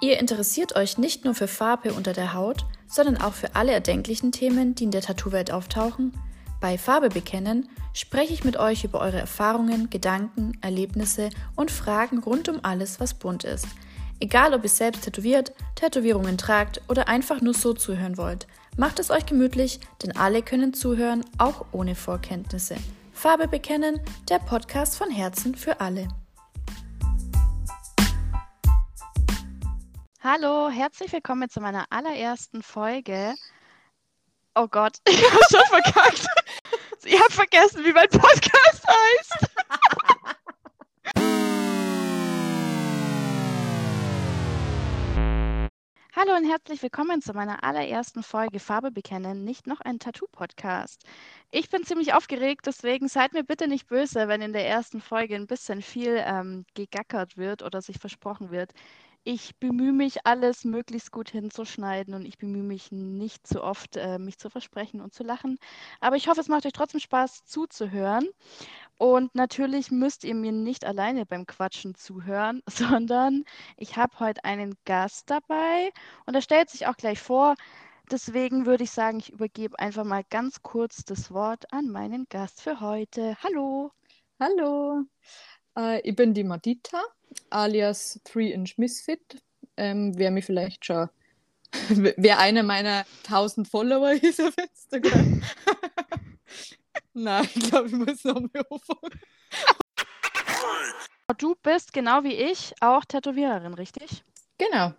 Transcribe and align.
Ihr 0.00 0.20
interessiert 0.20 0.76
euch 0.76 0.96
nicht 0.96 1.24
nur 1.24 1.34
für 1.34 1.48
Farbe 1.48 1.92
unter 1.92 2.12
der 2.12 2.32
Haut, 2.32 2.64
sondern 2.86 3.16
auch 3.16 3.34
für 3.34 3.56
alle 3.56 3.72
erdenklichen 3.72 4.30
Themen, 4.30 4.74
die 4.74 4.84
in 4.84 4.92
der 4.92 5.02
Tattoo-Welt 5.02 5.50
auftauchen? 5.50 6.12
Bei 6.60 6.78
Farbe 6.78 7.08
bekennen 7.08 7.68
spreche 7.92 8.32
ich 8.32 8.44
mit 8.44 8.56
euch 8.56 8.84
über 8.84 9.00
eure 9.00 9.18
Erfahrungen, 9.18 9.90
Gedanken, 9.90 10.56
Erlebnisse 10.60 11.30
und 11.56 11.70
Fragen 11.70 12.18
rund 12.18 12.48
um 12.48 12.60
alles, 12.62 13.00
was 13.00 13.14
bunt 13.14 13.44
ist. 13.44 13.66
Egal, 14.20 14.54
ob 14.54 14.64
ihr 14.64 14.70
selbst 14.70 15.02
tätowiert, 15.02 15.52
Tätowierungen 15.76 16.38
tragt 16.38 16.80
oder 16.88 17.08
einfach 17.08 17.40
nur 17.40 17.54
so 17.54 17.74
zuhören 17.74 18.16
wollt, 18.16 18.46
macht 18.76 18.98
es 18.98 19.10
euch 19.10 19.26
gemütlich, 19.26 19.80
denn 20.02 20.16
alle 20.16 20.42
können 20.42 20.74
zuhören, 20.74 21.24
auch 21.38 21.66
ohne 21.72 21.94
Vorkenntnisse. 21.94 22.76
Farbe 23.12 23.48
bekennen, 23.48 24.00
der 24.28 24.38
Podcast 24.38 24.96
von 24.96 25.10
Herzen 25.10 25.54
für 25.54 25.80
alle. 25.80 26.08
Hallo, 30.30 30.68
herzlich 30.68 31.10
willkommen 31.10 31.48
zu 31.48 31.58
meiner 31.58 31.86
allerersten 31.88 32.62
Folge. 32.62 33.34
Oh 34.54 34.68
Gott, 34.68 34.98
ich 35.08 35.16
habe 35.24 35.40
schon 35.50 35.64
verkackt. 35.70 36.26
Ich 37.06 37.18
habe 37.18 37.32
vergessen, 37.32 37.82
wie 37.82 37.94
mein 37.94 38.10
Podcast 38.10 38.86
heißt. 38.86 39.46
Hallo 46.14 46.36
und 46.36 46.44
herzlich 46.44 46.82
willkommen 46.82 47.22
zu 47.22 47.32
meiner 47.32 47.64
allerersten 47.64 48.22
Folge 48.22 48.60
Farbe 48.60 48.90
bekennen, 48.90 49.44
nicht 49.44 49.66
noch 49.66 49.80
ein 49.80 49.98
Tattoo-Podcast. 49.98 51.04
Ich 51.52 51.70
bin 51.70 51.84
ziemlich 51.84 52.12
aufgeregt, 52.12 52.66
deswegen 52.66 53.08
seid 53.08 53.32
mir 53.32 53.44
bitte 53.44 53.66
nicht 53.66 53.86
böse, 53.86 54.28
wenn 54.28 54.42
in 54.42 54.52
der 54.52 54.68
ersten 54.68 55.00
Folge 55.00 55.36
ein 55.36 55.46
bisschen 55.46 55.80
viel 55.80 56.22
ähm, 56.22 56.66
gegackert 56.74 57.38
wird 57.38 57.62
oder 57.62 57.80
sich 57.80 57.98
versprochen 57.98 58.50
wird 58.50 58.74
ich 59.28 59.58
bemühe 59.58 59.92
mich, 59.92 60.24
alles 60.24 60.64
möglichst 60.64 61.12
gut 61.12 61.28
hinzuschneiden 61.28 62.14
und 62.14 62.24
ich 62.24 62.38
bemühe 62.38 62.62
mich 62.62 62.90
nicht 62.92 63.46
zu 63.46 63.62
oft, 63.62 63.98
äh, 63.98 64.18
mich 64.18 64.38
zu 64.38 64.48
versprechen 64.48 65.02
und 65.02 65.12
zu 65.12 65.22
lachen. 65.22 65.58
Aber 66.00 66.16
ich 66.16 66.28
hoffe, 66.28 66.40
es 66.40 66.48
macht 66.48 66.64
euch 66.64 66.72
trotzdem 66.72 67.00
Spaß 67.00 67.44
zuzuhören. 67.44 68.26
Und 68.96 69.34
natürlich 69.34 69.90
müsst 69.90 70.24
ihr 70.24 70.34
mir 70.34 70.52
nicht 70.52 70.86
alleine 70.86 71.26
beim 71.26 71.44
Quatschen 71.44 71.94
zuhören, 71.94 72.62
sondern 73.02 73.44
ich 73.76 73.96
habe 73.98 74.18
heute 74.18 74.44
einen 74.44 74.76
Gast 74.86 75.28
dabei 75.28 75.92
und 76.24 76.34
er 76.34 76.40
stellt 76.40 76.70
sich 76.70 76.86
auch 76.86 76.96
gleich 76.96 77.20
vor. 77.20 77.54
Deswegen 78.10 78.64
würde 78.64 78.84
ich 78.84 78.92
sagen, 78.92 79.18
ich 79.18 79.30
übergebe 79.30 79.78
einfach 79.78 80.04
mal 80.04 80.24
ganz 80.30 80.62
kurz 80.62 81.04
das 81.04 81.30
Wort 81.30 81.70
an 81.70 81.90
meinen 81.90 82.24
Gast 82.30 82.62
für 82.62 82.80
heute. 82.80 83.36
Hallo. 83.42 83.90
Hallo, 84.40 85.04
äh, 85.76 86.00
ich 86.00 86.16
bin 86.16 86.32
die 86.32 86.44
Madita 86.44 87.02
alias 87.50 88.20
3-Inch 88.26 88.78
Misfit. 88.78 89.42
Ähm, 89.76 90.12
wer 90.16 90.30
mich 90.30 90.44
vielleicht 90.44 90.84
schon, 90.84 91.08
wer 91.88 92.38
einer 92.38 92.62
meiner 92.62 93.04
1000 93.24 93.68
Follower 93.68 94.12
ist 94.12 94.40
auf 94.40 94.54
Instagram. 94.56 95.42
Nein, 97.14 97.48
ich 97.54 97.70
glaube, 97.70 97.88
ich 97.88 97.94
muss 97.94 98.24
noch 98.24 98.40
mal 98.40 98.64
anfangen. 98.70 99.20
Du 101.36 101.54
bist 101.62 101.92
genau 101.92 102.24
wie 102.24 102.32
ich 102.32 102.72
auch 102.80 103.04
Tätowiererin, 103.04 103.74
richtig? 103.74 104.24
Genau. 104.56 104.94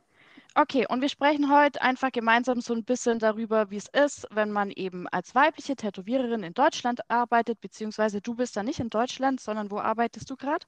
Okay, 0.55 0.85
und 0.88 1.02
wir 1.02 1.09
sprechen 1.09 1.52
heute 1.52 1.81
einfach 1.81 2.11
gemeinsam 2.11 2.61
so 2.61 2.73
ein 2.73 2.83
bisschen 2.83 3.17
darüber, 3.17 3.72
wie 3.72 3.77
es 3.77 3.88
ist, 3.88 4.27
wenn 4.31 4.52
man 4.52 4.72
eben 4.72 5.07
als 5.07 5.33
weibliche 5.33 5.75
Tätowiererin 5.75 6.44
in 6.44 6.53
Deutschland 6.53 7.02
arbeitet, 7.09 7.61
beziehungsweise 7.61 8.22
du 8.22 8.35
bist 8.35 8.57
da 8.57 8.63
nicht 8.63 8.80
in 8.80 8.89
Deutschland, 8.89 9.39
sondern 9.39 9.72
wo 9.72 9.80
arbeitest 9.80 10.30
du 10.30 10.35
gerade? 10.35 10.66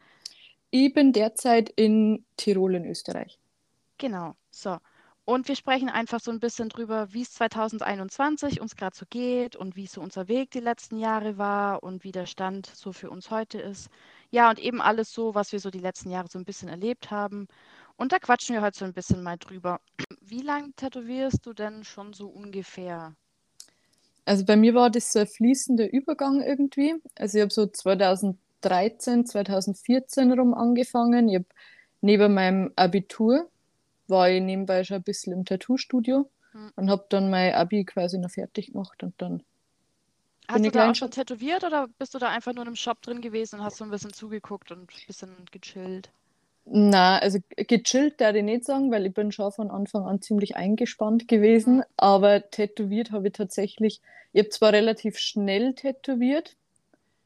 Ich 0.74 0.94
bin 0.94 1.12
derzeit 1.12 1.70
in 1.70 2.24
Tirol 2.38 2.76
in 2.76 2.86
Österreich. 2.86 3.38
Genau, 3.98 4.36
so. 4.50 4.78
Und 5.26 5.48
wir 5.48 5.56
sprechen 5.56 5.90
einfach 5.90 6.20
so 6.20 6.32
ein 6.32 6.40
bisschen 6.40 6.70
drüber, 6.70 7.14
wie 7.14 7.22
es 7.22 7.34
2021 7.34 8.60
uns 8.60 8.76
gerade 8.76 8.96
so 8.96 9.06
geht 9.10 9.56
und 9.56 9.76
wie 9.76 9.86
so 9.86 10.02
unser 10.02 10.30
Weg 10.30 10.50
die 10.52 10.60
letzten 10.62 10.98
Jahre 10.98 11.38
war 11.38 11.84
und 11.84 12.04
wie 12.04 12.12
der 12.12 12.26
Stand 12.26 12.66
so 12.66 12.94
für 12.94 13.10
uns 13.10 13.30
heute 13.30 13.60
ist. 13.60 13.90
Ja, 14.32 14.50
und 14.50 14.60
eben 14.60 14.82
alles 14.82 15.14
so, 15.14 15.36
was 15.36 15.52
wir 15.52 15.60
so 15.60 15.70
die 15.70 15.80
letzten 15.80 16.10
Jahre 16.10 16.30
so 16.30 16.40
ein 16.40 16.46
bisschen 16.46 16.70
erlebt 16.70 17.12
haben. 17.12 17.48
Und 17.98 18.14
da 18.14 18.20
quatschen 18.20 18.56
wir 18.56 18.62
heute 18.62 18.80
so 18.80 18.86
ein 18.86 18.94
bisschen 18.94 19.22
mal 19.22 19.38
drüber. 19.38 19.80
Wie 20.22 20.42
lange 20.42 20.72
tätowierst 20.74 21.46
du 21.46 21.54
denn 21.54 21.84
schon 21.84 22.14
so 22.14 22.28
ungefähr? 22.28 23.14
Also 24.26 24.46
bei 24.46 24.56
mir 24.56 24.74
war 24.74 24.90
das 24.90 25.12
so 25.12 25.20
ein 25.20 25.28
fließender 25.28 25.92
Übergang 25.92 26.42
irgendwie. 26.42 26.96
Also 27.16 27.38
ich 27.38 27.42
habe 27.42 27.54
so 27.54 27.68
2000 27.68 28.38
2013, 28.62 29.26
2014 29.26 30.32
rum 30.34 30.54
angefangen. 30.54 31.30
Ich 31.30 31.36
habe 31.36 31.46
neben 32.02 32.34
meinem 32.34 32.72
Abitur 32.76 33.50
war 34.08 34.30
ich 34.30 34.42
nebenbei 34.42 34.84
schon 34.84 34.98
ein 34.98 35.04
bisschen 35.04 35.34
im 35.34 35.46
Tattoo-Studio 35.46 36.30
hm. 36.52 36.72
und 36.76 36.90
habe 36.90 37.06
dann 37.10 37.30
mein 37.30 37.54
Abi 37.54 37.86
quasi 37.86 38.18
noch 38.18 38.32
fertig 38.32 38.74
gemacht 38.74 39.04
und 39.04 39.14
dann 39.18 39.44
Hast 40.48 40.66
du 40.66 40.72
da 40.72 40.92
auch 40.92 40.96
schon 40.96 41.12
tätowiert 41.12 41.64
oder 41.64 41.88
bist 41.98 42.14
du 42.14 42.20
da 42.20 42.28
einfach 42.30 42.54
nur 42.54 42.68
im 42.68 42.76
Shop 42.76 43.02
drin 43.02 43.22
gewesen 43.22 43.60
und 43.60 43.66
hast 43.66 43.78
so 43.78 43.86
ein 43.86 43.92
bisschen 43.92 44.12
zugeguckt 44.12 44.72
und 44.72 44.82
ein 44.82 44.88
bisschen 45.08 45.30
gechillt? 45.52 46.10
Na, 46.66 47.20
also 47.20 47.40
gechillt 47.56 48.20
darf 48.20 48.36
ich 48.36 48.44
nicht 48.44 48.66
sagen, 48.66 48.92
weil 48.92 49.06
ich 49.06 49.14
bin 49.14 49.32
schon 49.32 49.52
von 49.52 49.72
Anfang 49.72 50.04
an 50.04 50.22
ziemlich 50.22 50.56
eingespannt 50.56 51.28
gewesen, 51.28 51.78
mhm. 51.78 51.84
aber 51.96 52.50
tätowiert 52.50 53.12
habe 53.12 53.28
ich 53.28 53.34
tatsächlich, 53.34 54.02
ich 54.34 54.40
habe 54.40 54.50
zwar 54.50 54.74
relativ 54.74 55.18
schnell 55.18 55.74
tätowiert, 55.74 56.58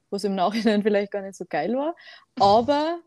was 0.09 0.23
im 0.23 0.35
Nachhinein 0.35 0.83
vielleicht 0.83 1.11
gar 1.11 1.21
nicht 1.21 1.35
so 1.35 1.45
geil 1.47 1.75
war. 1.75 1.95
Aber 2.39 2.99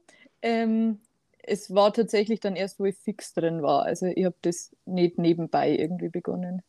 ähm, 0.43 1.01
es 1.43 1.75
war 1.75 1.93
tatsächlich 1.93 2.41
dann 2.41 2.57
erst, 2.57 2.79
wo 2.79 2.85
ich 2.85 2.97
fix 2.97 3.33
drin 3.35 3.63
war. 3.63 3.85
Also 3.85 4.07
ich 4.07 4.25
habe 4.25 4.37
das 4.43 4.75
nicht 4.85 5.19
nebenbei 5.19 5.71
irgendwie 5.71 6.09
begonnen. 6.09 6.63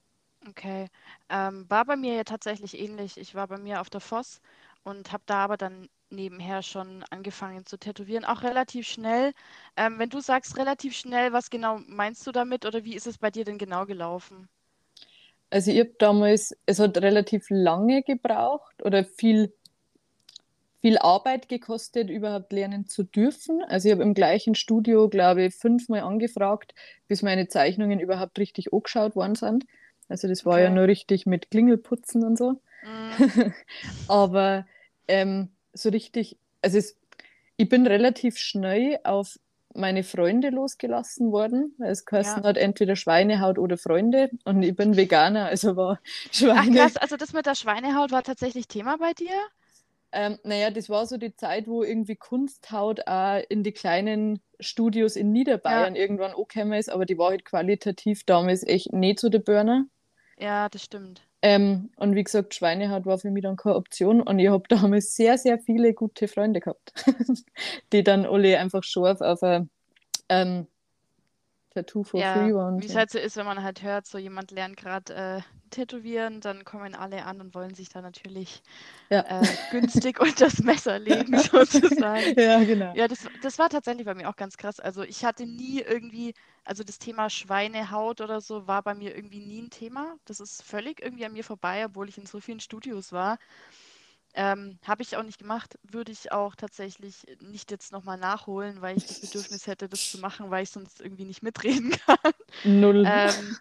Okay. 0.47 0.87
Ähm, 1.29 1.65
war 1.69 1.85
bei 1.85 1.95
mir 1.95 2.15
ja 2.15 2.23
tatsächlich 2.23 2.79
ähnlich. 2.79 3.17
Ich 3.17 3.35
war 3.35 3.47
bei 3.47 3.57
mir 3.57 3.81
auf 3.81 3.89
der 3.89 4.01
Voss 4.01 4.41
und 4.83 5.11
habe 5.11 5.23
da 5.25 5.43
aber 5.43 5.57
dann 5.57 5.89
nebenher 6.09 6.63
schon 6.63 7.03
angefangen 7.11 7.65
zu 7.65 7.77
tätowieren, 7.77 8.25
auch 8.25 8.41
relativ 8.43 8.87
schnell. 8.87 9.33
Ähm, 9.75 9.99
wenn 9.99 10.09
du 10.09 10.21
sagst 10.21 10.57
relativ 10.57 10.95
schnell, 10.95 11.33
was 11.33 11.49
genau 11.49 11.79
meinst 11.87 12.25
du 12.25 12.31
damit 12.31 12.65
oder 12.65 12.83
wie 12.83 12.95
ist 12.95 13.07
es 13.07 13.17
bei 13.17 13.29
dir 13.31 13.45
denn 13.45 13.57
genau 13.57 13.85
gelaufen? 13.85 14.49
Also 15.51 15.71
ich 15.71 15.79
habe 15.79 15.95
damals, 15.97 16.55
es 16.65 16.79
hat 16.79 16.97
relativ 16.99 17.47
lange 17.49 18.03
gebraucht 18.03 18.83
oder 18.83 19.03
viel 19.03 19.51
viel 20.81 20.97
Arbeit 20.97 21.49
gekostet, 21.49 22.09
überhaupt 22.09 22.53
lernen 22.53 22.87
zu 22.87 23.03
dürfen. 23.03 23.61
Also 23.67 23.89
ich 23.89 23.93
habe 23.93 24.03
im 24.03 24.13
gleichen 24.13 24.55
Studio, 24.55 25.09
glaube 25.09 25.45
ich, 25.45 25.55
fünfmal 25.55 26.01
angefragt, 26.01 26.73
bis 27.07 27.21
meine 27.21 27.47
Zeichnungen 27.47 27.99
überhaupt 27.99 28.39
richtig 28.39 28.71
angeschaut 28.71 29.15
worden 29.15 29.35
sind. 29.35 29.65
Also 30.07 30.27
das 30.27 30.45
war 30.45 30.53
okay. 30.53 30.63
ja 30.63 30.69
nur 30.69 30.87
richtig 30.87 31.25
mit 31.25 31.51
Klingelputzen 31.51 32.23
und 32.23 32.37
so. 32.37 32.61
Mm. 32.83 33.51
Aber 34.07 34.65
ähm, 35.07 35.49
so 35.73 35.89
richtig, 35.89 36.37
also 36.61 36.77
es, 36.77 36.97
ich 37.57 37.67
bin 37.67 37.85
relativ 37.85 38.37
schnell 38.37 38.99
auf 39.03 39.37
meine 39.75 40.03
Freunde 40.03 40.49
losgelassen 40.49 41.31
worden. 41.31 41.75
Es 41.79 42.05
kosten 42.05 42.41
ja. 42.41 42.49
hat 42.49 42.57
entweder 42.57 42.95
Schweinehaut 42.95 43.59
oder 43.59 43.77
Freunde 43.77 44.31
und 44.45 44.63
ich 44.63 44.75
bin 44.75 44.97
Veganer, 44.97 45.45
also 45.45 45.75
war 45.75 45.99
Schweine. 46.31 46.81
Ach 46.81 46.87
krass, 46.87 46.97
also 46.97 47.17
das 47.17 47.33
mit 47.33 47.45
der 47.45 47.55
Schweinehaut 47.55 48.11
war 48.11 48.23
tatsächlich 48.23 48.67
Thema 48.67 48.97
bei 48.97 49.13
dir? 49.13 49.35
Ähm, 50.11 50.39
naja, 50.43 50.71
das 50.71 50.89
war 50.89 51.05
so 51.05 51.17
die 51.17 51.35
Zeit, 51.35 51.67
wo 51.67 51.83
irgendwie 51.83 52.15
Kunsthaut 52.15 53.07
auch 53.07 53.41
in 53.49 53.63
die 53.63 53.71
kleinen 53.71 54.41
Studios 54.59 55.15
in 55.15 55.31
Niederbayern 55.31 55.95
ja. 55.95 56.01
irgendwann 56.01 56.31
angekommen 56.31 56.73
ist, 56.73 56.89
aber 56.89 57.05
die 57.05 57.17
war 57.17 57.29
halt 57.29 57.45
qualitativ 57.45 58.23
damals 58.23 58.63
echt 58.63 58.91
nicht 58.91 59.19
so 59.19 59.29
der 59.29 59.39
Burner. 59.39 59.85
Ja, 60.37 60.69
das 60.69 60.83
stimmt. 60.83 61.21
Ähm, 61.41 61.91
und 61.95 62.15
wie 62.15 62.23
gesagt, 62.23 62.55
Schweinehaut 62.55 63.05
war 63.05 63.17
für 63.17 63.31
mich 63.31 63.43
dann 63.43 63.55
keine 63.55 63.75
Option 63.75 64.21
und 64.21 64.39
ich 64.39 64.49
habe 64.49 64.63
damals 64.69 65.15
sehr, 65.15 65.37
sehr 65.37 65.59
viele 65.59 65.93
gute 65.93 66.27
Freunde 66.27 66.59
gehabt, 66.59 66.93
die 67.93 68.03
dann 68.03 68.25
alle 68.25 68.59
einfach 68.59 68.83
scharf 68.83 69.21
auf 69.21 69.43
ein 69.43 69.69
ähm, 70.27 70.67
Tattoo 71.71 72.03
for 72.03 72.19
ja, 72.19 72.33
free 72.33 72.53
waren. 72.53 72.81
Wie 72.81 72.87
es 72.87 72.95
halt 72.95 73.11
so 73.11 73.19
ist, 73.19 73.37
wenn 73.37 73.45
man 73.45 73.63
halt 73.63 73.83
hört, 73.83 74.05
so 74.05 74.17
jemand 74.17 74.51
lernt 74.51 74.75
gerade 74.75 75.13
äh, 75.13 75.41
tätowieren, 75.69 76.41
dann 76.41 76.65
kommen 76.65 76.95
alle 76.95 77.25
an 77.25 77.41
und 77.41 77.55
wollen 77.55 77.73
sich 77.73 77.89
da 77.89 78.01
natürlich 78.01 78.61
ja. 79.09 79.41
äh, 79.41 79.47
günstig 79.71 80.19
unter 80.21 80.45
das 80.45 80.59
Messer 80.59 80.99
legen, 80.99 81.37
sozusagen. 81.39 82.39
Ja, 82.39 82.63
genau. 82.63 82.93
Ja, 82.95 83.07
das, 83.07 83.27
das 83.41 83.59
war 83.59 83.69
tatsächlich 83.69 84.05
bei 84.05 84.15
mir 84.15 84.29
auch 84.29 84.35
ganz 84.35 84.57
krass. 84.57 84.79
Also 84.79 85.03
ich 85.03 85.25
hatte 85.25 85.45
nie 85.45 85.81
irgendwie, 85.81 86.33
also 86.63 86.83
das 86.83 86.99
Thema 86.99 87.29
Schweinehaut 87.29 88.21
oder 88.21 88.41
so 88.41 88.67
war 88.67 88.83
bei 88.83 88.95
mir 88.95 89.15
irgendwie 89.15 89.39
nie 89.39 89.61
ein 89.61 89.69
Thema. 89.69 90.15
Das 90.25 90.39
ist 90.39 90.63
völlig 90.63 91.01
irgendwie 91.01 91.25
an 91.25 91.33
mir 91.33 91.43
vorbei, 91.43 91.85
obwohl 91.85 92.09
ich 92.09 92.17
in 92.17 92.25
so 92.25 92.39
vielen 92.39 92.59
Studios 92.59 93.11
war. 93.11 93.37
Ähm, 94.35 94.77
Habe 94.85 95.01
ich 95.01 95.17
auch 95.17 95.23
nicht 95.23 95.39
gemacht, 95.39 95.79
würde 95.83 96.11
ich 96.11 96.31
auch 96.31 96.55
tatsächlich 96.55 97.25
nicht 97.41 97.71
jetzt 97.71 97.91
nochmal 97.91 98.17
nachholen, 98.17 98.79
weil 98.81 98.95
ich 98.95 99.05
das 99.05 99.21
Bedürfnis 99.21 99.65
hätte, 99.65 99.89
das 99.89 100.11
zu 100.11 100.19
machen, 100.19 100.51
weil 100.51 100.63
ich 100.63 100.69
sonst 100.69 101.01
irgendwie 101.01 101.25
nicht 101.25 101.41
mitreden 101.41 101.91
kann. 102.05 102.33
Null. 102.63 103.03
Ähm, 103.07 103.57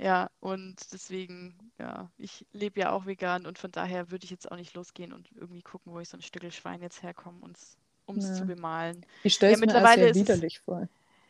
ja, 0.00 0.30
und 0.40 0.76
deswegen, 0.94 1.72
ja, 1.78 2.10
ich 2.16 2.46
lebe 2.52 2.80
ja 2.80 2.92
auch 2.92 3.04
vegan 3.04 3.44
und 3.46 3.58
von 3.58 3.70
daher 3.70 4.10
würde 4.10 4.24
ich 4.24 4.30
jetzt 4.30 4.50
auch 4.50 4.56
nicht 4.56 4.74
losgehen 4.74 5.12
und 5.12 5.30
irgendwie 5.34 5.60
gucken, 5.60 5.92
wo 5.92 6.00
ich 6.00 6.08
so 6.08 6.16
ein 6.16 6.22
Stück 6.22 6.50
Schwein 6.52 6.80
jetzt 6.80 7.02
herkomme, 7.02 7.38
um 7.42 8.16
es 8.16 8.28
ja. 8.28 8.34
zu 8.34 8.46
bemalen. 8.46 9.04
Ich 9.24 9.34
stelle 9.34 9.52
es 9.52 9.60
ja, 9.60 9.66
mir 9.66 9.66
mittlerweile 9.66 10.14
sehr 10.14 10.22
widerlich 10.22 10.60
vor. 10.60 10.88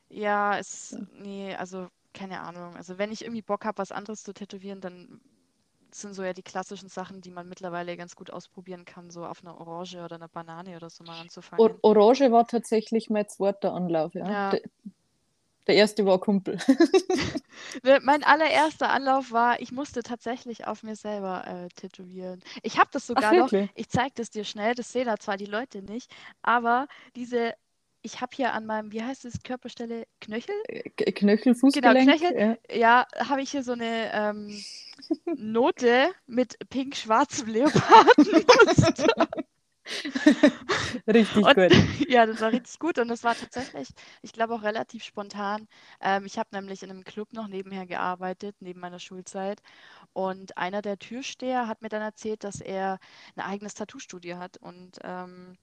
Ja, 0.09 0.57
es, 0.57 0.97
nee, 1.21 1.53
also 1.57 1.89
keine 2.15 2.41
Ahnung. 2.43 2.77
Also 2.77 2.97
wenn 2.97 3.11
ich 3.11 3.23
irgendwie 3.23 3.43
Bock 3.43 3.65
habe, 3.65 3.79
was 3.79 3.91
anderes 3.91 4.23
zu 4.23 4.33
tätowieren, 4.33 4.81
dann 4.81 5.21
sind 5.93 6.15
so 6.15 6.23
ja 6.23 6.33
die 6.33 6.43
klassischen 6.43 6.89
Sachen, 6.89 7.21
die 7.21 7.31
man 7.31 7.49
mittlerweile 7.49 7.97
ganz 7.97 8.15
gut 8.15 8.31
ausprobieren 8.31 8.85
kann, 8.85 9.11
so 9.11 9.27
auf 9.27 9.43
einer 9.43 9.61
Orange 9.61 9.97
oder 9.97 10.15
einer 10.15 10.29
Banane 10.29 10.77
oder 10.77 10.91
so 10.91 11.03
mal 11.03 11.21
anzufangen. 11.21 11.65
Or 11.65 11.77
Orange 11.83 12.31
war 12.31 12.47
tatsächlich 12.47 13.11
mein 13.11 13.29
zweiter 13.29 13.75
Anlauf, 13.75 14.15
ja. 14.15 14.53
ja. 14.53 14.59
Der, 15.67 15.77
erste 15.77 16.05
war 16.07 16.19
Kumpel. 16.19 16.59
mein 18.03 18.25
allererster 18.25 18.91
Anlauf 18.91 19.31
war, 19.31 19.61
ich 19.61 19.73
musste 19.73 20.03
tatsächlich 20.03 20.67
auf 20.67 20.83
mir 20.83 20.97
selber 20.97 21.45
äh, 21.47 21.69
tätowieren. 21.69 22.43
Ich 22.63 22.79
habe 22.79 22.91
das 22.93 23.07
sogar 23.07 23.33
Ach, 23.33 23.53
noch, 23.53 23.69
ich 23.75 23.89
zeige 23.89 24.13
das 24.17 24.31
dir 24.31 24.45
schnell, 24.45 24.75
das 24.75 24.93
sehen 24.93 25.07
da 25.07 25.17
zwar 25.19 25.37
die 25.37 25.47
Leute 25.47 25.83
nicht, 25.83 26.11
aber 26.43 26.89
diese 27.15 27.55
ich 28.03 28.21
habe 28.21 28.35
hier 28.35 28.55
an 28.55 28.67
meinem, 28.67 28.93
wie 28.93 29.03
heißt 29.03 29.25
es, 29.27 29.43
Körperstelle, 29.43 30.07
Knöchel? 30.21 30.55
Äh, 30.69 31.13
Knöchel, 31.13 31.55
Fußgelenk. 31.55 31.99
Genau, 31.99 32.17
Knöchel. 32.17 32.59
Ja, 32.71 32.75
ja 32.75 33.29
habe 33.29 33.43
ich 33.43 33.51
hier 33.51 33.63
so 33.63 33.73
eine 33.73 34.11
ähm, 34.13 34.63
Note 35.37 36.09
mit 36.27 36.57
pink-schwarzem 36.71 37.49
Leopardenmuster. 37.49 39.29
richtig 41.07 41.45
und, 41.45 41.55
gut. 41.55 41.73
Ja, 42.09 42.27
das 42.27 42.41
war 42.41 42.53
richtig 42.53 42.79
gut 42.79 42.99
und 42.99 43.09
das 43.09 43.25
war 43.25 43.37
tatsächlich, 43.37 43.89
ich 44.23 44.33
glaube 44.33 44.55
auch 44.55 44.63
relativ 44.63 45.05
spontan. 45.05 45.69
Ähm, 46.01 46.27
ich 46.27 46.39
habe 46.39 46.49
nämlich 46.53 46.83
in 46.83 46.91
einem 46.91 47.05
Club 47.05 47.33
noch 47.33 47.49
nebenher 47.49 47.87
gearbeitet, 47.87 48.57
neben 48.61 48.81
meiner 48.81 48.99
Schulzeit. 48.99 49.61
Und 50.13 50.57
einer 50.59 50.83
der 50.83 50.99
Türsteher 50.99 51.69
hat 51.69 51.83
mir 51.83 51.89
dann 51.91 52.03
erzählt, 52.03 52.45
dass 52.45 52.61
er 52.61 52.99
ein 53.37 53.43
eigenes 53.45 53.75
Tattoo-Studio 53.75 54.39
hat 54.39 54.59
und 54.59 54.99
ähm, 55.05 55.57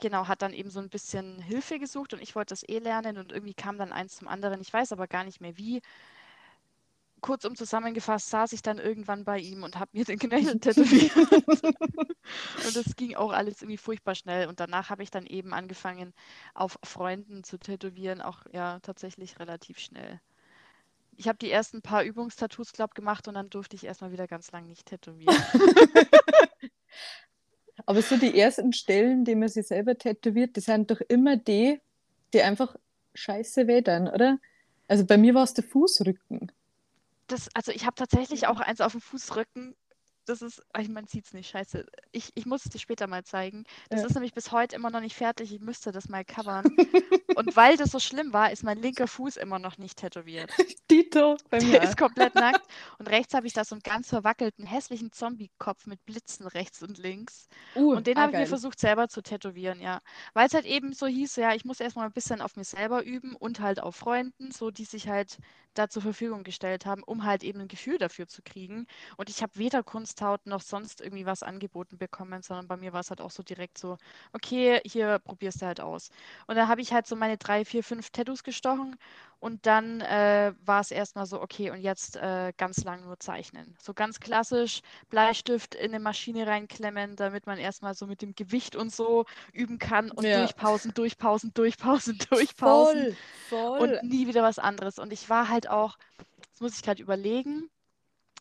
genau, 0.00 0.26
hat 0.28 0.42
dann 0.42 0.52
eben 0.52 0.70
so 0.70 0.80
ein 0.80 0.88
bisschen 0.90 1.40
Hilfe 1.40 1.78
gesucht 1.78 2.12
und 2.12 2.22
ich 2.22 2.34
wollte 2.34 2.52
das 2.52 2.68
eh 2.68 2.78
lernen 2.78 3.18
und 3.18 3.32
irgendwie 3.32 3.54
kam 3.54 3.78
dann 3.78 3.92
eins 3.92 4.16
zum 4.16 4.28
anderen. 4.28 4.60
Ich 4.60 4.72
weiß 4.72 4.92
aber 4.92 5.06
gar 5.06 5.24
nicht 5.24 5.40
mehr 5.40 5.56
wie. 5.56 5.80
Kurzum 7.22 7.56
zusammengefasst 7.56 8.28
saß 8.28 8.52
ich 8.52 8.60
dann 8.60 8.78
irgendwann 8.78 9.24
bei 9.24 9.38
ihm 9.38 9.62
und 9.62 9.78
habe 9.78 9.90
mir 9.94 10.04
den 10.04 10.18
Knöchel 10.18 10.60
tätowiert. 10.60 11.16
und 11.16 12.76
das 12.76 12.96
ging 12.96 13.14
auch 13.14 13.32
alles 13.32 13.62
irgendwie 13.62 13.78
furchtbar 13.78 14.14
schnell. 14.14 14.48
Und 14.48 14.60
danach 14.60 14.90
habe 14.90 15.02
ich 15.02 15.10
dann 15.10 15.24
eben 15.24 15.54
angefangen, 15.54 16.12
auf 16.52 16.78
Freunden 16.82 17.44
zu 17.44 17.58
tätowieren, 17.58 18.20
auch 18.20 18.42
ja 18.52 18.80
tatsächlich 18.80 19.38
relativ 19.38 19.78
schnell. 19.78 20.20
Ich 21.16 21.28
habe 21.28 21.38
die 21.38 21.50
ersten 21.50 21.80
paar 21.80 22.04
Übungstattoos, 22.04 22.72
glaube 22.72 22.94
gemacht 22.94 23.28
und 23.28 23.34
dann 23.34 23.48
durfte 23.48 23.76
ich 23.76 23.84
erstmal 23.84 24.12
wieder 24.12 24.26
ganz 24.26 24.50
lang 24.52 24.66
nicht 24.66 24.86
tätowieren. 24.86 25.36
Aber 27.86 28.02
so 28.02 28.16
die 28.16 28.38
ersten 28.38 28.72
Stellen, 28.72 29.24
die 29.24 29.34
man 29.34 29.48
sich 29.48 29.66
selber 29.66 29.96
tätowiert, 29.96 30.56
die 30.56 30.60
sind 30.60 30.90
doch 30.90 31.00
immer 31.00 31.36
die, 31.36 31.80
die 32.32 32.42
einfach 32.42 32.76
scheiße 33.14 33.66
wedern, 33.66 34.08
oder? 34.08 34.38
Also 34.88 35.06
bei 35.06 35.16
mir 35.16 35.34
war 35.34 35.44
es 35.44 35.54
der 35.54 35.64
Fußrücken. 35.64 36.52
Das, 37.32 37.48
also 37.54 37.72
ich 37.72 37.86
habe 37.86 37.94
tatsächlich 37.94 38.46
auch 38.46 38.60
eins 38.60 38.82
auf 38.82 38.92
dem 38.92 39.00
Fußrücken 39.00 39.74
das 40.26 40.42
ist, 40.42 40.62
ich 40.78 40.88
man 40.88 41.06
sieht 41.06 41.26
es 41.26 41.32
nicht, 41.32 41.50
scheiße. 41.50 41.84
Ich, 42.12 42.30
ich 42.34 42.46
muss 42.46 42.64
es 42.64 42.70
dir 42.70 42.78
später 42.78 43.06
mal 43.06 43.24
zeigen. 43.24 43.64
Das 43.90 44.00
ja. 44.00 44.06
ist 44.06 44.14
nämlich 44.14 44.34
bis 44.34 44.52
heute 44.52 44.76
immer 44.76 44.90
noch 44.90 45.00
nicht 45.00 45.16
fertig. 45.16 45.52
Ich 45.52 45.60
müsste 45.60 45.90
das 45.90 46.08
mal 46.08 46.24
covern. 46.24 46.64
und 47.36 47.56
weil 47.56 47.76
das 47.76 47.90
so 47.90 47.98
schlimm 47.98 48.32
war, 48.32 48.52
ist 48.52 48.62
mein 48.62 48.80
linker 48.80 49.08
Fuß 49.08 49.36
immer 49.36 49.58
noch 49.58 49.78
nicht 49.78 49.98
tätowiert. 49.98 50.52
Dito, 50.90 51.36
bei 51.50 51.60
mir. 51.60 51.72
Der 51.72 51.82
ist 51.82 51.96
komplett 51.96 52.34
nackt. 52.36 52.64
Und 52.98 53.08
rechts 53.08 53.34
habe 53.34 53.46
ich 53.46 53.52
da 53.52 53.64
so 53.64 53.74
einen 53.74 53.82
ganz 53.82 54.08
verwackelten, 54.08 54.64
hässlichen 54.64 55.12
Zombie-Kopf 55.12 55.86
mit 55.86 56.04
Blitzen 56.04 56.46
rechts 56.46 56.82
und 56.82 56.98
links. 56.98 57.48
Uh, 57.74 57.94
und 57.94 58.06
den 58.06 58.16
ah, 58.16 58.22
habe 58.22 58.32
ich 58.32 58.38
mir 58.38 58.46
versucht 58.46 58.78
selber 58.78 59.08
zu 59.08 59.22
tätowieren, 59.22 59.80
ja. 59.80 60.00
Weil 60.34 60.46
es 60.46 60.54
halt 60.54 60.66
eben 60.66 60.92
so 60.92 61.06
hieß, 61.06 61.36
ja, 61.36 61.54
ich 61.54 61.64
muss 61.64 61.80
erstmal 61.80 62.06
ein 62.06 62.12
bisschen 62.12 62.40
auf 62.40 62.56
mir 62.56 62.64
selber 62.64 63.02
üben 63.02 63.34
und 63.34 63.60
halt 63.60 63.82
auf 63.82 63.96
Freunden, 63.96 64.52
so 64.52 64.70
die 64.70 64.84
sich 64.84 65.08
halt 65.08 65.38
da 65.74 65.88
zur 65.88 66.02
Verfügung 66.02 66.42
gestellt 66.44 66.86
haben, 66.86 67.02
um 67.02 67.24
halt 67.24 67.42
eben 67.44 67.60
ein 67.60 67.68
Gefühl 67.68 67.98
dafür 67.98 68.26
zu 68.28 68.42
kriegen. 68.42 68.86
Und 69.16 69.30
ich 69.30 69.42
habe 69.42 69.56
weder 69.58 69.82
Kunsthaut 69.82 70.46
noch 70.46 70.60
sonst 70.60 71.00
irgendwie 71.00 71.26
was 71.26 71.42
angeboten 71.42 71.98
bekommen, 71.98 72.42
sondern 72.42 72.68
bei 72.68 72.76
mir 72.76 72.92
war 72.92 73.00
es 73.00 73.10
halt 73.10 73.20
auch 73.20 73.30
so 73.30 73.42
direkt 73.42 73.78
so, 73.78 73.96
okay, 74.32 74.80
hier 74.84 75.18
probierst 75.20 75.62
du 75.62 75.66
halt 75.66 75.80
aus. 75.80 76.10
Und 76.46 76.56
da 76.56 76.68
habe 76.68 76.80
ich 76.80 76.92
halt 76.92 77.06
so 77.06 77.16
meine 77.16 77.38
drei, 77.38 77.64
vier, 77.64 77.82
fünf 77.84 78.10
Tattoos 78.10 78.42
gestochen 78.44 78.96
und 79.42 79.66
dann 79.66 80.00
äh, 80.02 80.54
war 80.64 80.80
es 80.80 80.92
erstmal 80.92 81.26
so, 81.26 81.42
okay, 81.42 81.72
und 81.72 81.80
jetzt 81.80 82.14
äh, 82.14 82.52
ganz 82.58 82.84
lang 82.84 83.02
nur 83.02 83.18
zeichnen. 83.18 83.74
So 83.82 83.92
ganz 83.92 84.20
klassisch 84.20 84.82
Bleistift 85.10 85.74
in 85.74 85.86
eine 85.86 85.98
Maschine 85.98 86.46
reinklemmen, 86.46 87.16
damit 87.16 87.48
man 87.48 87.58
erstmal 87.58 87.94
so 87.94 88.06
mit 88.06 88.22
dem 88.22 88.36
Gewicht 88.36 88.76
und 88.76 88.94
so 88.94 89.24
üben 89.52 89.80
kann 89.80 90.12
und 90.12 90.24
ja. 90.24 90.38
durchpausen, 90.38 90.94
durchpausen, 90.94 91.52
durchpausen, 91.54 92.18
durchpausen. 92.30 93.16
Voll, 93.48 93.78
voll. 93.78 93.80
Und 93.80 94.08
nie 94.08 94.28
wieder 94.28 94.44
was 94.44 94.60
anderes. 94.60 95.00
Und 95.00 95.12
ich 95.12 95.28
war 95.28 95.48
halt 95.48 95.68
auch, 95.68 95.98
das 96.52 96.60
muss 96.60 96.76
ich 96.76 96.82
gerade 96.84 97.02
überlegen, 97.02 97.68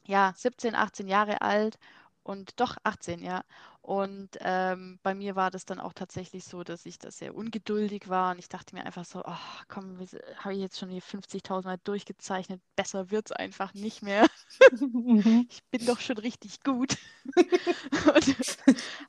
ja, 0.05 0.35
17, 0.37 0.75
18 0.75 1.07
Jahre 1.07 1.41
alt 1.41 1.79
und 2.21 2.59
doch 2.59 2.77
18, 2.83 3.23
ja. 3.23 3.41
Und 3.81 4.37
ähm, 4.41 4.99
bei 5.01 5.15
mir 5.15 5.35
war 5.35 5.49
das 5.49 5.65
dann 5.65 5.79
auch 5.79 5.93
tatsächlich 5.93 6.43
so, 6.43 6.63
dass 6.63 6.85
ich 6.85 6.99
da 6.99 7.09
sehr 7.09 7.33
ungeduldig 7.33 8.09
war 8.09 8.31
und 8.31 8.37
ich 8.37 8.47
dachte 8.47 8.75
mir 8.75 8.85
einfach 8.85 9.05
so, 9.05 9.23
oh, 9.25 9.63
komm, 9.67 9.97
habe 10.37 10.53
ich 10.53 10.59
jetzt 10.59 10.77
schon 10.77 10.89
hier 10.89 11.01
50.000 11.01 11.63
Mal 11.63 11.79
durchgezeichnet, 11.83 12.61
besser 12.75 13.09
wird 13.09 13.27
es 13.27 13.31
einfach 13.31 13.73
nicht 13.73 14.03
mehr. 14.03 14.27
Mhm. 14.71 15.47
ich 15.49 15.63
bin 15.71 15.85
doch 15.87 15.99
schon 15.99 16.19
richtig 16.19 16.61
gut. 16.63 16.95
und 17.35 18.57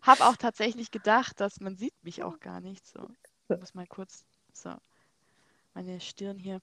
habe 0.00 0.24
auch 0.24 0.36
tatsächlich 0.36 0.90
gedacht, 0.90 1.38
dass 1.40 1.60
man 1.60 1.76
sieht 1.76 1.94
mich 2.02 2.22
auch 2.22 2.40
gar 2.40 2.60
nicht 2.60 2.86
so. 2.86 3.08
Ich 3.50 3.58
muss 3.58 3.74
mal 3.74 3.86
kurz, 3.86 4.24
so 4.52 4.74
meine 5.74 6.00
Stirn 6.00 6.38
hier. 6.38 6.60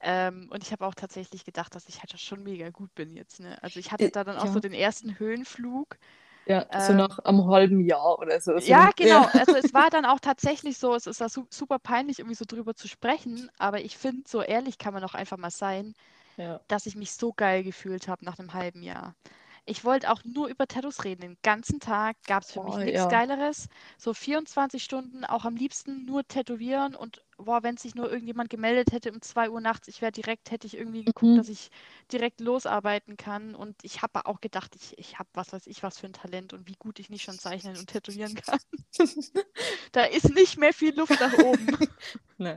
Ähm, 0.00 0.48
und 0.50 0.62
ich 0.62 0.72
habe 0.72 0.86
auch 0.86 0.94
tatsächlich 0.94 1.44
gedacht, 1.44 1.74
dass 1.74 1.88
ich 1.88 1.98
halt 1.98 2.18
schon 2.18 2.42
mega 2.42 2.70
gut 2.70 2.94
bin 2.94 3.14
jetzt. 3.16 3.40
Ne? 3.40 3.62
Also 3.62 3.80
ich 3.80 3.92
hatte 3.92 4.04
äh, 4.04 4.10
da 4.10 4.24
dann 4.24 4.36
auch 4.36 4.46
ja. 4.46 4.52
so 4.52 4.60
den 4.60 4.72
ersten 4.72 5.18
Höhenflug. 5.18 5.98
Ja, 6.50 6.66
so 6.80 6.92
ähm, 6.92 6.98
nach 6.98 7.18
einem 7.20 7.46
halben 7.46 7.80
Jahr 7.84 8.18
oder 8.18 8.40
so. 8.40 8.56
ja, 8.56 8.90
genau. 8.96 9.22
Ja. 9.22 9.30
Also 9.40 9.56
es 9.56 9.72
war 9.72 9.88
dann 9.88 10.04
auch 10.04 10.18
tatsächlich 10.20 10.78
so, 10.78 10.94
es 10.94 11.06
ist 11.06 11.18
su 11.30 11.46
super 11.48 11.78
peinlich, 11.78 12.18
irgendwie 12.18 12.34
so 12.34 12.44
drüber 12.46 12.74
zu 12.74 12.88
sprechen, 12.88 13.50
aber 13.58 13.80
ich 13.80 13.96
finde, 13.96 14.22
so 14.26 14.42
ehrlich 14.42 14.78
kann 14.78 14.92
man 14.92 15.04
auch 15.04 15.14
einfach 15.14 15.36
mal 15.36 15.50
sein, 15.50 15.94
ja. 16.36 16.60
dass 16.68 16.86
ich 16.86 16.96
mich 16.96 17.12
so 17.12 17.32
geil 17.32 17.62
gefühlt 17.62 18.08
habe 18.08 18.24
nach 18.24 18.38
einem 18.38 18.52
halben 18.52 18.82
Jahr. 18.82 19.14
Ich 19.66 19.84
wollte 19.84 20.10
auch 20.10 20.24
nur 20.24 20.48
über 20.48 20.66
Tattoos 20.66 21.04
reden. 21.04 21.20
Den 21.20 21.36
ganzen 21.42 21.78
Tag 21.78 22.16
gab 22.26 22.42
es 22.42 22.52
für 22.52 22.60
oh, 22.60 22.64
mich 22.64 22.76
nichts 22.76 23.00
ja. 23.00 23.08
Geileres. 23.08 23.68
So 23.98 24.14
24 24.14 24.82
Stunden 24.82 25.24
auch 25.24 25.44
am 25.44 25.54
liebsten 25.54 26.04
nur 26.06 26.26
tätowieren 26.26 26.96
und 26.96 27.22
boah, 27.44 27.62
wenn 27.62 27.76
sich 27.76 27.94
nur 27.94 28.10
irgendjemand 28.10 28.50
gemeldet 28.50 28.92
hätte 28.92 29.12
um 29.12 29.20
2 29.20 29.50
Uhr 29.50 29.60
nachts, 29.60 29.88
ich 29.88 30.00
wäre 30.00 30.12
direkt, 30.12 30.50
hätte 30.50 30.66
ich 30.66 30.76
irgendwie 30.76 31.04
geguckt, 31.04 31.32
mhm. 31.32 31.36
dass 31.36 31.48
ich 31.48 31.70
direkt 32.12 32.40
losarbeiten 32.40 33.16
kann. 33.16 33.54
Und 33.54 33.76
ich 33.82 34.02
habe 34.02 34.26
auch 34.26 34.40
gedacht, 34.40 34.74
ich, 34.76 34.98
ich 34.98 35.18
habe 35.18 35.28
was 35.34 35.52
weiß 35.52 35.66
ich 35.66 35.82
was 35.82 35.98
für 35.98 36.06
ein 36.06 36.12
Talent 36.12 36.52
und 36.52 36.68
wie 36.68 36.76
gut 36.78 36.98
ich 36.98 37.10
nicht 37.10 37.22
schon 37.22 37.38
zeichnen 37.38 37.76
und 37.76 37.88
tätowieren 37.88 38.34
kann. 38.34 38.58
da 39.92 40.04
ist 40.04 40.34
nicht 40.34 40.58
mehr 40.58 40.72
viel 40.72 40.94
Luft 40.94 41.18
nach 41.20 41.36
oben. 41.38 41.78
nee. 42.38 42.56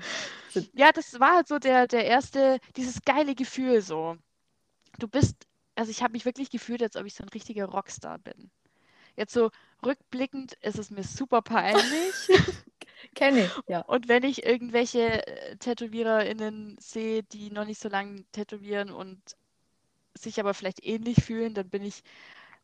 Ja, 0.73 0.91
das 0.91 1.19
war 1.19 1.35
halt 1.35 1.47
so 1.47 1.59
der, 1.59 1.87
der 1.87 2.05
erste, 2.05 2.59
dieses 2.75 3.01
geile 3.01 3.35
Gefühl 3.35 3.81
so. 3.81 4.17
Du 4.99 5.07
bist 5.07 5.47
also 5.75 5.91
ich 5.91 6.03
habe 6.03 6.13
mich 6.13 6.25
wirklich 6.25 6.49
gefühlt, 6.49 6.83
als 6.83 6.95
ob 6.95 7.05
ich 7.05 7.15
so 7.15 7.23
ein 7.23 7.29
richtiger 7.29 7.65
Rockstar 7.65 8.19
bin. 8.19 8.51
Jetzt 9.15 9.33
so 9.33 9.51
rückblickend 9.85 10.53
ist 10.61 10.79
es 10.79 10.89
mir 10.89 11.03
super 11.03 11.41
peinlich. 11.41 12.13
Kenne 13.15 13.45
ich, 13.45 13.51
ja. 13.67 13.81
Und 13.81 14.07
wenn 14.07 14.23
ich 14.23 14.45
irgendwelche 14.45 15.27
äh, 15.27 15.55
TätowiererInnen 15.57 16.77
sehe, 16.79 17.23
die 17.23 17.51
noch 17.51 17.65
nicht 17.65 17.81
so 17.81 17.89
lange 17.89 18.23
tätowieren 18.31 18.91
und 18.91 19.19
sich 20.15 20.39
aber 20.39 20.53
vielleicht 20.53 20.85
ähnlich 20.85 21.23
fühlen, 21.23 21.53
dann 21.53 21.69
bin 21.69 21.83
ich 21.83 22.03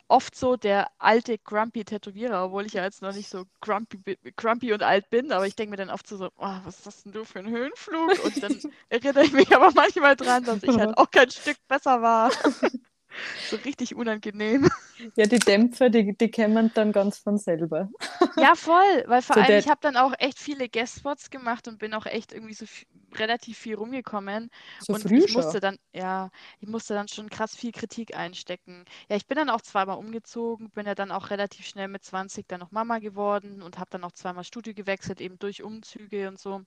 oft 0.07 0.35
so 0.35 0.55
der 0.55 0.89
alte 0.97 1.37
grumpy 1.37 1.85
Tätowierer, 1.85 2.45
obwohl 2.45 2.65
ich 2.65 2.73
ja 2.73 2.83
jetzt 2.83 3.01
noch 3.01 3.13
nicht 3.13 3.29
so 3.29 3.45
grumpy, 3.61 4.17
grumpy 4.35 4.73
und 4.73 4.81
alt 4.81 5.09
bin, 5.09 5.31
aber 5.31 5.45
ich 5.45 5.55
denke 5.55 5.71
mir 5.71 5.77
dann 5.77 5.91
oft 5.91 6.07
so, 6.07 6.25
oh, 6.25 6.55
was 6.63 6.77
ist 6.77 6.87
das 6.87 7.03
denn 7.03 7.11
du 7.11 7.23
für 7.23 7.39
ein 7.39 7.49
Höhenflug? 7.49 8.23
Und 8.23 8.41
dann 8.41 8.59
erinnere 8.89 9.23
ich 9.23 9.33
mich 9.33 9.55
aber 9.55 9.71
manchmal 9.73 10.15
dran, 10.15 10.43
dass 10.43 10.63
ich 10.63 10.77
halt 10.77 10.97
auch 10.97 11.11
kein 11.11 11.29
Stück 11.29 11.57
besser 11.67 12.01
war. 12.01 12.31
So 13.49 13.57
richtig 13.57 13.95
unangenehm. 13.95 14.69
Ja, 15.15 15.25
die 15.25 15.39
Dämpfer, 15.39 15.89
die, 15.89 16.15
die 16.17 16.29
kämen 16.29 16.71
dann 16.73 16.91
ganz 16.91 17.19
von 17.19 17.37
selber. 17.37 17.89
Ja, 18.35 18.55
voll, 18.55 19.03
weil 19.07 19.21
vor 19.21 19.35
so 19.35 19.41
allem, 19.41 19.59
ich 19.59 19.67
habe 19.67 19.79
dann 19.81 19.97
auch 19.97 20.13
echt 20.19 20.39
viele 20.39 20.69
Guestspots 20.69 21.29
gemacht 21.29 21.67
und 21.67 21.79
bin 21.79 21.93
auch 21.93 22.05
echt 22.05 22.33
irgendwie 22.33 22.53
so 22.53 22.65
relativ 23.15 23.57
viel 23.57 23.75
rumgekommen. 23.75 24.49
So 24.79 24.93
und 24.93 25.05
ich 25.05 25.33
musste 25.33 25.53
schon. 25.53 25.61
dann, 25.61 25.77
ja, 25.93 26.29
ich 26.59 26.67
musste 26.67 26.93
dann 26.93 27.07
schon 27.07 27.29
krass 27.29 27.55
viel 27.55 27.71
Kritik 27.71 28.15
einstecken. 28.15 28.85
Ja, 29.09 29.15
ich 29.15 29.25
bin 29.25 29.37
dann 29.37 29.49
auch 29.49 29.61
zweimal 29.61 29.97
umgezogen, 29.97 30.69
bin 30.71 30.85
ja 30.85 30.95
dann 30.95 31.11
auch 31.11 31.29
relativ 31.29 31.65
schnell 31.65 31.87
mit 31.87 32.03
20 32.03 32.47
dann 32.47 32.59
noch 32.59 32.71
Mama 32.71 32.99
geworden 32.99 33.61
und 33.61 33.77
habe 33.77 33.89
dann 33.89 34.03
auch 34.03 34.11
zweimal 34.11 34.43
Studio 34.43 34.73
gewechselt, 34.73 35.21
eben 35.21 35.39
durch 35.39 35.63
Umzüge 35.63 36.27
und 36.27 36.39
so. 36.39 36.61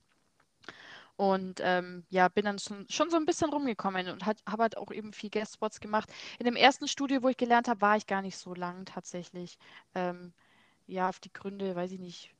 Und 1.16 1.60
ähm, 1.62 2.04
ja, 2.10 2.28
bin 2.28 2.44
dann 2.44 2.58
schon, 2.58 2.86
schon 2.88 3.10
so 3.10 3.16
ein 3.16 3.26
bisschen 3.26 3.50
rumgekommen 3.50 4.08
und 4.08 4.26
habe 4.26 4.62
halt 4.62 4.76
auch 4.76 4.90
eben 4.90 5.12
viel 5.12 5.30
Guest-Spots 5.30 5.80
gemacht. 5.80 6.10
In 6.38 6.46
dem 6.46 6.56
ersten 6.56 6.88
Studio, 6.88 7.22
wo 7.22 7.28
ich 7.28 7.36
gelernt 7.36 7.68
habe, 7.68 7.80
war 7.80 7.96
ich 7.96 8.06
gar 8.06 8.22
nicht 8.22 8.36
so 8.36 8.54
lang 8.54 8.86
tatsächlich. 8.86 9.58
Ähm, 9.94 10.32
ja, 10.86 11.08
auf 11.08 11.20
die 11.20 11.32
Gründe, 11.32 11.76
weiß 11.76 11.92
ich 11.92 12.00
nicht, 12.00 12.34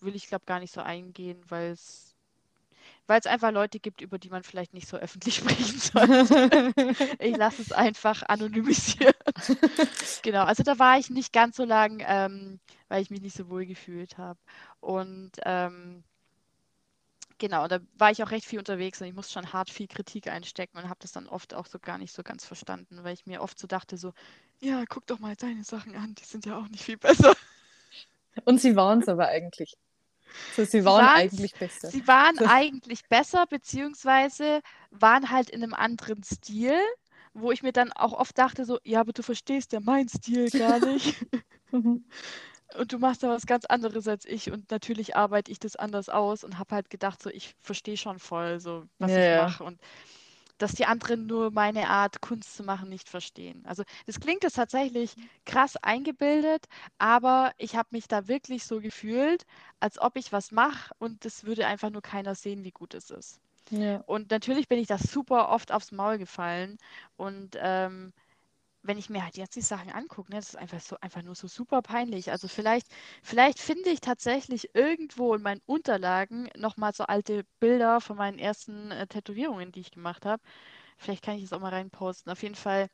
will 0.00 0.14
ich 0.14 0.28
glaube 0.28 0.44
gar 0.46 0.60
nicht 0.60 0.72
so 0.72 0.80
eingehen, 0.80 1.42
weil 1.48 1.72
es 1.72 2.16
weil 3.06 3.20
es 3.20 3.26
einfach 3.26 3.52
Leute 3.52 3.78
gibt, 3.78 4.00
über 4.00 4.18
die 4.18 4.30
man 4.30 4.42
vielleicht 4.42 4.74
nicht 4.74 4.88
so 4.88 4.96
öffentlich 4.96 5.36
sprechen 5.36 5.78
sollte. 5.78 6.72
ich 7.18 7.36
lasse 7.36 7.62
es 7.62 7.72
einfach 7.72 8.22
anonymisieren. 8.28 9.14
genau, 10.22 10.44
also 10.44 10.62
da 10.62 10.78
war 10.78 10.98
ich 10.98 11.10
nicht 11.10 11.32
ganz 11.32 11.56
so 11.56 11.64
lang, 11.64 12.02
ähm, 12.06 12.60
weil 12.88 13.02
ich 13.02 13.10
mich 13.10 13.20
nicht 13.20 13.36
so 13.36 13.48
wohl 13.48 13.66
gefühlt 13.66 14.18
habe. 14.18 14.38
Und 14.80 15.32
ähm, 15.44 16.04
genau, 17.38 17.68
da 17.68 17.80
war 17.98 18.10
ich 18.10 18.22
auch 18.22 18.30
recht 18.30 18.46
viel 18.46 18.58
unterwegs 18.58 19.00
und 19.00 19.06
ich 19.06 19.14
musste 19.14 19.32
schon 19.32 19.52
hart 19.52 19.70
viel 19.70 19.86
Kritik 19.86 20.28
einstecken 20.28 20.78
und 20.78 20.88
habe 20.88 20.98
das 21.00 21.12
dann 21.12 21.26
oft 21.26 21.54
auch 21.54 21.66
so 21.66 21.78
gar 21.78 21.98
nicht 21.98 22.12
so 22.12 22.22
ganz 22.22 22.44
verstanden, 22.44 23.02
weil 23.02 23.14
ich 23.14 23.26
mir 23.26 23.42
oft 23.42 23.58
so 23.58 23.66
dachte, 23.66 23.96
so, 23.96 24.12
ja, 24.60 24.84
guck 24.88 25.06
doch 25.06 25.18
mal 25.18 25.36
deine 25.36 25.64
Sachen 25.64 25.94
an, 25.96 26.14
die 26.14 26.24
sind 26.24 26.46
ja 26.46 26.58
auch 26.58 26.68
nicht 26.68 26.84
viel 26.84 26.96
besser. 26.96 27.34
Und 28.44 28.60
sie 28.60 28.76
waren 28.76 29.00
es 29.00 29.08
aber 29.08 29.28
eigentlich. 29.28 29.76
So, 30.56 30.64
sie, 30.64 30.80
sie 30.80 30.84
waren 30.84 31.06
eigentlich 31.06 31.54
besser. 31.54 31.88
Sie 31.88 32.06
waren 32.06 32.38
eigentlich 32.40 33.08
besser, 33.08 33.46
beziehungsweise 33.46 34.60
waren 34.90 35.30
halt 35.30 35.50
in 35.50 35.62
einem 35.62 35.74
anderen 35.74 36.22
Stil, 36.22 36.78
wo 37.32 37.52
ich 37.52 37.62
mir 37.62 37.72
dann 37.72 37.92
auch 37.92 38.12
oft 38.12 38.36
dachte, 38.36 38.64
so, 38.64 38.78
ja, 38.82 39.00
aber 39.00 39.12
du 39.12 39.22
verstehst 39.22 39.72
ja 39.72 39.80
meinen 39.80 40.08
Stil 40.08 40.50
gar 40.50 40.78
nicht. 40.86 41.16
Mhm. 42.74 42.80
und 42.80 42.92
du 42.92 42.98
machst 42.98 43.22
da 43.22 43.28
was 43.28 43.46
ganz 43.46 43.64
anderes 43.66 44.08
als 44.08 44.24
ich 44.24 44.50
und 44.52 44.70
natürlich 44.70 45.16
arbeite 45.16 45.50
ich 45.52 45.58
das 45.58 45.76
anders 45.76 46.08
aus 46.08 46.44
und 46.44 46.58
habe 46.58 46.74
halt 46.74 46.90
gedacht, 46.90 47.22
so, 47.22 47.30
ich 47.30 47.54
verstehe 47.60 47.96
schon 47.96 48.18
voll, 48.18 48.60
so, 48.60 48.84
was 48.98 49.10
ja, 49.10 49.16
ich 49.16 49.30
mache. 49.32 49.64
Und 49.64 49.80
dass 50.58 50.72
die 50.74 50.86
anderen 50.86 51.26
nur 51.26 51.50
meine 51.50 51.88
Art, 51.90 52.20
Kunst 52.22 52.56
zu 52.56 52.64
machen, 52.64 52.88
nicht 52.88 53.08
verstehen. 53.08 53.64
Also 53.66 53.84
das 54.06 54.20
klingt 54.20 54.42
jetzt 54.44 54.54
tatsächlich 54.56 55.16
krass 55.44 55.76
eingebildet, 55.82 56.66
aber 56.98 57.52
ich 57.58 57.76
habe 57.76 57.88
mich 57.92 58.08
da 58.08 58.28
wirklich 58.28 58.64
so 58.66 58.80
gefühlt, 58.80 59.44
als 59.80 59.98
ob 60.00 60.16
ich 60.16 60.32
was 60.32 60.52
mache 60.52 60.94
und 60.98 61.24
es 61.26 61.44
würde 61.44 61.66
einfach 61.66 61.90
nur 61.90 62.02
keiner 62.02 62.34
sehen, 62.34 62.64
wie 62.64 62.70
gut 62.72 62.94
es 62.94 63.10
ist. 63.10 63.40
Ja. 63.70 64.04
Und 64.04 64.30
natürlich 64.30 64.68
bin 64.68 64.78
ich 64.78 64.86
da 64.88 64.98
super 64.98 65.48
oft 65.50 65.72
aufs 65.72 65.92
Maul 65.92 66.18
gefallen 66.18 66.78
und 67.16 67.56
ähm, 67.60 68.12
wenn 68.86 68.98
ich 68.98 69.10
mir 69.10 69.22
halt 69.24 69.36
jetzt 69.36 69.56
die 69.56 69.60
Sachen 69.62 69.90
angucke, 69.90 70.30
ne, 70.30 70.36
das 70.38 70.50
ist 70.50 70.56
einfach 70.56 70.80
so 70.80 70.96
einfach 71.00 71.22
nur 71.22 71.34
so 71.34 71.48
super 71.48 71.82
peinlich. 71.82 72.30
Also 72.30 72.48
vielleicht, 72.48 72.86
vielleicht 73.22 73.58
finde 73.60 73.90
ich 73.90 74.00
tatsächlich 74.00 74.74
irgendwo 74.74 75.34
in 75.34 75.42
meinen 75.42 75.62
Unterlagen 75.66 76.48
nochmal 76.56 76.92
so 76.94 77.04
alte 77.04 77.44
Bilder 77.60 78.00
von 78.00 78.16
meinen 78.16 78.38
ersten 78.38 78.90
äh, 78.92 79.06
Tätowierungen, 79.06 79.72
die 79.72 79.80
ich 79.80 79.90
gemacht 79.92 80.26
habe. 80.26 80.42
Vielleicht 80.98 81.24
kann 81.24 81.36
ich 81.36 81.44
es 81.44 81.52
auch 81.52 81.60
mal 81.60 81.70
reinposten. 81.70 82.32
Auf 82.32 82.42
jeden 82.42 82.54
Fall 82.56 82.88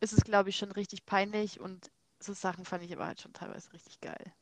ist 0.00 0.12
es, 0.14 0.24
glaube 0.24 0.50
ich, 0.50 0.56
schon 0.56 0.72
richtig 0.72 1.06
peinlich 1.06 1.60
und 1.60 1.90
so 2.20 2.32
Sachen 2.34 2.64
fand 2.64 2.84
ich 2.84 2.92
aber 2.94 3.06
halt 3.06 3.20
schon 3.22 3.32
teilweise 3.34 3.72
richtig 3.72 4.00
geil. 4.00 4.32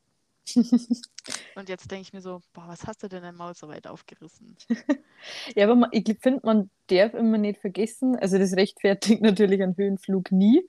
Und 1.56 1.68
jetzt 1.68 1.90
denke 1.90 2.02
ich 2.02 2.12
mir 2.12 2.20
so, 2.20 2.42
boah, 2.52 2.64
was 2.68 2.86
hast 2.86 3.02
du 3.02 3.08
denn 3.08 3.22
dein 3.22 3.34
Maul 3.34 3.54
so 3.54 3.68
weit 3.68 3.86
aufgerissen? 3.86 4.56
ja, 5.56 5.64
aber 5.64 5.74
man, 5.74 5.90
ich 5.92 6.04
finde, 6.20 6.40
man 6.44 6.70
darf 6.88 7.14
immer 7.14 7.38
nicht 7.38 7.60
vergessen, 7.60 8.16
also 8.16 8.38
das 8.38 8.54
rechtfertigt 8.54 9.20
natürlich 9.22 9.62
einen 9.62 9.76
Höhenflug 9.76 10.30
nie, 10.32 10.62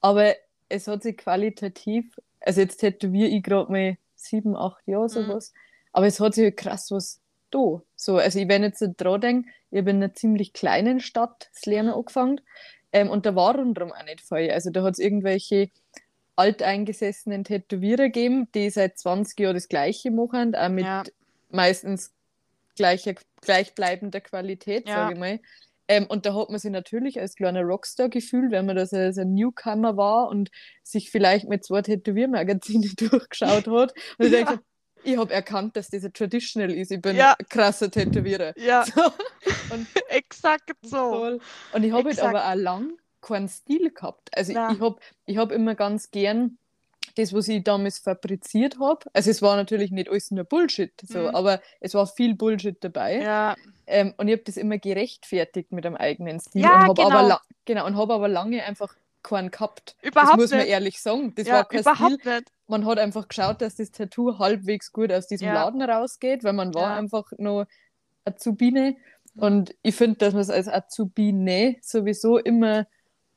aber 0.00 0.34
es 0.68 0.86
hat 0.88 1.02
sich 1.02 1.16
qualitativ, 1.16 2.18
also 2.40 2.60
jetzt 2.60 2.78
tätowiere 2.78 3.28
ich 3.28 3.42
gerade 3.42 3.70
mal 3.70 3.98
sieben, 4.14 4.56
acht 4.56 4.86
Jahre 4.86 5.04
mhm. 5.04 5.08
sowas, 5.08 5.52
mhm. 5.52 5.58
aber 5.92 6.06
es 6.06 6.20
hat 6.20 6.34
sich 6.34 6.54
krass 6.54 6.90
was 6.90 7.20
da. 7.50 7.82
So, 7.94 8.16
also 8.16 8.38
ich, 8.38 8.48
wenn 8.48 8.62
jetzt 8.62 8.78
so 8.78 8.92
dran 8.96 9.20
denke, 9.20 9.50
ich 9.70 9.78
habe 9.78 9.90
in 9.90 9.96
einer 9.96 10.14
ziemlich 10.14 10.52
kleinen 10.52 11.00
Stadt 11.00 11.50
das 11.52 11.66
Lernen 11.66 11.90
mhm. 11.90 11.94
angefangen 11.96 12.40
ähm, 12.92 13.10
und 13.10 13.26
da 13.26 13.34
war 13.34 13.56
rundherum 13.56 13.92
auch 13.92 14.04
nicht 14.04 14.20
viel. 14.20 14.50
Also 14.50 14.70
da 14.70 14.82
hat 14.82 14.94
es 14.94 14.98
irgendwelche 14.98 15.70
alteingesessenen 16.36 17.44
Tätowierer 17.44 18.08
geben, 18.08 18.48
die 18.54 18.70
seit 18.70 18.98
20 18.98 19.38
Jahren 19.40 19.54
das 19.54 19.68
Gleiche 19.68 20.10
machen, 20.10 20.54
auch 20.54 20.68
mit 20.68 20.84
ja. 20.84 21.02
meistens 21.50 22.12
gleicher, 22.76 23.14
gleichbleibender 23.40 24.20
Qualität, 24.20 24.88
ja. 24.88 24.94
sage 24.94 25.14
ich 25.14 25.18
mal. 25.18 25.40
Ähm, 25.88 26.06
und 26.06 26.26
da 26.26 26.34
hat 26.34 26.50
man 26.50 26.58
sich 26.58 26.70
natürlich 26.70 27.20
als 27.20 27.36
kleiner 27.36 27.62
Rockstar 27.62 28.08
gefühlt, 28.08 28.50
wenn 28.50 28.66
man 28.66 28.76
das 28.76 28.92
als 28.92 29.18
ein 29.18 29.34
Newcomer 29.34 29.96
war 29.96 30.28
und 30.28 30.50
sich 30.82 31.10
vielleicht 31.10 31.48
mit 31.48 31.64
zwei 31.64 31.82
Tätowiermagazinen 31.82 32.92
durchgeschaut 32.96 33.68
hat. 33.68 33.94
Und 34.18 34.30
ja. 34.32 34.40
ich 34.40 34.58
ich 35.06 35.16
habe 35.16 35.32
erkannt, 35.32 35.76
dass 35.76 35.88
dieser 35.88 36.12
traditional 36.12 36.72
ist. 36.72 36.90
Ich 36.90 37.00
bin 37.00 37.16
ja. 37.16 37.36
ein 37.38 37.46
krasser 37.48 37.90
Tätowierer. 37.90 38.52
Ja. 38.58 38.84
So. 38.94 39.02
Und 39.74 39.86
Exakt 40.08 40.72
so. 40.82 40.96
Voll. 40.96 41.40
Und 41.72 41.84
ich 41.84 41.92
habe 41.92 42.08
halt 42.08 42.20
aber 42.20 42.48
auch 42.48 42.54
lang 42.54 42.92
keinen 43.26 43.48
Stil 43.48 43.90
gehabt. 43.90 44.30
Also 44.36 44.52
Nein. 44.52 44.76
ich 44.76 44.80
habe 44.80 44.96
ich 45.26 45.36
hab 45.36 45.52
immer 45.52 45.74
ganz 45.74 46.10
gern 46.10 46.58
das, 47.16 47.32
was 47.32 47.48
ich 47.48 47.64
damals 47.64 47.98
fabriziert 47.98 48.78
habe. 48.78 49.06
Also 49.12 49.30
es 49.30 49.42
war 49.42 49.56
natürlich 49.56 49.90
nicht 49.90 50.08
alles 50.08 50.30
nur 50.30 50.44
Bullshit, 50.44 50.92
so, 51.02 51.20
mhm. 51.20 51.28
aber 51.28 51.60
es 51.80 51.94
war 51.94 52.06
viel 52.06 52.34
Bullshit 52.34 52.76
dabei. 52.82 53.20
Ja. 53.20 53.56
Ähm, 53.86 54.14
und 54.16 54.28
ich 54.28 54.34
habe 54.34 54.44
das 54.44 54.56
immer 54.56 54.78
gerechtfertigt 54.78 55.72
mit 55.72 55.86
einem 55.86 55.96
eigenen 55.96 56.40
Stil 56.40 56.62
ja, 56.62 56.74
und 56.74 56.82
habe 56.82 56.94
genau. 57.02 57.16
aber, 57.16 57.40
genau, 57.64 57.84
hab 57.84 58.10
aber 58.10 58.28
lange 58.28 58.62
einfach 58.64 58.94
keinen 59.22 59.50
gehabt. 59.50 59.96
Überhaupt 60.02 60.32
das 60.32 60.36
muss 60.36 60.50
man 60.50 60.60
nicht. 60.60 60.68
ehrlich 60.68 61.00
sagen. 61.00 61.34
Das 61.34 61.46
ja, 61.46 61.54
war 61.54 61.68
kein 61.68 61.80
überhaupt 61.80 62.20
Stil. 62.20 62.34
Nicht. 62.34 62.52
Man 62.68 62.86
hat 62.86 62.98
einfach 62.98 63.28
geschaut, 63.28 63.60
dass 63.60 63.76
das 63.76 63.90
Tattoo 63.92 64.38
halbwegs 64.38 64.92
gut 64.92 65.12
aus 65.12 65.26
diesem 65.26 65.48
ja. 65.48 65.54
Laden 65.54 65.82
rausgeht, 65.82 66.44
weil 66.44 66.52
man 66.52 66.74
war 66.74 66.96
einfach 66.96 67.30
nur 67.38 67.66
Azubine. 68.24 68.96
Und 69.36 69.74
ich 69.82 69.94
finde, 69.94 70.16
dass 70.18 70.32
man 70.32 70.42
es 70.42 70.50
als 70.50 70.68
Azubine 70.68 71.76
sowieso 71.80 72.38
immer 72.38 72.86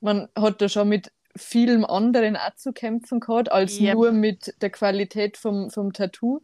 man 0.02 0.30
hat 0.36 0.62
da 0.62 0.70
schon 0.70 0.90
mit 0.90 1.12
vielem 1.36 1.86
anderen 1.86 2.36
auch 2.36 2.56
zu 2.56 2.74
kämpfen 2.74 3.20
gehabt, 3.20 3.52
als 3.52 3.80
yep. 3.80 3.94
nur 3.94 4.12
mit 4.12 4.54
der 4.62 4.70
Qualität 4.70 5.38
vom, 5.38 5.70
vom 5.70 5.94
Tattoo. 5.94 6.42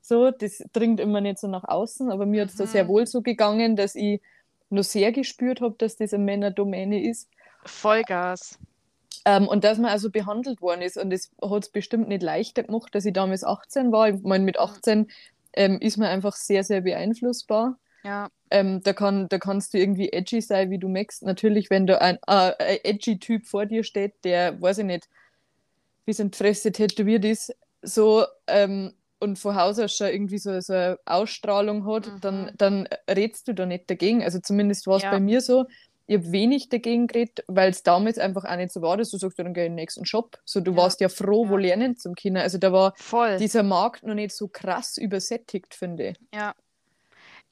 So, 0.00 0.30
das 0.30 0.62
dringt 0.72 1.00
immer 1.00 1.20
nicht 1.20 1.38
so 1.38 1.46
nach 1.46 1.64
außen, 1.64 2.10
aber 2.10 2.26
mir 2.26 2.42
mhm. 2.42 2.46
hat 2.46 2.50
es 2.50 2.56
da 2.56 2.66
sehr 2.66 2.88
wohl 2.88 3.06
so 3.06 3.22
gegangen, 3.22 3.76
dass 3.76 3.94
ich 3.94 4.20
nur 4.70 4.82
sehr 4.82 5.12
gespürt 5.12 5.60
habe, 5.60 5.76
dass 5.78 5.96
das 5.96 6.12
eine 6.12 6.24
Männerdomäne 6.24 7.04
ist. 7.08 7.28
Vollgas. 7.64 8.58
Ähm, 9.24 9.46
und 9.46 9.62
dass 9.62 9.78
man 9.78 9.90
also 9.90 10.10
behandelt 10.10 10.60
worden 10.60 10.82
ist. 10.82 10.96
Und 10.96 11.10
das 11.10 11.30
hat 11.40 11.62
es 11.62 11.68
bestimmt 11.68 12.08
nicht 12.08 12.22
leichter 12.22 12.64
gemacht, 12.64 12.94
dass 12.94 13.04
ich 13.04 13.12
damals 13.12 13.44
18 13.44 13.92
war. 13.92 14.08
Ich 14.08 14.22
meine, 14.22 14.44
mit 14.44 14.58
18 14.58 15.00
mhm. 15.00 15.06
ähm, 15.52 15.78
ist 15.80 15.98
man 15.98 16.08
einfach 16.08 16.34
sehr, 16.34 16.64
sehr 16.64 16.80
beeinflussbar. 16.80 17.78
Ja. 18.04 18.28
Ähm, 18.50 18.82
da, 18.82 18.92
kann, 18.92 19.28
da 19.28 19.38
kannst 19.38 19.72
du 19.74 19.78
irgendwie 19.78 20.12
edgy 20.12 20.40
sein, 20.40 20.70
wie 20.70 20.78
du 20.78 20.88
möchtest. 20.88 21.22
Natürlich, 21.22 21.70
wenn 21.70 21.86
da 21.86 21.98
ein, 21.98 22.16
äh, 22.26 22.52
ein 22.58 22.78
edgy 22.84 23.18
Typ 23.18 23.46
vor 23.46 23.66
dir 23.66 23.84
steht, 23.84 24.24
der, 24.24 24.60
weiß 24.60 24.78
ich 24.78 24.84
nicht, 24.84 25.08
wie 26.04 26.12
sein 26.12 26.32
Fresse 26.32 26.72
tätowiert 26.72 27.24
ist, 27.24 27.54
so 27.82 28.24
ähm, 28.46 28.92
und 29.20 29.38
von 29.38 29.54
Haus 29.54 29.78
aus 29.78 29.96
schon 29.96 30.08
irgendwie 30.08 30.38
so, 30.38 30.60
so 30.60 30.72
eine 30.72 30.98
Ausstrahlung 31.06 31.86
hat, 31.86 32.08
mhm. 32.08 32.20
dann, 32.20 32.50
dann 32.56 32.88
redst 33.08 33.46
du 33.46 33.54
da 33.54 33.66
nicht 33.66 33.88
dagegen. 33.88 34.22
Also 34.22 34.40
zumindest 34.40 34.86
war 34.88 34.96
es 34.96 35.04
ja. 35.04 35.12
bei 35.12 35.20
mir 35.20 35.40
so. 35.40 35.66
Ich 36.08 36.16
habe 36.16 36.32
wenig 36.32 36.68
dagegen 36.68 37.06
geredet, 37.06 37.44
weil 37.46 37.70
es 37.70 37.84
damals 37.84 38.18
einfach 38.18 38.44
auch 38.44 38.56
nicht 38.56 38.72
so 38.72 38.82
war, 38.82 38.96
dass 38.96 39.10
du 39.10 39.18
sagst, 39.18 39.38
dann 39.38 39.54
geh 39.54 39.64
in 39.64 39.72
den 39.72 39.76
nächsten 39.76 40.04
Shop. 40.04 40.38
So, 40.44 40.60
du 40.60 40.72
ja. 40.72 40.76
warst 40.76 41.00
ja 41.00 41.08
froh, 41.08 41.48
wo 41.48 41.56
lernen 41.56 41.96
zum 41.96 42.16
Kinder. 42.16 42.42
Also 42.42 42.58
da 42.58 42.72
war 42.72 42.94
Voll. 42.96 43.36
dieser 43.38 43.62
Markt 43.62 44.04
noch 44.04 44.14
nicht 44.14 44.34
so 44.34 44.48
krass 44.48 44.98
übersättigt, 44.98 45.72
finde 45.72 46.08
ich. 46.08 46.16
Ja, 46.34 46.54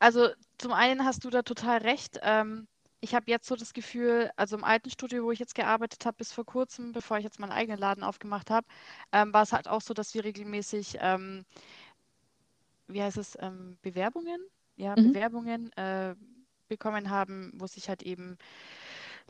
also 0.00 0.28
zum 0.58 0.72
einen 0.72 1.04
hast 1.04 1.24
du 1.24 1.30
da 1.30 1.42
total 1.42 1.78
recht. 1.78 2.18
Ähm, 2.22 2.66
ich 3.00 3.14
habe 3.14 3.30
jetzt 3.30 3.46
so 3.46 3.56
das 3.56 3.72
Gefühl, 3.72 4.30
also 4.36 4.56
im 4.56 4.64
alten 4.64 4.90
Studio, 4.90 5.24
wo 5.24 5.30
ich 5.30 5.38
jetzt 5.38 5.54
gearbeitet 5.54 6.04
habe, 6.04 6.16
bis 6.18 6.32
vor 6.32 6.44
kurzem, 6.44 6.92
bevor 6.92 7.18
ich 7.18 7.24
jetzt 7.24 7.38
meinen 7.38 7.52
eigenen 7.52 7.78
Laden 7.78 8.02
aufgemacht 8.04 8.50
habe, 8.50 8.66
ähm, 9.12 9.32
war 9.32 9.42
es 9.42 9.52
halt 9.52 9.68
auch 9.68 9.80
so, 9.80 9.94
dass 9.94 10.14
wir 10.14 10.24
regelmäßig, 10.24 10.98
ähm, 11.00 11.44
wie 12.88 13.02
heißt 13.02 13.18
es, 13.18 13.38
ähm, 13.40 13.78
Bewerbungen, 13.82 14.40
ja, 14.76 14.96
mhm. 14.96 15.12
Bewerbungen 15.12 15.72
äh, 15.74 16.14
bekommen 16.68 17.10
haben, 17.10 17.52
wo 17.54 17.66
sich 17.66 17.88
halt 17.88 18.02
eben 18.02 18.38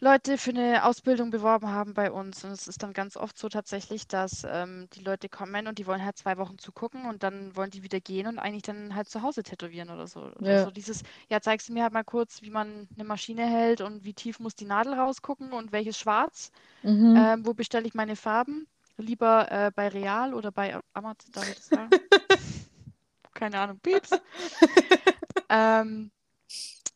Leute 0.02 0.38
für 0.38 0.50
eine 0.50 0.85
Ausbildung 0.85 1.30
beworben 1.30 1.69
haben 1.69 1.92
bei 1.92 2.11
uns. 2.11 2.42
Und 2.42 2.52
es 2.52 2.66
ist 2.66 2.83
dann 2.83 2.95
ganz 2.95 3.16
oft 3.19 3.38
so 3.38 3.50
tatsächlich, 3.50 4.09
dass 4.09 4.47
ähm, 4.49 4.88
die 4.95 5.02
Leute 5.02 5.28
kommen 5.28 5.66
und 5.66 5.78
die 5.78 5.87
wollen 5.87 6.04
halt 6.04 6.16
zwei 6.16 6.38
Wochen 6.38 6.57
zugucken 6.57 7.04
und 7.04 7.23
dann 7.23 7.54
wollen 7.54 7.71
die 7.71 7.83
wieder 7.83 8.00
gehen 8.00 8.26
und 8.26 8.38
eigentlich 8.38 8.62
dann 8.62 8.95
halt 8.95 9.11
zu 9.11 9.21
Hause 9.23 9.42
tätowieren 9.42 9.90
oder 9.90 10.07
so. 10.07 10.21
Oder 10.21 10.52
ja. 10.52 10.64
so 10.64 10.71
dieses, 10.71 11.02
ja, 11.28 11.40
zeigst 11.42 11.69
du 11.69 11.75
mir 11.75 11.83
halt 11.83 11.92
mal 11.92 12.02
kurz, 12.02 12.40
wie 12.40 12.50
man 12.50 12.88
eine 12.95 13.04
Maschine 13.04 13.47
hält 13.47 13.83
und 13.83 14.04
wie 14.04 14.14
tief 14.14 14.40
muss 14.40 14.54
die 14.54 14.64
Nadel 14.64 14.95
rausgucken 14.95 15.52
und 15.52 15.71
welches 15.71 15.99
Schwarz. 15.99 16.50
Mhm. 16.83 17.14
Ähm, 17.16 17.47
wo 17.47 17.52
bestelle 17.52 17.87
ich 17.87 17.95
meine 17.95 18.16
Farben? 18.16 18.66
Lieber 18.97 19.50
äh, 19.50 19.71
bei 19.75 19.88
Real 19.88 20.33
oder 20.33 20.50
bei 20.50 20.78
Amazon, 20.95 21.33
darf 21.33 21.49
ich 21.49 21.57
das 21.57 21.69
sagen? 21.69 21.90
Keine 23.35 23.59
Ahnung, 23.59 23.78
Pieps. 23.80 24.11
ähm, 25.49 26.11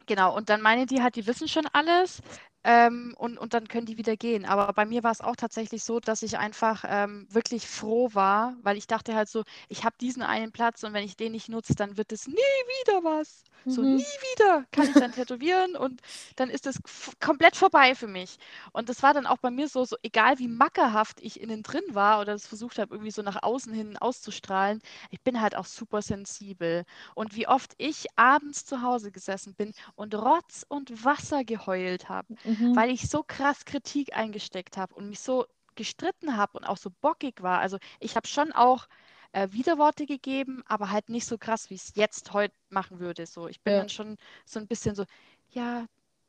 genau, 0.07 0.37
und 0.37 0.49
dann 0.49 0.61
meinen 0.61 0.87
die 0.87 1.03
halt, 1.03 1.17
die 1.17 1.27
wissen 1.27 1.49
schon 1.49 1.67
alles. 1.73 2.23
Ähm, 2.65 3.15
und, 3.19 3.37
und 3.37 3.53
dann 3.53 3.69
können 3.69 3.85
die 3.85 3.99
wieder 3.99 4.17
gehen. 4.17 4.47
Aber 4.47 4.73
bei 4.73 4.87
mir 4.87 5.03
war 5.03 5.13
es 5.13 5.21
auch 5.21 5.37
tatsächlich 5.37 5.85
so, 5.85 6.01
dass 6.01 6.23
ich 6.23 6.39
einfach 6.39 6.85
ähm, 6.89 7.27
wirklich 7.31 7.69
froh 7.69 8.09
war, 8.15 8.57
weil 8.63 8.79
ich 8.79 8.87
dachte 8.87 9.15
halt 9.15 9.29
so, 9.29 9.45
ich 9.69 9.85
habe 9.85 9.95
diesen 10.01 10.23
einen 10.23 10.51
Platz 10.51 10.83
und 10.83 10.95
wenn 10.95 11.05
ich 11.05 11.17
den 11.17 11.33
nicht 11.33 11.51
nutze, 11.51 11.75
dann 11.75 11.99
wird 11.99 12.11
es 12.11 12.27
nie 12.27 12.35
wieder 12.35 13.05
was. 13.05 13.45
Mhm. 13.67 13.71
So 13.71 13.83
nie 13.83 14.03
wieder 14.03 14.65
kann 14.73 14.87
ich 14.89 14.95
dann 14.95 15.13
tätowieren 15.13 15.77
und 15.77 16.01
dann 16.37 16.49
ist 16.49 16.67
es 16.67 16.81
komplett 17.21 17.55
vorbei 17.55 17.95
für 17.95 18.07
mich. 18.07 18.39
Und 18.73 18.89
das 18.89 19.03
war 19.03 19.13
dann 19.13 19.27
auch 19.27 19.39
bei 19.39 19.51
mir 19.51 19.69
so, 19.69 19.85
so 19.85 19.97
egal 20.03 20.39
wie 20.39 20.49
mackerhaft 20.49 21.21
ich 21.21 21.41
innen 21.41 21.63
drin 21.63 21.85
war 21.93 22.21
oder 22.21 22.33
es 22.33 22.47
versucht 22.47 22.79
habe, 22.79 22.95
irgendwie 22.95 23.11
so 23.11 23.21
nach 23.21 23.43
außen 23.43 23.75
hin 23.75 23.99
auszustrahlen, 23.99 24.81
ich 25.11 25.21
bin 25.21 25.41
halt 25.43 25.55
auch 25.55 25.67
super 25.67 26.01
sensibel. 26.01 26.85
Und 27.15 27.37
wie 27.37 27.47
oft 27.47 27.73
ich 27.77 28.07
abends 28.17 28.65
zu 28.65 28.81
Hause 28.81 29.13
gesessen 29.13 29.55
bin 29.55 29.75
und 29.97 30.15
Rotz 30.15 30.65
und 30.67 31.05
Wasser 31.05 31.45
geheult 31.45 32.09
habe. 32.09 32.29
Mhm 32.43 32.54
mhm. 32.59 32.77
weil 32.77 32.91
ich 32.91 33.09
so 33.09 33.23
krass 33.23 33.65
Kritik 33.65 34.17
eingesteckt 34.17 34.77
habe 34.77 34.95
und 34.95 35.09
mich 35.09 35.21
so 35.21 35.47
gestritten 35.75 36.37
habe 36.37 36.59
und 36.59 36.65
auch 36.65 36.77
so 36.77 36.91
bockig 37.01 37.43
war. 37.43 37.61
Also 37.61 37.79
ich 38.01 38.17
habe 38.17 38.27
schon 38.27 38.53
auch 38.53 38.87
äh, 39.33 39.49
Widerworte 39.51 40.07
gegeben, 40.07 40.63
aber 40.67 40.91
halt 40.91 41.09
nicht 41.09 41.27
so 41.27 41.39
krass, 41.39 41.71
wie 41.71 41.75
ich 41.75 41.83
es 41.83 41.93
jetzt 41.97 42.33
heute 42.33 42.55
machen 42.71 43.01
würde. 43.01 43.27
So, 43.27 43.49
ich 43.49 43.61
bin 43.61 43.75
ja. 43.75 43.81
dann 43.81 43.89
schon 43.89 44.17
so 44.45 44.61
ein 44.61 44.67
bisschen 44.67 44.95
so, 44.95 45.05
ja, 45.51 45.87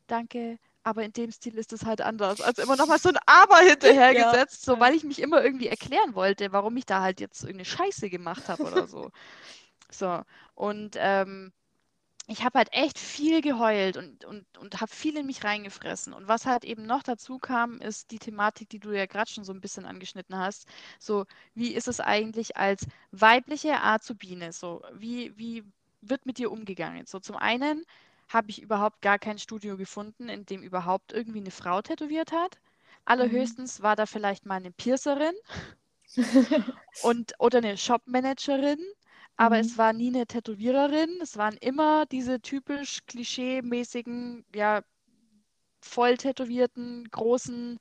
danke, 0.07 0.57
aber 0.83 1.03
in 1.03 1.13
dem 1.13 1.31
Stil 1.31 1.57
ist 1.57 1.73
es 1.73 1.85
halt 1.85 2.01
anders. 2.01 2.41
Also 2.41 2.61
immer 2.61 2.75
noch 2.75 2.87
mal 2.87 2.99
so 2.99 3.09
ein 3.09 3.17
Aber 3.25 3.57
hinterhergesetzt, 3.57 4.67
ja. 4.67 4.73
so 4.73 4.79
weil 4.79 4.95
ich 4.95 5.03
mich 5.03 5.19
immer 5.19 5.43
irgendwie 5.43 5.67
erklären 5.67 6.13
wollte, 6.13 6.51
warum 6.51 6.77
ich 6.77 6.85
da 6.85 7.01
halt 7.01 7.19
jetzt 7.19 7.41
irgendeine 7.41 7.65
Scheiße 7.65 8.09
gemacht 8.09 8.49
habe 8.49 8.63
oder 8.63 8.87
so. 8.87 9.09
So, 9.91 10.23
und 10.55 10.95
ähm, 10.97 11.53
ich 12.27 12.43
habe 12.43 12.57
halt 12.57 12.69
echt 12.71 12.97
viel 12.97 13.41
geheult 13.41 13.97
und, 13.97 14.25
und, 14.25 14.45
und 14.57 14.81
habe 14.81 14.91
viel 14.91 15.17
in 15.17 15.27
mich 15.27 15.43
reingefressen. 15.43 16.13
Und 16.13 16.27
was 16.27 16.45
halt 16.45 16.63
eben 16.65 16.85
noch 16.85 17.03
dazu 17.03 17.37
kam, 17.37 17.79
ist 17.81 18.11
die 18.11 18.19
Thematik, 18.19 18.69
die 18.69 18.79
du 18.79 18.91
ja 18.91 19.05
gerade 19.05 19.29
schon 19.29 19.43
so 19.43 19.53
ein 19.53 19.61
bisschen 19.61 19.85
angeschnitten 19.85 20.35
hast. 20.37 20.67
So, 20.99 21.25
wie 21.53 21.73
ist 21.73 21.87
es 21.87 21.99
eigentlich 21.99 22.57
als 22.57 22.87
weibliche 23.11 23.81
Azubine? 23.81 24.53
So, 24.53 24.83
wie, 24.93 25.37
wie 25.37 25.63
wird 26.01 26.25
mit 26.25 26.39
dir 26.39 26.51
umgegangen? 26.51 27.05
So, 27.05 27.19
zum 27.19 27.35
einen 27.35 27.85
habe 28.27 28.49
ich 28.49 28.61
überhaupt 28.61 29.01
gar 29.01 29.19
kein 29.19 29.37
Studio 29.37 29.77
gefunden, 29.77 30.27
in 30.27 30.45
dem 30.47 30.63
überhaupt 30.63 31.13
irgendwie 31.13 31.39
eine 31.39 31.51
Frau 31.51 31.81
tätowiert 31.83 32.31
hat. 32.31 32.57
Allerhöchstens 33.05 33.79
mhm. 33.79 33.83
war 33.83 33.95
da 33.95 34.07
vielleicht 34.07 34.47
mal 34.47 34.55
eine 34.55 34.71
Piercerin 34.71 35.35
und, 37.03 37.33
oder 37.37 37.59
eine 37.59 37.77
Shopmanagerin 37.77 38.79
aber 39.37 39.55
mhm. 39.57 39.61
es 39.61 39.77
war 39.77 39.93
nie 39.93 40.07
eine 40.07 40.25
Tätowiererin. 40.25 41.19
Es 41.21 41.37
waren 41.37 41.57
immer 41.57 42.05
diese 42.05 42.39
typisch 42.41 42.99
klischee-mäßigen, 43.07 44.45
ja, 44.53 44.81
voll 45.81 46.17
tätowierten, 46.17 47.07
großen 47.11 47.79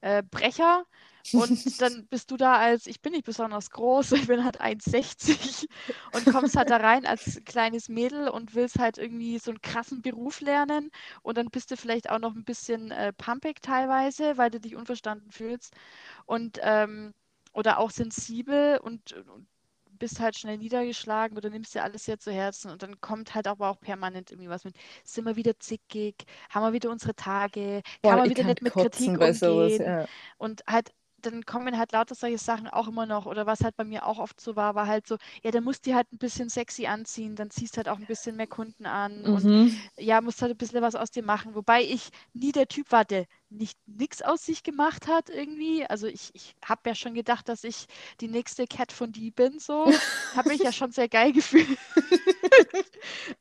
äh, 0.00 0.22
Brecher. 0.22 0.84
Und 1.32 1.80
dann 1.80 2.06
bist 2.10 2.30
du 2.30 2.36
da 2.36 2.56
als, 2.56 2.86
ich 2.86 3.00
bin 3.02 3.12
nicht 3.12 3.24
besonders 3.24 3.70
groß, 3.70 4.12
ich 4.12 4.26
bin 4.26 4.44
halt 4.44 4.60
1,60 4.60 5.66
und 6.12 6.26
kommst 6.26 6.56
halt 6.56 6.70
da 6.70 6.78
rein 6.78 7.06
als 7.06 7.40
kleines 7.44 7.88
Mädel 7.88 8.28
und 8.28 8.54
willst 8.54 8.78
halt 8.78 8.98
irgendwie 8.98 9.38
so 9.38 9.50
einen 9.50 9.62
krassen 9.62 10.02
Beruf 10.02 10.40
lernen. 10.40 10.90
Und 11.22 11.38
dann 11.38 11.50
bist 11.50 11.70
du 11.70 11.76
vielleicht 11.76 12.10
auch 12.10 12.18
noch 12.18 12.34
ein 12.34 12.44
bisschen 12.44 12.90
äh, 12.90 13.12
pumpig 13.12 13.62
teilweise, 13.62 14.36
weil 14.38 14.50
du 14.50 14.60
dich 14.60 14.76
unverstanden 14.76 15.30
fühlst. 15.30 15.74
Und 16.26 16.58
ähm, 16.62 17.12
oder 17.52 17.78
auch 17.78 17.90
sensibel 17.90 18.78
und, 18.78 19.12
und 19.12 19.48
bist 20.00 20.18
halt 20.18 20.36
schnell 20.36 20.58
niedergeschlagen 20.58 21.36
oder 21.36 21.50
nimmst 21.50 21.74
dir 21.76 21.84
alles 21.84 22.04
sehr 22.04 22.18
zu 22.18 22.32
Herzen 22.32 22.72
und 22.72 22.82
dann 22.82 23.00
kommt 23.00 23.34
halt 23.36 23.46
aber 23.46 23.70
auch 23.70 23.80
permanent 23.80 24.32
irgendwie 24.32 24.50
was 24.50 24.64
mit, 24.64 24.74
sind 25.04 25.26
wir 25.26 25.36
wieder 25.36 25.58
zickig, 25.60 26.24
haben 26.50 26.64
wir 26.64 26.72
wieder 26.72 26.90
unsere 26.90 27.14
Tage, 27.14 27.82
kann 28.02 28.18
man 28.18 28.28
wieder 28.28 28.44
nicht 28.44 28.62
mit 28.62 28.74
Kritik 28.74 29.20
umgehen 29.20 29.34
sowas, 29.34 29.78
ja. 29.78 30.08
und 30.38 30.62
halt 30.66 30.92
dann 31.22 31.44
kommen 31.44 31.78
halt 31.78 31.92
lauter 31.92 32.14
solche 32.14 32.38
Sachen 32.38 32.68
auch 32.68 32.88
immer 32.88 33.06
noch. 33.06 33.26
Oder 33.26 33.46
was 33.46 33.62
halt 33.62 33.76
bei 33.76 33.84
mir 33.84 34.06
auch 34.06 34.18
oft 34.18 34.40
so 34.40 34.56
war, 34.56 34.74
war 34.74 34.86
halt 34.86 35.06
so, 35.06 35.16
ja, 35.42 35.50
dann 35.50 35.64
musst 35.64 35.86
du 35.86 35.94
halt 35.94 36.12
ein 36.12 36.18
bisschen 36.18 36.48
sexy 36.48 36.86
anziehen, 36.86 37.36
dann 37.36 37.50
ziehst 37.50 37.76
halt 37.76 37.88
auch 37.88 37.98
ein 37.98 38.06
bisschen 38.06 38.36
mehr 38.36 38.46
Kunden 38.46 38.86
an 38.86 39.22
mhm. 39.22 39.34
und 39.34 39.72
ja, 39.96 40.20
musst 40.20 40.42
halt 40.42 40.52
ein 40.52 40.58
bisschen 40.58 40.82
was 40.82 40.94
aus 40.94 41.10
dir 41.10 41.22
machen. 41.22 41.54
Wobei 41.54 41.82
ich 41.82 42.10
nie 42.32 42.52
der 42.52 42.68
Typ 42.68 42.92
war, 42.92 43.04
der 43.04 43.26
nicht 43.50 43.78
nichts 43.86 44.22
aus 44.22 44.46
sich 44.46 44.62
gemacht 44.62 45.08
hat 45.08 45.28
irgendwie. 45.28 45.84
Also 45.84 46.06
ich, 46.06 46.30
ich 46.34 46.54
habe 46.64 46.90
ja 46.90 46.94
schon 46.94 47.14
gedacht, 47.14 47.48
dass 47.48 47.64
ich 47.64 47.86
die 48.20 48.28
nächste 48.28 48.66
Cat 48.66 48.92
von 48.92 49.12
die 49.12 49.30
bin, 49.30 49.58
so. 49.58 49.92
habe 50.36 50.50
mich 50.50 50.60
ja 50.60 50.72
schon 50.72 50.92
sehr 50.92 51.08
geil 51.08 51.32
gefühlt. 51.34 51.78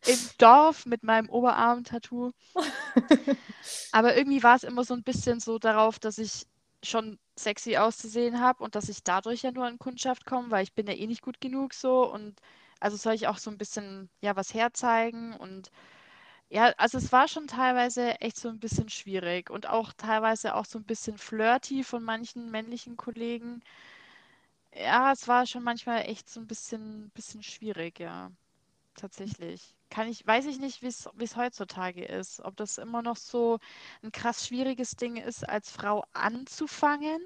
Im 0.05 0.19
Dorf 0.37 0.85
mit 0.85 1.03
meinem 1.03 1.29
Oberarm-Tattoo. 1.29 2.31
Aber 3.91 4.15
irgendwie 4.17 4.43
war 4.43 4.55
es 4.55 4.63
immer 4.63 4.83
so 4.83 4.93
ein 4.93 5.03
bisschen 5.03 5.39
so 5.39 5.59
darauf, 5.59 5.99
dass 5.99 6.17
ich 6.17 6.45
schon 6.83 7.19
sexy 7.43 7.77
auszusehen 7.77 8.39
habe 8.41 8.63
und 8.63 8.75
dass 8.75 8.89
ich 8.89 9.03
dadurch 9.03 9.43
ja 9.43 9.51
nur 9.51 9.67
in 9.67 9.79
Kundschaft 9.79 10.25
komme, 10.25 10.51
weil 10.51 10.63
ich 10.63 10.73
bin 10.73 10.87
ja 10.87 10.93
eh 10.93 11.07
nicht 11.07 11.21
gut 11.21 11.41
genug 11.41 11.73
so 11.73 12.11
und 12.11 12.39
also 12.79 12.97
soll 12.97 13.13
ich 13.13 13.27
auch 13.27 13.37
so 13.37 13.49
ein 13.51 13.57
bisschen 13.57 14.09
ja 14.21 14.35
was 14.35 14.53
herzeigen 14.53 15.33
und 15.35 15.71
ja, 16.49 16.73
also 16.77 16.97
es 16.97 17.11
war 17.11 17.27
schon 17.27 17.47
teilweise 17.47 18.19
echt 18.21 18.37
so 18.37 18.49
ein 18.49 18.59
bisschen 18.59 18.89
schwierig 18.89 19.49
und 19.51 19.67
auch 19.69 19.93
teilweise 19.93 20.55
auch 20.55 20.65
so 20.65 20.79
ein 20.79 20.85
bisschen 20.85 21.17
flirty 21.17 21.83
von 21.83 22.03
manchen 22.03 22.51
männlichen 22.51 22.97
Kollegen. 22.97 23.61
Ja, 24.73 25.11
es 25.11 25.27
war 25.27 25.45
schon 25.45 25.63
manchmal 25.63 26.01
echt 26.09 26.27
so 26.29 26.39
ein 26.39 26.47
bisschen, 26.47 27.11
bisschen 27.11 27.43
schwierig, 27.43 27.99
ja, 27.99 28.31
tatsächlich 28.95 29.75
kann 29.89 30.07
ich, 30.07 30.25
weiß 30.25 30.45
ich 30.45 30.59
nicht, 30.59 30.81
wie 30.81 30.87
es 30.87 31.35
heutzutage 31.35 32.03
ist. 32.05 32.41
Ob 32.41 32.55
das 32.57 32.77
immer 32.77 33.01
noch 33.01 33.17
so 33.17 33.59
ein 34.03 34.11
krass 34.11 34.47
schwieriges 34.47 34.91
Ding 34.91 35.17
ist, 35.17 35.47
als 35.47 35.71
Frau 35.71 36.03
anzufangen. 36.13 37.21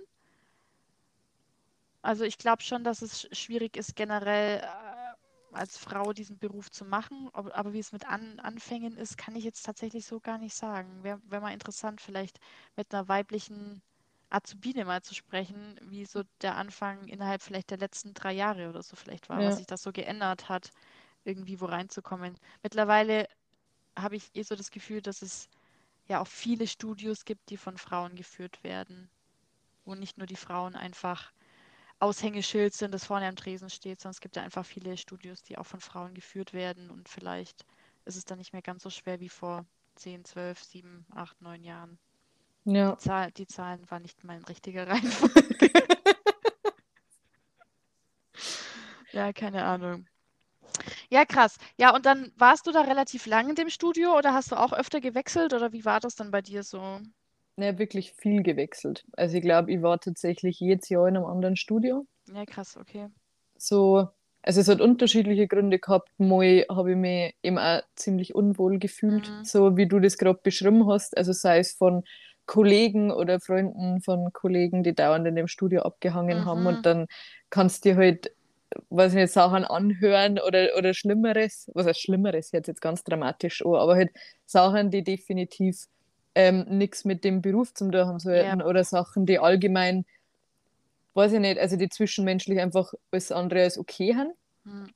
Also 2.01 2.25
ich 2.25 2.37
glaube 2.37 2.63
schon, 2.63 2.83
dass 2.83 3.01
es 3.01 3.27
schwierig 3.31 3.77
ist, 3.77 3.95
generell 3.95 4.59
äh, 4.59 5.55
als 5.55 5.77
Frau 5.77 6.13
diesen 6.13 6.37
Beruf 6.37 6.69
zu 6.69 6.85
machen. 6.85 7.29
Ob, 7.33 7.55
aber 7.55 7.73
wie 7.73 7.79
es 7.79 7.91
mit 7.91 8.05
An 8.05 8.39
Anfängen 8.39 8.97
ist, 8.97 9.17
kann 9.17 9.35
ich 9.35 9.43
jetzt 9.43 9.63
tatsächlich 9.63 10.05
so 10.05 10.19
gar 10.19 10.37
nicht 10.37 10.55
sagen. 10.55 11.03
Wäre 11.03 11.21
wär 11.29 11.39
mal 11.39 11.53
interessant, 11.53 12.01
vielleicht 12.01 12.39
mit 12.75 12.93
einer 12.93 13.07
weiblichen 13.07 13.81
Azubine 14.29 14.83
mal 14.83 15.01
zu 15.01 15.13
sprechen, 15.13 15.79
wie 15.83 16.05
so 16.05 16.23
der 16.41 16.55
Anfang 16.55 17.07
innerhalb 17.07 17.41
vielleicht 17.41 17.69
der 17.69 17.77
letzten 17.77 18.13
drei 18.13 18.33
Jahre 18.33 18.69
oder 18.69 18.81
so 18.81 18.95
vielleicht 18.95 19.29
war, 19.29 19.41
ja. 19.41 19.47
was 19.47 19.57
sich 19.57 19.67
das 19.67 19.83
so 19.83 19.91
geändert 19.91 20.49
hat 20.49 20.71
irgendwie 21.25 21.61
wo 21.61 21.65
reinzukommen. 21.65 22.35
Mittlerweile 22.61 23.27
habe 23.97 24.15
ich 24.15 24.29
eh 24.33 24.43
so 24.43 24.55
das 24.55 24.71
Gefühl, 24.71 25.01
dass 25.01 25.21
es 25.21 25.49
ja 26.07 26.19
auch 26.19 26.27
viele 26.27 26.67
Studios 26.67 27.25
gibt, 27.25 27.49
die 27.49 27.57
von 27.57 27.77
Frauen 27.77 28.15
geführt 28.15 28.63
werden, 28.63 29.09
wo 29.85 29.95
nicht 29.95 30.17
nur 30.17 30.27
die 30.27 30.35
Frauen 30.35 30.75
einfach 30.75 31.31
Aushängeschild 31.99 32.73
sind, 32.73 32.93
das 32.93 33.05
vorne 33.05 33.27
am 33.27 33.35
Tresen 33.35 33.69
steht, 33.69 34.01
sondern 34.01 34.15
es 34.15 34.21
gibt 34.21 34.35
ja 34.35 34.43
einfach 34.43 34.65
viele 34.65 34.97
Studios, 34.97 35.43
die 35.43 35.57
auch 35.57 35.65
von 35.65 35.79
Frauen 35.79 36.13
geführt 36.13 36.53
werden 36.53 36.89
und 36.89 37.07
vielleicht 37.07 37.65
ist 38.05 38.17
es 38.17 38.25
dann 38.25 38.39
nicht 38.39 38.51
mehr 38.51 38.61
ganz 38.61 38.83
so 38.83 38.89
schwer 38.89 39.19
wie 39.19 39.29
vor 39.29 39.65
10, 39.95 40.25
12, 40.25 40.63
7, 40.63 41.05
8, 41.15 41.41
9 41.41 41.63
Jahren. 41.63 41.97
Ja. 42.65 42.91
Die, 42.91 42.97
Zahl, 42.97 43.31
die 43.31 43.47
Zahlen 43.47 43.89
waren 43.89 44.01
nicht 44.01 44.23
mal 44.23 44.37
in 44.37 44.43
richtiger 44.43 44.87
Reihenfolge. 44.87 45.71
ja, 49.11 49.31
keine 49.31 49.63
Ahnung. 49.63 50.07
Ja, 51.13 51.25
krass. 51.25 51.57
Ja, 51.77 51.93
und 51.93 52.07
dann 52.07 52.31
warst 52.37 52.65
du 52.65 52.71
da 52.71 52.81
relativ 52.81 53.27
lang 53.27 53.47
in 53.47 53.53
dem 53.53 53.69
Studio 53.69 54.17
oder 54.17 54.33
hast 54.33 54.51
du 54.51 54.55
auch 54.55 54.73
öfter 54.73 54.99
gewechselt 54.99 55.53
oder 55.53 55.71
wie 55.71 55.85
war 55.85 55.99
das 55.99 56.15
dann 56.15 56.31
bei 56.31 56.41
dir 56.41 56.63
so? 56.63 56.81
Ne, 57.55 57.77
wirklich 57.77 58.13
viel 58.13 58.41
gewechselt. 58.41 59.05
Also 59.11 59.37
ich 59.37 59.43
glaube, 59.43 59.71
ich 59.71 59.83
war 59.83 59.99
tatsächlich 59.99 60.59
jedes 60.59 60.89
Jahr 60.89 61.07
in 61.07 61.15
einem 61.15 61.27
anderen 61.27 61.55
Studio. 61.55 62.07
Ja, 62.33 62.47
krass, 62.47 62.77
okay. 62.77 63.09
So, 63.55 64.07
also 64.41 64.59
es 64.59 64.67
hat 64.67 64.81
unterschiedliche 64.81 65.47
Gründe 65.47 65.77
gehabt. 65.77 66.09
Mal 66.17 66.65
habe 66.67 66.93
ich 66.93 66.97
mich 66.97 67.35
eben 67.43 67.59
auch 67.59 67.83
ziemlich 67.95 68.33
unwohl 68.33 68.79
gefühlt, 68.79 69.29
mhm. 69.29 69.45
so 69.45 69.77
wie 69.77 69.87
du 69.87 69.99
das 69.99 70.17
gerade 70.17 70.39
beschrieben 70.41 70.87
hast. 70.89 71.15
Also 71.15 71.31
sei 71.31 71.59
es 71.59 71.73
von 71.73 72.05
Kollegen 72.47 73.11
oder 73.11 73.39
Freunden 73.39 74.01
von 74.01 74.33
Kollegen, 74.33 74.81
die 74.81 74.95
dauernd 74.95 75.27
in 75.27 75.35
dem 75.35 75.47
Studio 75.47 75.83
abgehangen 75.83 76.39
mhm. 76.39 76.45
haben 76.45 76.65
und 76.65 76.87
dann 76.87 77.05
kannst 77.51 77.85
du 77.85 77.89
dir 77.89 77.97
halt 77.97 78.31
weiß 78.89 79.13
nicht, 79.13 79.31
Sachen 79.31 79.65
anhören 79.65 80.39
oder, 80.39 80.69
oder 80.77 80.93
Schlimmeres, 80.93 81.69
was 81.73 81.87
heißt 81.87 82.01
Schlimmeres, 82.01 82.51
jetzt 82.51 82.67
jetzt 82.67 82.81
ganz 82.81 83.03
dramatisch 83.03 83.65
an, 83.65 83.75
aber 83.75 83.95
halt 83.95 84.11
Sachen, 84.45 84.91
die 84.91 85.03
definitiv 85.03 85.87
ähm, 86.35 86.65
nichts 86.69 87.05
mit 87.05 87.23
dem 87.23 87.41
Beruf 87.41 87.73
zu 87.73 87.89
tun 87.89 88.05
haben 88.05 88.19
sollten 88.19 88.59
ja. 88.59 88.65
oder 88.65 88.83
Sachen, 88.83 89.25
die 89.25 89.39
allgemein, 89.39 90.05
weiß 91.13 91.33
ich 91.33 91.39
nicht, 91.39 91.59
also 91.59 91.75
die 91.75 91.89
zwischenmenschlich 91.89 92.59
einfach 92.59 92.93
alles 93.11 93.31
andere 93.31 93.63
als 93.63 93.77
okay 93.77 94.15
haben. 94.15 94.31
Hm. 94.63 94.87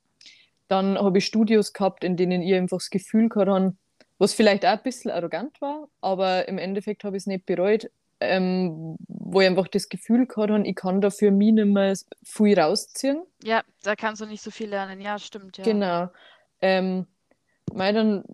Dann 0.68 0.98
habe 0.98 1.18
ich 1.18 1.26
Studios 1.26 1.72
gehabt, 1.72 2.04
in 2.04 2.16
denen 2.16 2.42
ich 2.42 2.54
einfach 2.54 2.78
das 2.78 2.90
Gefühl 2.90 3.28
gehabt 3.28 3.48
habe, 3.48 3.74
was 4.18 4.34
vielleicht 4.34 4.66
auch 4.66 4.72
ein 4.72 4.82
bisschen 4.82 5.10
arrogant 5.10 5.60
war, 5.60 5.88
aber 6.00 6.48
im 6.48 6.58
Endeffekt 6.58 7.04
habe 7.04 7.16
ich 7.16 7.22
es 7.22 7.26
nicht 7.26 7.46
bereut, 7.46 7.88
ähm, 8.20 8.96
wo 9.08 9.40
ich 9.40 9.46
einfach 9.46 9.68
das 9.68 9.88
Gefühl 9.88 10.26
gehabt 10.26 10.50
habe, 10.50 10.66
ich 10.66 10.74
kann 10.74 11.00
da 11.00 11.10
für 11.10 11.30
mich 11.30 11.52
nicht 11.52 11.66
mehr 11.66 11.94
viel 12.24 12.58
rausziehen. 12.58 13.22
Ja, 13.42 13.62
da 13.82 13.94
kannst 13.96 14.20
du 14.20 14.26
nicht 14.26 14.42
so 14.42 14.50
viel 14.50 14.68
lernen. 14.68 15.00
Ja, 15.00 15.18
stimmt. 15.18 15.58
Ja. 15.58 15.64
Genau. 15.64 16.08
Ähm, 16.60 17.06
mei, 17.72 17.92
dann 17.92 18.24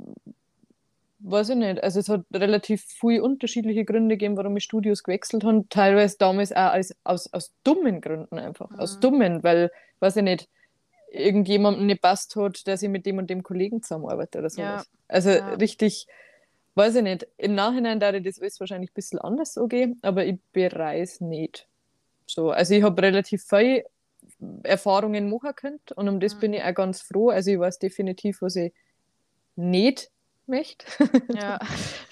weiß 1.20 1.51
ich 1.51 1.57
nicht. 1.57 1.83
Also 1.83 2.01
es 2.01 2.09
hat 2.09 2.23
relativ 2.33 2.83
viele 2.83 3.23
unterschiedliche 3.23 3.85
Gründe 3.85 4.16
gegeben, 4.16 4.37
warum 4.37 4.57
ich 4.57 4.64
Studios 4.64 5.03
gewechselt 5.03 5.44
habe. 5.44 5.64
Teilweise 5.68 6.16
damals 6.18 6.53
auch 6.53 6.73
als, 6.73 6.94
aus, 7.05 7.33
aus 7.33 7.53
dummen 7.64 8.01
Gründen 8.01 8.38
einfach. 8.38 8.70
Mhm. 8.70 8.79
Aus 8.79 9.01
dummen, 9.01 9.42
weil, 9.42 9.70
weiß 10.01 10.16
ich 10.16 10.23
nicht, 10.23 10.49
irgendjemandem 11.11 11.87
nicht 11.87 12.03
passt 12.03 12.37
hat, 12.37 12.66
dass 12.66 12.83
ich 12.83 12.88
mit 12.88 13.07
dem 13.07 13.18
und 13.18 13.31
dem 13.31 13.42
Kollegen 13.42 13.83
zusammenarbeite 13.83 14.38
oder 14.38 14.51
sowas. 14.51 14.85
Ja. 14.85 14.99
Also 15.09 15.31
ja. 15.31 15.55
richtig, 15.55 16.07
weiß 16.74 16.96
ich 16.96 17.02
nicht. 17.02 17.26
Im 17.37 17.54
Nachhinein 17.54 18.00
da 18.00 18.12
das 18.12 18.40
alles 18.40 18.60
wahrscheinlich 18.60 18.90
ein 18.90 18.94
bisschen 18.94 19.18
anders 19.18 19.54
so 19.54 19.66
gehen, 19.66 19.98
aber 20.02 20.24
ich 20.24 20.38
bereue 20.52 21.02
es 21.02 21.20
nicht. 21.20 21.68
So, 22.26 22.50
also 22.50 22.74
ich 22.74 22.82
habe 22.82 23.00
relativ 23.02 23.44
viel 23.44 23.84
Erfahrungen 24.62 25.28
machen 25.30 25.54
können 25.54 25.80
und 25.96 26.08
um 26.08 26.20
das 26.20 26.34
mhm. 26.37 26.40
bin 26.40 26.52
ich 26.54 26.62
auch 26.62 26.74
ganz 26.74 27.02
froh. 27.02 27.30
Also 27.30 27.50
ich 27.50 27.58
weiß 27.58 27.78
definitiv, 27.78 28.42
was 28.42 28.56
ich 28.56 28.72
nicht 29.56 30.10
möchte. 30.46 30.87
Ja. 31.34 31.58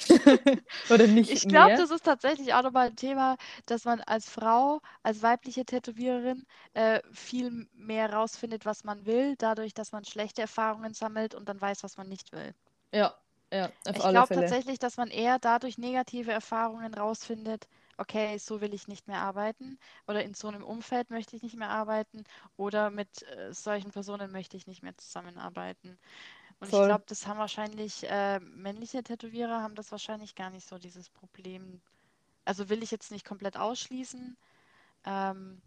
Oder 0.90 1.06
nicht 1.06 1.30
Ich 1.30 1.48
glaube, 1.48 1.76
das 1.76 1.90
ist 1.90 2.04
tatsächlich 2.04 2.54
auch 2.54 2.62
nochmal 2.62 2.88
ein 2.88 2.96
Thema, 2.96 3.36
dass 3.66 3.84
man 3.84 4.00
als 4.00 4.28
Frau, 4.28 4.80
als 5.02 5.22
weibliche 5.22 5.64
Tätowiererin 5.64 6.44
äh, 6.74 7.00
viel 7.12 7.66
mehr 7.74 8.12
rausfindet, 8.12 8.64
was 8.64 8.84
man 8.84 9.06
will, 9.06 9.34
dadurch, 9.36 9.74
dass 9.74 9.92
man 9.92 10.04
schlechte 10.04 10.42
Erfahrungen 10.42 10.94
sammelt 10.94 11.34
und 11.34 11.48
dann 11.48 11.60
weiß, 11.60 11.82
was 11.82 11.96
man 11.96 12.08
nicht 12.08 12.32
will. 12.32 12.54
Ja, 12.92 13.14
ja, 13.52 13.66
auf 13.84 13.96
ich 13.96 14.08
glaube 14.08 14.34
tatsächlich, 14.34 14.78
dass 14.78 14.96
man 14.96 15.08
eher 15.08 15.38
dadurch 15.38 15.78
negative 15.78 16.32
Erfahrungen 16.32 16.94
rausfindet, 16.94 17.68
okay, 17.98 18.38
so 18.38 18.60
will 18.60 18.74
ich 18.74 18.88
nicht 18.88 19.06
mehr 19.06 19.20
arbeiten 19.20 19.78
oder 20.06 20.24
in 20.24 20.34
so 20.34 20.48
einem 20.48 20.64
Umfeld 20.64 21.10
möchte 21.10 21.36
ich 21.36 21.42
nicht 21.42 21.56
mehr 21.56 21.70
arbeiten 21.70 22.24
oder 22.56 22.90
mit 22.90 23.22
äh, 23.22 23.52
solchen 23.52 23.90
Personen 23.90 24.32
möchte 24.32 24.56
ich 24.56 24.66
nicht 24.66 24.82
mehr 24.82 24.96
zusammenarbeiten. 24.96 25.98
Und 26.60 26.68
Voll. 26.68 26.82
ich 26.82 26.86
glaube, 26.88 27.04
das 27.08 27.26
haben 27.26 27.38
wahrscheinlich 27.38 28.08
äh, 28.08 28.40
männliche 28.40 29.02
Tätowierer 29.02 29.62
haben 29.62 29.74
das 29.74 29.90
wahrscheinlich 29.92 30.34
gar 30.34 30.50
nicht 30.50 30.66
so 30.66 30.78
dieses 30.78 31.10
Problem. 31.10 31.80
Also 32.44 32.68
will 32.68 32.82
ich 32.82 32.90
jetzt 32.90 33.10
nicht 33.10 33.26
komplett 33.26 33.56
ausschließen. 33.56 34.36
Ähm, 35.04 35.62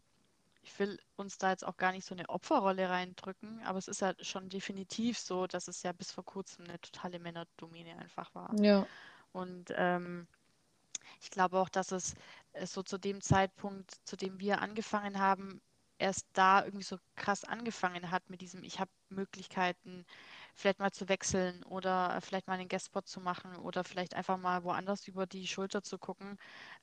ich 0.66 0.80
will 0.80 1.00
uns 1.16 1.38
da 1.38 1.52
jetzt 1.52 1.66
auch 1.66 1.78
gar 1.78 1.92
nicht 1.92 2.06
so 2.06 2.16
eine 2.16 2.28
Opferrolle 2.28 2.90
reindrücken, 2.90 3.62
aber 3.64 3.78
es 3.78 3.88
ist 3.88 4.02
ja 4.02 4.14
schon 4.22 4.50
definitiv 4.50 5.20
so, 5.20 5.46
dass 5.46 5.68
es 5.68 5.84
ja 5.84 5.92
bis 5.92 6.12
vor 6.12 6.26
kurzem 6.26 6.66
eine 6.66 6.82
totale 6.82 7.20
Männerdomäne 7.20 7.98
einfach 8.00 8.34
war. 8.34 8.52
Ja. 8.60 8.86
Und 9.32 9.72
ähm, 9.76 10.28
ich 11.22 11.30
glaube 11.30 11.60
auch, 11.60 11.70
dass 11.70 11.92
es 11.92 12.16
äh, 12.54 12.66
so 12.66 12.82
zu 12.82 12.98
dem 12.98 13.22
Zeitpunkt, 13.22 13.92
zu 14.06 14.18
dem 14.18 14.40
wir 14.40 14.62
angefangen 14.62 15.20
haben, 15.20 15.62
erst 16.00 16.28
da 16.34 16.66
irgendwie 16.66 16.84
so 16.84 16.98
krass 17.16 17.44
angefangen 17.44 18.10
hat 18.10 18.28
mit 18.30 18.42
diesem, 18.42 18.64
ich 18.64 18.80
habe 18.80 18.92
Möglichkeiten, 19.10 20.04
vielleicht 20.56 20.80
mal 20.80 20.92
zu 20.92 21.10
wechseln 21.10 21.64
oder 21.66 22.20
vielleicht 22.22 22.48
mal 22.48 22.54
einen 22.54 22.70
Guestspot 22.70 23.08
zu 23.08 23.20
machen 23.20 23.56
oder 23.58 23.84
vielleicht 23.84 24.16
einfach 24.16 24.38
mal 24.38 24.64
woanders 24.64 25.08
über 25.08 25.26
die 25.28 25.48
Schulter 25.48 25.84
zu 25.84 25.98
gucken. 25.98 26.38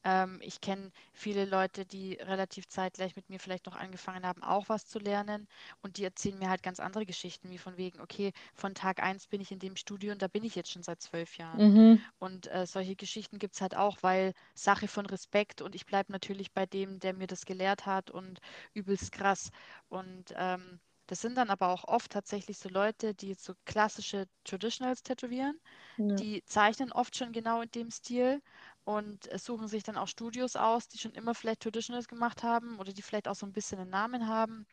Ähm, 0.05 0.39
ich 0.43 0.61
kenne 0.61 0.93
viele 1.13 1.45
Leute, 1.45 1.87
die 1.87 2.15
relativ 2.15 2.69
zeitgleich 2.69 3.17
mit 3.17 3.29
mir 3.31 3.41
vielleicht 3.41 3.67
noch 3.67 3.77
angefangen 3.77 4.27
haben, 4.27 4.43
auch 4.43 4.69
was 4.69 4.87
zu 4.87 4.99
lernen 4.99 5.49
und 5.81 5.97
die 5.97 6.05
erzählen 6.05 6.39
mir 6.39 6.51
halt 6.51 6.63
ganz 6.63 6.81
andere 6.81 7.07
Geschichten, 7.07 7.51
wie 7.51 7.59
von 7.59 7.77
wegen, 7.77 8.01
okay, 8.01 8.33
von 8.55 8.75
Tag 8.75 9.03
1 9.03 9.27
bin 9.29 9.41
ich 9.41 9.53
in 9.53 9.59
dem 9.59 9.77
Studio 9.77 10.13
und 10.13 10.23
da 10.23 10.29
bin 10.29 10.45
ich 10.45 10.55
jetzt 10.55 10.71
schon 10.71 10.83
seit 10.83 11.01
zwölf 11.01 11.37
Jahren. 11.39 11.73
Mhm. 11.73 12.05
Und 12.19 12.51
äh, 12.53 12.67
solche 12.67 12.97
Geschichten 12.97 13.39
gibt 13.39 13.55
es 13.55 13.61
halt 13.61 13.75
auch, 13.77 13.99
weil 14.03 14.35
Sache 14.55 14.89
von 14.89 15.07
Respekt 15.07 15.63
und 15.63 15.75
ich 15.75 15.87
bleibe 15.87 16.13
natürlich 16.13 16.53
bei 16.53 16.67
dem, 16.67 16.99
der 17.01 17.15
mir 17.15 17.27
das 17.27 17.47
gelehrt 17.47 17.87
hat 17.87 18.11
und 18.11 18.41
übelst 18.75 19.13
krass. 19.13 19.51
Und 19.89 20.33
ähm, 20.37 20.81
das 21.13 21.21
sind 21.21 21.37
dann 21.37 21.51
aber 21.51 21.69
auch 21.69 21.85
oft 21.85 22.11
tatsächlich 22.11 22.57
so 22.59 22.71
Leute, 22.71 23.15
die 23.15 23.35
so 23.35 23.53
klassische 23.67 24.29
Traditionals 24.45 25.03
tätowieren. 25.03 25.61
Ja. 25.97 26.19
Die 26.19 26.43
zeichnen 26.47 26.91
oft 26.91 27.17
schon 27.17 27.33
genau 27.33 27.61
in 27.63 27.71
dem 27.71 27.91
Stil 27.91 28.43
und 28.85 29.29
suchen 29.39 29.69
sich 29.69 29.83
dann 29.83 29.99
auch 29.99 30.09
Studios 30.09 30.57
aus, 30.57 30.89
die 30.89 30.97
schon 30.99 31.13
immer 31.13 31.35
vielleicht 31.35 31.61
Traditionals 31.63 32.09
gemacht 32.09 32.43
haben 32.43 32.79
oder 32.81 32.95
die 32.95 33.03
vielleicht 33.03 33.29
auch 33.29 33.35
so 33.35 33.45
ein 33.47 33.53
bisschen 33.53 33.79
einen 33.79 33.91
Namen 33.91 34.27
haben. 34.27 34.67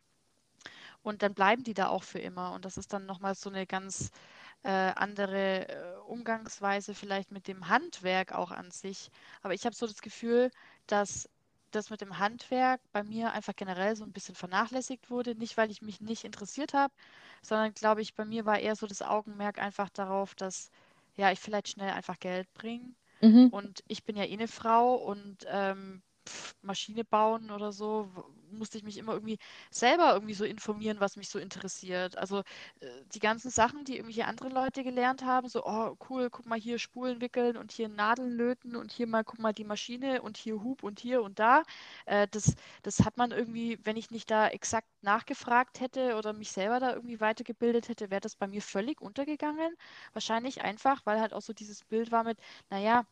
Und 1.01 1.23
dann 1.23 1.33
bleiben 1.33 1.63
die 1.63 1.73
da 1.73 1.87
auch 1.89 2.03
für 2.03 2.19
immer. 2.19 2.53
Und 2.53 2.65
das 2.65 2.77
ist 2.77 2.93
dann 2.93 3.05
nochmal 3.05 3.35
so 3.35 3.49
eine 3.49 3.65
ganz 3.67 4.11
äh, 4.63 4.69
andere 4.69 5.67
äh, 5.69 5.95
Umgangsweise 6.07 6.95
vielleicht 6.95 7.31
mit 7.31 7.47
dem 7.47 7.69
Handwerk 7.69 8.33
auch 8.33 8.51
an 8.51 8.71
sich. 8.71 9.11
Aber 9.41 9.53
ich 9.53 9.65
habe 9.65 9.75
so 9.75 9.87
das 9.87 10.01
Gefühl, 10.01 10.51
dass 10.87 11.29
das 11.71 11.89
mit 11.89 12.01
dem 12.01 12.19
Handwerk 12.19 12.81
bei 12.91 13.03
mir 13.03 13.31
einfach 13.33 13.55
generell 13.55 13.95
so 13.95 14.03
ein 14.03 14.11
bisschen 14.13 14.35
vernachlässigt 14.35 15.09
wurde. 15.09 15.35
Nicht, 15.35 15.57
weil 15.57 15.71
ich 15.71 15.81
mich 15.81 16.01
nicht 16.01 16.23
interessiert 16.25 16.73
habe, 16.73 16.93
sondern 17.41 17.73
glaube 17.73 18.01
ich, 18.01 18.15
bei 18.15 18.25
mir 18.25 18.45
war 18.45 18.59
eher 18.59 18.75
so 18.75 18.87
das 18.87 19.01
Augenmerk 19.01 19.59
einfach 19.59 19.89
darauf, 19.89 20.35
dass 20.35 20.71
ja, 21.17 21.31
ich 21.31 21.39
vielleicht 21.39 21.69
schnell 21.69 21.91
einfach 21.91 22.19
Geld 22.19 22.51
bringe. 22.53 22.93
Mhm. 23.21 23.51
Und 23.51 23.83
ich 23.87 24.03
bin 24.05 24.15
ja 24.17 24.25
eh 24.25 24.33
eine 24.33 24.47
Frau 24.47 24.95
und 24.95 25.45
ähm, 25.49 26.01
Maschine 26.61 27.03
bauen 27.05 27.51
oder 27.51 27.71
so, 27.71 28.09
musste 28.51 28.77
ich 28.77 28.83
mich 28.83 28.97
immer 28.97 29.13
irgendwie 29.13 29.37
selber 29.71 30.13
irgendwie 30.13 30.33
so 30.33 30.45
informieren, 30.45 30.99
was 30.99 31.15
mich 31.17 31.29
so 31.29 31.39
interessiert. 31.39 32.17
Also 32.17 32.39
äh, 32.79 32.87
die 33.13 33.19
ganzen 33.19 33.51
Sachen, 33.51 33.83
die 33.85 33.95
irgendwelche 33.97 34.25
anderen 34.25 34.51
Leute 34.53 34.83
gelernt 34.83 35.23
haben, 35.23 35.47
so, 35.49 35.65
oh 35.65 35.95
cool, 36.09 36.29
guck 36.29 36.45
mal 36.45 36.59
hier 36.59 36.79
Spulen 36.79 37.21
wickeln 37.21 37.57
und 37.57 37.71
hier 37.71 37.89
Nadeln 37.89 38.31
löten 38.31 38.75
und 38.75 38.91
hier 38.91 39.07
mal, 39.07 39.23
guck 39.23 39.39
mal 39.39 39.53
die 39.53 39.63
Maschine 39.63 40.21
und 40.21 40.37
hier 40.37 40.61
Hub 40.63 40.83
und 40.83 40.99
hier 40.99 41.21
und 41.21 41.39
da. 41.39 41.63
Äh, 42.05 42.27
das, 42.31 42.55
das 42.83 42.99
hat 43.05 43.17
man 43.17 43.31
irgendwie, 43.31 43.79
wenn 43.83 43.97
ich 43.97 44.11
nicht 44.11 44.29
da 44.31 44.47
exakt 44.47 44.87
nachgefragt 45.01 45.79
hätte 45.79 46.15
oder 46.17 46.33
mich 46.33 46.51
selber 46.51 46.79
da 46.79 46.93
irgendwie 46.93 47.19
weitergebildet 47.19 47.89
hätte, 47.89 48.09
wäre 48.11 48.21
das 48.21 48.35
bei 48.35 48.47
mir 48.47 48.61
völlig 48.61 49.01
untergegangen. 49.01 49.75
Wahrscheinlich 50.13 50.61
einfach, 50.61 51.05
weil 51.05 51.19
halt 51.21 51.33
auch 51.33 51.41
so 51.41 51.53
dieses 51.53 51.83
Bild 51.85 52.11
war 52.11 52.23
mit, 52.23 52.39
naja, 52.69 53.05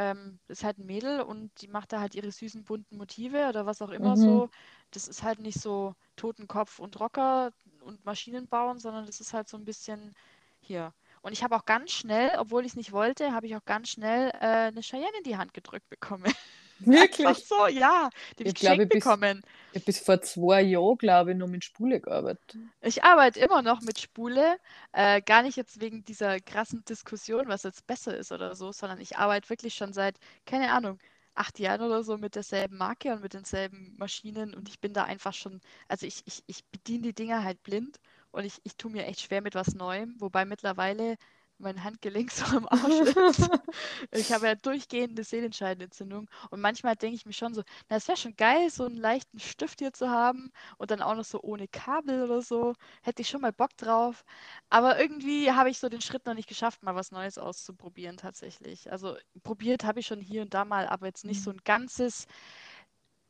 ähm, 0.00 0.38
ist 0.48 0.64
halt 0.64 0.78
ein 0.78 0.86
Mädel 0.86 1.20
und 1.20 1.50
die 1.60 1.68
macht 1.68 1.92
da 1.92 2.00
halt 2.00 2.14
ihre 2.14 2.32
süßen 2.32 2.64
bunten 2.64 2.96
Motive 2.96 3.50
oder 3.50 3.66
was 3.66 3.82
auch 3.82 3.90
immer 3.90 4.16
mhm. 4.16 4.20
so. 4.20 4.50
Das 4.92 5.06
ist 5.06 5.22
halt 5.22 5.40
nicht 5.40 5.60
so 5.60 5.94
Totenkopf 6.16 6.78
und 6.78 6.98
Rocker 6.98 7.52
und 7.82 8.02
Maschinen 8.06 8.48
bauen, 8.48 8.78
sondern 8.78 9.04
das 9.04 9.20
ist 9.20 9.34
halt 9.34 9.46
so 9.46 9.58
ein 9.58 9.66
bisschen 9.66 10.14
hier. 10.58 10.94
Und 11.20 11.32
ich 11.32 11.44
habe 11.44 11.54
auch 11.54 11.66
ganz 11.66 11.90
schnell, 11.90 12.30
obwohl 12.38 12.64
ich 12.64 12.72
es 12.72 12.76
nicht 12.76 12.92
wollte, 12.92 13.32
habe 13.32 13.46
ich 13.46 13.54
auch 13.56 13.64
ganz 13.66 13.90
schnell 13.90 14.30
äh, 14.40 14.68
eine 14.68 14.80
Cheyenne 14.80 15.18
in 15.18 15.24
die 15.24 15.36
Hand 15.36 15.52
gedrückt 15.52 15.90
bekommen. 15.90 16.32
Wirklich? 16.78 17.26
Ach 17.26 17.36
so, 17.36 17.66
ja. 17.66 18.08
Die 18.38 18.44
ich, 18.44 18.48
ich 18.48 18.54
glaube, 18.54 18.86
bekommen. 18.86 19.42
Ich 19.72 19.84
bis 19.84 19.98
vor 20.00 20.20
zwei 20.22 20.62
Jahren, 20.62 20.96
glaube 20.98 21.32
ich, 21.32 21.36
noch 21.36 21.48
mit 21.48 21.64
Spule 21.64 22.00
gearbeitet. 22.00 22.58
Ich 22.82 23.04
arbeite 23.04 23.40
immer 23.40 23.62
noch 23.62 23.80
mit 23.80 23.98
Spule. 24.00 24.58
Äh, 24.92 25.22
gar 25.22 25.42
nicht 25.42 25.56
jetzt 25.56 25.80
wegen 25.80 26.04
dieser 26.04 26.40
krassen 26.40 26.84
Diskussion, 26.84 27.48
was 27.48 27.62
jetzt 27.64 27.86
besser 27.86 28.16
ist 28.16 28.32
oder 28.32 28.54
so, 28.54 28.72
sondern 28.72 29.00
ich 29.00 29.16
arbeite 29.18 29.48
wirklich 29.50 29.74
schon 29.74 29.92
seit, 29.92 30.18
keine 30.46 30.72
Ahnung, 30.72 30.98
acht 31.34 31.58
Jahren 31.58 31.82
oder 31.82 32.02
so 32.02 32.16
mit 32.18 32.34
derselben 32.34 32.76
Marke 32.76 33.12
und 33.12 33.22
mit 33.22 33.34
denselben 33.34 33.94
Maschinen 33.98 34.54
und 34.54 34.68
ich 34.68 34.80
bin 34.80 34.92
da 34.92 35.04
einfach 35.04 35.32
schon, 35.32 35.60
also 35.88 36.06
ich, 36.06 36.22
ich, 36.26 36.42
ich 36.46 36.64
bediene 36.66 37.02
die 37.08 37.14
Dinger 37.14 37.44
halt 37.44 37.62
blind 37.62 37.98
und 38.32 38.44
ich, 38.44 38.60
ich 38.64 38.76
tue 38.76 38.90
mir 38.90 39.06
echt 39.06 39.20
schwer 39.20 39.40
mit 39.40 39.54
was 39.54 39.74
Neuem, 39.74 40.16
wobei 40.18 40.44
mittlerweile 40.44 41.16
mein 41.60 41.84
Handgelenk 41.84 42.30
so 42.32 42.44
am 42.56 42.66
Arsch 42.68 43.00
ist. 43.00 43.50
ich 44.12 44.32
habe 44.32 44.46
ja 44.46 44.54
durchgehende 44.54 45.24
Sehnenscheidenentzündung 45.24 46.28
und 46.50 46.60
manchmal 46.60 46.96
denke 46.96 47.16
ich 47.16 47.26
mir 47.26 47.32
schon 47.32 47.54
so, 47.54 47.62
na, 47.88 47.96
es 47.96 48.08
wäre 48.08 48.18
schon 48.18 48.36
geil, 48.36 48.70
so 48.70 48.84
einen 48.84 48.96
leichten 48.96 49.38
Stift 49.38 49.80
hier 49.80 49.92
zu 49.92 50.10
haben 50.10 50.50
und 50.78 50.90
dann 50.90 51.02
auch 51.02 51.14
noch 51.14 51.24
so 51.24 51.40
ohne 51.42 51.68
Kabel 51.68 52.22
oder 52.24 52.42
so. 52.42 52.74
Hätte 53.02 53.22
ich 53.22 53.28
schon 53.28 53.40
mal 53.42 53.52
Bock 53.52 53.76
drauf. 53.76 54.24
Aber 54.70 55.00
irgendwie 55.00 55.52
habe 55.52 55.70
ich 55.70 55.78
so 55.78 55.88
den 55.88 56.00
Schritt 56.00 56.26
noch 56.26 56.34
nicht 56.34 56.48
geschafft, 56.48 56.82
mal 56.82 56.94
was 56.94 57.12
Neues 57.12 57.38
auszuprobieren 57.38 58.16
tatsächlich. 58.16 58.90
Also 58.90 59.16
probiert 59.42 59.84
habe 59.84 60.00
ich 60.00 60.06
schon 60.06 60.20
hier 60.20 60.42
und 60.42 60.54
da 60.54 60.64
mal, 60.64 60.86
aber 60.88 61.06
jetzt 61.06 61.24
nicht 61.24 61.42
so 61.42 61.50
mhm. 61.50 61.58
ein 61.58 61.64
ganzes 61.64 62.26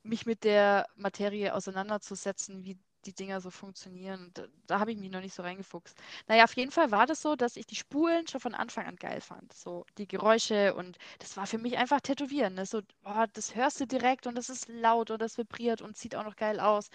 mich 0.03 0.27
mit 0.27 0.45
der 0.45 0.87
Materie 0.97 1.55
auseinanderzusetzen, 1.55 2.65
wie 2.65 2.79
die 3.07 3.13
Dinger 3.13 3.41
so 3.41 3.51
funktionieren. 3.51 4.31
Da, 4.35 4.45
da 4.67 4.81
habe 4.81 4.93
ich 4.93 4.99
mich 4.99 5.11
noch 5.11 5.21
nicht 5.21 5.35
so 5.35 5.43
reingefuchst. 5.43 5.97
Naja, 6.29 6.45
auf 6.45 6.55
jeden 6.57 6.71
Fall 6.71 6.91
war 6.91 7.07
das 7.07 7.23
so, 7.23 7.37
dass 7.37 7.57
ich 7.57 7.67
die 7.67 7.77
Spulen 7.77 8.27
schon 8.27 8.41
von 8.41 8.55
Anfang 8.55 8.87
an 8.87 8.97
geil 8.97 9.21
fand. 9.21 9.53
So 9.53 9.87
die 9.99 10.07
Geräusche 10.09 10.75
und 10.75 10.99
das 11.19 11.37
war 11.37 11.47
für 11.47 11.59
mich 11.59 11.79
einfach 11.79 12.01
Tätowieren. 12.01 12.55
Ne? 12.55 12.67
So, 12.67 12.83
boah, 13.03 13.27
das 13.33 13.55
hörst 13.55 13.81
du 13.81 13.87
direkt 13.87 14.27
und 14.27 14.37
das 14.37 14.51
ist 14.51 14.69
laut 14.69 15.11
und 15.11 15.21
das 15.23 15.39
vibriert 15.39 15.83
und 15.83 15.97
sieht 15.97 16.15
auch 16.15 16.25
noch 16.25 16.37
geil 16.37 16.61
aus. 16.61 16.91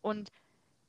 Und 0.00 0.30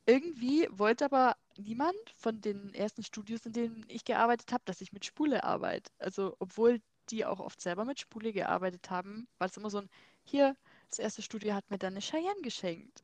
irgendwie 0.05 0.67
wollte 0.71 1.05
aber 1.05 1.35
niemand 1.57 1.95
von 2.15 2.41
den 2.41 2.73
ersten 2.73 3.03
Studios, 3.03 3.45
in 3.45 3.53
denen 3.53 3.85
ich 3.89 4.05
gearbeitet 4.05 4.51
habe, 4.51 4.63
dass 4.65 4.81
ich 4.81 4.93
mit 4.93 5.05
Spule 5.05 5.43
arbeite. 5.43 5.91
Also, 5.99 6.35
obwohl 6.39 6.81
die 7.09 7.25
auch 7.25 7.39
oft 7.39 7.61
selber 7.61 7.85
mit 7.85 7.99
Spule 7.99 8.33
gearbeitet 8.33 8.89
haben, 8.89 9.27
war 9.37 9.47
es 9.47 9.57
immer 9.57 9.69
so 9.69 9.79
ein, 9.79 9.89
hier, 10.23 10.55
das 10.89 10.99
erste 10.99 11.21
Studio 11.21 11.53
hat 11.53 11.69
mir 11.69 11.77
dann 11.77 11.93
eine 11.93 12.01
Cheyenne 12.01 12.41
geschenkt 12.41 13.03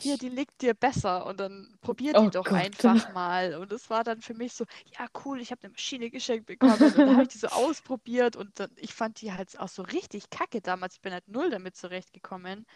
hier, 0.00 0.18
die 0.18 0.28
liegt 0.28 0.62
dir 0.62 0.74
besser 0.74 1.26
und 1.26 1.40
dann 1.40 1.76
probier 1.82 2.14
die 2.14 2.28
oh 2.28 2.30
doch 2.30 2.50
Gott. 2.50 2.52
einfach 2.52 3.06
mal. 3.08 3.54
Und 3.56 3.72
das 3.72 3.90
war 3.90 4.04
dann 4.04 4.20
für 4.22 4.34
mich 4.34 4.54
so, 4.54 4.64
ja 4.98 5.06
cool, 5.24 5.40
ich 5.40 5.50
habe 5.50 5.62
eine 5.64 5.72
Maschine 5.72 6.10
geschenkt 6.10 6.46
bekommen 6.46 6.96
und 6.96 7.06
dann 7.06 7.14
habe 7.14 7.24
ich 7.24 7.28
die 7.28 7.38
so 7.38 7.48
ausprobiert 7.50 8.36
und 8.36 8.58
dann, 8.60 8.70
ich 8.76 8.94
fand 8.94 9.20
die 9.20 9.32
halt 9.32 9.58
auch 9.60 9.68
so 9.68 9.82
richtig 9.82 10.30
kacke 10.30 10.60
damals. 10.60 10.94
Ich 10.96 11.00
bin 11.02 11.12
halt 11.12 11.28
null 11.28 11.50
damit 11.50 11.76
zurechtgekommen. 11.76 12.66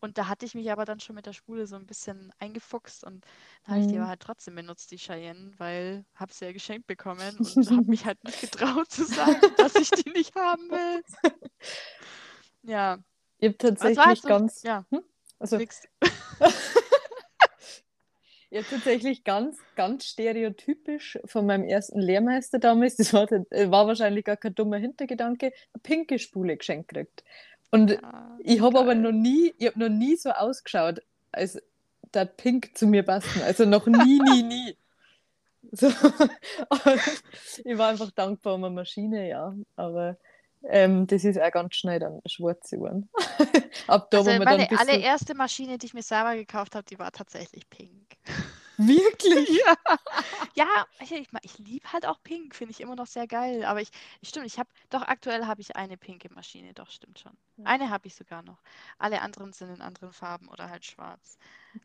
Und 0.00 0.18
da 0.18 0.28
hatte 0.28 0.46
ich 0.46 0.54
mich 0.54 0.70
aber 0.72 0.84
dann 0.84 1.00
schon 1.00 1.14
mit 1.16 1.26
der 1.26 1.32
Spule 1.32 1.66
so 1.66 1.76
ein 1.76 1.86
bisschen 1.86 2.32
eingefuchst 2.38 3.04
und 3.04 3.24
dann 3.64 3.72
habe 3.72 3.80
ich 3.80 3.86
die 3.86 3.96
Mhm. 3.96 3.98
aber 3.98 4.08
halt 4.08 4.20
trotzdem 4.20 4.54
benutzt, 4.56 4.90
die 4.90 4.98
Cheyenne, 4.98 5.52
weil 5.58 6.04
habe 6.16 6.32
sie 6.32 6.46
ja 6.46 6.52
geschenkt 6.52 6.86
bekommen 6.86 7.40
und 7.40 7.70
habe 7.72 7.84
mich 7.90 8.04
halt 8.06 8.22
nicht 8.24 8.40
getraut 8.40 8.90
zu 8.90 9.04
sagen, 9.06 9.54
dass 9.56 9.78
ich 9.78 9.92
die 9.94 10.10
nicht 10.10 10.34
haben 10.34 10.70
will. 10.70 11.02
Ja, 12.62 12.98
Ich 13.38 13.48
habe 13.48 13.58
also 13.78 13.96
war 13.96 14.06
tatsächlich 14.06 14.08
halt 14.08 14.22
so, 14.22 14.28
ganz, 14.28 14.62
ja, 14.62 14.86
hm? 14.90 15.02
Also 15.42 15.58
hab 15.58 15.68
tatsächlich 18.70 19.24
ganz, 19.24 19.58
ganz 19.76 20.04
stereotypisch 20.04 21.18
von 21.24 21.46
meinem 21.46 21.64
ersten 21.64 22.00
Lehrmeister 22.00 22.58
damals, 22.58 22.96
das 22.96 23.12
war, 23.12 23.28
war 23.30 23.86
wahrscheinlich 23.86 24.24
gar 24.24 24.36
kein 24.36 24.54
dummer 24.54 24.76
Hintergedanke, 24.76 25.46
eine 25.46 25.82
pinke 25.82 26.18
Spule 26.18 26.56
geschenkt 26.56 26.88
gekriegt. 26.88 27.24
Und 27.70 27.90
Ja, 27.90 28.38
ich 28.40 28.60
habe 28.60 28.78
aber 28.78 28.94
noch 28.94 29.12
nie, 29.12 29.54
ich 29.58 29.66
habe 29.66 29.78
noch 29.78 29.88
nie 29.88 30.16
so 30.16 30.30
ausgeschaut, 30.30 31.02
als 31.32 31.60
der 32.14 32.26
Pink 32.26 32.76
zu 32.76 32.86
mir 32.86 33.02
passen. 33.02 33.42
Also 33.42 33.64
noch 33.64 33.86
nie, 33.86 34.20
nie, 34.30 34.42
nie. 34.42 34.76
So. 35.72 35.90
Ich 37.64 37.78
war 37.78 37.90
einfach 37.90 38.10
dankbar 38.10 38.54
um 38.54 38.64
eine 38.64 38.74
Maschine, 38.74 39.28
ja. 39.28 39.54
Aber 39.76 40.18
ähm, 40.64 41.06
das 41.06 41.24
ist 41.24 41.40
auch 41.40 41.50
ganz 41.50 41.74
schnell 41.74 41.98
dann 42.00 42.20
schwarz 42.26 42.70
geworden. 42.70 43.10
Ab 43.86 44.10
da, 44.10 44.18
Also 44.18 44.30
wo 44.30 44.34
man 44.36 44.48
dann 44.48 44.58
meine 44.58 44.62
ein 44.62 44.68
bisschen... 44.68 44.88
allererste 44.88 45.34
Maschine, 45.34 45.78
die 45.78 45.86
ich 45.86 45.94
mir 45.94 46.02
selber 46.02 46.34
gekauft 46.34 46.74
habe, 46.74 46.84
die 46.84 46.98
war 46.98 47.12
tatsächlich 47.12 47.68
pink. 47.68 48.16
Wirklich? 48.76 49.48
Ja, 50.54 50.66
ja 50.66 50.86
ich, 51.00 51.12
ich, 51.12 51.28
ich 51.42 51.58
liebe 51.58 51.92
halt 51.92 52.06
auch 52.06 52.22
pink, 52.22 52.54
finde 52.54 52.72
ich 52.72 52.80
immer 52.80 52.96
noch 52.96 53.06
sehr 53.06 53.26
geil. 53.26 53.64
Aber 53.64 53.80
ich, 53.80 53.90
ich 54.20 54.30
stimmt, 54.30 54.46
ich 54.46 54.58
habe, 54.58 54.70
doch 54.90 55.02
aktuell 55.02 55.46
habe 55.46 55.60
ich 55.60 55.76
eine 55.76 55.96
pinke 55.96 56.32
Maschine, 56.32 56.74
doch, 56.74 56.90
stimmt 56.90 57.18
schon. 57.18 57.36
Eine 57.64 57.90
habe 57.90 58.06
ich 58.08 58.14
sogar 58.14 58.42
noch. 58.42 58.62
Alle 58.98 59.22
anderen 59.22 59.52
sind 59.52 59.70
in 59.70 59.82
anderen 59.82 60.12
Farben 60.12 60.48
oder 60.48 60.70
halt 60.70 60.84
schwarz. 60.84 61.38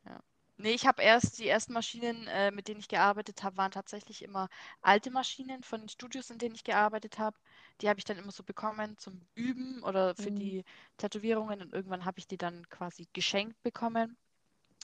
Ja. 0.05 0.19
Nee, 0.59 0.71
ich 0.71 0.87
habe 0.87 1.03
erst, 1.03 1.37
die 1.37 1.47
ersten 1.47 1.73
Maschinen, 1.73 2.27
äh, 2.27 2.49
mit 2.51 2.67
denen 2.67 2.79
ich 2.79 2.87
gearbeitet 2.87 3.43
habe, 3.43 3.57
waren 3.57 3.71
tatsächlich 3.71 4.23
immer 4.23 4.49
alte 4.81 5.11
Maschinen 5.11 5.63
von 5.63 5.81
den 5.81 5.89
Studios, 5.89 6.31
in 6.31 6.39
denen 6.39 6.55
ich 6.55 6.63
gearbeitet 6.63 7.19
habe. 7.19 7.37
Die 7.81 7.89
habe 7.89 7.99
ich 7.99 8.05
dann 8.05 8.17
immer 8.17 8.31
so 8.31 8.43
bekommen 8.43 8.97
zum 8.97 9.21
Üben 9.35 9.83
oder 9.83 10.15
für 10.15 10.31
Mhm. 10.31 10.39
die 10.39 10.63
Tätowierungen 10.97 11.61
und 11.61 11.73
irgendwann 11.73 12.05
habe 12.05 12.19
ich 12.19 12.27
die 12.27 12.37
dann 12.37 12.67
quasi 12.69 13.07
geschenkt 13.13 13.61
bekommen. 13.63 14.17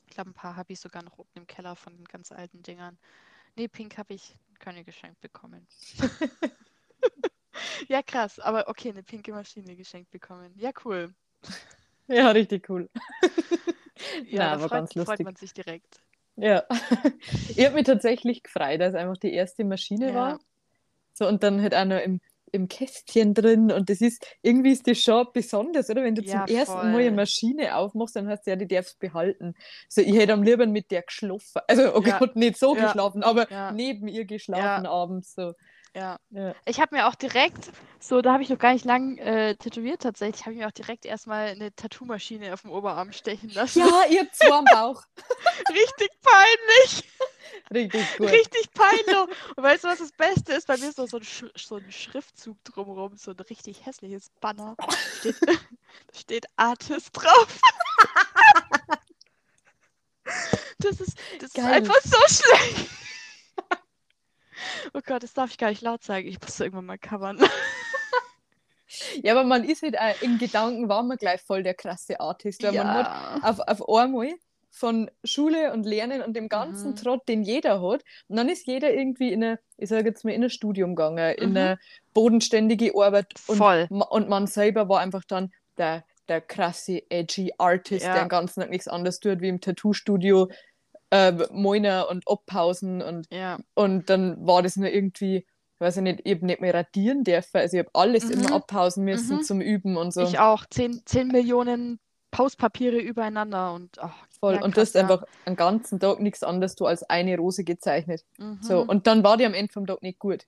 Ich 0.08 0.16
glaube, 0.16 0.32
ein 0.32 0.36
paar 0.36 0.56
habe 0.56 0.74
ich 0.74 0.80
sogar 0.80 1.04
noch 1.04 1.18
oben 1.18 1.32
im 1.36 1.48
Keller 1.48 1.76
von 1.76 1.96
den 1.98 2.06
ganz 2.06 2.32
alten 2.32 2.64
Dingern. 2.64 2.98
Nee, 3.56 3.68
Pink 3.68 3.98
habe 3.98 4.14
ich 4.14 4.38
keine 4.60 4.84
geschenkt 4.84 5.22
bekommen. 5.22 5.68
Ja, 7.88 8.02
krass, 8.04 8.40
aber 8.40 8.68
okay, 8.68 8.90
eine 8.90 9.04
pinke 9.04 9.32
Maschine 9.32 9.76
geschenkt 9.76 10.12
bekommen. 10.12 10.54
Ja, 10.58 10.72
cool. 10.86 11.14
Ja, 12.08 12.32
richtig 12.32 12.70
cool. 12.70 12.90
Ja, 14.28 14.40
Na, 14.40 14.50
da 14.50 14.58
aber 14.58 14.70
freut, 14.70 14.90
freut 14.94 15.24
man 15.24 15.36
sich 15.36 15.54
direkt. 15.54 16.02
Ja. 16.36 16.64
Ich 17.56 17.66
habe 17.66 17.76
mich 17.76 17.86
tatsächlich 17.86 18.44
gefreut, 18.44 18.82
dass 18.82 18.90
es 18.90 18.96
einfach 19.00 19.18
die 19.18 19.34
erste 19.34 19.64
Maschine 19.64 20.14
Ja. 20.14 20.14
war. 20.14 20.40
So, 21.14 21.28
und 21.28 21.44
dann 21.44 21.62
halt 21.62 21.76
auch 21.76 21.86
noch 21.86 22.00
im, 22.00 22.22
im 22.54 22.68
Kästchen 22.70 23.34
drin. 23.34 23.72
Und 23.72 23.90
das 23.90 24.00
ist, 24.00 24.26
irgendwie 24.42 24.72
ist 24.72 24.88
das 24.88 25.00
schon 25.00 25.28
besonders, 25.34 25.90
oder? 25.90 26.04
Wenn 26.04 26.16
du 26.16 26.22
Ja, 26.22 26.46
zum 26.46 26.56
ersten 26.56 26.74
Mal 26.76 26.86
eine 26.86 27.04
voll. 27.10 27.12
Maschine 27.12 27.76
aufmachst, 27.76 28.16
dann 28.16 28.28
hast 28.30 28.46
du 28.46 28.52
ja, 28.52 28.56
die 28.56 28.68
darfst 28.68 29.00
behalten. 29.00 29.56
So, 29.90 30.02
ich 30.02 30.16
hätte 30.16 30.34
am 30.34 30.44
liebsten 30.44 30.72
mit 30.72 30.92
der 30.92 31.02
geschlafen. 31.02 31.62
Also, 31.68 31.96
okay, 31.96 32.10
Ja. 32.10 32.20
Gott, 32.20 32.36
nicht 32.36 32.58
so 32.58 32.76
Ja. 32.76 32.86
geschlafen, 32.86 33.24
aber 33.24 33.52
Ja. 33.52 33.72
neben 33.72 34.08
ihr 34.08 34.26
geschlafen 34.26 34.86
abends. 34.86 35.34
So. 35.36 35.54
Ja. 35.96 36.18
Ja. 36.32 36.56
Ich 36.66 36.80
habe 36.80 36.96
mir 36.96 37.08
auch 37.08 37.16
direkt, 37.16 37.72
so, 38.00 38.22
da 38.22 38.34
habe 38.34 38.44
ich 38.44 38.50
noch 38.50 38.58
gar 38.58 38.74
nicht 38.74 38.86
lang 38.86 39.18
äh, 39.18 39.56
tätowiert 39.56 40.02
tatsächlich, 40.02 40.42
habe 40.46 40.54
ich 40.54 40.60
mir 40.60 40.68
auch 40.68 40.72
direkt 40.72 41.06
erstmal 41.06 41.48
eine 41.50 41.74
Tattoo-Maschine 41.76 42.54
auf 42.54 42.62
dem 42.62 42.72
Oberarm 42.72 43.12
stechen 43.12 43.50
lassen. 43.50 43.80
ja, 43.80 44.02
ihr 44.10 44.28
zwei 44.32 44.56
am 44.56 44.66
Bauch. 44.66 45.04
Richtig 45.70 46.10
peinlich, 46.24 47.04
Richtig 47.74 48.18
gut. 48.18 48.30
richtig 48.30 48.72
peinlich. 48.74 49.16
Und 49.56 49.64
weißt 49.64 49.84
du, 49.84 49.88
was 49.90 50.00
das 50.00 50.12
Beste 50.12 50.54
ist? 50.54 50.68
Bei 50.68 50.78
mir 50.78 50.90
ist 50.90 50.98
noch 50.98 51.08
so 51.08 51.18
ein, 51.18 51.24
Sch 51.24 51.46
so 51.56 51.78
ein 51.78 51.92
Schriftzug 51.92 52.64
drumherum, 52.64 53.18
so 53.18 53.32
ein 53.32 53.40
richtig 53.40 53.86
hässliches 53.86 54.30
Banner. 54.42 54.76
Steht, 55.20 55.36
da 55.42 55.54
steht 56.18 56.46
Artist 56.56 57.10
drauf. 57.14 57.60
Das 60.80 61.00
ist, 61.02 61.18
das 61.40 61.50
ist 61.54 61.60
einfach 61.60 62.00
so 62.04 62.18
schlecht. 62.28 62.90
Oh 64.94 65.00
Gott, 65.06 65.24
das 65.24 65.34
darf 65.34 65.50
ich 65.50 65.58
gar 65.58 65.70
nicht 65.70 65.82
laut 65.82 66.04
sagen. 66.04 66.28
Ich 66.28 66.40
muss 66.42 66.60
irgendwann 66.60 66.86
mal 66.86 66.98
covern. 66.98 67.40
Ja, 69.24 69.34
aber 69.34 69.44
man 69.44 69.64
ist 69.64 69.82
halt 69.82 69.98
auch, 69.98 70.22
in 70.22 70.38
Gedanken 70.38 70.88
war 70.88 71.02
man 71.04 71.18
gleich 71.18 71.42
voll 71.42 71.64
der 71.64 71.74
krasse 71.74 72.20
Artist, 72.20 72.62
weil 72.64 72.74
man 72.74 72.88
hat 72.94 73.06
Ja. 73.08 73.40
auf, 73.50 73.60
auf 73.60 73.90
einmal 73.90 74.34
von 74.76 75.10
Schule 75.24 75.72
und 75.72 75.86
Lernen 75.86 76.24
und 76.24 76.36
dem 76.36 76.50
ganzen 76.50 76.92
Mhm. 76.92 76.96
Trott, 76.96 77.28
den 77.28 77.44
jeder 77.44 77.80
hat. 77.82 78.04
Und 78.28 78.38
dann 78.38 78.50
ist 78.50 78.66
jeder 78.66 78.92
irgendwie 78.92 79.32
in 79.32 79.44
eine, 79.44 79.60
ich 79.78 79.88
sage 79.90 80.10
jetzt 80.10 80.26
mal, 80.26 80.32
in 80.32 80.44
ein 80.44 80.50
Studium 80.50 80.96
gegangen, 80.96 81.36
in 81.36 81.52
Mhm. 81.52 81.58
eine 81.58 81.80
bodenständige 82.16 82.92
Arbeit. 82.96 83.34
Und, 83.48 83.58
Voll. 83.58 83.88
und 83.90 84.30
man 84.30 84.48
selber 84.48 84.90
war 84.90 85.00
einfach 85.00 85.24
dann 85.26 85.52
der, 85.78 86.04
der 86.28 86.42
krasse, 86.42 87.04
edgy 87.10 87.54
Artist, 87.60 88.04
Ja. 88.06 88.14
der 88.14 88.24
den 88.26 88.30
ganzen 88.30 88.62
Tag 88.62 88.72
nichts 88.72 88.88
anderes 88.88 89.20
tut, 89.20 89.42
wie 89.42 89.50
im 89.50 89.62
Tattoo-Studio 89.62 90.50
äh, 91.12 91.32
Moiner 91.52 92.10
und 92.10 92.28
abpausen. 92.28 93.04
Und, 93.04 93.28
Ja. 93.32 93.60
und 93.76 94.10
dann 94.10 94.44
war 94.48 94.64
das 94.64 94.76
nur 94.78 94.90
irgendwie, 94.90 95.36
ich 95.76 95.80
weiß 95.80 95.98
ich 95.98 96.02
nicht, 96.04 96.22
ich 96.24 96.34
habe 96.34 96.46
nicht 96.48 96.62
mehr 96.62 96.74
radieren 96.74 97.24
dürfen. 97.24 97.58
Also 97.58 97.78
ich 97.78 97.84
habe 97.86 97.92
alles 97.94 98.26
Mhm. 98.26 98.32
immer 98.32 98.54
abpausen 98.54 99.04
müssen 99.06 99.38
Mhm. 99.38 99.42
zum 99.44 99.62
Üben 99.62 99.98
und 99.98 100.12
so. 100.12 100.22
Ich 100.24 100.40
auch. 100.40 100.66
10, 100.72 101.04
10 101.06 101.28
Millionen 101.28 102.00
Postpapiere 102.34 102.98
übereinander 102.98 103.74
und 103.74 103.98
oh, 104.02 104.10
Voll. 104.40 104.56
ja, 104.56 104.62
und 104.64 104.76
du 104.76 104.82
hast 104.82 104.96
ja. 104.96 105.02
einfach 105.02 105.24
einen 105.46 105.56
ganzen 105.56 106.00
Tag 106.00 106.20
nichts 106.20 106.44
anderes 106.44 106.76
du 106.76 106.86
als 106.86 107.04
eine 107.04 107.38
Rose 107.38 107.64
gezeichnet. 107.64 108.26
Mhm. 108.38 108.58
So, 108.62 108.82
und 108.82 109.08
dann 109.08 109.24
war 109.24 109.38
die 109.38 109.46
am 109.46 109.54
Ende 109.54 109.72
vom 109.72 109.86
Tag 109.86 110.02
nicht 110.02 110.20
gut. 110.20 110.46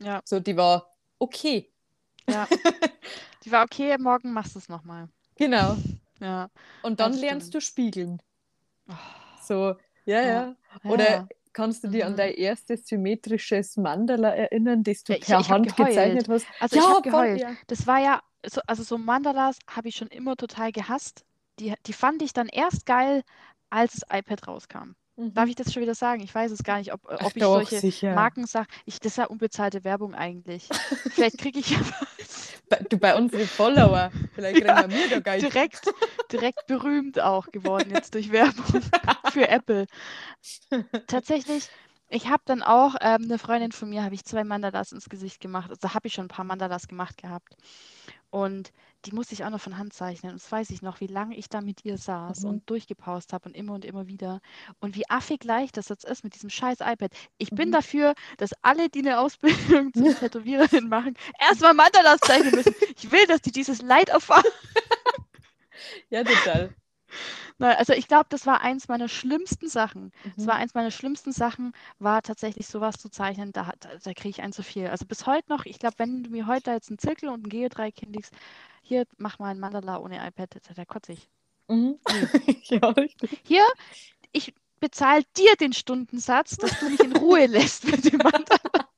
Ja. 0.00 0.20
So, 0.24 0.38
die 0.38 0.56
war 0.56 0.92
okay. 1.18 1.70
Ja. 2.28 2.46
Die 3.44 3.52
war 3.52 3.64
okay, 3.64 3.94
morgen 3.98 4.32
machst 4.32 4.54
du 4.54 4.58
es 4.58 4.70
nochmal. 4.70 5.08
Genau. 5.36 5.76
Ja. 6.18 6.48
Und 6.82 7.00
dann 7.00 7.12
lernst 7.12 7.48
stimmt. 7.48 7.54
du 7.56 7.60
spiegeln. 7.60 8.22
Oh, 8.88 8.92
So, 9.42 9.74
ja, 10.06 10.22
ja. 10.22 10.56
Ja. 10.82 10.90
Oder 10.90 11.28
kannst 11.52 11.84
du 11.84 11.88
an 12.06 12.12
Mhm. 12.12 12.16
dein 12.16 12.32
erstes 12.34 12.86
symmetrisches 12.86 13.76
Mandala 13.76 14.30
erinnern, 14.34 14.82
das 14.82 15.04
du 15.04 15.12
Ja, 15.12 15.18
ich- 15.18 15.26
per 15.26 15.40
ich 15.40 15.50
Hand 15.50 15.76
gezeichnet 15.76 16.26
hast? 16.30 16.46
Also 16.58 16.76
ich 16.76 16.82
Ja, 16.82 16.88
habe 16.88 17.10
voll, 17.10 17.22
geheult. 17.34 17.40
ja. 17.42 17.50
Das 17.66 17.86
war 17.86 17.98
ja, 17.98 18.22
so, 18.46 18.60
also 18.66 18.82
so 18.82 18.98
Mandalas 18.98 19.58
habe 19.68 19.88
ich 19.88 19.96
schon 19.96 20.08
immer 20.08 20.36
total 20.36 20.72
gehasst. 20.72 21.24
Die, 21.58 21.74
die 21.86 21.92
fand 21.92 22.22
ich 22.22 22.32
dann 22.32 22.48
erst 22.48 22.86
geil, 22.86 23.22
als 23.70 23.94
das 23.94 24.02
iPad 24.18 24.48
rauskam. 24.48 24.92
Darf 25.34 25.48
Mhm. 25.48 25.48
ich 25.48 25.56
das 25.56 25.72
schon 25.72 25.82
wieder 25.82 25.94
sagen? 25.94 26.22
Ich 26.22 26.34
weiß 26.34 26.52
es 26.52 26.62
gar 26.62 26.78
nicht, 26.78 26.92
ob, 26.92 27.00
Ach 27.18 27.20
ob 27.26 27.36
ich 27.36 27.42
doch, 27.42 27.50
solche 27.50 27.76
sicher. 27.80 28.14
Markensachen. 28.14 28.68
Ich, 28.84 29.00
das 29.00 29.12
ist 29.12 29.16
ja 29.18 29.26
unbezahlte 29.26 29.84
Werbung 29.84 30.14
eigentlich. 30.14 30.74
Vielleicht 31.08 31.38
kriege 31.38 31.58
ich 31.60 31.70
ja 31.70 31.78
Bei, 32.68 32.76
du 32.88 32.96
bei 32.98 33.14
unseren 33.16 33.46
Follower. 33.48 34.10
Vielleicht 34.34 34.64
Ja, 34.66 34.76
wir 34.80 34.88
mir 34.88 35.08
da 35.08 35.20
Geld. 35.20 35.42
direkt, 35.42 35.90
direkt 36.32 36.66
berühmt 36.66 37.20
auch 37.20 37.50
geworden 37.50 37.90
jetzt 37.90 38.14
durch 38.14 38.30
Werbung 38.32 38.82
für 39.24 39.48
Apple. 39.48 39.86
Tatsächlich, 41.06 41.70
ich 42.08 42.28
habe 42.28 42.42
dann 42.46 42.62
auch, 42.62 42.94
ähm, 43.00 43.22
eine 43.24 43.38
Freundin 43.38 43.72
von 43.72 43.88
mir, 43.90 44.02
habe 44.04 44.14
ich 44.14 44.24
zwei 44.24 44.44
Mandalas 44.44 44.92
ins 44.92 45.08
Gesicht 45.08 45.40
gemacht. 45.40 45.70
Also 45.70 45.94
habe 45.94 46.06
ich 46.08 46.14
schon 46.14 46.26
ein 46.26 46.28
paar 46.28 46.44
Mandalas 46.44 46.88
gemacht 46.88 47.18
gehabt. 47.18 47.56
Und 48.34 48.72
die 49.04 49.12
musste 49.12 49.32
ich 49.34 49.44
auch 49.44 49.50
noch 49.50 49.60
von 49.60 49.78
Hand 49.78 49.92
zeichnen. 49.92 50.32
Und 50.32 50.42
das 50.42 50.50
weiß 50.50 50.70
ich 50.70 50.82
noch, 50.82 50.98
wie 51.00 51.06
lange 51.06 51.36
ich 51.36 51.48
da 51.48 51.60
mit 51.60 51.84
ihr 51.84 51.96
saß 51.98 52.42
Mhm. 52.42 52.48
und 52.50 52.68
durchgepaust 52.68 53.32
habe 53.32 53.48
und 53.48 53.54
immer 53.54 53.74
und 53.74 53.84
immer 53.84 54.08
wieder. 54.08 54.40
Und 54.80 54.96
wie 54.96 55.08
affig 55.08 55.44
leicht 55.44 55.76
das 55.76 55.88
jetzt 55.88 56.04
ist 56.04 56.24
mit 56.24 56.34
diesem 56.34 56.50
scheiß 56.50 56.78
iPad. 56.80 57.12
Ich 57.38 57.50
bin 57.50 57.68
Mhm. 57.68 57.72
dafür, 57.74 58.14
dass 58.38 58.50
alle, 58.60 58.88
die 58.88 58.98
eine 59.06 59.20
Ausbildung 59.20 59.92
zur 59.94 60.16
Tätowiererin 60.16 60.88
machen, 60.88 61.14
erstmal 61.38 61.74
Mandalas 61.74 62.18
zeichnen 62.22 62.56
müssen. 62.56 62.74
Ich 62.96 63.12
will, 63.12 63.24
dass 63.28 63.40
die 63.40 63.52
dieses 63.52 63.80
Leid 63.82 64.08
erfahren. 64.08 64.42
Ja, 66.10 66.24
total. 66.24 66.74
Nein, 67.58 67.76
also 67.76 67.92
ich 67.92 68.08
glaube, 68.08 68.26
das 68.30 68.46
war 68.46 68.60
eins 68.62 68.88
meiner 68.88 69.08
schlimmsten 69.08 69.68
Sachen. 69.68 70.10
Es 70.36 70.42
Mhm. 70.42 70.48
war 70.48 70.56
eins 70.56 70.74
meiner 70.74 70.90
schlimmsten 70.90 71.32
Sachen, 71.32 71.72
war 71.98 72.22
tatsächlich 72.22 72.66
sowas 72.66 72.96
zu 72.96 73.08
zeichnen, 73.08 73.52
da, 73.52 73.70
da, 73.80 73.90
da 74.02 74.12
kriege 74.12 74.30
ich 74.30 74.42
ein 74.42 74.52
zu 74.52 74.62
viel. 74.62 74.88
Also 74.88 75.06
bis 75.06 75.26
heute 75.26 75.50
noch, 75.50 75.64
ich 75.64 75.78
glaube, 75.78 75.94
wenn 75.98 76.24
du 76.24 76.30
mir 76.30 76.46
heute 76.46 76.72
jetzt 76.72 76.90
einen 76.90 76.98
Zirkel 76.98 77.28
und 77.28 77.46
ein 77.46 77.48
Geodreieck 77.48 78.00
hinlegst, 78.00 78.34
hier, 78.82 79.06
mach 79.18 79.38
mal 79.38 79.48
ein 79.50 79.60
Mandala 79.60 79.98
ohne 79.98 80.26
iPad, 80.26 80.60
da, 80.74 80.84
kotze 80.84 81.12
ich. 81.12 81.28
Mhm. 81.68 81.98
ja, 82.70 82.88
richtig. 82.90 83.30
Hier, 83.44 83.64
ich 84.32 84.54
bezahle 84.80 85.24
dir 85.36 85.56
den 85.56 85.72
Stundensatz, 85.72 86.58
dass 86.58 86.78
du 86.78 86.88
mich 86.90 87.02
in 87.02 87.12
Ruhe 87.12 87.46
lässt 87.48 87.84
mit 87.84 88.12
dem 88.12 88.22
Mandala. 88.22 88.88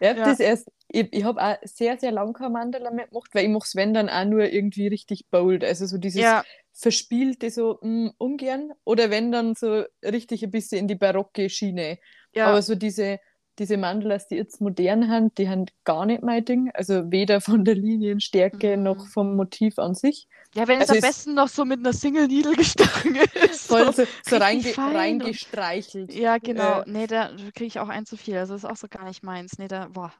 Ja, 0.00 0.14
Ja. 0.14 0.24
das 0.24 0.40
erst, 0.40 0.68
ich, 0.94 1.12
ich 1.12 1.24
habe 1.24 1.42
auch 1.42 1.56
sehr, 1.64 1.98
sehr 1.98 2.12
lange 2.12 2.32
kein 2.32 2.52
Mandala 2.52 2.90
mehr 2.90 3.08
gemacht, 3.08 3.30
weil 3.34 3.44
ich 3.44 3.50
mache 3.50 3.64
es, 3.66 3.76
wenn 3.76 3.94
dann 3.94 4.08
auch 4.08 4.24
nur 4.24 4.44
irgendwie 4.50 4.88
richtig 4.88 5.28
bold. 5.30 5.64
Also 5.64 5.86
so 5.86 5.98
dieses 5.98 6.34
Ja, 6.34 6.44
Verspielte 6.72 7.50
so 7.50 7.78
mm, 7.82 8.10
ungern. 8.18 8.72
Oder 8.84 9.10
wenn 9.10 9.32
dann 9.32 9.54
so 9.54 9.84
richtig 10.04 10.42
ein 10.44 10.50
bisschen 10.50 10.80
in 10.80 10.88
die 10.88 10.94
barocke 10.96 11.48
Schiene. 11.50 11.98
ja, 12.32 12.42
Aber 12.42 12.62
so 12.62 12.74
diese 12.74 13.20
diese 13.58 13.76
Mandalas, 13.76 14.26
die 14.28 14.34
jetzt 14.36 14.60
modern 14.60 15.08
sind, 15.08 15.38
die 15.38 15.48
haben 15.48 15.66
gar 15.84 16.06
nicht 16.06 16.22
mein 16.22 16.44
Ding. 16.44 16.70
Also 16.74 17.10
weder 17.10 17.40
von 17.40 17.64
der 17.64 17.74
Linienstärke 17.74 18.76
Mhm. 18.76 18.82
noch 18.82 19.06
vom 19.06 19.36
Motiv 19.36 19.78
an 19.78 19.94
sich. 19.94 20.26
Ja, 20.54 20.68
wenn 20.68 20.80
es 20.80 20.88
Also 20.88 20.92
am 20.92 20.98
ist- 20.98 21.02
besten 21.04 21.34
noch 21.34 21.48
so 21.48 21.64
mit 21.64 21.80
einer 21.80 21.92
Single 21.92 22.26
Needle 22.28 22.54
gestochen 22.56 23.16
ist. 23.50 23.66
Voll 23.66 23.92
so, 23.92 24.04
so 24.24 24.36
reinge 24.36 24.64
reingestreichelt. 24.76 26.12
Ja, 26.14 26.38
genau. 26.38 26.80
Äh, 26.80 26.84
Nee, 26.86 27.06
da 27.06 27.30
kriege 27.54 27.64
ich 27.66 27.78
auch 27.80 27.88
ein 27.88 28.06
zu 28.06 28.16
viel. 28.16 28.36
Also 28.36 28.54
das 28.54 28.64
ist 28.64 28.70
auch 28.70 28.76
so 28.76 28.88
gar 28.88 29.04
nicht 29.04 29.22
meins. 29.22 29.58
Nee, 29.58 29.68
da, 29.68 29.88
boah. 29.88 30.12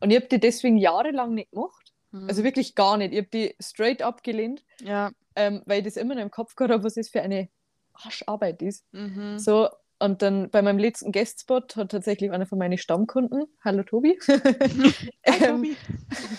und 0.00 0.10
ich 0.10 0.16
habe 0.16 0.26
die 0.28 0.40
deswegen 0.40 0.76
jahrelang 0.76 1.34
nicht 1.34 1.50
gemacht. 1.50 1.92
Also 2.26 2.40
Mhm. 2.40 2.44
wirklich 2.46 2.74
gar 2.74 2.96
nicht. 2.96 3.12
Ich 3.12 3.18
habe 3.18 3.28
die 3.28 3.54
straight 3.60 4.00
abgelehnt, 4.02 4.64
Ja. 4.82 5.10
ähm, 5.36 5.62
weil 5.66 5.78
ich 5.80 5.84
das 5.84 5.96
immer 5.96 6.14
noch 6.14 6.22
im 6.22 6.30
Kopf 6.30 6.54
gehabt 6.56 6.72
habe, 6.72 6.84
was 6.84 6.94
das 6.94 7.08
für 7.10 7.20
eine 7.22 7.48
Arscharbeit 7.92 8.62
ist. 8.62 8.84
Mhm. 8.92 9.38
So, 9.38 9.68
und 9.98 10.22
dann 10.22 10.50
bei 10.50 10.62
meinem 10.62 10.78
letzten 10.78 11.12
Guestspot 11.12 11.76
hat 11.76 11.90
tatsächlich 11.90 12.30
einer 12.30 12.46
von 12.46 12.58
meinen 12.58 12.78
Stammkunden, 12.78 13.46
hallo 13.64 13.82
Tobi, 13.82 14.18
Hi, 14.28 15.10
ähm, 15.24 15.56
Tobi. 15.56 15.76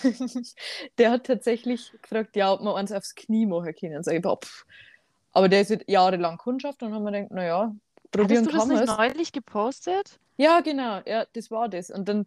der 0.98 1.10
hat 1.10 1.24
tatsächlich 1.24 1.92
gefragt, 2.02 2.36
ja, 2.36 2.52
ob 2.52 2.62
wir 2.62 2.74
eins 2.76 2.92
aufs 2.92 3.14
Knie 3.14 3.46
machen 3.46 3.74
können. 3.78 4.02
Sag 4.02 4.14
ich, 4.14 4.22
pff. 4.22 4.66
Aber 5.32 5.48
der 5.48 5.60
ist 5.60 5.70
jetzt 5.70 5.88
jahrelang 5.88 6.38
Kundschaft 6.38 6.82
und 6.82 6.94
haben 6.94 7.04
wir 7.04 7.12
gedacht, 7.12 7.30
naja, 7.32 7.74
probieren 8.10 8.46
Hattest 8.46 8.46
du 8.46 8.58
das 8.58 8.68
kann 8.68 8.68
nicht 8.68 8.86
man 8.86 9.08
neulich 9.08 9.32
gepostet? 9.32 10.18
Ja, 10.36 10.60
genau, 10.60 11.00
ja, 11.06 11.26
das 11.34 11.50
war 11.50 11.68
das. 11.68 11.90
Und 11.90 12.08
dann 12.08 12.26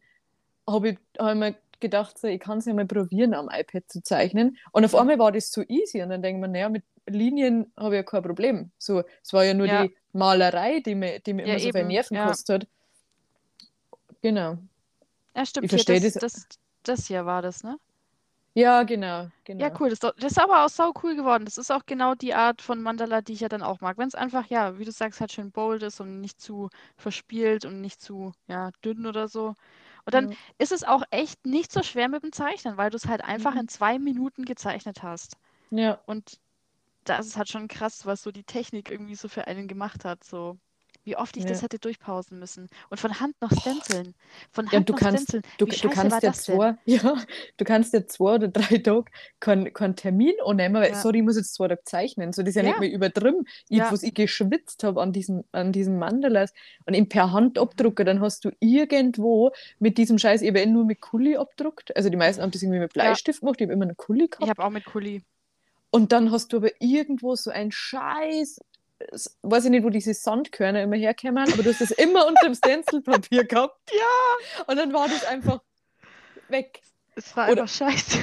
habe 0.68 0.90
ich, 0.90 0.98
hab 1.18 1.34
ich 1.34 1.40
mir 1.40 1.56
gedacht, 1.80 2.18
so, 2.18 2.28
ich 2.28 2.40
kann 2.40 2.60
es 2.60 2.66
ja 2.66 2.74
mal 2.74 2.86
probieren, 2.86 3.34
am 3.34 3.50
iPad 3.52 3.84
zu 3.88 4.02
zeichnen. 4.02 4.58
Und 4.72 4.86
auf 4.86 4.96
einmal 4.96 5.20
war 5.20 5.32
das 5.32 5.52
so 5.52 5.64
easy. 5.68 6.02
Und 6.02 6.10
dann 6.10 6.22
denkt 6.22 6.40
man, 6.40 6.52
naja, 6.52 6.70
mit 6.70 6.84
Linien 7.08 7.72
habe 7.78 7.96
ich 7.96 8.00
ja 8.00 8.04
kein 8.04 8.24
Problem. 8.24 8.72
So, 8.78 9.04
es 9.24 9.34
war 9.34 9.44
ja 9.44 9.54
nur 9.54 9.68
Ja. 9.68 9.84
die 9.84 9.96
Malerei, 10.14 10.80
die 10.80 10.96
mir, 10.96 11.20
die 11.20 11.34
mir 11.34 11.46
Ja, 11.48 11.54
immer 11.54 11.60
so 11.60 11.72
viel 11.72 11.80
eben, 11.82 11.88
Nerven 11.90 12.16
ja. 12.16 12.24
gekostet 12.26 12.64
hat. 12.64 12.70
Genau. 14.22 14.58
Ja, 15.36 15.46
stimmt. 15.46 15.66
Ich 15.66 15.70
verstehe 15.72 16.00
das, 16.00 16.14
das- 16.14 16.34
das, 16.34 16.48
das 16.84 17.08
hier 17.08 17.26
war 17.26 17.42
das, 17.42 17.64
ne? 17.64 17.78
Ja, 18.56 18.84
genau, 18.84 19.30
genau. 19.46 19.66
Ja, 19.66 19.72
cool. 19.80 19.90
Das, 19.90 20.00
das 20.00 20.14
ist 20.20 20.40
aber 20.40 20.64
auch 20.64 20.70
sau 20.70 20.94
cool 21.02 21.16
geworden. 21.16 21.44
Das 21.46 21.58
ist 21.58 21.72
auch 21.72 21.88
genau 21.88 22.14
die 22.14 22.36
Art 22.36 22.62
von 22.62 22.84
Mandala, 22.84 23.22
die 23.22 23.34
ich 23.34 23.40
ja 23.40 23.50
dann 23.50 23.64
auch 23.64 23.82
mag. 23.82 23.98
Wenn 23.98 24.08
es 24.08 24.14
einfach, 24.14 24.46
ja, 24.48 24.78
wie 24.78 24.86
du 24.86 24.92
sagst, 24.92 25.20
halt 25.22 25.32
schön 25.32 25.52
bold 25.52 25.82
ist 25.82 26.00
und 26.00 26.22
nicht 26.22 26.40
zu 26.40 26.70
verspielt 26.96 27.66
und 27.66 27.82
nicht 27.82 28.00
zu, 28.00 28.32
ja, 28.48 28.70
dünn 28.86 29.08
oder 29.08 29.28
so. 29.28 29.56
Und 30.06 30.14
dann 30.14 30.30
Ja. 30.30 30.36
ist 30.60 30.72
es 30.72 30.84
auch 30.84 31.02
echt 31.10 31.48
nicht 31.48 31.72
so 31.72 31.82
schwer 31.82 32.10
mit 32.10 32.22
dem 32.24 32.32
Zeichnen, 32.32 32.78
weil 32.78 32.92
du 32.92 32.98
es 32.98 33.08
halt 33.08 33.24
einfach 33.24 33.54
Mhm. 33.56 33.62
in 33.62 33.68
zwei 33.70 33.98
Minuten 33.98 34.46
gezeichnet 34.46 35.02
hast. 35.02 35.36
Ja, 35.72 36.00
Und 36.06 36.40
das 37.04 37.28
ist 37.28 37.38
halt 37.38 37.50
schon 37.50 37.68
krass, 37.68 38.06
was 38.06 38.22
so 38.22 38.32
die 38.32 38.44
Technik 38.44 38.90
irgendwie 38.92 39.16
so 39.16 39.28
für 39.28 39.48
einen 39.48 39.68
gemacht 39.68 40.06
hat. 40.06 40.24
So, 40.24 40.60
wie 41.04 41.18
oft 41.18 41.38
ich 41.38 41.46
das 41.46 41.62
Ja. 41.62 41.64
hätte 41.64 41.80
durchpausen 41.80 42.40
müssen. 42.40 42.68
Und 42.90 43.00
von 43.00 43.20
Hand 43.20 43.36
noch 43.42 43.52
stenciln. 43.52 44.16
Von 44.52 44.72
ja 44.72 44.80
Hand 44.80 44.80
du 44.80 44.94
noch 44.94 45.00
kannst, 45.00 45.30
stenciln. 45.30 45.42
du, 45.58 45.66
du 45.68 45.90
kannst 45.90 46.24
ja 46.24 46.32
das 46.32 46.44
denn? 46.46 46.60
zwei, 46.60 46.76
ja, 46.86 47.18
du 47.58 47.66
kannst 47.66 47.94
ja 47.94 48.06
zwei 48.08 48.36
oder 48.36 48.48
drei 48.48 48.78
Tage 48.80 49.06
keinen 49.40 49.72
keinen 49.74 49.96
Termin 49.96 50.34
annehmen, 50.46 50.76
weil, 50.82 50.94
Ja. 50.94 50.96
sorry, 50.96 51.18
ich 51.20 51.24
muss 51.24 51.38
jetzt 51.38 51.54
zwei 51.56 51.68
Tage 51.68 51.82
zeichnen. 51.86 52.34
So, 52.34 52.42
das 52.42 52.50
ist 52.52 52.56
ja, 52.56 52.64
Ja. 52.64 52.64
nicht 52.64 52.80
mehr 52.80 52.92
übertrieben. 52.92 53.46
Ich, 53.70 53.80
Ja. 53.80 53.92
was 53.92 54.04
ich 54.04 54.14
geschwitzt 54.14 54.84
habe 54.84 55.02
an 55.02 55.14
diesem, 55.14 55.44
an 55.52 55.72
diesem 55.72 56.00
Mandalas 56.00 56.54
und 56.86 56.94
ihn 56.96 57.10
per 57.10 57.32
Hand 57.32 57.58
abdrucken, 57.60 58.06
dann 58.06 58.22
hast 58.22 58.46
du 58.46 58.52
irgendwo 58.60 59.52
mit 59.80 59.98
diesem 59.98 60.18
Scheiß, 60.18 60.42
ich 60.42 60.56
eh 60.56 60.66
nur 60.66 60.86
mit 60.86 61.02
Kuli 61.02 61.36
abdruckt. 61.38 61.96
Also 61.96 62.10
die 62.10 62.18
meisten 62.18 62.42
haben 62.42 62.52
das 62.52 62.62
irgendwie 62.64 62.80
mit 62.80 62.94
Ja. 63.00 63.18
Bleistift 63.18 63.42
gemacht, 63.42 63.58
ich 63.60 63.66
habe 63.66 63.74
immer 63.74 63.84
einen 63.86 63.98
Kuli 63.98 64.28
Ich 64.38 64.48
gehabt. 64.48 64.50
habe 64.50 64.64
auch 64.64 64.70
mit 64.70 64.86
Kuli. 64.86 65.24
Und 65.94 66.12
dann 66.12 66.32
hast 66.32 66.52
du 66.52 66.58
aber 66.58 66.72
irgendwo 66.82 67.36
so 67.36 67.52
ein 67.52 67.72
Scheiß, 67.72 68.60
weiß 69.44 69.66
ich 69.66 69.70
nicht, 69.70 69.84
wo 69.84 69.92
diese 69.92 70.16
Sandkörner 70.16 70.82
immer 70.82 70.96
herkommen, 70.96 71.38
aber 71.54 71.62
du 71.62 71.70
hast 71.70 71.82
das 71.82 71.92
immer 71.92 72.26
unter 72.28 72.48
dem 72.48 72.56
Stencilpapier 72.56 73.44
gehabt. 73.44 73.92
Ja. 73.92 74.64
Und 74.66 74.78
dann 74.78 74.92
war 74.92 75.08
das 75.08 75.24
einfach 75.24 75.62
weg. 76.48 76.82
Es 77.16 77.38
war 77.38 77.48
Oder- 77.52 77.62
einfach 77.62 77.76
scheiße. 77.76 78.18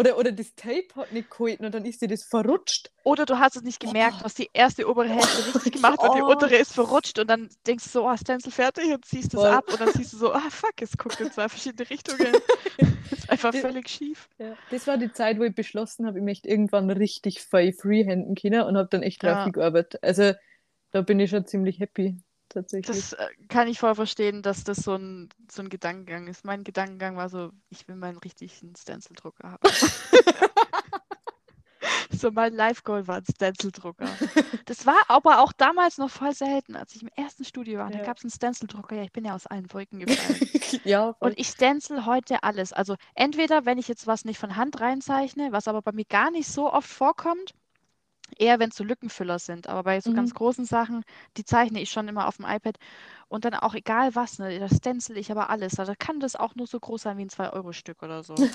Oder, 0.00 0.18
oder 0.18 0.32
das 0.32 0.54
Tape 0.54 0.88
hat 0.96 1.12
nicht 1.12 1.30
gehalten 1.30 1.64
und 1.64 1.74
dann 1.74 1.84
ist 1.84 2.00
dir 2.02 2.08
das 2.08 2.24
verrutscht. 2.24 2.90
Oder 3.04 3.26
du 3.26 3.38
hast 3.38 3.56
es 3.56 3.62
nicht 3.62 3.78
gemerkt, 3.80 4.20
du 4.20 4.24
hast 4.24 4.38
die 4.38 4.50
erste 4.52 4.88
obere 4.88 5.08
Hälfte 5.08 5.46
richtig 5.54 5.74
gemacht 5.74 5.98
und 6.00 6.14
die 6.16 6.22
Oh. 6.22 6.26
untere 6.30 6.56
ist 6.56 6.72
verrutscht 6.74 7.18
und 7.18 7.28
dann 7.28 7.48
denkst 7.66 7.84
du 7.84 7.90
so, 7.90 8.08
oh, 8.08 8.16
Stencil 8.16 8.50
fertig 8.52 8.92
und 8.92 9.04
ziehst 9.04 9.34
es 9.34 9.40
ab 9.40 9.64
und 9.70 9.80
dann 9.80 9.92
siehst 9.92 10.12
du 10.12 10.16
so, 10.16 10.32
ah 10.32 10.48
fuck, 10.50 10.74
es 10.80 10.96
guckt 10.96 11.20
in 11.20 11.30
zwei 11.30 11.48
verschiedene 11.48 11.88
Richtungen. 11.90 12.34
ist 13.10 13.30
einfach 13.30 13.52
Die- 13.52 13.60
völlig 13.60 13.88
schief. 13.88 14.28
Das 14.70 14.86
war 14.86 14.96
die 14.96 15.12
Zeit, 15.12 15.38
wo 15.38 15.42
ich 15.44 15.54
beschlossen 15.54 16.06
habe, 16.06 16.18
ich 16.18 16.24
möchte 16.24 16.48
irgendwann 16.48 16.90
richtig 16.90 17.42
frei 17.42 17.72
freehanden 17.72 18.34
können 18.34 18.62
und 18.62 18.76
habe 18.76 18.88
dann 18.90 19.02
echt 19.02 19.22
drauf 19.22 19.44
Ja. 19.46 19.48
gearbeitet. 19.50 20.02
Also 20.02 20.32
da 20.92 21.02
bin 21.02 21.20
ich 21.20 21.30
schon 21.30 21.46
ziemlich 21.46 21.78
happy, 21.78 22.16
tatsächlich. 22.50 22.94
Das 22.96 23.12
äh, 23.14 23.26
kann 23.48 23.68
ich 23.68 23.78
voll 23.78 23.94
verstehen, 23.94 24.42
dass 24.42 24.64
das 24.64 24.78
so 24.78 24.94
ein, 24.94 25.28
so 25.50 25.62
ein 25.62 25.68
Gedankengang 25.70 26.26
ist. 26.28 26.44
Mein 26.44 26.64
Gedankengang 26.64 27.16
war 27.16 27.28
so, 27.30 27.50
ich 27.70 27.88
will 27.88 27.96
meinen 27.96 28.18
richtigen 28.18 28.74
Stencil-Drucker 28.76 29.52
haben. 29.52 29.62
so 32.10 32.30
mein 32.30 32.54
Life-Goal 32.54 33.06
war 33.06 33.16
ein 33.18 33.24
Stencil-Drucker. 33.30 34.08
Das 34.66 34.86
war 34.86 35.00
aber 35.08 35.40
auch 35.40 35.52
damals 35.52 35.98
noch 35.98 36.10
voll 36.10 36.32
selten, 36.32 36.76
als 36.76 36.94
ich 36.94 37.02
im 37.02 37.08
ersten 37.16 37.44
Studio 37.44 37.80
war. 37.80 37.90
Da 37.90 37.98
Ja. 37.98 38.04
gab 38.04 38.18
es 38.18 38.24
einen 38.24 38.30
Stencil-Drucker. 38.30 38.94
Ja, 38.94 39.02
ich 39.02 39.10
bin 39.10 39.24
ja 39.24 39.34
aus 39.34 39.48
allen 39.48 39.72
Wolken 39.72 39.98
gefallen. 40.00 40.40
ja, 40.84 41.12
voll. 41.14 41.30
Und 41.30 41.38
ich 41.40 41.48
stencil 41.48 42.06
heute 42.06 42.44
alles. 42.44 42.72
Also 42.72 42.94
entweder, 43.16 43.66
wenn 43.66 43.78
ich 43.78 43.88
jetzt 43.88 44.06
was 44.06 44.24
nicht 44.24 44.38
von 44.38 44.54
Hand 44.54 44.80
reinzeichne, 44.80 45.50
was 45.50 45.66
aber 45.66 45.82
bei 45.82 45.90
mir 45.90 46.04
gar 46.04 46.30
nicht 46.30 46.46
so 46.48 46.72
oft 46.72 46.88
vorkommt, 46.88 47.52
eher 48.40 48.58
wenn 48.58 48.70
es 48.70 48.76
so 48.76 48.84
Lückenfüller 48.84 49.38
sind. 49.38 49.68
Aber 49.68 49.84
bei 49.84 50.00
so 50.00 50.12
ganz 50.12 50.32
Mhm. 50.32 50.34
großen 50.34 50.64
Sachen, 50.64 51.04
die 51.36 51.44
zeichne 51.44 51.80
ich 51.80 51.90
schon 51.90 52.08
immer 52.08 52.26
auf 52.28 52.36
dem 52.36 52.46
iPad. 52.46 52.76
Und 53.28 53.44
dann 53.44 53.54
auch 53.54 53.74
egal 53.74 54.14
was, 54.14 54.38
ne, 54.38 54.58
da 54.58 54.68
stencil 54.68 55.16
ich 55.18 55.30
aber 55.30 55.50
alles. 55.50 55.78
Also 55.78 55.94
kann 55.98 56.20
das 56.20 56.36
auch 56.36 56.54
nur 56.56 56.66
so 56.66 56.80
groß 56.80 57.02
sein 57.02 57.18
wie 57.18 57.24
ein 57.24 57.30
2-Euro-Stück 57.30 58.02
oder 58.02 58.22
so. 58.22 58.48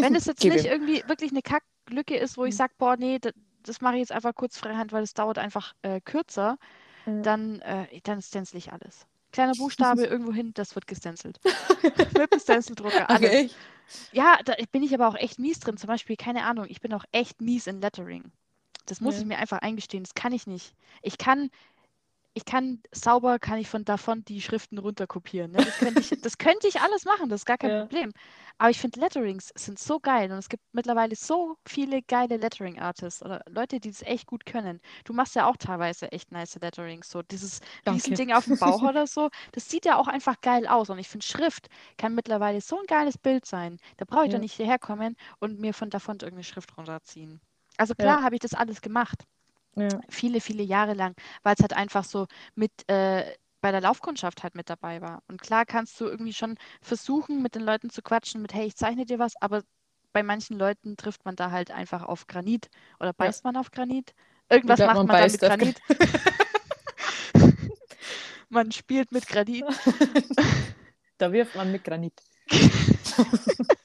Wenn 0.00 0.14
es 0.14 0.26
jetzt 0.26 0.46
nicht 0.48 0.64
irgendwie 0.64 1.02
wirklich 1.06 1.32
eine 1.32 1.42
Kacklücke 1.42 2.16
ist, 2.16 2.36
wo 2.38 2.44
ich 2.44 2.54
Mhm. 2.54 2.56
sage, 2.56 2.74
boah, 2.78 2.96
nee, 2.96 3.18
das, 3.18 3.32
das 3.62 3.80
mache 3.80 3.94
ich 3.94 4.00
jetzt 4.00 4.12
einfach 4.12 4.34
kurz 4.34 4.58
freihand, 4.58 4.92
weil 4.92 5.02
es 5.02 5.14
dauert 5.14 5.38
einfach 5.38 5.74
äh, 5.82 6.00
kürzer, 6.00 6.58
Ja. 7.06 7.12
dann, 7.22 7.60
äh, 7.62 8.00
dann 8.02 8.22
stencil 8.22 8.58
ich 8.58 8.72
alles. 8.72 9.06
Kleiner 9.32 9.54
Buchstabe 9.56 10.04
irgendwo 10.06 10.32
hin, 10.32 10.52
das 10.54 10.74
wird 10.74 10.86
gestencelt. 10.86 11.40
Mit 12.16 12.32
dem 12.32 12.38
Stencil-Drucker, 12.40 13.08
Ach, 13.08 13.22
alles. 13.22 13.42
echt? 13.42 13.60
Ja, 14.12 14.38
da 14.44 14.54
bin 14.72 14.82
ich 14.82 14.94
aber 14.94 15.08
auch 15.08 15.16
echt 15.16 15.38
mies 15.38 15.60
drin. 15.60 15.76
Zum 15.76 15.88
Beispiel, 15.88 16.16
keine 16.16 16.44
Ahnung, 16.44 16.66
ich 16.68 16.80
bin 16.80 16.92
auch 16.94 17.04
echt 17.12 17.40
mies 17.42 17.66
in 17.66 17.80
Lettering. 17.80 18.32
Das 18.86 19.00
muss 19.00 19.16
Ja. 19.16 19.20
ich 19.20 19.26
mir 19.26 19.38
einfach 19.38 19.58
eingestehen. 19.58 20.04
Das 20.04 20.14
kann 20.14 20.32
ich 20.32 20.46
nicht. 20.46 20.74
Ich 21.02 21.18
kann, 21.18 21.50
ich 22.34 22.46
kann 22.46 22.82
sauber, 22.92 23.38
kann 23.38 23.58
ich 23.58 23.68
von 23.68 23.84
davon 23.84 24.24
die 24.24 24.40
Schriften 24.40 24.78
runterkopieren. 24.78 25.52
Ne? 25.52 25.58
Das, 25.58 25.76
könnte 25.78 26.00
ich, 26.00 26.10
das 26.22 26.38
könnte 26.38 26.66
ich 26.68 26.80
alles 26.80 27.04
machen, 27.04 27.28
das 27.28 27.42
ist 27.42 27.46
gar 27.46 27.58
kein 27.58 27.70
Ja. 27.70 27.80
Problem. 27.82 28.12
Aber 28.58 28.70
ich 28.70 28.78
finde 28.80 29.00
Letterings 29.00 29.52
sind 29.54 29.78
so 29.78 30.00
geil 30.00 30.30
und 30.32 30.38
es 30.38 30.48
gibt 30.48 30.62
mittlerweile 30.72 31.14
so 31.16 31.56
viele 31.66 32.00
geile 32.02 32.38
Lettering-Artists 32.38 33.22
oder 33.22 33.42
Leute, 33.48 33.80
die 33.80 33.90
das 33.90 34.02
echt 34.02 34.26
gut 34.26 34.46
können. 34.46 34.80
Du 35.04 35.12
machst 35.12 35.34
ja 35.34 35.46
auch 35.46 35.56
teilweise 35.58 36.10
echt 36.12 36.32
nice 36.32 36.54
Letterings. 36.60 37.10
So 37.10 37.22
dieses. 37.22 37.60
Riesending 37.86 38.32
auf 38.32 38.46
dem 38.46 38.56
Bauch 38.58 38.82
oder 38.88 39.06
so, 39.06 39.28
das 39.52 39.68
sieht 39.68 39.84
ja 39.84 39.96
auch 39.98 40.08
einfach 40.08 40.40
geil 40.40 40.66
aus. 40.66 40.88
Und 40.90 40.98
ich 40.98 41.08
finde, 41.08 41.26
Schrift 41.26 41.68
kann 41.98 42.14
mittlerweile 42.14 42.60
so 42.62 42.78
ein 42.78 42.86
geiles 42.86 43.18
Bild 43.18 43.44
sein. 43.46 43.78
Da 43.98 44.04
brauche 44.06 44.24
ich 44.26 44.32
Ja. 44.32 44.38
doch 44.38 44.40
nicht 44.40 44.54
hierher 44.54 44.78
kommen 44.78 45.16
und 45.38 45.60
mir 45.60 45.74
von 45.74 45.90
davon 45.90 46.16
irgendeine 46.16 46.44
Schrift 46.44 46.76
runterziehen. 46.78 47.40
Also 47.78 47.94
Ja. 47.94 48.04
klar 48.04 48.22
habe 48.22 48.34
ich 48.34 48.40
das 48.40 48.54
alles 48.54 48.80
gemacht 48.80 49.24
Ja. 49.76 50.00
viele, 50.08 50.40
viele 50.40 50.62
Jahre 50.62 50.94
lang, 50.94 51.14
weil 51.42 51.54
es 51.54 51.60
halt 51.62 51.72
einfach 51.74 52.04
so 52.04 52.26
mit 52.54 52.72
äh, 52.88 53.24
bei 53.60 53.70
der 53.70 53.80
Laufkundschaft 53.80 54.42
halt 54.42 54.54
mit 54.54 54.68
dabei 54.70 55.00
war. 55.00 55.22
Und 55.28 55.40
klar 55.40 55.64
kannst 55.64 56.00
du 56.00 56.06
irgendwie 56.06 56.32
schon 56.32 56.56
versuchen, 56.80 57.42
mit 57.42 57.54
den 57.54 57.62
Leuten 57.62 57.90
zu 57.90 58.02
quatschen, 58.02 58.42
mit 58.42 58.54
hey, 58.54 58.66
ich 58.66 58.76
zeichne 58.76 59.06
dir 59.06 59.18
was, 59.18 59.34
aber 59.40 59.62
bei 60.12 60.22
manchen 60.22 60.58
Leuten 60.58 60.96
trifft 60.96 61.24
man 61.24 61.36
da 61.36 61.50
halt 61.50 61.70
einfach 61.70 62.02
auf 62.02 62.26
Granit 62.26 62.68
oder 63.00 63.12
beißt 63.12 63.44
man 63.44 63.56
auf 63.56 63.70
Granit. 63.70 64.14
Irgendwas 64.50 64.78
glaub, 64.78 64.94
macht 64.94 65.06
man 65.06 65.06
man, 65.08 65.18
da 65.18 65.28
mit 65.28 65.40
Granit. 65.40 65.80
man 68.50 68.72
spielt 68.72 69.12
mit 69.12 69.26
Granit. 69.26 69.64
Da 71.18 71.32
wirft 71.32 71.54
man 71.54 71.70
mit 71.70 71.84
Granit. 71.84 72.20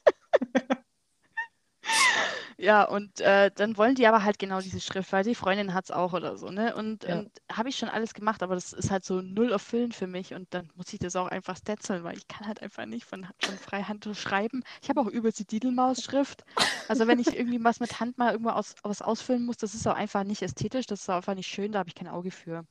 Ja, 2.59 2.85
und 2.85 3.19
äh, 3.21 3.51
dann 3.53 3.77
wollen 3.77 3.93
die 3.93 4.07
aber 4.07 4.23
halt 4.23 4.39
genau 4.39 4.61
diese 4.61 4.79
Schrift, 4.81 5.11
weil 5.11 5.23
die 5.23 5.35
Freundin 5.35 5.75
hat 5.75 5.85
es 5.85 5.91
auch 5.91 6.13
oder 6.13 6.37
so, 6.37 6.49
ne? 6.49 6.75
Und, 6.75 7.05
Ja. 7.05 7.19
und 7.19 7.29
habe 7.51 7.69
ich 7.69 7.77
schon 7.77 7.89
alles 7.89 8.15
gemacht, 8.15 8.41
aber 8.41 8.55
das 8.55 8.73
ist 8.73 8.89
halt 8.89 9.05
so 9.05 9.21
null 9.21 9.51
erfüllend 9.51 9.93
für 9.93 10.07
mich 10.07 10.33
und 10.33 10.51
dann 10.55 10.71
muss 10.75 10.91
ich 10.91 10.97
das 10.97 11.15
auch 11.15 11.27
einfach 11.27 11.55
stetzeln, 11.55 12.03
weil 12.03 12.17
ich 12.17 12.27
kann 12.27 12.47
halt 12.47 12.61
einfach 12.63 12.87
nicht 12.87 13.05
von, 13.05 13.27
von 13.37 13.59
Freihand 13.59 14.09
schreiben. 14.13 14.63
Ich 14.81 14.89
habe 14.89 15.01
auch 15.01 15.07
übelst 15.07 15.37
die 15.39 15.45
Didelmaus-Schrift. 15.45 16.43
Also 16.87 17.05
wenn 17.05 17.19
ich 17.19 17.37
irgendwie 17.37 17.63
was 17.63 17.79
mit 17.79 17.99
Hand 17.99 18.17
mal 18.17 18.31
irgendwo 18.31 18.49
aus, 18.51 18.73
was 18.81 19.03
ausfüllen 19.03 19.45
muss, 19.45 19.57
das 19.57 19.75
ist 19.75 19.87
auch 19.87 19.95
einfach 19.95 20.23
nicht 20.23 20.41
ästhetisch, 20.41 20.87
das 20.87 21.01
ist 21.01 21.09
auch 21.09 21.17
einfach 21.17 21.35
nicht 21.35 21.47
schön, 21.47 21.71
da 21.71 21.79
habe 21.79 21.89
ich 21.89 21.95
kein 21.95 22.07
Auge 22.07 22.31
für. 22.31 22.63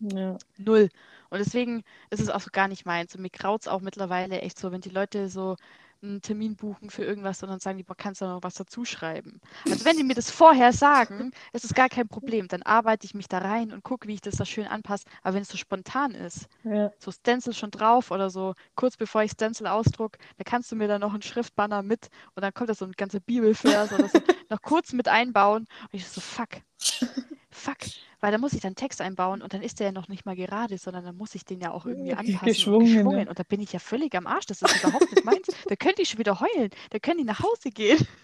Ja. 0.00 0.40
Null. 0.58 0.90
Und 1.30 1.38
deswegen 1.38 1.82
ist 2.10 2.20
es 2.20 2.28
auch 2.30 2.40
so 2.40 2.50
gar 2.52 2.68
nicht 2.68 2.84
meins. 2.84 3.14
Und 3.14 3.22
mir 3.22 3.30
graut 3.30 3.62
es 3.62 3.68
auch 3.68 3.80
mittlerweile 3.80 4.40
echt 4.42 4.58
so, 4.58 4.70
wenn 4.72 4.80
die 4.80 4.90
Leute 4.90 5.28
so 5.28 5.56
einen 6.02 6.22
Termin 6.22 6.56
buchen 6.56 6.90
für 6.90 7.04
irgendwas, 7.04 7.38
sondern 7.40 7.60
sagen 7.60 7.76
die, 7.78 7.84
boah, 7.84 7.94
kannst 7.96 8.20
du 8.20 8.24
noch 8.26 8.42
was 8.42 8.54
dazu 8.54 8.84
schreiben? 8.84 9.40
Also 9.68 9.84
wenn 9.84 9.96
die 9.96 10.02
mir 10.04 10.14
das 10.14 10.30
vorher 10.30 10.72
sagen, 10.72 11.32
ist 11.52 11.64
es 11.64 11.74
gar 11.74 11.88
kein 11.88 12.08
Problem. 12.08 12.48
Dann 12.48 12.62
arbeite 12.62 13.04
ich 13.06 13.14
mich 13.14 13.28
da 13.28 13.38
rein 13.38 13.72
und 13.72 13.82
gucke, 13.84 14.08
wie 14.08 14.14
ich 14.14 14.20
das 14.20 14.36
da 14.36 14.44
schön 14.44 14.66
anpasse. 14.66 15.04
Aber 15.22 15.34
wenn 15.34 15.42
es 15.42 15.48
so 15.48 15.58
spontan 15.58 16.12
ist, 16.12 16.46
Ja. 16.64 16.90
so 16.98 17.10
Stencil 17.12 17.52
schon 17.52 17.70
drauf 17.70 18.10
oder 18.10 18.30
so, 18.30 18.54
kurz 18.76 18.96
bevor 18.96 19.22
ich 19.22 19.32
Stencil 19.32 19.66
ausdruck, 19.66 20.16
da 20.38 20.44
kannst 20.44 20.72
du 20.72 20.76
mir 20.76 20.88
dann 20.88 21.00
noch 21.00 21.12
einen 21.12 21.22
Schriftbanner 21.22 21.82
mit 21.82 22.08
und 22.34 22.42
dann 22.42 22.54
kommt 22.54 22.70
da 22.70 22.74
so 22.74 22.84
ein 22.84 22.92
ganzer 22.92 23.20
Bibelvers 23.20 23.92
oder 23.92 24.08
so 24.08 24.18
noch 24.50 24.62
kurz 24.62 24.92
mit 24.92 25.08
einbauen. 25.08 25.66
Und 25.82 25.88
ich 25.92 26.06
so, 26.08 26.20
fuck, 26.20 26.48
fuck, 27.52 27.78
weil 28.20 28.32
da 28.32 28.38
muss 28.38 28.52
ich 28.52 28.60
dann 28.60 28.74
Text 28.76 29.00
einbauen 29.00 29.42
und 29.42 29.52
dann 29.54 29.62
ist 29.62 29.80
der 29.80 29.86
ja 29.88 29.92
noch 29.92 30.08
nicht 30.08 30.24
mal 30.26 30.36
gerade, 30.36 30.78
sondern 30.78 31.04
dann 31.04 31.16
muss 31.16 31.34
ich 31.34 31.44
den 31.44 31.60
ja 31.60 31.70
auch 31.72 31.86
irgendwie 31.86 32.10
Ge- 32.10 32.16
anpassen 32.18 32.46
geschwungen, 32.46 32.88
und 32.88 32.94
geschwungen. 32.96 33.28
Und 33.28 33.38
da 33.38 33.42
bin 33.42 33.60
ich 33.60 33.72
ja 33.72 33.78
völlig 33.78 34.14
am 34.14 34.26
Arsch. 34.26 34.46
Das 34.46 34.62
ist 34.62 34.82
überhaupt 34.84 35.10
nicht 35.10 35.24
meins. 35.24 35.46
Da 35.68 35.76
können 35.76 35.94
die 35.98 36.06
schon 36.06 36.18
wieder 36.18 36.40
heulen. 36.40 36.70
Da 36.90 36.98
können 36.98 37.18
die 37.18 37.24
nach 37.24 37.40
Hause 37.40 37.70
gehen. 37.70 38.06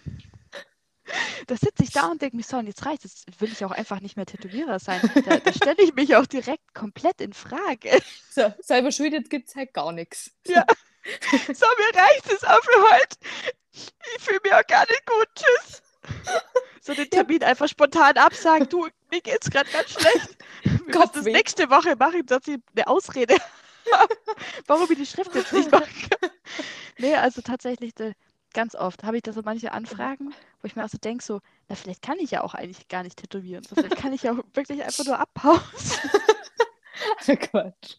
Da 1.47 1.57
sitze 1.57 1.85
ich 1.85 1.93
da 1.93 2.09
und 2.09 2.21
denke 2.21 2.37
mir, 2.37 2.43
so, 2.43 2.57
und 2.57 2.67
jetzt 2.67 2.85
reicht 2.85 3.05
es. 3.05 3.23
Jetzt 3.29 3.41
will 3.41 3.53
ich 3.53 3.65
auch 3.65 3.71
einfach 3.71 4.01
nicht 4.01 4.17
mehr 4.17 4.27
Tätowierer 4.27 4.81
sein. 4.81 5.01
Da, 5.25 5.37
da 5.37 5.53
stelle 5.53 5.81
ich 5.81 5.95
mich 5.95 6.17
auch 6.17 6.27
direkt 6.27 6.75
komplett 6.75 7.21
in 7.21 7.33
Frage. 7.33 8.01
So, 8.29 8.53
selber 8.59 8.91
schuld, 8.91 9.13
jetzt 9.13 9.31
gibt 9.31 9.49
es 9.49 9.55
halt 9.55 9.73
gar 9.73 9.93
nichts. 9.93 10.33
Ja. 10.49 10.67
So, 11.31 11.67
mir 11.79 12.01
reicht 12.01 12.33
es 12.33 12.43
auch 12.43 12.61
für 12.61 12.83
heute. 12.93 13.17
Ich 13.71 13.93
fühle 14.25 14.41
mich 14.43 14.53
auch 14.53 14.67
gar 14.67 14.85
nicht 14.89 15.07
gut. 15.07 15.29
Tschüss. 15.37 15.83
So 16.87 16.95
den 16.95 17.11
Termin 17.11 17.43
einfach 17.43 17.69
spontan 17.69 18.17
absagen. 18.17 18.69
Du, 18.69 18.87
mir 19.11 19.21
geht's 19.21 19.51
gerade 19.51 19.69
ganz 19.71 19.91
schlecht. 19.91 20.37
Wir 20.63 20.73
müssen 20.73 21.11
das 21.15 21.25
nächste 21.25 21.69
Woche 21.69 21.97
machen, 21.97 22.25
dass 22.27 22.47
ich 22.47 22.59
eine 22.75 22.87
Ausrede 22.87 23.37
warum 24.67 24.91
ich 24.91 24.99
die 24.99 25.07
Schrift 25.07 25.35
jetzt 25.35 25.53
nicht 25.53 25.71
machen 25.71 26.09
kann. 26.11 26.31
Nee, 26.99 27.15
also 27.15 27.41
tatsächlich 27.41 27.99
äh, 28.01 28.15
ganz 28.53 28.75
oft 28.75 29.05
habe 29.05 29.17
ich 29.17 29.23
da 29.23 29.33
so 29.33 29.43
manche 29.45 29.73
Anfragen, 29.73 30.35
wo 30.61 30.67
ich 30.67 30.77
mir 30.77 30.85
auch 30.85 30.89
so 30.89 30.99
denke, 30.99 31.25
so, 31.25 31.41
na, 31.69 31.77
vielleicht 31.77 32.03
kann 32.03 32.19
ich 32.19 32.31
ja 32.31 32.43
auch 32.43 32.55
eigentlich 32.55 32.89
gar 32.89 33.03
nicht 33.03 33.19
tätowieren. 33.19 33.65
So, 33.65 33.75
vielleicht 33.75 33.97
kann 33.97 34.13
ich 34.13 34.23
ja 34.23 34.33
auch 34.33 34.43
wirklich 34.55 34.83
einfach 34.83 35.05
nur 35.05 35.19
abhauen. 35.19 35.61
Quatsch. 37.27 37.97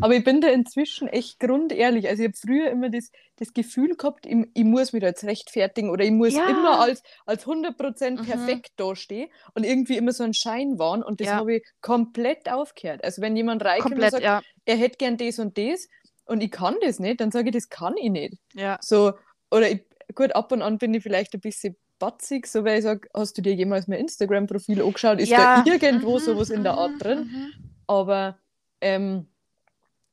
Aber 0.00 0.14
ich 0.14 0.24
bin 0.24 0.40
da 0.40 0.48
inzwischen 0.48 1.08
echt 1.08 1.38
grundehrlich. 1.40 2.08
Also 2.08 2.22
ich 2.22 2.28
habe 2.28 2.36
früher 2.36 2.70
immer 2.70 2.90
das, 2.90 3.10
das 3.36 3.52
Gefühl 3.52 3.96
gehabt, 3.96 4.26
ich, 4.26 4.36
ich 4.54 4.64
muss 4.64 4.92
mich 4.92 5.00
da 5.02 5.08
jetzt 5.08 5.24
rechtfertigen 5.24 5.90
oder 5.90 6.04
ich 6.04 6.10
muss 6.10 6.34
Ja. 6.34 6.48
immer 6.48 6.80
als, 6.80 7.02
als 7.26 7.46
100% 7.46 8.18
Mhm. 8.18 8.24
perfekt 8.26 8.72
dastehen 8.76 9.30
und 9.54 9.64
irgendwie 9.64 9.96
immer 9.96 10.12
so 10.12 10.24
ein 10.24 10.34
Schein 10.34 10.78
waren 10.78 11.02
und 11.02 11.20
das 11.20 11.28
Ja. 11.28 11.36
habe 11.36 11.56
ich 11.56 11.64
komplett 11.80 12.50
aufgehört. 12.50 13.04
Also 13.04 13.22
wenn 13.22 13.36
jemand 13.36 13.64
reinkommt 13.64 13.96
und 13.96 14.10
sagt, 14.10 14.22
ja. 14.22 14.42
er 14.64 14.76
hätte 14.76 14.96
gern 14.98 15.16
das 15.16 15.38
und 15.38 15.56
das 15.58 15.88
und 16.26 16.42
ich 16.42 16.50
kann 16.50 16.76
das 16.82 16.98
nicht, 16.98 17.20
dann 17.20 17.30
sage 17.30 17.48
ich, 17.48 17.54
das 17.54 17.68
kann 17.68 17.96
ich 17.96 18.10
nicht. 18.10 18.34
Ja. 18.54 18.78
So, 18.80 19.12
oder 19.50 19.70
ich, 19.70 19.82
gut, 20.14 20.34
ab 20.34 20.52
und 20.52 20.62
an 20.62 20.78
bin 20.78 20.94
ich 20.94 21.02
vielleicht 21.02 21.34
ein 21.34 21.40
bisschen 21.40 21.76
batzig, 21.98 22.46
so 22.46 22.64
weil 22.64 22.78
ich 22.78 22.84
sage, 22.84 23.08
hast 23.14 23.36
du 23.36 23.42
dir 23.42 23.54
jemals 23.54 23.86
mein 23.88 23.98
Instagram-Profil 24.00 24.82
angeschaut? 24.82 25.20
Ist 25.20 25.32
da 25.32 25.62
irgendwo 25.66 26.14
mhm, 26.14 26.18
sowas 26.18 26.50
in 26.50 26.62
der 26.64 26.74
Art 26.74 26.92
mhm, 26.94 26.98
drin? 26.98 27.18
mhm. 27.30 27.52
Aber 27.86 28.38
ähm, 28.80 29.26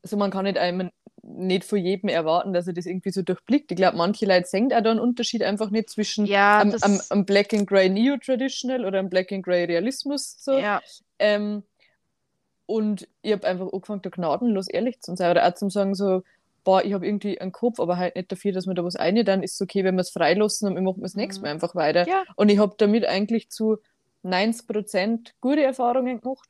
also 0.04 0.18
man 0.18 0.32
kann 0.32 0.46
nicht 0.46 0.58
einem 0.58 0.92
nicht 1.24 1.66
von 1.66 1.80
jedem 1.80 2.10
erwarten, 2.10 2.54
dass 2.54 2.68
er 2.68 2.74
das 2.74 2.86
irgendwie 2.86 3.12
so 3.12 3.22
durchblickt. 3.22 3.72
Ich 3.72 3.78
glaube, 3.78 3.98
manche 3.98 4.26
Leute 4.26 4.48
sehen 4.48 4.72
auch 4.72 4.82
da 4.82 4.92
einen 4.92 5.00
Unterschied 5.00 5.44
einfach 5.44 5.72
nicht 5.72 5.90
zwischen 5.90 6.26
Ja, 6.26 6.64
das, 6.64 6.84
am, 6.84 7.02
am 7.10 7.26
Black 7.26 7.54
and 7.54 7.68
Grey 7.68 7.90
Neo-Traditional 7.90 8.86
oder 8.86 9.00
am 9.00 9.10
Black 9.10 9.32
and 9.34 9.44
Grey 9.44 9.66
Realismus. 9.66 10.38
So. 10.40 10.58
ja, 10.58 10.82
Ähm, 11.20 11.64
und 12.66 13.08
ich 13.22 13.32
habe 13.34 13.48
einfach 13.48 13.72
angefangen, 13.72 14.02
da 14.04 14.10
gnadenlos 14.10 14.68
ehrlich 14.70 15.02
zu 15.02 15.16
sein. 15.16 15.32
Oder 15.32 15.48
auch 15.48 15.54
zu 15.54 15.70
sagen, 15.70 15.96
so, 15.96 16.24
boah, 16.64 16.84
ich 16.84 16.94
habe 16.94 17.06
irgendwie 17.06 17.40
einen 17.40 17.52
Kopf, 17.52 17.80
aber 17.80 17.98
halt 17.98 18.16
nicht 18.16 18.32
dafür, 18.32 18.52
dass 18.52 18.68
wir 18.68 18.74
da 18.74 18.84
was 18.84 18.96
eine, 18.96 19.24
dann 19.24 19.44
ist 19.44 19.56
es 19.56 19.62
okay, 19.62 19.84
wenn 19.84 19.96
wir 19.96 20.02
es 20.02 20.10
freilassen 20.10 20.68
und 20.68 20.76
wir 20.76 20.82
machen 20.82 21.02
das 21.02 21.16
nächste 21.16 21.42
Mhm. 21.42 21.46
Mal 21.48 21.52
einfach 21.54 21.76
weiter. 21.76 22.08
ja, 22.08 22.24
Und 22.36 22.50
ich 22.50 22.60
habe 22.60 22.76
damit 22.78 23.06
eigentlich 23.06 23.50
zu 23.50 23.78
90% 24.24 25.32
gute 25.42 25.64
Erfahrungen 25.64 26.22
gemacht. 26.22 26.50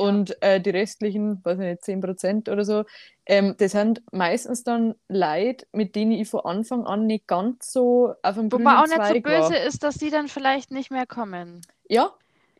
Und 0.00 0.40
äh, 0.42 0.60
die 0.60 0.70
restlichen, 0.70 1.44
weiß 1.44 1.58
ich 1.58 1.64
nicht, 1.66 1.84
10% 1.84 2.48
oder 2.48 2.64
so, 2.64 2.84
ähm, 3.26 3.54
das 3.58 3.72
sind 3.72 4.02
meistens 4.12 4.64
dann 4.64 4.94
Leute, 5.08 5.66
mit 5.72 5.94
denen 5.94 6.12
ich 6.12 6.28
von 6.30 6.40
Anfang 6.40 6.86
an 6.86 7.06
nicht 7.06 7.26
ganz 7.26 7.70
so 7.72 8.14
auf 8.22 8.36
dem 8.36 8.48
Wo 8.50 8.56
grünen 8.56 8.64
man 8.64 8.76
auch 8.84 8.86
nicht 8.86 9.04
so 9.06 9.16
böse 9.16 9.54
war. 9.54 9.56
ist, 9.56 9.82
dass 9.82 9.96
die 9.96 10.10
dann 10.10 10.28
vielleicht 10.28 10.70
nicht 10.70 10.90
mehr 10.90 11.06
kommen. 11.06 11.62
Ja, 11.88 12.14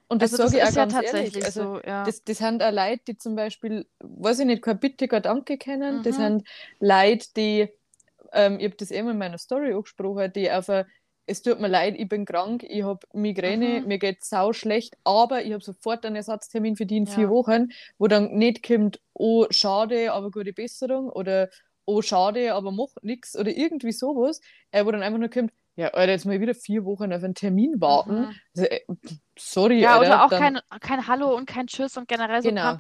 und 0.09 0.23
das 0.23 0.33
Also 0.33 0.39
das 0.39 0.53
sage 0.53 0.57
ich 0.59 0.65
auch 0.65 0.73
ist 0.73 0.77
ja 0.77 0.87
ganz 0.87 0.93
tatsächlich 0.93 1.33
ehrlich. 1.35 1.45
Also, 1.45 1.69
so, 1.75 1.81
ja. 1.87 2.05
das, 2.05 2.25
das 2.25 2.39
sind 2.39 2.63
auch 2.63 2.73
Leute, 2.73 3.03
die 3.09 3.17
zum 3.19 3.37
Beispiel, 3.37 3.87
weiß 4.01 4.41
ich 4.41 4.47
nicht, 4.47 4.63
kein 4.63 4.81
Bitte, 4.81 5.09
kein 5.09 5.23
Danke 5.23 5.57
kennen. 5.59 6.03
Das 6.03 6.17
Mhm. 6.17 6.17
sind 6.17 6.49
Leute, 6.81 7.29
die, 7.37 7.69
ähm, 8.33 8.59
ich 8.59 8.67
habe 8.67 8.77
das 8.77 8.91
eben 8.91 9.09
in 9.11 9.19
meiner 9.19 9.39
Story 9.39 9.73
angesprochen, 9.75 10.33
die 10.33 10.51
auf 10.51 10.69
ein, 10.71 10.85
es 11.31 11.43
tut 11.43 11.61
mir 11.61 11.69
leid, 11.69 11.95
ich 11.99 12.09
bin 12.09 12.25
krank, 12.25 12.65
ich 12.69 12.83
habe 12.83 13.07
Migräne, 13.13 13.83
Mhm. 13.83 13.89
mir 13.89 13.99
geht 13.99 14.25
sau 14.25 14.53
schlecht, 14.53 14.97
aber 15.05 15.43
ich 15.45 15.53
habe 15.53 15.63
sofort 15.65 16.05
einen 16.05 16.17
Ersatztermin 16.17 16.77
für 16.77 16.87
die 16.87 16.97
in 16.99 17.07
vier 17.07 17.25
Ja. 17.25 17.31
Wochen, 17.31 17.69
wo 17.99 18.07
dann 18.09 18.33
nicht 18.37 18.63
kommt, 18.67 19.01
oh, 19.15 19.47
schade, 19.51 20.13
aber 20.13 20.31
gute 20.31 20.53
Besserung 20.53 21.09
oder 21.11 21.49
oh, 21.87 22.03
schade, 22.03 22.55
aber 22.55 22.73
mach 22.73 22.89
nichts 23.03 23.37
oder 23.37 23.51
irgendwie 23.51 23.93
sowas, 23.93 24.41
äh, 24.71 24.85
wo 24.85 24.91
dann 24.91 25.03
einfach 25.03 25.19
nur 25.19 25.29
kommt, 25.31 25.53
ja, 25.77 25.89
Alter, 25.89 26.13
jetzt 26.13 26.27
mal 26.27 26.41
wieder 26.41 26.55
vier 26.55 26.85
Wochen 26.85 27.13
auf 27.13 27.23
einen 27.25 27.35
Termin 27.35 27.81
warten. 27.81 28.27
Mhm. 28.27 28.41
Also, 28.55 28.67
äh, 28.69 28.81
sorry, 29.39 29.83
Ja, 29.83 29.95
Alter, 29.99 30.01
oder 30.01 30.25
auch 30.25 30.31
dann, 30.31 30.55
kein, 30.55 30.81
kein 30.81 31.07
Hallo 31.07 31.35
und 31.37 31.47
kein 31.47 31.67
Tschüss 31.67 31.97
und 31.97 32.07
generell 32.09 32.43
so 32.43 32.51
Genau. 32.51 32.73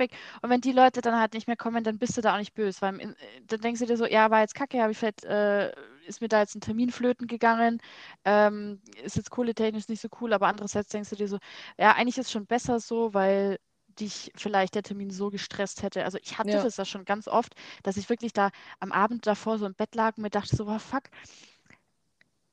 Und 0.42 0.50
wenn 0.50 0.60
die 0.60 0.72
Leute 0.72 1.00
dann 1.00 1.18
halt 1.18 1.32
nicht 1.34 1.46
mehr 1.46 1.56
kommen, 1.56 1.82
dann 1.82 1.98
bist 1.98 2.16
du 2.16 2.20
da 2.20 2.34
auch 2.34 2.38
nicht 2.38 2.54
böse, 2.54 2.80
weil 2.82 3.00
im- 3.00 3.16
dann 3.46 3.60
denkst 3.60 3.80
du 3.80 3.86
dir 3.86 3.96
so, 3.96 4.06
ja, 4.06 4.30
war 4.30 4.40
jetzt 4.40 4.54
kacke, 4.54 4.80
habe 4.82 4.92
ich 4.92 4.98
vielleicht, 4.98 5.24
äh, 5.24 5.72
ist 6.06 6.20
mir 6.20 6.28
da 6.28 6.40
jetzt 6.40 6.54
ein 6.56 6.60
Termin 6.60 6.90
flöten 6.90 7.26
gegangen, 7.26 7.80
ähm, 8.24 8.80
ist 9.02 9.16
jetzt 9.16 9.30
kohletechnisch 9.30 9.88
nicht 9.88 10.00
so 10.00 10.08
cool, 10.20 10.32
aber 10.32 10.48
andererseits 10.48 10.88
denkst 10.90 11.10
du 11.10 11.16
dir 11.16 11.28
so, 11.28 11.38
ja, 11.78 11.92
eigentlich 11.92 12.18
ist 12.18 12.30
schon 12.30 12.46
besser 12.46 12.80
so, 12.80 13.14
weil 13.14 13.58
dich 13.98 14.30
vielleicht 14.36 14.74
der 14.76 14.82
Termin 14.82 15.10
so 15.10 15.30
gestresst 15.30 15.82
hätte. 15.82 16.04
Also 16.04 16.18
ich 16.22 16.38
hatte 16.38 16.58
Ja. 16.58 16.60
das 16.60 16.76
ja 16.76 16.84
schon 16.84 17.04
ganz 17.04 17.28
oft, 17.28 17.54
dass 17.82 17.96
ich 17.96 18.08
wirklich 18.08 18.32
da 18.32 18.50
am 18.78 18.92
Abend 18.92 19.26
davor 19.26 19.58
so 19.58 19.66
im 19.66 19.74
Bett 19.74 19.94
lag 19.94 20.16
und 20.16 20.22
mir 20.22 20.30
dachte 20.30 20.56
so, 20.56 20.66
wow, 20.66 20.80
fuck, 20.80 21.04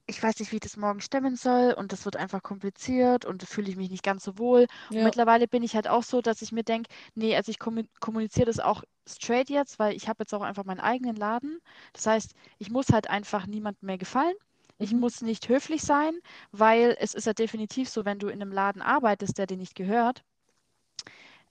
ich 0.08 0.22
weiß 0.24 0.40
nicht, 0.40 0.52
wie 0.52 0.56
ich 0.58 0.62
das 0.62 0.78
morgen 0.78 1.02
stemmen 1.02 1.36
soll 1.36 1.74
und 1.74 1.92
das 1.92 2.06
wird 2.06 2.16
einfach 2.18 2.42
kompliziert 2.44 3.26
und 3.26 3.42
da 3.44 3.46
fühle 3.46 3.70
ich 3.70 3.76
mich 3.78 3.90
nicht 3.92 4.04
ganz 4.04 4.24
so 4.24 4.38
wohl. 4.40 4.62
Und 4.62 4.70
ja. 4.90 5.04
mittlerweile 5.04 5.48
bin 5.48 5.64
ich 5.64 5.76
halt 5.76 5.88
auch 5.88 6.04
so, 6.04 6.22
dass 6.22 6.42
ich 6.42 6.52
mir 6.52 6.64
denke, 6.64 6.90
nee, 7.16 7.36
also 7.36 7.52
ich 7.52 7.58
kommu- 7.60 7.88
kommuniziere 8.00 8.46
das 8.48 8.60
auch 8.60 8.84
straight 9.08 9.50
jetzt, 9.50 9.80
weil 9.80 9.96
ich 9.96 10.08
habe 10.08 10.24
jetzt 10.24 10.34
auch 10.34 10.42
einfach 10.42 10.64
meinen 10.66 10.80
eigenen 10.80 11.16
Laden. 11.16 11.60
Das 11.94 12.08
heißt, 12.08 12.34
ich 12.58 12.70
muss 12.72 12.90
halt 12.92 13.10
einfach 13.10 13.48
niemandem 13.48 13.86
mehr 13.86 13.98
gefallen. 13.98 14.36
Ich 14.80 14.94
Mhm. 14.94 15.00
muss 15.00 15.22
nicht 15.22 15.50
höflich 15.50 15.82
sein, 15.82 16.14
weil 16.52 16.96
es 17.00 17.14
ist 17.14 17.26
ja 17.28 17.34
definitiv 17.34 17.90
so, 17.90 18.06
wenn 18.06 18.20
du 18.20 18.28
in 18.28 18.42
einem 18.42 18.52
Laden 18.52 18.82
arbeitest, 18.82 19.38
der 19.38 19.48
dir 19.48 19.58
nicht 19.58 19.76
gehört, 19.76 20.24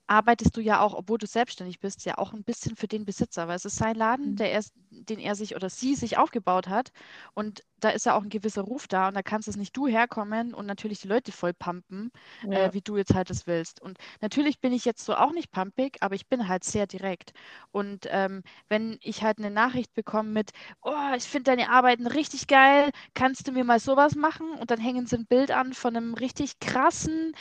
arbeitest 0.06 0.56
du 0.56 0.60
ja 0.60 0.80
auch, 0.80 0.94
obwohl 0.94 1.18
du 1.18 1.26
selbstständig 1.26 1.80
bist, 1.80 2.04
ja 2.04 2.18
auch 2.18 2.32
ein 2.32 2.44
bisschen 2.44 2.76
für 2.76 2.88
den 2.88 3.04
Besitzer, 3.04 3.48
weil 3.48 3.56
es 3.56 3.64
ist 3.64 3.76
sein 3.76 3.96
Laden, 3.96 4.34
Mhm. 4.34 4.36
der 4.36 4.52
er, 4.52 4.62
den 4.90 5.18
er 5.18 5.34
sich 5.34 5.54
oder 5.56 5.70
sie 5.70 5.94
sich 5.94 6.18
aufgebaut 6.18 6.68
hat. 6.68 6.92
Und 7.34 7.62
da 7.80 7.90
ist 7.90 8.06
ja 8.06 8.16
auch 8.16 8.22
ein 8.22 8.28
gewisser 8.30 8.62
Ruf 8.62 8.88
da 8.88 9.08
und 9.08 9.14
da 9.14 9.22
kannst 9.22 9.48
es 9.48 9.56
nicht 9.56 9.76
du 9.76 9.86
herkommen 9.86 10.54
und 10.54 10.66
natürlich 10.66 11.00
die 11.00 11.08
Leute 11.08 11.32
voll 11.32 11.52
pumpen, 11.52 12.10
Ja. 12.42 12.56
äh, 12.56 12.72
wie 12.72 12.80
du 12.80 12.96
jetzt 12.96 13.14
halt 13.14 13.30
es 13.30 13.46
willst. 13.46 13.82
Und 13.82 13.98
natürlich 14.20 14.60
bin 14.60 14.72
ich 14.72 14.84
jetzt 14.84 15.04
so 15.04 15.14
auch 15.14 15.32
nicht 15.32 15.50
pumpig, 15.50 15.98
aber 16.00 16.14
ich 16.14 16.28
bin 16.28 16.48
halt 16.48 16.64
sehr 16.64 16.86
direkt. 16.86 17.32
Und 17.70 18.06
ähm, 18.10 18.42
wenn 18.68 18.98
ich 19.02 19.22
halt 19.22 19.38
eine 19.38 19.50
Nachricht 19.50 19.92
bekomme 19.94 20.30
mit, 20.30 20.50
oh, 20.82 20.92
ich 21.16 21.24
finde 21.24 21.50
deine 21.50 21.70
Arbeiten 21.70 22.06
richtig 22.06 22.46
geil, 22.46 22.90
kannst 23.14 23.46
du 23.48 23.52
mir 23.52 23.64
mal 23.64 23.80
sowas 23.80 24.14
machen? 24.14 24.50
Und 24.52 24.70
dann 24.70 24.80
hängen 24.80 25.06
sie 25.06 25.16
ein 25.16 25.26
Bild 25.26 25.50
an 25.50 25.72
von 25.74 25.96
einem 25.96 26.14
richtig 26.14 26.58
krassen, 26.60 27.32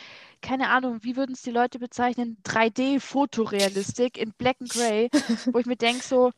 keine 0.42 0.70
Ahnung, 0.70 1.00
wie 1.04 1.16
würden 1.16 1.34
es 1.34 1.42
die 1.42 1.52
Leute 1.52 1.80
bezeichnen, 1.80 2.38
3D-Fotorealistik 2.44 4.18
in 4.18 4.34
Black 4.34 4.58
and 4.62 4.70
Grey, 4.70 5.10
wo 5.52 5.60
ich 5.60 5.66
mir 5.66 5.76
denke 5.78 6.04
so, 6.04 6.32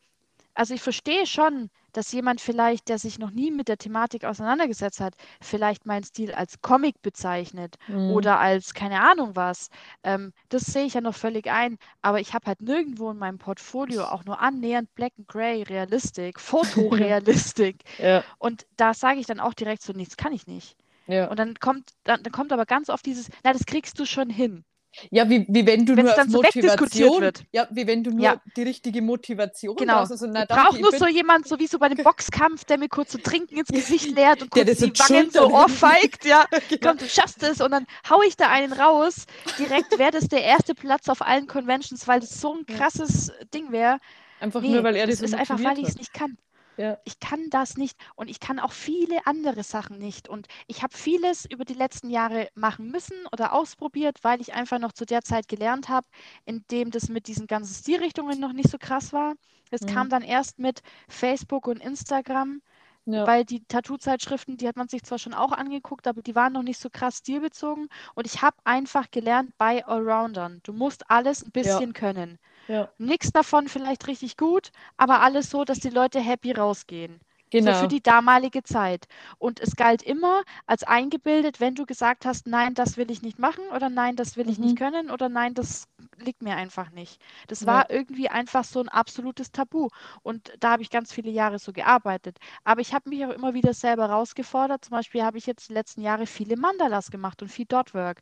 also 0.53 0.73
ich 0.73 0.81
verstehe 0.81 1.25
schon, 1.27 1.69
dass 1.93 2.11
jemand 2.11 2.41
vielleicht, 2.41 2.89
der 2.89 2.99
sich 2.99 3.19
noch 3.19 3.31
nie 3.31 3.51
mit 3.51 3.67
der 3.69 3.77
Thematik 3.77 4.25
auseinandergesetzt 4.25 4.99
hat, 4.99 5.15
vielleicht 5.41 5.85
meinen 5.85 6.03
Stil 6.03 6.33
als 6.33 6.61
Comic 6.61 7.01
bezeichnet 7.01 7.75
Mhm. 7.87 8.21
oder 8.21 8.39
als 8.39 8.73
keine 8.73 9.01
Ahnung 9.01 9.35
was. 9.35 9.69
Ähm, 10.03 10.33
das 10.49 10.63
sehe 10.65 10.85
ich 10.85 10.95
ja 10.95 11.01
noch 11.01 11.15
völlig 11.15 11.47
ein, 11.49 11.77
aber 12.01 12.19
ich 12.19 12.33
habe 12.33 12.47
halt 12.47 12.61
nirgendwo 12.61 13.11
in 13.11 13.17
meinem 13.17 13.37
Portfolio 13.39 14.05
auch 14.05 14.25
nur 14.25 14.41
annähernd 14.41 14.93
Black 14.95 15.13
and 15.17 15.27
Grey 15.27 15.63
Realistik, 15.63 16.39
Fotorealistik. 16.41 17.83
ja, 17.97 18.23
Und 18.39 18.65
da 18.77 18.93
sage 18.93 19.19
ich 19.19 19.27
dann 19.27 19.39
auch 19.39 19.53
direkt 19.53 19.81
so, 19.83 19.93
nichts 19.93 20.17
kann 20.17 20.33
ich 20.33 20.47
nicht. 20.47 20.75
Ja. 21.07 21.27
Und 21.29 21.37
dann 21.39 21.55
kommt, 21.55 21.91
dann, 22.03 22.21
dann 22.23 22.31
kommt 22.31 22.51
aber 22.53 22.65
ganz 22.65 22.89
oft 22.89 23.05
dieses, 23.05 23.29
na, 23.43 23.53
das 23.53 23.65
kriegst 23.65 23.99
du 23.99 24.05
schon 24.05 24.29
hin. 24.29 24.63
Ja, 25.11 25.29
wie, 25.29 25.45
wie 25.49 25.65
wenn 25.65 25.85
du 25.85 25.95
Wenn's 25.95 26.05
nur 26.07 26.15
dann 26.15 26.27
auf 26.27 26.31
so 26.31 26.41
Motivation, 26.41 27.21
wird. 27.21 27.43
ja, 27.51 27.67
wie 27.69 27.85
wenn 27.85 28.03
du 28.03 28.11
nur 28.11 28.23
Ja. 28.25 28.41
die 28.55 28.63
richtige 28.63 29.01
Motivation 29.01 29.75
Genau. 29.75 29.97
brauchst. 29.97 30.11
Also, 30.13 30.25
na, 30.27 30.43
ich 30.43 30.79
nur 30.81 30.91
so 30.91 31.07
jemand, 31.07 31.47
so 31.47 31.59
wie 31.59 31.67
so 31.67 31.77
bei 31.77 31.89
dem 31.89 32.03
Boxkampf, 32.03 32.65
der 32.65 32.77
mir 32.79 32.89
kurz 32.89 33.11
so 33.11 33.19
Trinken 33.19 33.57
ins 33.57 33.67
Gesicht 33.67 34.11
leert 34.15 34.41
und 34.41 34.49
kurz 34.49 34.65
die 34.77 34.91
Wangen 34.99 35.29
so 35.29 35.51
ohrfeigt, 35.51 36.25
ja. 36.25 36.45
Genau. 36.69 36.89
Komm, 36.89 36.97
du 36.97 37.07
schaffst 37.09 37.43
es. 37.43 37.61
Und 37.61 37.71
dann 37.71 37.85
hau 38.09 38.21
ich 38.23 38.37
da 38.37 38.49
einen 38.49 38.73
raus. 38.73 39.25
Direkt 39.59 39.97
wäre 39.99 40.11
das 40.11 40.29
der 40.29 40.43
erste 40.43 40.73
Platz 40.73 41.09
auf 41.09 41.21
allen 41.21 41.47
Conventions, 41.47 42.07
weil 42.07 42.19
das 42.19 42.41
so 42.41 42.55
ein 42.55 42.65
Ja. 42.67 42.77
krasses 42.77 43.31
Ding 43.53 43.71
wäre. 43.71 43.99
Einfach 44.39 44.61
Nee, 44.61 44.69
nur, 44.69 44.83
weil 44.83 44.95
er 44.95 45.07
das 45.07 45.19
das 45.19 45.31
ist 45.31 45.35
einfach, 45.39 45.63
weil 45.63 45.79
ich 45.79 45.89
es 45.89 45.97
nicht 45.97 46.13
kann. 46.13 46.37
Ja. 46.77 46.97
Ich 47.05 47.19
kann 47.19 47.49
das 47.49 47.77
nicht 47.77 47.97
und 48.15 48.29
ich 48.29 48.39
kann 48.39 48.59
auch 48.59 48.71
viele 48.71 49.25
andere 49.25 49.63
Sachen 49.63 49.97
nicht. 49.97 50.29
Und 50.29 50.47
ich 50.67 50.83
habe 50.83 50.95
vieles 50.95 51.45
über 51.45 51.65
die 51.65 51.73
letzten 51.73 52.09
Jahre 52.09 52.49
machen 52.55 52.91
müssen 52.91 53.15
oder 53.31 53.53
ausprobiert, 53.53 54.19
weil 54.23 54.41
ich 54.41 54.53
einfach 54.53 54.79
noch 54.79 54.93
zu 54.93 55.05
der 55.05 55.23
Zeit 55.23 55.47
gelernt 55.47 55.89
habe, 55.89 56.07
in 56.45 56.65
dem 56.71 56.91
das 56.91 57.09
mit 57.09 57.27
diesen 57.27 57.47
ganzen 57.47 57.73
Stilrichtungen 57.73 58.39
noch 58.39 58.53
nicht 58.53 58.69
so 58.69 58.77
krass 58.77 59.13
war. 59.13 59.35
Es 59.71 59.81
Mhm. 59.81 59.87
kam 59.87 60.09
dann 60.09 60.21
erst 60.23 60.59
mit 60.59 60.81
Facebook 61.09 61.67
und 61.67 61.81
Instagram, 61.81 62.61
Ja. 63.05 63.25
weil 63.27 63.45
die 63.45 63.63
Tattoo-Zeitschriften, 63.65 64.57
die 64.57 64.67
hat 64.67 64.75
man 64.75 64.87
sich 64.89 65.03
zwar 65.03 65.17
schon 65.19 65.33
auch 65.33 65.51
angeguckt, 65.53 66.07
aber 66.07 66.21
die 66.21 66.35
waren 66.35 66.53
noch 66.53 66.63
nicht 66.63 66.79
so 66.79 66.89
krass 66.89 67.17
stilbezogen. 67.19 67.87
Und 68.15 68.25
ich 68.27 68.41
habe 68.41 68.57
einfach 68.65 69.09
gelernt 69.11 69.51
bei 69.57 69.85
Allroundern. 69.85 70.59
Du 70.63 70.73
musst 70.73 71.09
alles 71.09 71.43
ein 71.43 71.51
bisschen 71.51 71.93
können. 71.93 72.37
Ja. 72.67 72.93
Nichts 72.99 73.31
davon 73.31 73.67
vielleicht 73.67 74.07
richtig 74.07 74.37
gut, 74.37 74.71
aber 74.97 75.21
alles 75.21 75.49
so, 75.49 75.63
dass 75.65 75.79
die 75.79 75.89
Leute 75.89 76.19
happy 76.19 76.51
rausgehen. 76.51 77.19
Genau. 77.49 77.71
So 77.71 77.73
für 77.73 77.87
die 77.87 78.01
damalige 78.01 78.61
Zeit. 78.63 79.07
Und 79.39 79.59
es 79.59 79.75
galt 79.75 80.03
immer 80.03 80.43
als 80.67 80.83
eingebildet, 80.83 81.59
wenn 81.59 81.75
du 81.75 81.85
gesagt 81.85 82.25
hast, 82.25 82.45
nein, 82.47 82.73
das 82.75 82.97
will 82.97 83.09
ich 83.09 83.21
nicht 83.23 83.39
machen 83.39 83.63
oder 83.73 83.89
nein, 83.89 84.15
das 84.15 84.37
will 84.37 84.49
ich 84.49 84.59
nicht 84.59 84.75
Mhm. 84.75 84.77
können 84.77 85.09
oder 85.09 85.29
nein, 85.29 85.53
das 85.55 85.87
liegt 86.17 86.41
mir 86.43 86.55
einfach 86.55 86.91
nicht. 86.91 87.19
Das 87.47 87.65
Ja. 87.65 87.65
war 87.65 87.89
irgendwie 87.89 88.29
einfach 88.29 88.63
so 88.63 88.79
ein 88.79 88.89
absolutes 88.89 89.51
Tabu. 89.51 89.89
Und 90.23 90.53
da 90.59 90.71
habe 90.71 90.83
ich 90.83 90.89
ganz 90.91 91.13
viele 91.13 91.31
Jahre 91.31 91.59
so 91.59 91.71
gearbeitet. 91.73 92.37
Aber 92.63 92.81
ich 92.81 92.93
habe 92.93 93.09
mich 93.09 93.25
auch 93.25 93.31
immer 93.31 93.53
wieder 93.53 93.73
selber 93.73 94.07
herausgefordert. 94.09 94.85
Zum 94.85 94.91
Beispiel 94.91 95.23
habe 95.23 95.37
ich 95.37 95.45
jetzt 95.47 95.69
die 95.69 95.73
letzten 95.73 96.01
Jahre 96.01 96.27
viele 96.27 96.57
Mandalas 96.57 97.09
gemacht 97.11 97.41
und 97.41 97.49
viel 97.49 97.65
Dotwork, 97.65 98.21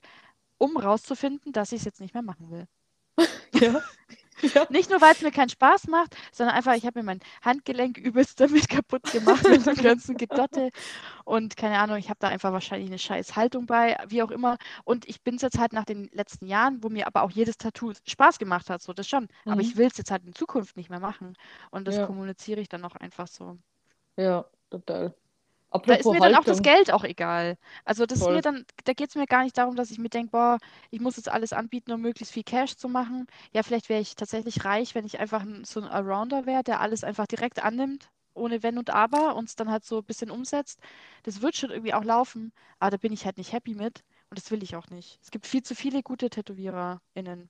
um 0.57 0.77
rauszufinden, 0.77 1.53
dass 1.53 1.71
ich 1.73 1.79
es 1.81 1.85
jetzt 1.85 2.01
nicht 2.01 2.13
mehr 2.13 2.23
machen 2.23 2.51
will. 2.51 2.67
ja. 3.61 3.81
Ja. 4.41 4.67
Nicht 4.69 4.89
nur, 4.89 5.01
weil 5.01 5.13
es 5.13 5.21
mir 5.21 5.31
keinen 5.31 5.49
Spaß 5.49 5.87
macht, 5.87 6.15
sondern 6.31 6.55
einfach, 6.55 6.73
ich 6.75 6.85
habe 6.85 6.99
mir 6.99 7.03
mein 7.05 7.19
Handgelenk 7.43 7.97
übelst 7.97 8.39
damit 8.41 8.69
kaputt 8.69 9.09
gemacht 9.11 9.49
mit 9.49 9.65
dem 9.65 9.75
ganzen 9.75 10.17
Gedotte. 10.17 10.69
Und 11.25 11.57
keine 11.57 11.79
Ahnung, 11.79 11.97
ich 11.97 12.09
habe 12.09 12.19
da 12.19 12.27
einfach 12.29 12.51
wahrscheinlich 12.53 12.89
eine 12.89 12.99
scheiß 12.99 13.35
Haltung 13.35 13.65
bei, 13.65 13.97
wie 14.07 14.23
auch 14.23 14.31
immer. 14.31 14.57
Und 14.83 15.07
ich 15.07 15.23
bin 15.23 15.35
es 15.35 15.41
jetzt 15.41 15.59
halt 15.59 15.73
nach 15.73 15.85
den 15.85 16.09
letzten 16.13 16.47
Jahren, 16.47 16.83
wo 16.83 16.89
mir 16.89 17.07
aber 17.07 17.23
auch 17.23 17.31
jedes 17.31 17.57
Tattoo 17.57 17.93
Spaß 18.05 18.39
gemacht 18.39 18.69
hat, 18.69 18.81
so 18.81 18.93
das 18.93 19.07
schon. 19.07 19.27
Aber 19.47 19.61
Mhm. 19.61 19.61
ich 19.61 19.77
will 19.77 19.87
es 19.87 19.97
jetzt 19.97 20.11
halt 20.11 20.25
in 20.25 20.33
Zukunft 20.35 20.77
nicht 20.77 20.89
mehr 20.89 20.99
machen. 20.99 21.35
Und 21.71 21.87
das 21.87 21.95
Ja. 21.95 22.05
kommuniziere 22.05 22.61
ich 22.61 22.69
dann 22.69 22.85
auch 22.85 22.95
einfach 22.95 23.27
so. 23.27 23.57
Ja, 24.17 24.45
total. 24.69 25.15
Da 25.85 25.95
ist 25.95 26.09
Apropos 26.09 26.11
mir 26.11 26.21
dann 26.21 26.35
auch 26.35 26.43
das 26.43 26.61
Haltung. 26.61 26.63
Geld 26.63 26.91
auch 26.91 27.03
egal. 27.03 27.57
Also 27.85 28.05
das 28.05 28.19
ist 28.21 28.29
mir 28.29 28.41
dann, 28.41 28.65
da 28.85 28.93
geht 28.93 29.09
es 29.09 29.15
mir 29.15 29.25
gar 29.27 29.43
nicht 29.43 29.57
darum, 29.57 29.75
dass 29.75 29.91
ich 29.91 29.99
mir 29.99 30.09
denke, 30.09 30.31
boah, 30.31 30.57
ich 30.91 30.99
muss 30.99 31.17
jetzt 31.17 31.29
alles 31.29 31.53
anbieten, 31.53 31.91
um 31.91 32.01
möglichst 32.01 32.33
viel 32.33 32.43
Cash 32.43 32.75
zu 32.75 32.89
machen. 32.89 33.27
Ja, 33.53 33.61
vielleicht 33.63 33.89
wäre 33.89 34.01
ich 34.01 34.15
tatsächlich 34.15 34.65
reich, 34.65 34.95
wenn 34.95 35.05
ich 35.05 35.19
einfach 35.19 35.41
ein, 35.43 35.63
so 35.63 35.79
ein 35.81 35.87
Allrounder 35.87 36.45
wäre, 36.45 36.63
der 36.63 36.81
alles 36.81 37.03
einfach 37.03 37.27
direkt 37.27 37.63
annimmt, 37.63 38.09
ohne 38.33 38.63
Wenn 38.63 38.77
und 38.79 38.89
Aber 38.91 39.35
und 39.35 39.47
es 39.49 39.55
dann 39.55 39.69
halt 39.71 39.85
so 39.85 39.99
ein 39.99 40.05
bisschen 40.05 40.31
umsetzt. 40.31 40.79
Das 41.23 41.41
wird 41.41 41.55
schon 41.55 41.69
irgendwie 41.71 41.93
auch 41.93 42.03
laufen, 42.03 42.51
aber 42.79 42.91
da 42.91 42.97
bin 42.97 43.13
ich 43.13 43.25
halt 43.25 43.37
nicht 43.37 43.53
happy 43.53 43.75
mit 43.75 44.03
und 44.29 44.37
das 44.39 44.49
will 44.51 44.63
ich 44.63 44.75
auch 44.75 44.87
nicht. 44.89 45.19
Es 45.21 45.31
gibt 45.31 45.45
viel 45.47 45.63
zu 45.63 45.75
viele 45.75 46.01
gute 46.03 46.29
TätowiererInnen. 46.29 47.49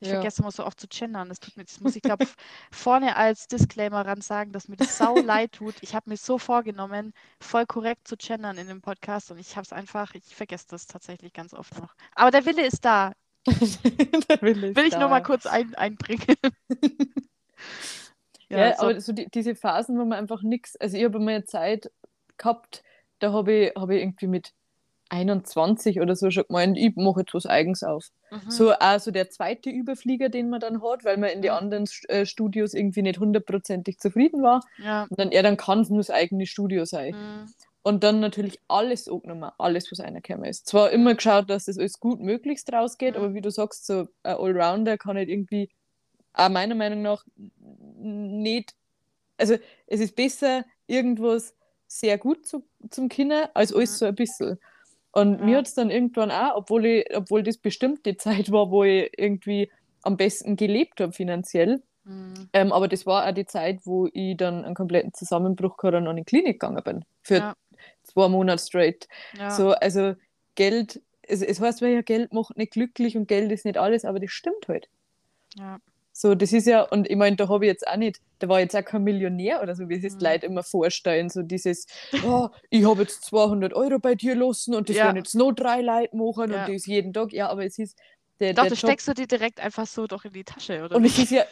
Ich 0.00 0.08
Ja. 0.08 0.14
vergesse 0.14 0.42
immer 0.42 0.50
so 0.52 0.64
oft 0.64 0.78
zu 0.80 0.86
gendern. 0.88 1.28
Das 1.28 1.40
tut 1.40 1.56
mir, 1.56 1.64
das 1.64 1.80
muss 1.80 1.96
ich 1.96 2.02
glaube 2.02 2.26
vorne 2.70 3.16
als 3.16 3.48
Disclaimer 3.48 4.06
ran 4.06 4.20
sagen, 4.20 4.52
dass 4.52 4.68
mir 4.68 4.76
das 4.76 4.96
sau 4.98 5.16
leid 5.22 5.52
tut. 5.52 5.74
Ich 5.80 5.94
habe 5.94 6.10
mir 6.10 6.16
so 6.16 6.38
vorgenommen, 6.38 7.12
voll 7.40 7.66
korrekt 7.66 8.06
zu 8.06 8.16
gendern 8.16 8.58
in 8.58 8.68
dem 8.68 8.80
Podcast 8.80 9.30
und 9.30 9.38
ich 9.38 9.56
habe 9.56 9.62
es 9.64 9.72
einfach, 9.72 10.14
ich 10.14 10.34
vergesse 10.36 10.66
das 10.68 10.86
tatsächlich 10.86 11.32
ganz 11.32 11.52
oft 11.54 11.78
noch. 11.80 11.94
Aber 12.14 12.30
der 12.30 12.44
Wille 12.46 12.64
ist 12.66 12.84
da. 12.84 13.12
Der 13.48 14.42
Wille 14.42 14.68
ist 14.68 14.76
Will 14.76 14.84
ich 14.84 14.90
da. 14.90 14.98
nur 15.00 15.08
mal 15.08 15.22
kurz 15.22 15.46
ein, 15.46 15.74
einbringen. 15.74 16.36
Ja, 18.50 18.74
so- 18.76 18.82
aber 18.82 19.00
so 19.00 19.12
die, 19.12 19.28
diese 19.30 19.54
Phasen, 19.54 19.98
wo 19.98 20.04
man 20.04 20.18
einfach 20.18 20.42
nichts, 20.42 20.76
also 20.76 20.96
ich 20.96 21.04
habe 21.04 21.18
eine 21.18 21.44
Zeit 21.44 21.90
gehabt, 22.36 22.82
da 23.18 23.32
habe 23.32 23.52
ich, 23.52 23.74
hab 23.76 23.90
ich 23.90 24.00
irgendwie 24.00 24.26
mit 24.26 24.52
21 25.10 26.00
oder 26.00 26.14
so 26.16 26.30
schon 26.30 26.44
gemeint, 26.48 26.76
ich 26.78 26.94
mache 26.96 27.20
jetzt 27.20 27.34
was 27.34 27.46
Eigens 27.46 27.82
auf. 27.82 28.08
Mhm. 28.30 28.50
So 28.50 28.72
auch 28.74 29.00
so 29.00 29.10
der 29.10 29.30
zweite 29.30 29.70
Überflieger, 29.70 30.28
den 30.28 30.50
man 30.50 30.60
dann 30.60 30.82
hat, 30.82 31.04
weil 31.04 31.16
man 31.16 31.30
in 31.30 31.42
den 31.42 31.52
Mhm. 31.52 31.56
anderen 31.58 31.88
äh, 32.08 32.26
Studios 32.26 32.74
irgendwie 32.74 33.02
nicht 33.02 33.18
hundertprozentig 33.18 33.98
zufrieden 33.98 34.42
war. 34.42 34.60
Ja. 34.78 35.04
Und 35.08 35.18
dann, 35.18 35.32
ja, 35.32 35.42
dann 35.42 35.56
kann 35.56 35.80
es 35.80 35.88
nur 35.88 35.98
das 35.98 36.10
eigene 36.10 36.46
Studio 36.46 36.84
sein. 36.84 37.14
Mhm. 37.14 37.52
Und 37.82 38.04
dann 38.04 38.20
natürlich 38.20 38.60
alles 38.68 39.08
angenommen, 39.08 39.50
alles, 39.56 39.90
was 39.90 40.00
reingekommen 40.00 40.44
ist. 40.44 40.66
Zwar 40.66 40.90
immer 40.90 41.14
geschaut, 41.14 41.48
dass 41.48 41.64
das 41.66 41.78
alles 41.78 42.00
gut 42.00 42.20
möglichst 42.20 42.70
rausgeht, 42.72 43.14
Mhm. 43.14 43.20
aber 43.20 43.34
wie 43.34 43.40
du 43.40 43.50
sagst, 43.50 43.86
so 43.86 44.08
ein 44.24 44.34
Allrounder 44.36 44.98
kann 44.98 45.16
nicht 45.16 45.30
irgendwie, 45.30 45.70
auch 46.34 46.50
meiner 46.50 46.74
Meinung 46.74 47.00
nach, 47.02 47.24
nicht, 47.96 48.74
also 49.38 49.56
es 49.86 50.00
ist 50.00 50.16
besser, 50.16 50.64
irgendwas 50.86 51.54
sehr 51.86 52.18
gut 52.18 52.46
zu, 52.46 52.66
zum 52.90 53.08
Kinder, 53.08 53.50
als 53.54 53.72
alles 53.72 53.92
Mhm. 53.92 53.96
so 53.96 54.04
ein 54.06 54.14
bisschen. 54.14 54.58
Und 55.12 55.38
Ja. 55.40 55.44
mir 55.44 55.56
hat 55.58 55.66
es 55.66 55.74
dann 55.74 55.90
irgendwann 55.90 56.30
auch, 56.30 56.56
obwohl, 56.56 56.84
ich, 56.86 57.16
obwohl 57.16 57.42
das 57.42 57.56
bestimmt 57.58 58.04
die 58.06 58.16
Zeit 58.16 58.50
war, 58.52 58.70
wo 58.70 58.84
ich 58.84 59.10
irgendwie 59.16 59.70
am 60.02 60.16
besten 60.16 60.56
gelebt 60.56 61.00
habe 61.00 61.12
finanziell, 61.12 61.82
Mhm. 62.04 62.48
ähm, 62.54 62.72
aber 62.72 62.88
das 62.88 63.04
war 63.04 63.26
auch 63.28 63.32
die 63.32 63.44
Zeit, 63.46 63.80
wo 63.84 64.08
ich 64.12 64.36
dann 64.36 64.64
einen 64.64 64.74
kompletten 64.74 65.12
Zusammenbruch 65.12 65.76
gehabt 65.76 65.96
und 65.96 66.06
an 66.06 66.16
die 66.16 66.24
Klinik 66.24 66.58
gegangen 66.60 66.82
bin. 66.82 67.04
Für 67.22 67.34
Ja. 67.36 67.54
zwei 68.04 68.28
Monate 68.28 68.62
straight. 68.62 69.08
Ja. 69.36 69.50
So, 69.50 69.72
also 69.72 70.14
Geld, 70.54 71.02
es, 71.22 71.42
es 71.42 71.60
heißt, 71.60 71.80
ja 71.82 72.00
Geld 72.02 72.32
macht 72.32 72.56
nicht 72.56 72.72
glücklich 72.72 73.16
und 73.16 73.28
Geld 73.28 73.52
ist 73.52 73.64
nicht 73.66 73.76
alles, 73.76 74.04
aber 74.06 74.20
das 74.20 74.30
stimmt 74.30 74.68
halt. 74.68 74.88
Ja. 75.56 75.78
So, 76.20 76.34
das 76.34 76.52
ist 76.52 76.66
ja, 76.66 76.82
und 76.82 77.08
ich 77.08 77.14
meine, 77.14 77.36
da 77.36 77.48
habe 77.48 77.64
ich 77.64 77.68
jetzt 77.68 77.86
auch 77.86 77.94
nicht, 77.96 78.18
da 78.40 78.48
war 78.48 78.58
jetzt 78.58 78.74
auch 78.74 78.84
kein 78.84 79.04
Millionär 79.04 79.62
oder 79.62 79.76
so, 79.76 79.88
wie 79.88 80.00
sich 80.00 80.14
Mhm. 80.14 80.20
Leute 80.20 80.46
immer 80.46 80.64
vorstellen, 80.64 81.28
so 81.28 81.42
dieses, 81.42 81.86
oh, 82.24 82.48
ich 82.70 82.84
habe 82.84 83.02
jetzt 83.02 83.24
200 83.26 83.72
Euro 83.72 84.00
bei 84.00 84.16
dir 84.16 84.34
lassen 84.34 84.74
und 84.74 84.88
das 84.88 84.96
Ja. 84.96 85.04
werden 85.04 85.18
jetzt 85.18 85.36
noch 85.36 85.52
drei 85.52 85.80
Leute 85.80 86.16
machen 86.16 86.50
Ja. 86.50 86.64
und 86.64 86.74
das 86.74 86.86
jeden 86.86 87.12
Tag, 87.12 87.32
ja, 87.32 87.48
aber 87.48 87.64
es 87.64 87.78
ist, 87.78 87.96
der, 88.40 88.52
Doch, 88.52 88.62
der 88.62 88.70
das 88.70 88.80
Job, 88.80 88.90
steckst 88.90 89.06
du 89.06 89.14
dir 89.14 89.28
direkt 89.28 89.60
einfach 89.60 89.86
so 89.86 90.08
doch 90.08 90.24
in 90.24 90.32
die 90.32 90.42
Tasche, 90.42 90.82
oder? 90.84 90.96
und 90.96 91.04
es 91.04 91.16
ist 91.16 91.30
ja, 91.30 91.44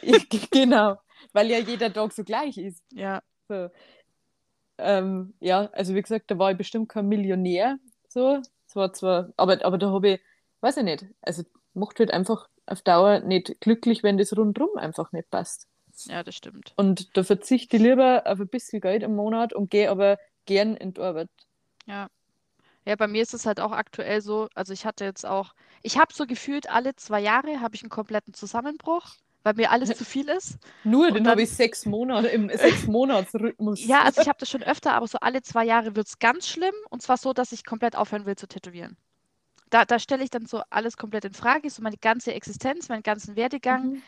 genau, 0.51 0.97
weil 1.31 1.49
ja 1.49 1.59
jeder 1.59 1.93
Tag 1.93 2.11
so 2.11 2.25
gleich 2.25 2.57
ist. 2.57 2.83
ja. 2.91 3.21
So. 3.47 3.69
Ähm, 4.79 5.33
ja, 5.39 5.69
also 5.71 5.95
wie 5.95 6.01
gesagt, 6.01 6.29
da 6.29 6.37
war 6.37 6.51
ich 6.51 6.57
bestimmt 6.57 6.89
kein 6.89 7.07
Millionär. 7.07 7.77
So. 8.09 8.41
Es 8.67 8.75
war 8.75 8.91
zwar, 8.91 9.31
aber, 9.37 9.63
aber 9.63 9.77
da 9.77 9.91
habe 9.91 10.09
ich, 10.09 10.19
weiß 10.59 10.75
ich 10.75 10.83
nicht, 10.83 11.05
also 11.21 11.43
macht 11.73 11.99
halt 11.99 12.11
einfach 12.11 12.49
auf 12.67 12.81
Dauer 12.81 13.21
nicht 13.21 13.59
glücklich, 13.61 14.03
wenn 14.03 14.17
das 14.17 14.35
rundherum 14.37 14.77
einfach 14.77 15.11
nicht 15.11 15.29
passt. 15.31 15.67
ja, 16.05 16.23
das 16.23 16.35
stimmt. 16.35 16.73
Und 16.75 17.15
da 17.17 17.23
verzichte 17.23 17.77
ich 17.77 17.83
lieber 17.83 18.23
auf 18.25 18.39
ein 18.39 18.47
bisschen 18.47 18.81
Geld 18.81 19.03
im 19.03 19.15
Monat 19.15 19.53
und 19.53 19.71
gehe 19.71 19.89
aber 19.89 20.17
gern 20.45 20.75
in 20.75 20.93
die 20.93 21.01
Arbeit. 21.01 21.29
Ja. 21.85 22.07
Ja, 22.85 22.95
bei 22.95 23.07
mir 23.07 23.21
ist 23.21 23.33
es 23.33 23.45
halt 23.45 23.59
auch 23.59 23.71
aktuell 23.73 24.21
so, 24.21 24.47
also 24.55 24.71
ich 24.71 24.85
hatte 24.85 25.03
jetzt 25.03 25.25
auch, 25.25 25.53
ich 25.81 25.97
habe 25.97 26.13
so 26.13 26.25
gefühlt 26.25 26.69
alle 26.69 26.95
zwei 26.95 27.19
Jahre 27.19 27.59
habe 27.59 27.75
ich 27.75 27.81
einen 27.83 27.89
kompletten 27.89 28.33
Zusammenbruch, 28.33 29.15
weil 29.43 29.55
mir 29.55 29.71
alles 29.71 29.89
zu 29.97 30.05
viel 30.05 30.29
ist. 30.29 30.57
Nur, 30.85 31.07
Und 31.07 31.15
den 31.15 31.23
dann- 31.25 31.31
habe 31.31 31.41
ich 31.41 31.49
sechs 31.51 31.85
Monate 31.85 32.27
im 32.27 32.49
sechs 32.55 32.87
Monatsrhythmus. 32.87 33.85
Ja, 33.85 34.03
also 34.03 34.21
ich 34.21 34.27
habe 34.29 34.39
das 34.39 34.49
schon 34.49 34.63
öfter, 34.63 34.93
aber 34.93 35.07
so 35.07 35.17
alle 35.19 35.41
zwei 35.41 35.65
Jahre 35.65 35.95
wird 35.97 36.07
es 36.07 36.19
ganz 36.19 36.47
schlimm. 36.47 36.73
Und 36.89 37.01
zwar 37.01 37.17
so, 37.17 37.33
dass 37.33 37.51
ich 37.51 37.65
komplett 37.65 37.95
aufhören 37.97 38.25
will 38.25 38.37
zu 38.37 38.47
tätowieren. 38.47 38.95
Da, 39.69 39.85
da 39.85 39.99
stelle 39.99 40.23
ich 40.23 40.29
dann 40.29 40.45
so 40.45 40.61
alles 40.69 40.97
komplett 40.97 41.25
in 41.25 41.33
Frage, 41.33 41.69
so 41.69 41.81
meine 41.81 41.97
ganze 41.97 42.33
Existenz, 42.33 42.89
meinen 42.89 43.03
ganzen 43.03 43.35
Werdegang. 43.35 43.91
Mhm. 43.91 44.03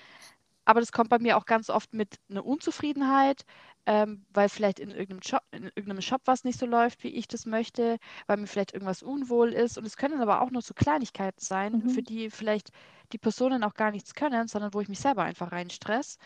Aber 0.66 0.80
das 0.82 0.92
kommt 0.92 1.10
bei 1.10 1.18
mir 1.20 1.38
auch 1.38 1.46
ganz 1.46 1.70
oft 1.70 1.94
mit 1.94 2.20
einer 2.30 2.46
Unzufriedenheit, 2.46 3.44
ähm, 3.88 4.26
weil 4.32 4.50
vielleicht 4.50 4.80
in 4.80 4.92
irgendeinem 4.92 5.22
Job, 5.22 5.42
in 5.52 5.64
irgendeinem 5.64 6.02
Shop 6.02 6.22
was 6.26 6.44
nicht 6.44 6.60
so 6.60 6.68
läuft, 6.68 7.04
wie 7.04 7.10
ich 7.10 7.28
das 7.28 7.46
möchte, 7.48 7.98
weil 8.28 8.38
mir 8.38 8.46
vielleicht 8.48 8.74
irgendwas 8.74 9.02
unwohl 9.02 9.54
ist. 9.54 9.78
Und 9.80 9.86
es 9.86 9.98
können 9.98 10.22
aber 10.22 10.42
auch 10.42 10.52
nur 10.52 10.62
so 10.62 10.76
Kleinigkeiten 10.76 11.42
sein, 11.42 11.82
Mhm. 11.84 11.90
für 11.90 12.04
die 12.04 12.30
vielleicht 12.30 12.70
die 13.14 13.18
Personen 13.18 13.64
auch 13.64 13.74
gar 13.74 13.90
nichts 13.92 14.14
können, 14.14 14.48
sondern 14.48 14.74
wo 14.76 14.82
ich 14.82 14.90
mich 14.90 15.00
selber 15.00 15.24
einfach 15.24 15.52
reinstress. 15.52 16.20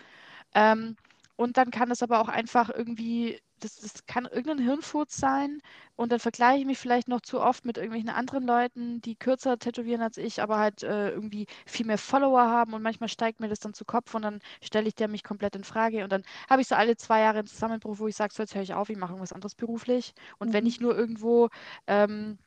Ähm, 0.53 0.97
und 1.35 1.57
dann 1.57 1.71
kann 1.71 1.91
es 1.91 2.03
aber 2.03 2.19
auch 2.19 2.27
einfach 2.29 2.69
irgendwie, 2.69 3.39
das, 3.63 3.75
das 3.77 4.05
kann 4.05 4.25
irgendein 4.25 4.59
Hirnfurz 4.59 5.17
sein. 5.17 5.61
Und 5.95 6.11
dann 6.11 6.19
vergleiche 6.19 6.59
ich 6.61 6.65
mich 6.65 6.79
vielleicht 6.79 7.07
noch 7.07 7.21
zu 7.21 7.39
oft 7.41 7.65
mit 7.65 7.77
irgendwelchen 7.77 8.09
anderen 8.09 8.45
Leuten, 8.45 9.01
die 9.01 9.15
kürzer 9.15 9.57
tätowieren 9.59 10.01
als 10.01 10.17
ich, 10.17 10.41
aber 10.41 10.57
halt 10.59 10.83
äh, 10.83 11.09
irgendwie 11.11 11.47
viel 11.65 11.85
mehr 11.85 11.97
Follower 11.97 12.41
haben. 12.41 12.73
Und 12.73 12.81
manchmal 12.81 13.09
steigt 13.09 13.39
mir 13.39 13.47
das 13.49 13.59
dann 13.59 13.73
zu 13.73 13.85
Kopf 13.85 14.13
und 14.15 14.23
dann 14.23 14.39
stelle 14.61 14.87
ich 14.87 14.95
der 14.95 15.07
mich 15.07 15.23
komplett 15.23 15.55
in 15.55 15.63
Frage. 15.63 16.03
Und 16.03 16.11
dann 16.11 16.23
habe 16.49 16.61
ich 16.61 16.67
so 16.67 16.75
alle 16.75 16.97
zwei 16.97 17.21
Jahre 17.21 17.39
einen 17.39 17.47
Zusammenbruch, 17.47 17.99
wo 17.99 18.07
ich 18.07 18.15
sage, 18.15 18.33
so 18.33 18.43
jetzt 18.43 18.55
höre 18.55 18.63
ich 18.63 18.73
auf, 18.73 18.89
ich 18.89 18.97
mache 18.97 19.11
irgendwas 19.13 19.33
anderes 19.33 19.55
beruflich. 19.55 20.13
Und 20.39 20.53
wenn 20.53 20.65
Mhm. 20.65 20.67
ich 20.67 20.79
nur 20.79 20.95
irgendwo, 20.97 21.49
ähm, 21.87 22.37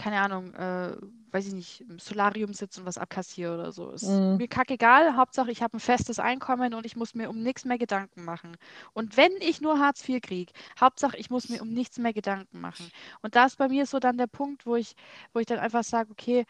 keine 0.00 0.20
Ahnung, 0.22 0.54
äh, 0.54 0.96
weiß 1.32 1.46
ich 1.48 1.52
nicht, 1.54 1.82
im 1.82 1.98
Solarium 1.98 2.54
sitze 2.54 2.80
und 2.80 2.86
was 2.86 2.98
abkassiere 2.98 3.54
oder 3.54 3.72
so. 3.72 3.90
Ist 3.92 4.08
Mhm. 4.08 4.36
mir 4.38 4.48
kackegal. 4.48 5.16
Hauptsache, 5.16 5.50
ich 5.50 5.62
habe 5.62 5.76
ein 5.76 5.80
festes 5.80 6.18
Einkommen 6.18 6.74
und 6.74 6.86
ich 6.86 6.96
muss 6.96 7.14
mir 7.14 7.28
um 7.30 7.42
nichts 7.42 7.64
mehr 7.66 7.78
Gedanken 7.78 8.24
machen. 8.24 8.56
Und 8.94 9.16
wenn 9.18 9.32
ich 9.40 9.60
nur 9.60 9.78
Hartz 9.78 10.08
IV 10.08 10.20
kriege, 10.22 10.52
Hauptsache, 10.80 11.16
ich 11.18 11.30
muss 11.30 11.48
mir 11.50 11.62
um 11.62 11.70
nichts 11.72 11.98
mehr 11.98 12.14
Gedanken 12.14 12.60
machen. 12.60 12.90
Und 13.22 13.36
da 13.36 13.46
ist 13.46 13.58
bei 13.58 13.68
mir 13.68 13.86
so 13.86 13.98
dann 14.00 14.18
der 14.18 14.26
Punkt, 14.26 14.66
wo 14.66 14.76
ich, 14.76 14.94
wo 15.34 15.40
ich 15.40 15.46
dann 15.46 15.58
einfach 15.58 15.84
sage, 15.84 16.10
okay, 16.10 16.46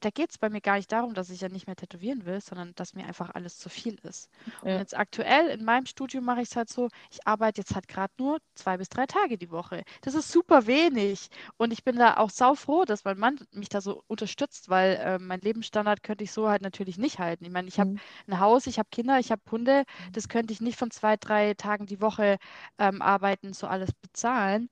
da 0.00 0.10
geht 0.10 0.30
es 0.30 0.38
bei 0.38 0.48
mir 0.48 0.60
gar 0.60 0.76
nicht 0.76 0.92
darum, 0.92 1.14
dass 1.14 1.30
ich 1.30 1.40
ja 1.40 1.48
nicht 1.48 1.66
mehr 1.66 1.76
tätowieren 1.76 2.24
will, 2.24 2.40
sondern 2.40 2.74
dass 2.74 2.94
mir 2.94 3.06
einfach 3.06 3.30
alles 3.34 3.58
zu 3.58 3.68
viel 3.68 3.96
ist. 4.02 4.30
Ja. 4.62 4.72
Und 4.72 4.78
jetzt 4.78 4.96
aktuell 4.96 5.48
in 5.48 5.64
meinem 5.64 5.86
Studium 5.86 6.24
mache 6.24 6.42
ich 6.42 6.50
es 6.50 6.56
halt 6.56 6.68
so, 6.68 6.88
ich 7.10 7.26
arbeite 7.26 7.60
jetzt 7.60 7.74
halt 7.74 7.88
gerade 7.88 8.12
nur 8.18 8.38
zwei 8.54 8.76
bis 8.76 8.88
drei 8.88 9.06
Tage 9.06 9.38
die 9.38 9.50
Woche. 9.50 9.82
Das 10.02 10.14
ist 10.14 10.30
super 10.30 10.66
wenig. 10.66 11.28
Und 11.56 11.72
ich 11.72 11.84
bin 11.84 11.96
da 11.96 12.16
auch 12.16 12.30
saufroh, 12.30 12.84
dass 12.84 13.04
mein 13.04 13.18
Mann 13.18 13.38
mich 13.52 13.68
da 13.68 13.80
so 13.80 14.02
unterstützt, 14.06 14.68
weil 14.68 14.96
äh, 14.96 15.18
mein 15.18 15.40
Lebensstandard 15.40 16.02
könnte 16.02 16.24
ich 16.24 16.32
so 16.32 16.48
halt 16.48 16.62
natürlich 16.62 16.98
nicht 16.98 17.18
halten. 17.18 17.44
Ich 17.44 17.50
meine, 17.50 17.68
ich 17.68 17.80
habe 17.80 17.90
mhm. 17.90 18.00
ein 18.28 18.40
Haus, 18.40 18.66
ich 18.66 18.78
habe 18.78 18.88
Kinder, 18.92 19.18
ich 19.18 19.32
habe 19.32 19.42
Hunde. 19.50 19.84
Mhm. 20.06 20.12
Das 20.12 20.28
könnte 20.28 20.52
ich 20.52 20.60
nicht 20.60 20.78
von 20.78 20.90
zwei, 20.90 21.16
drei 21.16 21.54
Tagen 21.54 21.86
die 21.86 22.00
Woche 22.00 22.38
ähm, 22.78 23.02
arbeiten, 23.02 23.52
so 23.52 23.66
alles 23.66 23.92
bezahlen. 23.92 24.70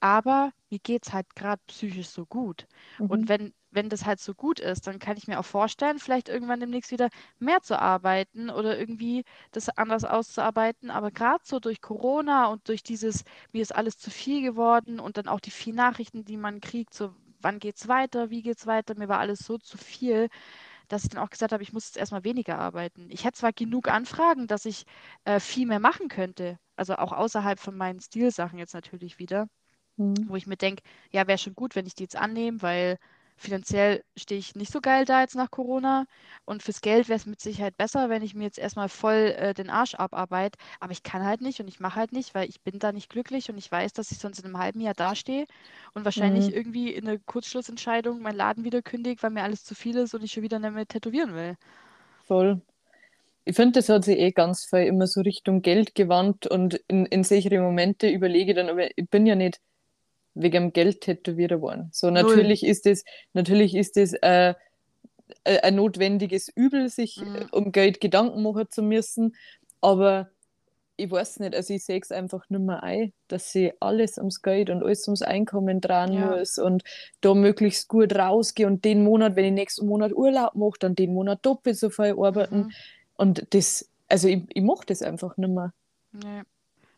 Aber 0.00 0.52
mir 0.70 0.78
geht 0.78 1.06
es 1.06 1.12
halt 1.12 1.34
gerade 1.36 1.60
psychisch 1.66 2.08
so 2.08 2.26
gut. 2.26 2.66
Mhm. 2.98 3.06
Und 3.06 3.28
wenn 3.28 3.52
wenn 3.70 3.88
das 3.88 4.04
halt 4.04 4.20
so 4.20 4.34
gut 4.34 4.60
ist, 4.60 4.86
dann 4.86 4.98
kann 4.98 5.16
ich 5.16 5.28
mir 5.28 5.38
auch 5.38 5.44
vorstellen, 5.44 5.98
vielleicht 5.98 6.28
irgendwann 6.28 6.60
demnächst 6.60 6.90
wieder 6.90 7.08
mehr 7.38 7.60
zu 7.62 7.78
arbeiten 7.78 8.50
oder 8.50 8.78
irgendwie 8.78 9.24
das 9.52 9.68
anders 9.70 10.04
auszuarbeiten. 10.04 10.90
Aber 10.90 11.10
gerade 11.10 11.42
so 11.44 11.60
durch 11.60 11.80
Corona 11.80 12.46
und 12.46 12.68
durch 12.68 12.82
dieses, 12.82 13.24
mir 13.52 13.62
ist 13.62 13.74
alles 13.74 13.98
zu 13.98 14.10
viel 14.10 14.42
geworden 14.42 15.00
und 15.00 15.16
dann 15.16 15.28
auch 15.28 15.40
die 15.40 15.50
vielen 15.50 15.76
Nachrichten, 15.76 16.24
die 16.24 16.36
man 16.36 16.60
kriegt, 16.60 16.94
so 16.94 17.14
wann 17.40 17.58
geht's 17.58 17.88
weiter, 17.88 18.30
wie 18.30 18.42
geht's 18.42 18.66
weiter, 18.66 18.94
mir 18.96 19.08
war 19.08 19.18
alles 19.18 19.40
so 19.40 19.58
zu 19.58 19.78
viel, 19.78 20.28
dass 20.88 21.04
ich 21.04 21.10
dann 21.10 21.22
auch 21.22 21.30
gesagt 21.30 21.52
habe, 21.52 21.62
ich 21.62 21.72
muss 21.72 21.86
jetzt 21.86 21.96
erstmal 21.96 22.24
weniger 22.24 22.58
arbeiten. 22.58 23.06
Ich 23.10 23.24
hätte 23.24 23.38
zwar 23.38 23.52
genug 23.52 23.88
Anfragen, 23.88 24.46
dass 24.46 24.64
ich 24.64 24.84
äh, 25.24 25.40
viel 25.40 25.66
mehr 25.66 25.80
machen 25.80 26.08
könnte, 26.08 26.58
also 26.76 26.96
auch 26.96 27.12
außerhalb 27.12 27.60
von 27.60 27.76
meinen 27.76 28.00
Stilsachen 28.00 28.58
jetzt 28.58 28.74
natürlich 28.74 29.18
wieder, 29.18 29.48
mhm. 29.96 30.28
wo 30.28 30.36
ich 30.36 30.46
mir 30.46 30.56
denke, 30.56 30.82
ja, 31.12 31.26
wäre 31.26 31.38
schon 31.38 31.54
gut, 31.54 31.76
wenn 31.76 31.86
ich 31.86 31.94
die 31.94 32.02
jetzt 32.04 32.16
annehme, 32.16 32.60
weil 32.62 32.98
finanziell 33.40 34.04
stehe 34.16 34.38
ich 34.38 34.54
nicht 34.54 34.70
so 34.70 34.80
geil 34.80 35.06
da 35.06 35.22
jetzt 35.22 35.34
nach 35.34 35.50
Corona. 35.50 36.04
Und 36.44 36.62
fürs 36.62 36.82
Geld 36.82 37.08
wäre 37.08 37.16
es 37.16 37.26
mit 37.26 37.40
Sicherheit 37.40 37.76
besser, 37.76 38.10
wenn 38.10 38.22
ich 38.22 38.34
mir 38.34 38.44
jetzt 38.44 38.58
erstmal 38.58 38.88
voll 38.88 39.34
äh, 39.36 39.54
den 39.54 39.70
Arsch 39.70 39.94
abarbeite. 39.94 40.58
Aber 40.78 40.92
ich 40.92 41.02
kann 41.02 41.24
halt 41.24 41.40
nicht 41.40 41.58
und 41.58 41.68
ich 41.68 41.80
mache 41.80 41.96
halt 41.96 42.12
nicht, 42.12 42.34
weil 42.34 42.48
ich 42.48 42.60
bin 42.60 42.78
da 42.78 42.92
nicht 42.92 43.08
glücklich 43.08 43.48
und 43.50 43.56
ich 43.56 43.72
weiß, 43.72 43.94
dass 43.94 44.12
ich 44.12 44.18
sonst 44.18 44.40
in 44.40 44.44
einem 44.44 44.58
halben 44.58 44.80
Jahr 44.80 44.94
dastehe 44.94 45.46
und 45.94 46.04
wahrscheinlich 46.04 46.48
mhm. 46.48 46.54
irgendwie 46.54 46.92
in 46.92 47.08
einer 47.08 47.18
Kurzschlussentscheidung 47.18 48.20
meinen 48.20 48.36
Laden 48.36 48.64
wieder 48.64 48.82
kündige, 48.82 49.22
weil 49.22 49.30
mir 49.30 49.42
alles 49.42 49.64
zu 49.64 49.74
viel 49.74 49.96
ist 49.96 50.14
und 50.14 50.22
ich 50.22 50.32
schon 50.32 50.42
wieder 50.42 50.58
nicht 50.58 50.74
mehr 50.74 50.86
tätowieren 50.86 51.34
will. 51.34 51.56
Voll. 52.24 52.60
Ich 53.46 53.56
finde, 53.56 53.80
das 53.80 53.88
hat 53.88 54.04
sich 54.04 54.18
eh 54.18 54.32
ganz 54.32 54.66
viel 54.66 54.80
immer 54.80 55.06
so 55.06 55.22
Richtung 55.22 55.62
Geld 55.62 55.94
gewandt 55.94 56.46
und 56.46 56.74
in, 56.88 57.06
in 57.06 57.24
sichere 57.24 57.58
Momente 57.60 58.08
überlege 58.08 58.52
dann, 58.52 58.68
aber 58.68 58.86
ich 58.96 59.08
bin 59.08 59.24
ja 59.24 59.34
nicht 59.34 59.60
wegen 60.42 60.64
dem 60.64 60.72
Geld 60.72 61.00
tätowiert 61.00 61.60
worden. 61.60 61.88
So 61.92 62.10
natürlich 62.10 62.62
Null. 62.62 62.70
ist 62.70 62.86
es, 62.86 63.04
natürlich 63.32 63.74
ist 63.74 63.96
es 63.96 64.14
äh, 64.14 64.54
äh, 65.44 65.60
ein 65.60 65.76
notwendiges 65.76 66.48
Übel, 66.48 66.88
sich 66.88 67.20
mhm. 67.20 67.46
um 67.52 67.72
Geld 67.72 68.00
Gedanken 68.00 68.42
machen 68.42 68.66
zu 68.70 68.82
müssen, 68.82 69.36
aber 69.80 70.30
ich 70.96 71.10
weiß 71.10 71.40
nicht, 71.40 71.54
also 71.54 71.72
ich 71.72 71.84
sehe 71.84 71.98
es 71.98 72.12
einfach 72.12 72.48
nicht 72.50 72.60
mehr 72.60 72.82
ein, 72.82 73.12
dass 73.28 73.52
sie 73.52 73.72
alles 73.80 74.18
ums 74.18 74.42
Geld 74.42 74.68
und 74.68 74.82
alles 74.82 75.08
ums 75.08 75.22
Einkommen 75.22 75.80
dran 75.80 76.12
ja. 76.12 76.36
muss 76.36 76.58
und 76.58 76.82
da 77.22 77.34
möglichst 77.34 77.88
gut 77.88 78.14
rausgehe 78.14 78.66
und 78.66 78.84
den 78.84 79.02
Monat, 79.02 79.34
wenn 79.34 79.46
ich 79.46 79.52
nächsten 79.52 79.86
Monat 79.86 80.12
Urlaub 80.12 80.54
mache, 80.54 80.78
dann 80.78 80.94
den 80.94 81.14
Monat 81.14 81.44
doppelt 81.46 81.78
so 81.78 81.88
viel 81.88 82.14
arbeiten. 82.18 82.58
Mhm. 82.58 82.72
Und 83.16 83.46
das, 83.54 83.88
also 84.08 84.28
ich, 84.28 84.42
ich 84.48 84.62
mache 84.62 84.84
das 84.86 85.00
einfach 85.00 85.36
nicht 85.38 85.50
mehr. 85.50 85.72
Nee. 86.12 86.42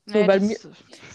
So, 0.06 0.18
nee, 0.18 0.26
weil 0.26 0.40
mir, 0.40 0.56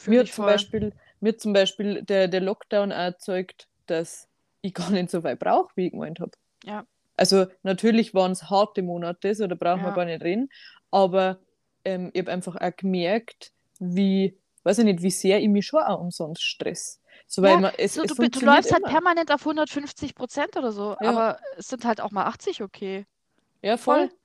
mir 0.06 0.26
zum 0.26 0.46
Beispiel 0.46 0.94
mir 1.20 1.38
zum 1.38 1.54
Beispiel 1.54 2.04
der, 2.04 2.28
der 2.28 2.42
Lockdown 2.42 2.92
auch 2.92 2.98
erzeugt, 2.98 3.68
dass 3.86 4.28
ich 4.62 4.74
gar 4.74 4.90
nicht 4.90 5.10
so 5.10 5.24
weit 5.24 5.40
brauche, 5.40 5.72
wie 5.76 5.88
ich 5.88 5.92
gemeint 5.92 6.20
habe. 6.20 6.32
Ja. 6.64 6.86
Also 7.16 7.48
natürlich 7.64 8.14
waren 8.14 8.32
es 8.32 8.50
harte 8.50 8.84
Monate, 8.84 9.34
so 9.34 9.48
da 9.48 9.56
brauchen 9.56 9.82
ja. 9.82 9.88
wir 9.88 9.94
gar 9.94 10.06
nicht 10.06 10.22
reden, 10.22 10.50
aber 10.92 11.40
ähm, 11.84 12.12
ich 12.14 12.22
habe 12.22 12.32
einfach 12.32 12.56
auch 12.56 12.76
gemerkt, 12.76 13.52
wie, 13.80 14.38
weiß 14.64 14.80
ich 14.80 14.86
nicht, 14.86 15.02
wie 15.02 15.12
sehr 15.12 15.40
ich 15.40 15.50
mich 15.50 15.66
schon 15.66 15.82
auch 15.82 16.00
umsonst 16.00 16.44
stress. 16.44 17.02
So, 17.26 17.44
ja, 17.44 17.58
man, 17.58 17.74
es, 17.78 17.96
so, 17.96 18.04
es 18.04 18.14
du, 18.14 18.30
du, 18.30 18.46
läufst 18.46 18.72
halt 18.72 18.84
immer. 18.84 18.94
halt 18.94 19.04
permanent 19.04 19.32
auf 19.32 19.42
150 19.42 20.14
Prozent 20.14 20.56
oder 20.56 20.72
so, 20.72 20.96
ja. 21.02 21.10
aber 21.10 21.40
es 21.58 21.68
sind 21.68 21.86
halt 21.86 22.00
auch 22.00 22.12
mal 22.12 22.26
80 22.26 22.62
okay. 22.62 23.06
Ja, 23.62 23.78
voll. 23.78 24.10
voll. 24.10 24.18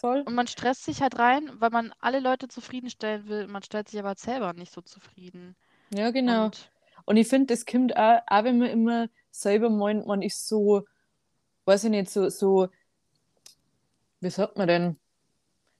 Voll. 0.00 0.22
Und 0.22 0.34
man 0.34 0.46
stresst 0.46 0.84
sich 0.86 1.02
halt 1.02 1.18
rein, 1.18 1.50
weil 1.56 1.68
man 1.68 1.92
alle 2.00 2.20
Leute 2.20 2.48
zufriedenstellen 2.48 3.28
will. 3.28 3.46
Man 3.46 3.62
stellt 3.62 3.90
sich 3.90 4.00
aber 4.00 4.14
selber 4.16 4.54
nicht 4.54 4.72
so 4.72 4.80
zufrieden. 4.80 5.56
Ja, 5.92 6.10
genau. 6.10 6.46
Und, 6.46 6.70
und 7.04 7.16
ich 7.16 7.28
finde, 7.28 7.54
das 7.54 7.66
kommt 7.66 7.96
auch, 7.96 8.20
auch, 8.26 8.44
wenn 8.44 8.58
man 8.58 8.68
immer 8.68 9.08
selber 9.30 9.70
meint, 9.70 10.06
man 10.06 10.22
ist 10.22 10.48
so, 10.48 10.84
weiß 11.64 11.84
ich 11.84 11.90
nicht, 11.90 12.10
so, 12.10 12.28
so, 12.28 12.68
wie 14.20 14.30
sagt 14.30 14.56
man 14.56 14.68
denn? 14.68 14.96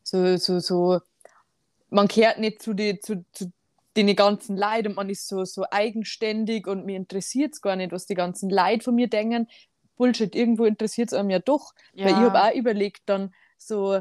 So, 0.03 0.37
so, 0.37 0.59
so, 0.61 1.01
man 1.91 2.09
kehrt 2.09 2.39
nicht 2.39 2.63
zu, 2.63 2.75
die, 2.75 2.99
zu, 3.01 3.25
zu 3.33 3.53
den 3.97 4.15
ganzen 4.17 4.57
Leid 4.57 4.87
und 4.87 4.97
man 4.97 5.11
ist 5.11 5.29
so, 5.29 5.45
so 5.45 5.65
eigenständig 5.71 6.67
und 6.67 6.87
mir 6.87 6.97
interessiert 6.97 7.55
es 7.55 7.61
gar 7.61 7.77
nicht, 7.77 7.93
was 7.93 8.07
die 8.07 8.15
ganzen 8.15 8.49
Leid 8.49 8.83
von 8.83 8.95
mir 8.95 9.09
denken. 9.09 9.49
Bullshit, 9.97 10.35
irgendwo 10.35 10.65
interessiert 10.65 11.13
es 11.13 11.19
einem 11.19 11.31
ja 11.31 11.41
doch. 11.41 11.75
Ja. 11.93 12.07
Weil 12.07 12.13
ich 12.13 12.19
habe 12.19 12.43
auch 12.43 12.55
überlegt, 12.55 13.03
dann 13.07 13.35
so, 13.59 14.01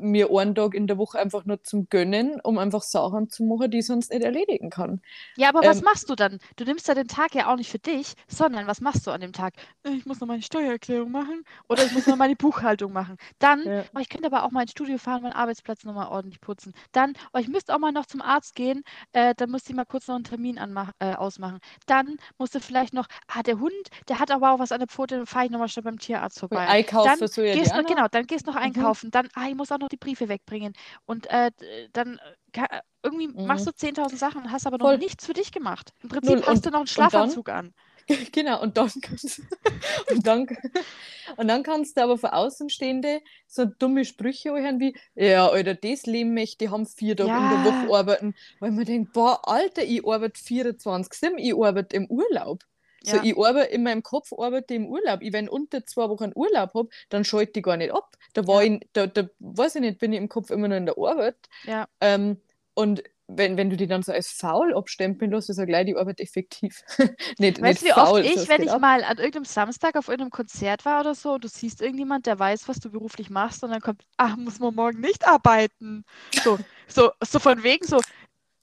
mir 0.00 0.30
einen 0.30 0.54
Tag 0.54 0.74
in 0.74 0.86
der 0.86 0.98
Woche 0.98 1.18
einfach 1.18 1.44
nur 1.44 1.62
zum 1.62 1.88
Gönnen, 1.88 2.40
um 2.40 2.58
einfach 2.58 2.82
Sachen 2.82 3.28
zu 3.28 3.44
machen, 3.44 3.70
die 3.70 3.78
ich 3.78 3.86
sonst 3.86 4.10
nicht 4.12 4.22
erledigen 4.22 4.70
kann. 4.70 5.00
Ja, 5.36 5.48
aber 5.48 5.62
ähm, 5.62 5.70
was 5.70 5.82
machst 5.82 6.08
du 6.10 6.14
dann? 6.14 6.38
Du 6.56 6.64
nimmst 6.64 6.88
ja 6.88 6.94
den 6.94 7.08
Tag 7.08 7.34
ja 7.34 7.52
auch 7.52 7.56
nicht 7.56 7.70
für 7.70 7.78
dich, 7.78 8.14
sondern 8.28 8.66
was 8.66 8.80
machst 8.80 9.06
du 9.06 9.10
an 9.10 9.20
dem 9.20 9.32
Tag? 9.32 9.54
Ich 9.84 10.06
muss 10.06 10.20
noch 10.20 10.28
meine 10.28 10.42
Steuererklärung 10.42 11.10
machen 11.10 11.44
oder 11.68 11.84
ich 11.84 11.92
muss 11.92 12.06
noch 12.06 12.16
meine 12.16 12.36
Buchhaltung 12.36 12.92
machen. 12.92 13.16
Dann, 13.38 13.64
ja. 13.64 13.84
oh, 13.94 13.98
ich 13.98 14.08
könnte 14.08 14.26
aber 14.26 14.44
auch 14.44 14.50
mal 14.50 14.62
ins 14.62 14.72
Studio 14.72 14.98
fahren, 14.98 15.22
meinen 15.22 15.32
Arbeitsplatz 15.32 15.84
nochmal 15.84 16.08
ordentlich 16.08 16.40
putzen. 16.40 16.72
Dann, 16.92 17.14
oh, 17.32 17.38
ich 17.38 17.48
müsste 17.48 17.74
auch 17.74 17.78
mal 17.78 17.92
noch 17.92 18.06
zum 18.06 18.22
Arzt 18.22 18.54
gehen, 18.54 18.82
äh, 19.12 19.34
dann 19.36 19.50
müsste 19.50 19.70
ich 19.70 19.76
mal 19.76 19.84
kurz 19.84 20.08
noch 20.08 20.14
einen 20.14 20.24
Termin 20.24 20.58
äh, 20.98 21.14
ausmachen. 21.14 21.58
Dann 21.86 22.16
musst 22.38 22.54
du 22.54 22.60
vielleicht 22.60 22.94
noch, 22.94 23.06
ah, 23.28 23.42
der 23.42 23.60
Hund, 23.60 23.72
der 24.08 24.18
hat 24.18 24.30
aber 24.30 24.52
auch 24.52 24.58
was 24.58 24.72
an 24.72 24.80
der 24.80 24.88
Pfote, 24.88 25.16
dann 25.16 25.26
fahre 25.26 25.46
ich 25.46 25.50
nochmal 25.50 25.68
schnell 25.68 25.84
beim 25.84 25.98
Tierarzt 25.98 26.40
vorbei. 26.40 26.66
Einkaufen 26.66 27.06
dann 27.18 27.44
ja 27.46 27.54
gehst 27.54 27.74
noch, 27.74 27.86
genau, 27.86 28.06
dann 28.08 28.26
gehst 28.26 28.46
du 28.46 28.50
noch 28.50 28.58
mhm. 28.58 28.64
einkaufen. 28.64 29.06
Mhm. 29.06 29.10
Dann, 29.10 29.28
ah, 29.34 29.46
ich 29.48 29.54
muss 29.54 29.72
auch 29.72 29.78
noch 29.78 29.85
die 29.88 29.96
Briefe 29.96 30.28
wegbringen. 30.28 30.74
Und 31.04 31.28
äh, 31.30 31.50
dann 31.92 32.20
äh, 32.52 32.80
irgendwie 33.02 33.28
mhm. 33.28 33.46
machst 33.46 33.66
du 33.66 33.70
10.000 33.70 34.16
Sachen 34.16 34.42
und 34.42 34.52
hast 34.52 34.66
aber 34.66 34.78
noch 34.78 34.86
Voll. 34.86 34.98
nichts 34.98 35.26
für 35.26 35.32
dich 35.32 35.52
gemacht. 35.52 35.92
Im 36.02 36.08
Prinzip 36.08 36.36
Null. 36.36 36.46
hast 36.46 36.56
und, 36.56 36.66
du 36.66 36.70
noch 36.70 36.78
einen 36.78 36.86
Schlafanzug 36.86 37.48
an. 37.48 37.74
Genau, 38.30 38.62
und 38.62 38.76
dann, 38.76 38.88
und, 40.10 40.26
dann, 40.26 40.46
und 41.36 41.48
dann 41.48 41.62
kannst 41.64 41.96
du 41.96 42.02
aber 42.02 42.16
für 42.18 42.32
Außenstehende 42.32 43.20
so 43.48 43.64
dumme 43.64 44.04
Sprüche 44.04 44.50
hören 44.50 44.78
wie, 44.78 44.96
ja, 45.16 45.48
Alter, 45.48 45.74
das 45.74 46.06
Leben 46.06 46.32
möchte, 46.32 46.58
die 46.58 46.68
haben 46.70 46.86
vier 46.86 47.16
Tage 47.16 47.30
ja. 47.30 47.52
in 47.52 47.64
der 47.64 47.72
Woche 47.72 47.98
arbeiten. 47.98 48.34
Weil 48.60 48.70
man 48.70 48.84
denkt, 48.84 49.12
boah, 49.12 49.40
Alter, 49.48 49.82
ich 49.82 50.06
arbeite 50.06 50.40
24, 50.40 51.32
ich 51.38 51.54
arbeite 51.54 51.96
im 51.96 52.06
Urlaub. 52.06 52.62
So, 53.06 53.16
ja. 53.16 53.22
ich 53.22 53.38
arbeite 53.38 53.72
in 53.72 53.84
meinem 53.84 54.02
Kopf 54.02 54.32
arbeite 54.32 54.74
im 54.74 54.86
Urlaub. 54.86 55.22
Ich, 55.22 55.32
wenn 55.32 55.48
unter 55.48 55.86
zwei 55.86 56.08
Wochen 56.08 56.32
Urlaub 56.34 56.74
habe, 56.74 56.88
dann 57.08 57.24
schalte 57.24 57.60
ich 57.60 57.64
gar 57.64 57.76
nicht 57.76 57.92
ab. 57.92 58.16
Da 58.32 58.46
war 58.48 58.64
ja. 58.64 58.72
ich, 58.72 58.88
da, 58.92 59.06
da 59.06 59.28
weiß 59.38 59.76
ich 59.76 59.80
nicht, 59.80 59.98
bin 59.98 60.12
ich 60.12 60.18
im 60.18 60.28
Kopf 60.28 60.50
immer 60.50 60.66
noch 60.66 60.76
in 60.76 60.86
der 60.86 60.98
Arbeit. 60.98 61.36
Ja. 61.64 61.86
Ähm, 62.00 62.40
und 62.74 63.04
wenn, 63.28 63.56
wenn 63.56 63.70
du 63.70 63.76
die 63.76 63.86
dann 63.86 64.02
so 64.02 64.12
als 64.12 64.30
faul 64.30 64.74
abstempeln 64.74 65.30
lässt, 65.30 65.50
ist 65.50 65.58
ja 65.58 65.64
gleich 65.64 65.86
die 65.86 65.96
Arbeit 65.96 66.20
effektiv. 66.20 66.82
nicht, 67.38 67.60
weißt 67.60 67.82
du, 67.82 67.86
wie 67.86 67.90
faul, 67.90 68.20
oft 68.20 68.36
ich, 68.36 68.48
wenn 68.48 68.62
ich 68.62 68.70
ab. 68.70 68.80
mal 68.80 69.02
an 69.02 69.18
irgendeinem 69.18 69.44
Samstag 69.44 69.96
auf 69.96 70.08
irgendeinem 70.08 70.30
Konzert 70.30 70.84
war 70.84 71.00
oder 71.00 71.14
so, 71.14 71.34
und 71.34 71.44
du 71.44 71.48
siehst 71.48 71.80
irgendjemand, 71.82 72.26
der 72.26 72.38
weiß, 72.38 72.68
was 72.68 72.78
du 72.78 72.90
beruflich 72.90 73.30
machst, 73.30 73.64
und 73.64 73.70
dann 73.70 73.80
kommt, 73.80 74.04
ach, 74.16 74.36
muss 74.36 74.60
man 74.60 74.74
morgen 74.74 75.00
nicht 75.00 75.26
arbeiten. 75.26 76.04
So, 76.44 76.58
so, 76.86 77.10
so 77.24 77.38
von 77.38 77.62
wegen 77.62 77.84
so, 77.86 78.00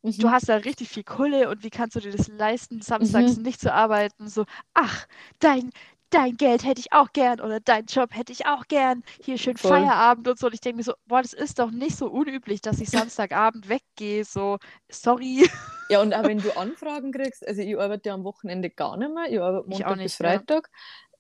Mhm. 0.04 0.18
Du 0.20 0.32
hast 0.32 0.50
da 0.50 0.58
richtig 0.58 0.90
viel 0.90 1.04
Kohle 1.04 1.50
und 1.50 1.64
wie 1.64 1.70
kannst 1.70 1.96
du 1.96 2.00
dir 2.02 2.12
das 2.12 2.28
leisten, 2.28 2.82
samstags 2.82 3.38
mhm. 3.38 3.44
nicht 3.44 3.60
zu 3.60 3.74
arbeiten? 3.74 4.28
So, 4.28 4.46
ach, 4.74 5.08
dein, 5.40 5.72
dein 6.10 6.36
Geld 6.36 6.66
hätte 6.66 6.82
ich 6.82 6.92
auch 6.92 7.14
gern 7.14 7.40
oder 7.40 7.60
dein 7.62 7.86
Job 7.86 8.14
hätte 8.14 8.34
ich 8.34 8.46
auch 8.46 8.68
gern. 8.68 9.04
Hier 9.24 9.38
schön 9.38 9.56
Voll. 9.58 9.72
Feierabend 9.72 10.28
und 10.28 10.38
so. 10.38 10.48
Und 10.48 10.54
ich 10.54 10.62
denke 10.62 10.78
mir 10.78 10.84
so, 10.84 10.94
boah, 11.06 11.22
das 11.22 11.34
ist 11.34 11.58
doch 11.58 11.72
nicht 11.72 11.96
so 11.96 12.08
unüblich, 12.08 12.62
dass 12.62 12.82
ich 12.82 12.90
Samstagabend 12.90 13.70
weggehe. 13.70 14.26
So, 14.26 14.60
sorry. 14.90 15.50
Ja, 15.90 16.02
und 16.02 16.14
auch 16.14 16.24
wenn 16.24 16.40
du 16.40 16.58
Anfragen 16.58 17.12
kriegst, 17.12 17.46
also 17.46 17.62
ich 17.62 17.78
arbeite 17.78 18.10
ja 18.10 18.16
am 18.16 18.24
Wochenende 18.24 18.70
gar 18.70 18.96
nicht 18.96 19.14
mehr, 19.14 19.30
ich 19.30 19.40
arbeite 19.40 19.70
Montag 19.70 19.92
ich 19.92 19.98
nicht, 19.98 20.04
bis 20.06 20.16
Freitag. 20.16 20.70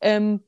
Ja. 0.01 0.09
Ähm, 0.09 0.43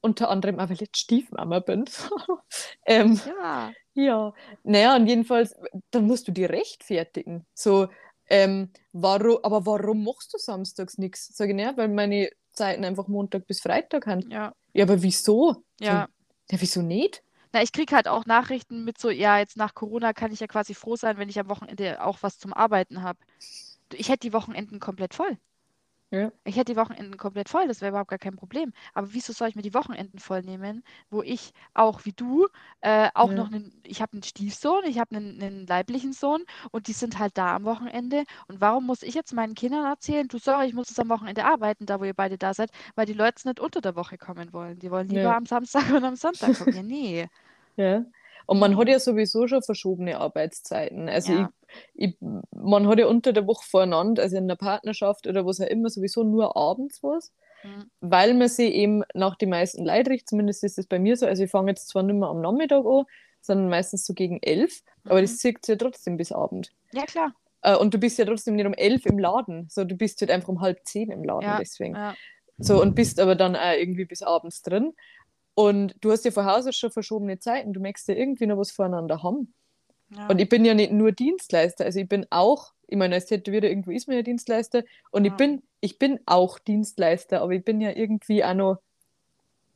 unter 0.00 0.30
anderem 0.30 0.58
auch, 0.60 0.68
weil 0.68 0.74
ich 0.74 0.80
jetzt 0.80 0.98
Stiefmama 0.98 1.58
bin. 1.58 1.84
ähm, 2.86 3.20
ja. 3.26 3.72
Ja, 3.94 4.32
naja, 4.64 4.96
und 4.96 5.06
jedenfalls, 5.06 5.54
dann 5.90 6.06
musst 6.06 6.26
du 6.28 6.32
die 6.32 6.44
rechtfertigen. 6.44 7.44
So, 7.54 7.88
ähm, 8.28 8.70
warum, 8.92 9.38
aber 9.42 9.66
warum 9.66 10.04
machst 10.04 10.32
du 10.32 10.38
samstags 10.38 10.96
nichts? 10.98 11.36
Sag 11.36 11.50
ich, 11.50 11.54
naja, 11.54 11.76
weil 11.76 11.88
meine 11.88 12.30
Zeiten 12.52 12.84
einfach 12.84 13.08
Montag 13.08 13.46
bis 13.46 13.60
Freitag 13.60 14.06
haben. 14.06 14.30
Ja. 14.30 14.54
Ja, 14.72 14.84
aber 14.84 15.02
wieso? 15.02 15.64
Ja. 15.80 16.08
So, 16.48 16.54
ja, 16.56 16.60
wieso 16.60 16.82
nicht? 16.82 17.22
Na, 17.52 17.62
ich 17.62 17.72
kriege 17.72 17.94
halt 17.94 18.08
auch 18.08 18.24
Nachrichten 18.24 18.84
mit 18.84 18.98
so, 18.98 19.10
ja, 19.10 19.38
jetzt 19.38 19.58
nach 19.58 19.74
Corona 19.74 20.14
kann 20.14 20.32
ich 20.32 20.40
ja 20.40 20.46
quasi 20.46 20.74
froh 20.74 20.96
sein, 20.96 21.18
wenn 21.18 21.28
ich 21.28 21.38
am 21.38 21.50
Wochenende 21.50 22.02
auch 22.02 22.18
was 22.22 22.38
zum 22.38 22.54
Arbeiten 22.54 23.02
habe. 23.02 23.18
Ich 23.92 24.08
hätte 24.08 24.20
die 24.20 24.32
Wochenenden 24.32 24.80
komplett 24.80 25.12
voll. 25.12 25.36
Ja. 26.12 26.32
Ich 26.44 26.56
hätte 26.56 26.72
die 26.72 26.76
Wochenenden 26.78 27.16
komplett 27.18 27.48
voll, 27.48 27.68
das 27.68 27.80
wäre 27.80 27.90
überhaupt 27.90 28.10
gar 28.10 28.18
kein 28.18 28.34
Problem. 28.36 28.72
Aber 28.94 29.12
wieso 29.14 29.32
soll 29.32 29.48
ich 29.48 29.54
mir 29.56 29.62
die 29.62 29.74
Wochenenden 29.74 30.18
voll 30.18 30.42
nehmen, 30.42 30.82
wo 31.10 31.22
ich 31.22 31.52
auch 31.74 32.04
wie 32.04 32.12
du 32.12 32.48
äh, 32.80 33.10
auch 33.14 33.32
Ja. 33.32 33.34
noch 33.34 33.46
einen, 33.52 33.80
ich 33.84 34.02
habe 34.02 34.14
einen 34.14 34.24
Stiefsohn, 34.24 34.84
ich 34.84 34.98
habe 34.98 35.14
einen, 35.16 35.40
einen 35.42 35.66
leiblichen 35.68 36.12
Sohn 36.12 36.44
und 36.72 36.88
die 36.88 36.94
sind 36.94 37.18
halt 37.20 37.38
da 37.38 37.54
am 37.54 37.64
Wochenende. 37.64 38.24
Und 38.48 38.60
warum 38.60 38.86
muss 38.86 39.02
ich 39.04 39.14
jetzt 39.14 39.32
meinen 39.34 39.54
Kindern 39.54 39.84
erzählen, 39.86 40.26
du 40.28 40.38
sorry, 40.38 40.66
ich 40.66 40.74
muss 40.74 40.88
jetzt 40.90 40.98
am 41.00 41.08
Wochenende 41.10 41.44
arbeiten, 41.44 41.86
da 41.86 42.00
wo 42.00 42.04
ihr 42.04 42.14
beide 42.14 42.38
da 42.38 42.54
seid, 42.54 42.70
weil 42.96 43.06
die 43.06 43.12
Leute 43.12 43.46
nicht 43.48 43.60
unter 43.60 43.80
der 43.80 43.94
Woche 43.96 44.18
kommen 44.18 44.52
wollen. 44.52 44.78
Die 44.80 44.90
wollen 44.90 45.08
lieber 45.08 45.34
Ja. 45.34 45.36
am 45.36 45.46
Samstag 45.46 45.84
und 45.94 46.04
am 46.04 46.16
Sonntag 46.16 46.54
kommen. 46.54 46.74
Ja, 46.74 46.82
nee. 46.82 47.28
Ja. 47.76 48.04
Und 48.46 48.58
man 48.58 48.76
hat 48.76 48.88
ja 48.88 48.98
sowieso 48.98 49.46
schon 49.46 49.62
verschobene 49.62 50.18
Arbeitszeiten. 50.18 51.08
Also 51.08 51.32
Ja. 51.32 51.52
ich, 51.94 52.10
ich, 52.10 52.16
man 52.54 52.86
hat 52.88 52.98
ja 52.98 53.06
unter 53.06 53.32
der 53.32 53.46
Woche 53.46 53.64
voreinander, 53.68 54.22
also 54.22 54.36
in 54.36 54.48
der 54.48 54.56
Partnerschaft 54.56 55.26
oder 55.26 55.46
was 55.46 55.60
auch 55.60 55.66
immer, 55.66 55.88
sowieso 55.88 56.22
nur 56.24 56.56
abends 56.56 57.02
was, 57.02 57.32
Mhm. 57.64 57.90
weil 58.00 58.34
man 58.34 58.48
sich 58.48 58.72
eben 58.74 59.04
nach 59.14 59.36
den 59.36 59.50
meisten 59.50 59.84
Leid 59.84 60.08
richtet, 60.08 60.30
zumindest 60.30 60.64
ist 60.64 60.78
es 60.78 60.86
bei 60.86 60.98
mir 60.98 61.16
so. 61.16 61.26
Also 61.26 61.44
ich 61.44 61.50
fange 61.50 61.70
jetzt 61.70 61.88
zwar 61.88 62.02
nicht 62.02 62.16
mehr 62.16 62.28
am 62.28 62.40
Nachmittag 62.40 62.84
an, 62.84 63.04
sondern 63.40 63.68
meistens 63.68 64.04
so 64.04 64.14
gegen 64.14 64.38
elf, 64.42 64.82
aber 65.04 65.18
Mhm. 65.20 65.22
das 65.24 65.36
zieht 65.38 65.66
ja 65.68 65.76
trotzdem 65.76 66.16
bis 66.16 66.32
Abend. 66.32 66.72
Ja, 66.92 67.04
klar. 67.06 67.32
Äh, 67.62 67.76
und 67.76 67.94
du 67.94 67.98
bist 67.98 68.18
ja 68.18 68.24
trotzdem 68.24 68.56
nicht 68.56 68.66
um 68.66 68.74
elf 68.74 69.06
im 69.06 69.18
Laden, 69.18 69.68
so 69.70 69.84
du 69.84 69.94
bist 69.94 70.20
halt 70.20 70.30
einfach 70.32 70.48
um 70.48 70.60
halb 70.60 70.80
zehn 70.84 71.10
im 71.12 71.22
Laden 71.22 71.42
Ja, 71.48 71.58
deswegen. 71.58 71.94
ja. 71.94 72.14
So, 72.58 72.80
und 72.82 72.94
bist 72.94 73.18
aber 73.18 73.34
dann 73.34 73.56
auch 73.56 73.72
irgendwie 73.76 74.04
bis 74.04 74.22
abends 74.22 74.62
drin. 74.62 74.92
Und 75.54 75.94
du 76.00 76.10
hast 76.10 76.24
ja 76.24 76.30
von 76.30 76.46
Haus 76.46 76.66
aus 76.66 76.76
schon 76.76 76.90
verschobene 76.90 77.38
Zeiten. 77.38 77.72
Du 77.72 77.80
möchtest 77.80 78.08
ja 78.08 78.14
irgendwie 78.14 78.46
noch 78.46 78.56
was 78.58 78.70
voneinander 78.70 79.22
haben. 79.22 79.52
Ja. 80.10 80.26
Und 80.28 80.40
ich 80.40 80.48
bin 80.48 80.64
ja 80.64 80.74
nicht 80.74 80.92
nur 80.92 81.12
Dienstleister, 81.12 81.84
also 81.84 82.00
ich 82.00 82.08
bin 82.08 82.26
auch, 82.30 82.72
ich 82.86 82.98
meine, 82.98 83.14
als 83.14 83.26
Tätowierer 83.26 83.64
irgendwo 83.64 83.90
ist 83.92 84.08
man 84.08 84.16
ja 84.16 84.22
Dienstleister 84.22 84.84
und 85.10 85.24
Ja. 85.24 85.30
ich 85.30 85.36
bin, 85.38 85.62
ich 85.80 85.98
bin 85.98 86.20
auch 86.26 86.58
Dienstleister, 86.58 87.40
aber 87.40 87.52
ich 87.52 87.64
bin 87.64 87.80
ja 87.80 87.90
irgendwie 87.92 88.44
auch 88.44 88.54
noch, 88.54 88.76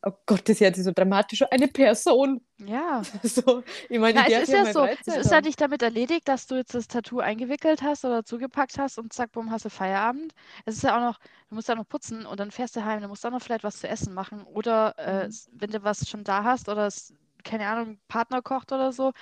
oh 0.07 0.13
Gott, 0.27 0.49
das 0.49 0.61
hört 0.61 0.77
sich 0.77 0.85
so 0.85 0.93
dramatisch 0.93 1.43
eine 1.51 1.69
Person. 1.69 2.41
ja. 2.59 3.07
So, 3.23 3.65
ich 3.89 3.99
meine, 3.99 4.15
Na, 4.15 4.27
es 4.27 4.39
ist 4.39 4.53
ja 4.53 4.67
so, 4.67 4.89
es 5.07 5.17
ist 5.17 5.31
ja 5.31 5.41
nicht 5.41 5.61
damit 5.61 5.83
erledigt, 5.83 6.29
dass 6.29 6.47
du 6.47 6.55
jetzt 6.57 6.75
das 6.75 6.89
Tattoo 6.89 7.21
eingewickelt 7.21 7.83
hast 7.83 8.05
oder 8.05 8.25
zugepackt 8.25 8.79
hast 8.79 8.99
und 8.99 9.13
zack, 9.13 9.33
bumm, 9.33 9.51
hast 9.51 9.65
du 9.67 9.71
Feierabend. 9.71 10.33
Es 10.65 10.77
ist 10.77 10.83
ja 10.85 10.97
auch 10.97 11.01
noch, 11.01 11.19
du 11.49 11.55
musst 11.57 11.69
ja 11.69 11.75
noch 11.75 11.89
putzen 11.89 12.25
und 12.27 12.41
dann 12.41 12.51
fährst 12.53 12.77
du 12.77 12.85
heim, 12.85 13.01
dann 13.01 13.11
musst 13.11 13.25
du 13.25 13.29
auch 13.29 13.33
noch 13.33 13.43
vielleicht 13.43 13.65
was 13.65 13.79
zu 13.81 13.89
essen 13.89 14.15
machen. 14.15 14.45
Oder 14.45 14.99
äh, 14.99 15.29
Mhm. 15.29 15.41
wenn 15.53 15.71
du 15.71 15.83
was 15.85 16.09
schon 16.09 16.25
da 16.25 16.45
hast 16.45 16.69
oder 16.69 16.87
es, 16.87 17.15
keine 17.45 17.67
Ahnung, 17.69 17.99
Partner 18.09 18.43
kocht 18.43 18.73
oder 18.73 18.93
so, 18.93 19.13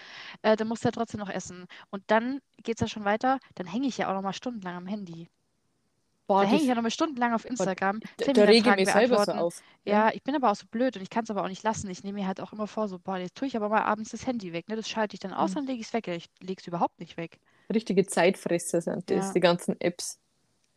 äh, 0.43 0.57
dann 0.57 0.68
musst 0.68 0.85
du 0.85 0.89
ja 0.89 0.93
trotzdem 0.93 1.20
noch 1.20 1.30
essen. 1.30 1.66
Und 1.91 2.05
dann 2.09 2.41
geht 2.62 2.76
es 2.76 2.80
ja 2.82 2.89
schon 2.89 3.05
weiter, 3.05 3.39
dann 3.57 3.66
hänge 3.66 3.89
ich 3.89 3.99
ja 3.99 4.09
auch 4.11 4.14
noch 4.14 4.22
mal 4.22 4.32
stundenlang 4.35 4.76
am 4.76 4.87
Handy. 4.87 5.28
Boah, 6.27 6.43
Da 6.43 6.49
hänge 6.49 6.62
ich 6.62 6.68
ja 6.68 6.75
noch 6.75 6.83
mal 6.83 6.91
stundenlang 6.91 7.35
auf 7.35 7.45
Instagram, 7.45 8.01
da, 8.16 8.33
da 8.33 8.45
rege 8.45 8.70
ich 8.70 8.77
mich 8.77 8.91
selber 8.91 9.22
so 9.25 9.33
auf. 9.33 9.62
Ja, 9.85 10.11
ich 10.14 10.22
bin 10.22 10.35
aber 10.35 10.51
auch 10.51 10.57
so 10.57 10.64
blöd 10.70 10.97
und 10.97 11.03
ich 11.03 11.11
kann 11.11 11.25
es 11.25 11.31
aber 11.31 11.43
auch 11.45 11.49
nicht 11.49 11.62
lassen. 11.62 11.91
Ich 11.91 12.03
nehme 12.03 12.20
mir 12.20 12.27
halt 12.27 12.41
auch 12.41 12.53
immer 12.55 12.66
vor, 12.66 12.89
so, 12.89 12.99
boah, 12.99 13.18
jetzt 13.18 13.35
tue 13.35 13.47
ich 13.47 13.57
aber 13.57 13.68
mal 13.68 13.83
abends 13.83 14.11
das 14.11 14.27
Handy 14.27 14.55
weg. 14.55 14.68
Ne? 14.68 14.77
Das 14.77 14.89
schalte 14.89 15.14
ich 15.14 15.20
dann 15.20 15.35
aus, 15.35 15.51
Mhm. 15.51 15.55
dann 15.57 15.66
lege 15.66 15.81
ich 15.81 15.89
es 15.89 15.93
weg. 15.93 16.09
Ich 16.09 16.31
lege 16.41 16.61
es 16.61 16.66
überhaupt 16.66 16.99
nicht 16.99 17.18
weg. 17.18 17.39
Richtige 17.72 18.07
Zeitfresser 18.07 18.81
sind 18.81 19.11
das, 19.11 19.27
Ja. 19.27 19.33
die 19.35 19.41
ganzen 19.41 19.79
Apps. 19.81 20.18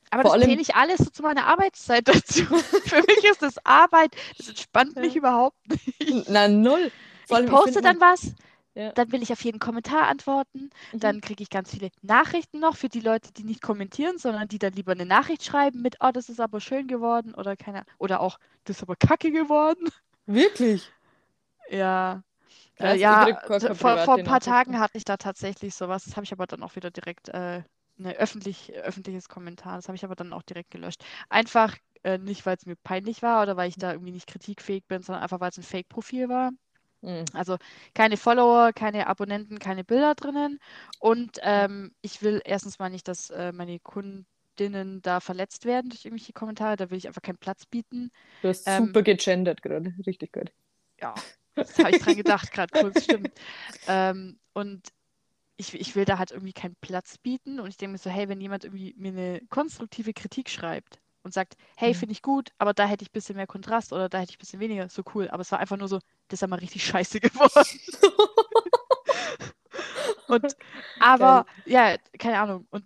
Aber 0.09 0.23
Vor 0.23 0.37
das 0.37 0.45
zähle 0.47 0.61
ich 0.61 0.75
alles 0.75 0.99
so 0.99 1.09
zu 1.09 1.21
meiner 1.23 1.45
Arbeitszeit 1.47 2.07
dazu. 2.07 2.43
Für 2.43 2.97
mich 3.01 3.23
ist 3.29 3.41
das 3.41 3.55
Arbeit. 3.65 4.15
Das 4.37 4.49
entspannt 4.49 4.95
mich 4.97 5.13
Ja. 5.13 5.19
überhaupt 5.19 5.57
nicht. 5.69 6.29
Na, 6.29 6.47
null. 6.49 6.91
Ich 7.29 7.45
poste 7.47 7.81
dann 7.81 7.99
was, 8.01 8.33
Ja. 8.77 8.91
dann 8.91 9.11
will 9.11 9.23
ich 9.23 9.31
auf 9.31 9.43
jeden 9.43 9.57
Kommentar 9.57 10.07
antworten. 10.07 10.69
Mhm. 10.91 10.99
Dann 10.99 11.21
kriege 11.21 11.41
ich 11.41 11.49
ganz 11.49 11.71
viele 11.71 11.89
Nachrichten 12.03 12.59
noch 12.59 12.75
für 12.75 12.89
die 12.89 12.99
Leute, 12.99 13.33
die 13.33 13.43
nicht 13.43 13.63
kommentieren, 13.63 14.19
sondern 14.19 14.47
die 14.47 14.59
dann 14.59 14.73
lieber 14.73 14.91
eine 14.91 15.07
Nachricht 15.07 15.43
schreiben 15.43 15.81
mit, 15.81 15.95
oh, 15.99 16.11
das 16.13 16.29
ist 16.29 16.39
aber 16.39 16.61
schön 16.61 16.87
geworden 16.87 17.33
oder 17.33 17.57
keine 17.57 17.85
oder 17.97 18.19
auch, 18.19 18.37
das 18.65 18.77
ist 18.77 18.83
aber 18.83 18.95
kacke 18.95 19.31
geworden. 19.31 19.89
Wirklich? 20.27 20.91
Ja. 21.71 22.21
Äh, 22.79 22.97
ja, 22.97 23.39
vor, 23.73 23.97
vor 23.97 24.15
ein 24.15 24.23
paar 24.23 24.41
Tagen 24.41 24.79
hatte 24.79 24.99
ich 24.99 25.05
da 25.05 25.17
tatsächlich 25.17 25.73
sowas. 25.73 26.03
Das 26.05 26.15
habe 26.15 26.25
ich 26.25 26.31
aber 26.31 26.45
dann 26.45 26.61
auch 26.61 26.75
wieder 26.75 26.91
direkt, 26.91 27.29
äh, 27.29 27.63
ne, 27.95 28.15
öffentlich, 28.17 28.73
öffentliches 28.73 29.27
Kommentar. 29.27 29.77
Das 29.77 29.87
habe 29.87 29.95
ich 29.95 30.05
aber 30.05 30.15
dann 30.15 30.33
auch 30.33 30.43
direkt 30.43 30.69
gelöscht. 30.69 31.03
Einfach 31.29 31.75
äh, 32.03 32.19
nicht, 32.19 32.45
weil 32.45 32.57
es 32.57 32.67
mir 32.67 32.75
peinlich 32.75 33.23
war 33.23 33.41
oder 33.41 33.57
weil 33.57 33.69
ich 33.69 33.77
da 33.77 33.91
irgendwie 33.93 34.11
nicht 34.11 34.27
kritikfähig 34.27 34.85
bin, 34.85 35.01
sondern 35.01 35.23
einfach, 35.23 35.39
weil 35.39 35.49
es 35.49 35.57
ein 35.57 35.63
Fake-Profil 35.63 36.29
war. 36.29 36.51
Mhm. 37.01 37.25
Also 37.33 37.57
keine 37.93 38.17
Follower, 38.17 38.73
keine 38.73 39.07
Abonnenten, 39.07 39.59
keine 39.59 39.83
Bilder 39.83 40.15
drinnen. 40.15 40.59
Und 40.99 41.39
ähm, 41.43 41.93
ich 42.01 42.21
will 42.21 42.41
erstens 42.43 42.79
mal 42.79 42.89
nicht, 42.89 43.07
dass 43.07 43.29
äh, 43.29 43.51
meine 43.51 43.79
Kundinnen 43.79 45.01
da 45.01 45.19
verletzt 45.19 45.65
werden 45.65 45.89
durch 45.89 46.05
irgendwelche 46.05 46.33
Kommentare. 46.33 46.75
Da 46.75 46.89
will 46.89 46.97
ich 46.97 47.07
einfach 47.07 47.21
keinen 47.21 47.37
Platz 47.37 47.65
bieten. 47.65 48.11
Du 48.41 48.49
hast 48.49 48.65
Ähm, 48.65 48.87
super 48.87 49.03
gegendert 49.03 49.61
gerade. 49.61 49.93
Richtig 50.07 50.33
gut. 50.33 50.51
Ja, 50.99 51.25
das 51.67 51.81
habe 51.81 51.91
ich 51.91 51.99
dran 51.99 52.15
gedacht, 52.17 52.51
gerade 52.51 52.73
kurz, 52.73 53.03
stimmt. 53.03 53.33
Ähm, 53.87 54.39
und 54.53 54.87
ich, 55.57 55.73
ich 55.75 55.95
will 55.95 56.05
da 56.05 56.19
halt 56.19 56.31
irgendwie 56.31 56.53
keinen 56.53 56.75
Platz 56.81 57.17
bieten. 57.19 57.59
Und 57.59 57.69
ich 57.69 57.77
denke 57.77 57.93
mir 57.93 57.97
so, 57.99 58.09
hey, 58.09 58.29
wenn 58.29 58.41
jemand 58.41 58.65
irgendwie 58.65 58.95
mir 58.97 59.11
eine 59.11 59.41
konstruktive 59.49 60.13
Kritik 60.13 60.49
schreibt 60.49 60.99
und 61.27 61.33
sagt, 61.33 61.55
hey, 61.77 61.93
Mhm. 61.93 61.95
finde 61.95 62.13
ich 62.13 62.23
gut, 62.23 62.51
aber 62.59 62.73
da 62.73 62.87
hätte 62.87 63.03
ich 63.03 63.09
ein 63.11 63.13
bisschen 63.13 63.37
mehr 63.37 63.47
Kontrast 63.47 63.93
oder 63.93 64.09
da 64.09 64.19
hätte 64.19 64.31
ich 64.31 64.37
ein 64.37 64.39
bisschen 64.41 64.61
weniger, 64.61 64.89
so 64.89 65.03
cool. 65.15 65.29
Aber 65.31 65.41
es 65.41 65.51
war 65.53 65.59
einfach 65.59 65.77
nur 65.77 65.89
so, 65.89 65.97
das 66.29 66.37
ist 66.39 66.41
ja 66.41 66.47
mal 66.47 66.59
richtig 66.59 66.85
scheiße 66.87 67.19
geworden. 67.21 67.79
Und 70.27 70.55
aber, 70.99 71.45
ja, 71.65 71.97
keine 72.19 72.39
Ahnung. 72.39 72.67
Und 72.71 72.85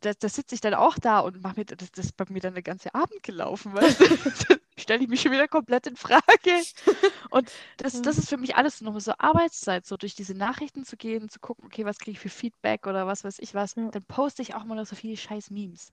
da, 0.00 0.12
da 0.14 0.28
sitze 0.30 0.54
ich 0.54 0.60
dann 0.62 0.74
auch 0.74 0.96
da 0.98 1.20
und 1.20 1.42
mache 1.42 1.60
mir, 1.60 1.64
das, 1.66 1.90
das 1.92 2.06
ist 2.06 2.16
bei 2.16 2.24
mir 2.30 2.40
dann 2.40 2.54
der 2.54 2.62
ganze 2.62 2.94
Abend 2.94 3.22
gelaufen, 3.22 3.74
weißt 3.74 4.00
du? 4.00 4.04
Stelle 4.78 5.02
ich 5.02 5.08
mich 5.10 5.20
schon 5.20 5.32
wieder 5.32 5.46
komplett 5.48 5.86
in 5.86 5.96
Frage. 5.96 6.66
Und 7.30 7.50
das, 7.78 8.02
das 8.02 8.18
ist 8.18 8.28
für 8.30 8.38
mich 8.38 8.56
alles 8.56 8.80
nochmal 8.82 9.02
so 9.02 9.12
Arbeitszeit, 9.18 9.86
so 9.86 9.96
durch 9.98 10.14
diese 10.14 10.34
Nachrichten 10.34 10.84
zu 10.84 10.96
gehen, 10.96 11.28
zu 11.28 11.40
gucken, 11.40 11.66
okay, 11.66 11.84
was 11.84 11.98
kriege 11.98 12.12
ich 12.12 12.20
für 12.20 12.30
Feedback 12.30 12.86
oder 12.86 13.06
was 13.06 13.24
weiß 13.24 13.38
ich 13.40 13.54
was. 13.54 13.74
Dann 13.74 14.04
poste 14.08 14.42
ich 14.42 14.54
auch 14.54 14.64
mal 14.64 14.76
noch 14.76 14.86
so 14.86 14.96
viele 14.96 15.16
scheiß 15.16 15.50
Memes. 15.50 15.92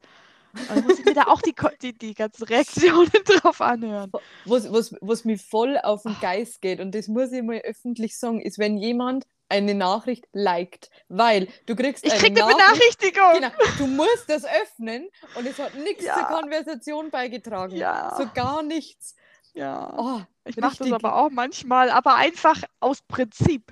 Und 0.53 0.69
dann 0.69 0.83
muss 0.85 0.99
ich 0.99 1.05
mir 1.05 1.13
da 1.13 1.23
auch 1.27 1.41
die, 1.41 1.53
die, 1.81 1.97
die 1.97 2.13
ganzen 2.13 2.43
Reaktionen 2.45 3.09
drauf 3.25 3.61
anhören. 3.61 4.11
Was, 4.45 4.71
was, 4.71 4.95
was 5.01 5.23
mir 5.25 5.37
voll 5.37 5.77
auf 5.77 6.03
den 6.03 6.15
Geist 6.21 6.61
geht, 6.61 6.79
und 6.79 6.93
das 6.95 7.07
muss 7.07 7.31
ich 7.31 7.43
mal 7.43 7.59
öffentlich 7.59 8.17
sagen, 8.17 8.41
ist, 8.41 8.57
wenn 8.59 8.77
jemand 8.77 9.25
eine 9.49 9.73
Nachricht 9.75 10.25
liked. 10.33 10.89
Weil 11.09 11.47
du 11.67 11.75
kriegst 11.75 12.05
Ich 12.05 12.11
eine 12.11 12.21
kriege 12.21 12.43
eine 12.43 12.53
Nachricht. 12.53 12.99
Benachrichtigung. 12.99 13.33
Genau, 13.35 13.71
du 13.77 13.87
musst 13.87 14.25
das 14.29 14.43
öffnen 14.45 15.07
und 15.35 15.47
es 15.47 15.57
hat 15.59 15.75
nichts 15.75 16.03
Ja. 16.03 16.15
zur 16.15 16.37
Konversation 16.39 17.09
beigetragen. 17.11 17.75
Ja. 17.75 18.13
So 18.17 18.27
gar 18.33 18.61
nichts. 18.63 19.15
Ja. 19.53 19.93
Oh, 19.97 20.21
Ich 20.45 20.57
mache 20.57 20.77
das 20.79 20.91
aber 20.91 21.15
auch 21.15 21.29
manchmal, 21.29 21.89
aber 21.91 22.15
einfach 22.15 22.61
aus 22.79 23.01
Prinzip. 23.01 23.71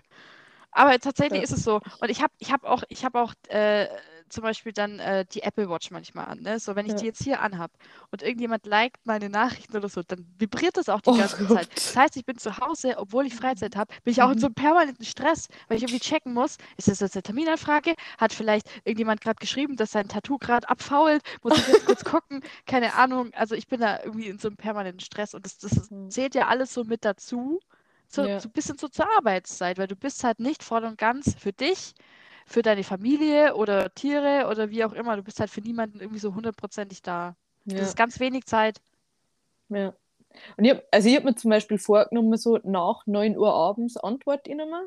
Aber 0.71 0.97
tatsächlich 0.99 1.39
Ja. 1.39 1.43
ist 1.43 1.51
es 1.51 1.63
so. 1.63 1.81
Und 1.99 2.09
ich 2.09 2.21
habe 2.21 2.33
ich 2.39 2.51
hab 2.51 2.63
auch, 2.63 2.83
ich 2.89 3.03
hab 3.05 3.15
auch 3.15 3.33
äh, 3.49 3.87
zum 4.29 4.43
Beispiel 4.43 4.71
dann 4.73 4.99
äh, 4.99 5.25
die 5.31 5.41
Apple 5.43 5.69
Watch 5.69 5.91
manchmal 5.91 6.25
an. 6.25 6.39
Ne? 6.41 6.59
So, 6.59 6.75
wenn 6.75 6.85
ich 6.85 6.93
Ja. 6.93 6.95
die 6.95 7.05
jetzt 7.05 7.23
hier 7.23 7.41
anhab 7.41 7.71
und 8.11 8.21
irgendjemand 8.23 8.65
liked 8.65 9.05
meine 9.05 9.29
Nachrichten 9.29 9.75
oder 9.77 9.89
so, 9.89 10.01
dann 10.03 10.25
vibriert 10.37 10.77
das 10.77 10.89
auch 10.89 11.01
die 11.01 11.11
Oh 11.11 11.13
ganze 11.13 11.45
Gott. 11.47 11.47
Zeit. 11.47 11.69
Das 11.85 11.95
heißt, 11.95 12.17
ich 12.17 12.25
bin 12.25 12.37
zu 12.37 12.57
Hause, 12.59 12.95
obwohl 12.97 13.25
ich 13.25 13.35
Freizeit 13.35 13.75
habe, 13.75 13.93
bin 14.03 14.11
ich 14.11 14.21
auch 14.21 14.31
in 14.31 14.37
Mhm. 14.37 14.39
so 14.39 14.47
einem 14.47 14.55
permanenten 14.55 15.05
Stress, 15.05 15.47
weil 15.67 15.77
ich 15.77 15.83
irgendwie 15.83 15.99
checken 15.99 16.33
muss, 16.33 16.57
ist 16.77 16.87
das 16.87 16.99
jetzt 16.99 17.15
eine 17.15 17.23
Terminanfrage? 17.23 17.93
Hat 18.17 18.33
vielleicht 18.33 18.67
irgendjemand 18.85 19.21
gerade 19.21 19.37
geschrieben, 19.39 19.75
dass 19.75 19.91
sein 19.91 20.07
Tattoo 20.07 20.37
gerade 20.37 20.67
abfault? 20.69 21.21
Muss 21.43 21.57
ich 21.57 21.67
jetzt 21.67 21.85
kurz 21.85 22.03
gucken? 22.03 22.41
Keine 22.65 22.93
Ahnung. 22.95 23.31
Also 23.33 23.55
ich 23.55 23.67
bin 23.67 23.79
da 23.81 24.01
irgendwie 24.03 24.27
in 24.27 24.39
so 24.39 24.47
einem 24.49 24.57
permanenten 24.57 25.01
Stress 25.01 25.33
und 25.33 25.45
das, 25.45 25.57
das 25.59 25.91
Mhm. 25.91 26.09
zählt 26.09 26.35
ja 26.35 26.47
alles 26.47 26.73
so 26.73 26.83
mit 26.83 27.05
dazu. 27.05 27.59
So, 28.07 28.27
Ja. 28.27 28.37
so 28.37 28.47
ein 28.49 28.51
bisschen 28.51 28.77
so 28.77 28.87
zur 28.87 29.07
Arbeitszeit, 29.17 29.77
weil 29.77 29.87
du 29.87 29.95
bist 29.95 30.23
halt 30.23 30.39
nicht 30.39 30.63
voll 30.63 30.83
und 30.83 30.97
ganz 30.97 31.35
für 31.39 31.53
dich, 31.53 31.93
für 32.45 32.61
deine 32.61 32.83
Familie 32.83 33.55
oder 33.55 33.93
Tiere 33.93 34.47
oder 34.49 34.69
wie 34.69 34.83
auch 34.83 34.93
immer. 34.93 35.15
Du 35.17 35.23
bist 35.23 35.39
halt 35.39 35.49
für 35.49 35.61
niemanden 35.61 35.99
irgendwie 35.99 36.19
so 36.19 36.33
hundertprozentig 36.35 37.01
da. 37.01 37.35
Ja. 37.65 37.79
Das 37.79 37.89
ist 37.89 37.97
ganz 37.97 38.19
wenig 38.19 38.45
Zeit. 38.45 38.79
Ja. 39.69 39.93
Und 40.57 40.65
ich 40.65 40.71
hab, 40.71 40.83
also 40.91 41.09
ich 41.09 41.15
habe 41.15 41.25
mir 41.25 41.35
zum 41.35 41.49
Beispiel 41.49 41.79
vorgenommen, 41.79 42.37
so 42.37 42.59
nach 42.63 43.05
9 43.07 43.37
Uhr 43.37 43.53
abends 43.53 43.97
antworte 43.97 44.49
ich 44.51 44.55
nicht 44.55 44.69
mehr, 44.69 44.85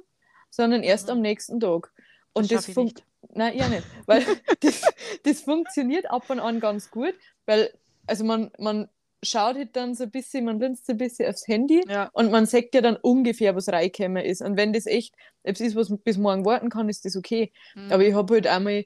sondern 0.51 0.83
erst 0.83 1.07
Mhm. 1.07 1.13
am 1.13 1.21
nächsten 1.21 1.61
Tag. 1.61 1.91
Das 1.97 2.05
Und 2.35 2.53
das, 2.53 2.57
schaff 2.61 2.69
ich 2.69 2.75
fun 2.75 2.85
nicht. 2.85 3.05
Nein, 3.35 3.57
ja 3.57 3.69
nicht. 3.69 3.85
Weil 4.07 4.25
das, 4.61 4.83
das 5.25 5.41
funktioniert 5.41 6.11
ab 6.11 6.29
und 6.31 6.39
an 6.41 6.61
ganz 6.61 6.91
gut, 6.91 7.15
weil 7.47 7.73
also 8.07 8.25
man, 8.25 8.51
man 8.59 8.89
schaut 9.25 9.57
halt 9.57 9.75
dann 9.77 9.95
so 9.95 10.05
ein 10.05 10.11
bisschen, 10.11 10.45
man 10.45 10.61
linst 10.61 10.87
so 10.87 10.93
ein 10.93 10.99
bisschen 10.99 11.29
aufs 11.29 11.47
Handy 11.49 11.83
Ja. 11.89 12.09
und 12.13 12.31
man 12.31 12.47
sagt 12.47 12.75
ja 12.75 12.81
dann 12.81 12.97
ungefähr, 12.97 13.55
was 13.57 13.69
reingekommen 13.69 14.25
ist. 14.25 14.43
Und 14.43 14.57
wenn 14.57 14.73
das 14.73 14.87
echt 14.87 15.15
etwas 15.43 15.67
ist, 15.69 15.77
was 15.77 15.93
bis 16.05 16.19
morgen 16.19 16.45
warten 16.45 16.71
kann, 16.71 16.89
ist 16.89 17.05
das 17.05 17.17
okay. 17.17 17.53
Mhm. 17.75 17.93
Aber 17.93 18.05
ich 18.05 18.15
habe 18.15 18.35
halt 18.35 18.47
einmal, 18.47 18.85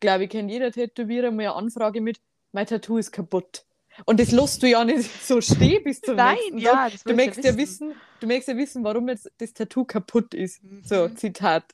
glaube 0.00 0.24
ich, 0.24 0.30
kennt 0.30 0.50
jeder 0.50 0.72
Tätowierer 0.72 1.30
mal 1.30 1.42
eine 1.44 1.54
Anfrage 1.54 2.00
mit, 2.00 2.18
mein 2.52 2.66
Tattoo 2.66 2.98
ist 2.98 3.12
kaputt. 3.12 3.64
Und 4.06 4.18
das 4.18 4.32
lässt 4.32 4.60
du 4.62 4.68
ja 4.68 4.84
nicht 4.84 5.08
so 5.24 5.40
stehen 5.40 5.84
bis 5.84 6.00
zum 6.00 6.16
Nein, 6.16 6.36
nächsten 6.36 6.58
ja, 6.58 6.72
Tag. 6.72 6.92
das 6.92 7.04
Du 7.04 7.12
ich 7.12 7.16
ja 7.18 7.24
möchtest 7.24 7.44
ja 7.48 7.56
wissen. 7.56 7.94
du 8.20 8.26
möchtest 8.26 8.48
ja 8.48 8.56
wissen, 8.56 8.84
warum 8.84 9.08
jetzt 9.08 9.30
das 9.38 9.52
Tattoo 9.54 9.84
kaputt 9.84 10.34
ist. 10.34 10.60
So, 10.82 11.08
Mhm. 11.08 11.16
Zitat. 11.16 11.64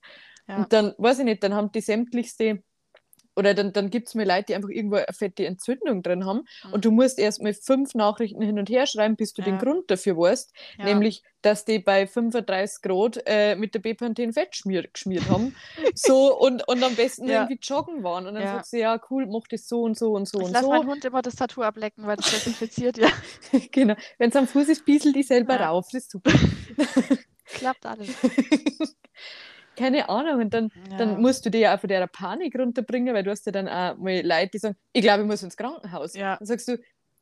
Ja. 0.47 0.59
Und 0.59 0.73
dann, 0.73 0.95
weiß 0.99 1.21
ich 1.21 1.25
nicht, 1.25 1.43
dann 1.43 1.55
haben 1.55 1.73
die 1.73 1.81
sämtlichste 1.81 2.63
oder 3.41 3.55
dann, 3.55 3.73
dann 3.73 3.89
gibt 3.89 4.09
es 4.09 4.15
mir 4.15 4.27
Leute, 4.27 4.45
die 4.49 4.55
einfach 4.55 4.69
irgendwo 4.69 4.97
eine 4.97 5.07
fette 5.13 5.47
Entzündung 5.47 6.03
drin 6.03 6.27
haben 6.27 6.47
mhm. 6.63 6.73
und 6.75 6.85
du 6.85 6.91
musst 6.91 7.19
erst 7.19 7.43
mal 7.43 7.55
fünf 7.55 7.95
Nachrichten 7.95 8.43
hin 8.43 8.59
und 8.59 8.69
her 8.69 8.87
schreiben, 8.87 9.17
bis 9.17 9.33
du 9.33 9.41
ja. 9.41 9.47
den 9.47 9.59
Grund 9.59 9.91
dafür 9.91 10.19
weißt, 10.19 10.53
ja. 10.79 10.85
nämlich, 10.85 11.23
dass 11.41 11.65
die 11.65 11.79
bei 11.79 12.07
35 12.07 12.83
Grad 12.83 13.23
äh, 13.25 13.57
mit 13.57 13.75
der 13.75 13.79
Bepanthen 13.79 14.35
Fett 14.35 14.51
geschmiert, 14.51 14.93
geschmiert 14.93 15.27
haben 15.31 15.57
so 15.95 16.39
und, 16.39 16.69
und 16.69 16.85
am 16.85 16.95
besten 16.97 17.29
ja. 17.29 17.45
irgendwie 17.45 17.59
joggen 17.63 18.03
waren 18.03 18.27
und 18.27 18.35
dann 18.35 18.43
ja. 18.43 18.55
sagst 18.57 18.75
du, 18.75 18.79
ja 18.79 19.01
cool, 19.09 19.27
mach 19.27 19.49
das 19.49 19.67
so 19.67 19.85
und 19.85 19.97
so 19.97 20.13
und 20.13 20.29
so 20.29 20.41
ich 20.41 20.47
und 20.47 20.53
lass 20.53 20.63
so. 20.63 20.71
Lass 20.71 20.81
meinen 20.81 20.91
Hund 20.91 21.05
immer 21.07 21.23
das 21.23 21.37
Tattoo 21.37 21.63
ablecken, 21.63 22.07
weil 22.07 22.17
das 22.17 22.31
desinfiziert, 22.31 22.99
ja. 22.99 23.09
genau, 23.73 23.95
wenn 24.19 24.29
es 24.29 24.37
am 24.37 24.47
Fuß 24.47 24.69
ist, 24.69 24.85
bieselt 24.85 25.17
die 25.17 25.23
selber 25.23 25.59
rauf, 25.59 25.87
das 25.91 26.03
ist 26.03 26.11
super. 26.11 26.33
Klappt 27.47 27.87
alles. 27.87 28.11
keine 29.81 30.09
Ahnung. 30.09 30.41
Und 30.41 30.55
dann, 30.55 30.71
ja. 30.91 30.99
dann 30.99 31.21
musst 31.21 31.45
du 31.47 31.51
dir 31.51 31.61
ja 31.61 31.77
auch 31.77 31.81
von 31.81 31.89
der 31.89 32.07
Panik 32.07 32.59
runterbringen, 32.59 33.15
weil 33.15 33.23
du 33.23 33.31
hast 33.31 33.47
ja 33.47 33.53
dann 33.53 33.69
auch 33.69 33.97
mal 33.97 34.21
Leute, 34.25 34.51
die 34.53 34.59
sagen, 34.59 34.77
ich 34.93 35.03
glaube, 35.03 35.23
ich 35.23 35.27
muss 35.27 35.43
ins 35.43 35.57
Krankenhaus. 35.57 36.15
Ja. 36.15 36.37
Dann 36.37 36.47
sagst 36.47 36.69
du, 36.69 36.79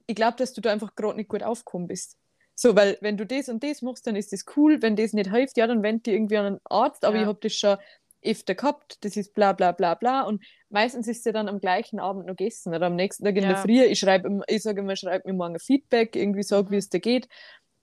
ich 0.07 0.15
glaube, 0.15 0.37
dass 0.37 0.53
du 0.53 0.61
da 0.61 0.73
einfach 0.73 0.95
gerade 0.95 1.17
nicht 1.17 1.29
gut 1.29 1.43
aufgekommen 1.43 1.89
bist. 1.89 2.17
So, 2.55 2.75
weil 2.75 2.99
wenn 3.01 3.17
du 3.17 3.25
das 3.25 3.49
und 3.49 3.63
das 3.63 3.83
machst, 3.83 4.07
dann 4.07 4.17
ist 4.17 4.33
das 4.33 4.45
cool. 4.57 4.83
Wenn 4.83 4.97
das 4.97 5.13
nicht 5.13 5.31
hilft, 5.31 5.57
ja, 5.57 5.67
dann 5.67 5.83
wend 5.83 6.07
dir 6.07 6.15
irgendwie 6.15 6.39
an 6.39 6.47
einen 6.47 6.61
Arzt, 6.65 7.05
aber 7.05 7.17
ja. 7.17 7.23
ich 7.23 7.29
habe 7.29 7.39
das 7.41 7.55
schon 7.55 7.77
öfter 8.25 8.57
gehabt, 8.57 9.05
das 9.05 9.17
ist 9.17 9.33
bla 9.35 9.53
bla 9.53 9.71
bla 9.73 9.95
bla. 9.95 10.23
Und 10.23 10.45
meistens 10.71 11.07
ist 11.07 11.25
sie 11.25 11.33
dann 11.33 11.49
am 11.49 11.61
gleichen 11.61 12.01
Abend 12.01 12.27
noch 12.27 12.37
gegessen 12.37 12.75
oder 12.75 12.87
am 12.87 12.97
nächsten 12.97 13.25
Tag 13.25 13.37
in 13.37 13.45
ja. 13.45 13.51
der 13.51 13.59
Früh. 13.59 13.83
Ich 13.85 14.01
schreibe, 14.01 14.41
ich 14.49 14.63
sage 14.63 14.81
immer, 14.81 14.97
schreib 14.97 15.25
mir 15.25 15.35
morgen 15.35 15.55
ein 15.55 15.61
Feedback, 15.61 16.17
irgendwie 16.17 16.43
sag, 16.43 16.67
mhm. 16.67 16.71
wie 16.73 16.77
es 16.79 16.89
dir 16.89 17.01
geht. 17.01 17.29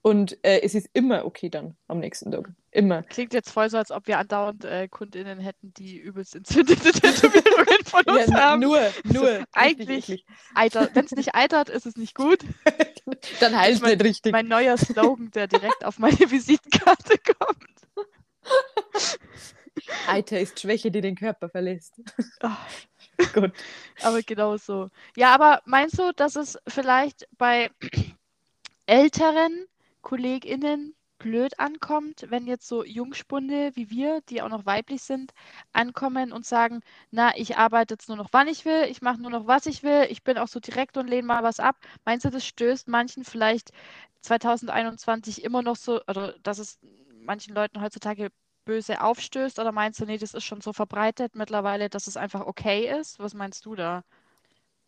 Und 0.06 0.38
äh, 0.44 0.60
es 0.60 0.76
ist 0.76 0.88
immer 0.92 1.24
okay 1.24 1.50
dann 1.50 1.76
am 1.88 1.98
nächsten 1.98 2.30
Tag. 2.30 2.48
Immer. 2.70 3.02
Klingt 3.02 3.34
jetzt 3.34 3.50
voll 3.50 3.68
so, 3.70 3.76
als 3.76 3.90
ob 3.90 4.06
wir 4.06 4.20
andauernd 4.20 4.64
äh, 4.64 4.86
KundInnen 4.86 5.40
hätten, 5.40 5.74
die 5.74 5.98
übelst 5.98 6.36
entzündete 6.36 6.92
Tätowierungen 7.00 7.84
von 7.84 8.04
uns 8.04 8.28
ja, 8.28 8.40
haben. 8.40 8.60
Nur, 8.60 8.78
nur. 9.02 9.28
Also, 9.28 9.44
eigentlich, 9.50 10.24
wenn 10.54 11.04
es 11.04 11.10
nicht 11.10 11.34
eitert, 11.34 11.70
ist 11.70 11.86
es 11.86 11.96
nicht 11.96 12.14
gut. 12.14 12.38
dann 13.40 13.58
heilt 13.58 13.78
es 13.78 13.82
nicht 13.82 14.04
richtig. 14.04 14.30
Mein 14.30 14.46
neuer 14.46 14.76
Slogan, 14.78 15.32
der 15.32 15.48
direkt 15.48 15.84
auf 15.84 15.98
meine 15.98 16.20
Visitenkarte 16.30 17.18
kommt. 17.18 18.06
Eiter 20.06 20.38
ist 20.38 20.60
Schwäche, 20.60 20.92
die 20.92 21.00
den 21.00 21.16
Körper 21.16 21.48
verlässt. 21.48 22.00
Oh. 22.44 23.24
Gut. 23.34 23.50
Aber 24.02 24.22
genau 24.22 24.56
so. 24.56 24.88
Ja, 25.16 25.34
aber 25.34 25.62
meinst 25.64 25.98
du, 25.98 26.12
dass 26.14 26.36
es 26.36 26.56
vielleicht 26.68 27.26
bei 27.36 27.70
älteren 28.86 29.66
KollegInnen 30.06 30.94
blöd 31.18 31.58
ankommt, 31.58 32.26
wenn 32.28 32.46
jetzt 32.46 32.68
so 32.68 32.84
Jungspunde 32.84 33.72
wie 33.74 33.90
wir, 33.90 34.20
die 34.28 34.40
auch 34.40 34.48
noch 34.48 34.64
weiblich 34.64 35.02
sind, 35.02 35.32
ankommen 35.72 36.32
und 36.32 36.46
sagen, 36.46 36.80
na, 37.10 37.36
ich 37.36 37.56
arbeite 37.56 37.94
jetzt 37.94 38.06
nur 38.08 38.16
noch, 38.16 38.28
wann 38.30 38.46
ich 38.46 38.64
will, 38.64 38.84
ich 38.88 39.02
mache 39.02 39.20
nur 39.20 39.32
noch, 39.32 39.48
was 39.48 39.66
ich 39.66 39.82
will, 39.82 40.06
ich 40.08 40.22
bin 40.22 40.38
auch 40.38 40.46
so 40.46 40.60
direkt 40.60 40.96
und 40.96 41.08
lehne 41.08 41.26
mal 41.26 41.42
was 41.42 41.58
ab. 41.58 41.76
Meinst 42.04 42.24
du, 42.24 42.30
das 42.30 42.46
stößt 42.46 42.86
manchen 42.86 43.24
vielleicht 43.24 43.70
2021 44.22 45.42
immer 45.42 45.62
noch 45.62 45.74
so, 45.76 46.00
oder 46.06 46.34
dass 46.44 46.58
es 46.60 46.78
manchen 47.20 47.52
Leuten 47.56 47.80
heutzutage 47.82 48.28
böse 48.64 49.00
aufstößt, 49.02 49.58
oder 49.58 49.72
meinst 49.72 49.98
du, 50.00 50.04
nee, 50.06 50.18
das 50.18 50.34
ist 50.34 50.44
schon 50.44 50.60
so 50.60 50.72
verbreitet 50.72 51.34
mittlerweile, 51.34 51.88
dass 51.90 52.06
es 52.06 52.16
einfach 52.16 52.42
okay 52.46 52.88
ist? 53.00 53.18
Was 53.18 53.34
meinst 53.34 53.66
du 53.66 53.74
da? 53.74 54.04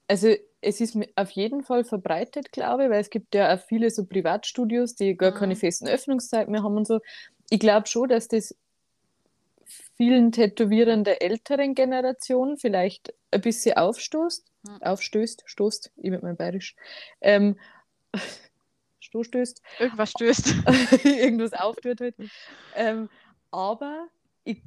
Also 0.08 0.34
es 0.60 0.80
ist 0.80 0.98
auf 1.16 1.30
jeden 1.30 1.62
Fall 1.62 1.84
verbreitet, 1.84 2.50
glaube 2.50 2.84
ich, 2.84 2.90
weil 2.90 3.00
es 3.00 3.10
gibt 3.10 3.34
ja 3.34 3.54
auch 3.54 3.60
viele 3.60 3.90
so 3.90 4.04
Privatstudios, 4.04 4.94
die 4.94 5.16
gar 5.16 5.30
mhm. 5.32 5.36
keine 5.36 5.56
festen 5.56 5.86
Öffnungszeiten 5.86 6.50
mehr 6.50 6.62
haben 6.62 6.76
und 6.76 6.86
so. 6.86 7.00
Ich 7.50 7.60
glaube 7.60 7.86
schon, 7.86 8.08
dass 8.08 8.28
das 8.28 8.54
vielen 9.96 10.32
Tätowierern 10.32 11.04
der 11.04 11.22
älteren 11.22 11.74
Generation 11.74 12.56
vielleicht 12.56 13.14
ein 13.30 13.40
bisschen 13.40 13.76
aufstoßt, 13.76 14.46
mhm. 14.62 14.82
aufstößt, 14.82 15.42
stoßt, 15.46 15.92
ich 15.96 16.10
mit 16.10 16.22
meinem 16.22 16.36
Bayerisch, 16.36 16.74
ähm, 17.20 17.58
stoßstößt. 19.00 19.62
Irgendwas 19.78 20.10
stößt. 20.10 20.54
Irgendwas 21.04 21.52
auftut 21.52 22.00
halt. 22.00 22.14
Ähm, 22.74 23.08
aber 23.50 24.06
ich, 24.44 24.62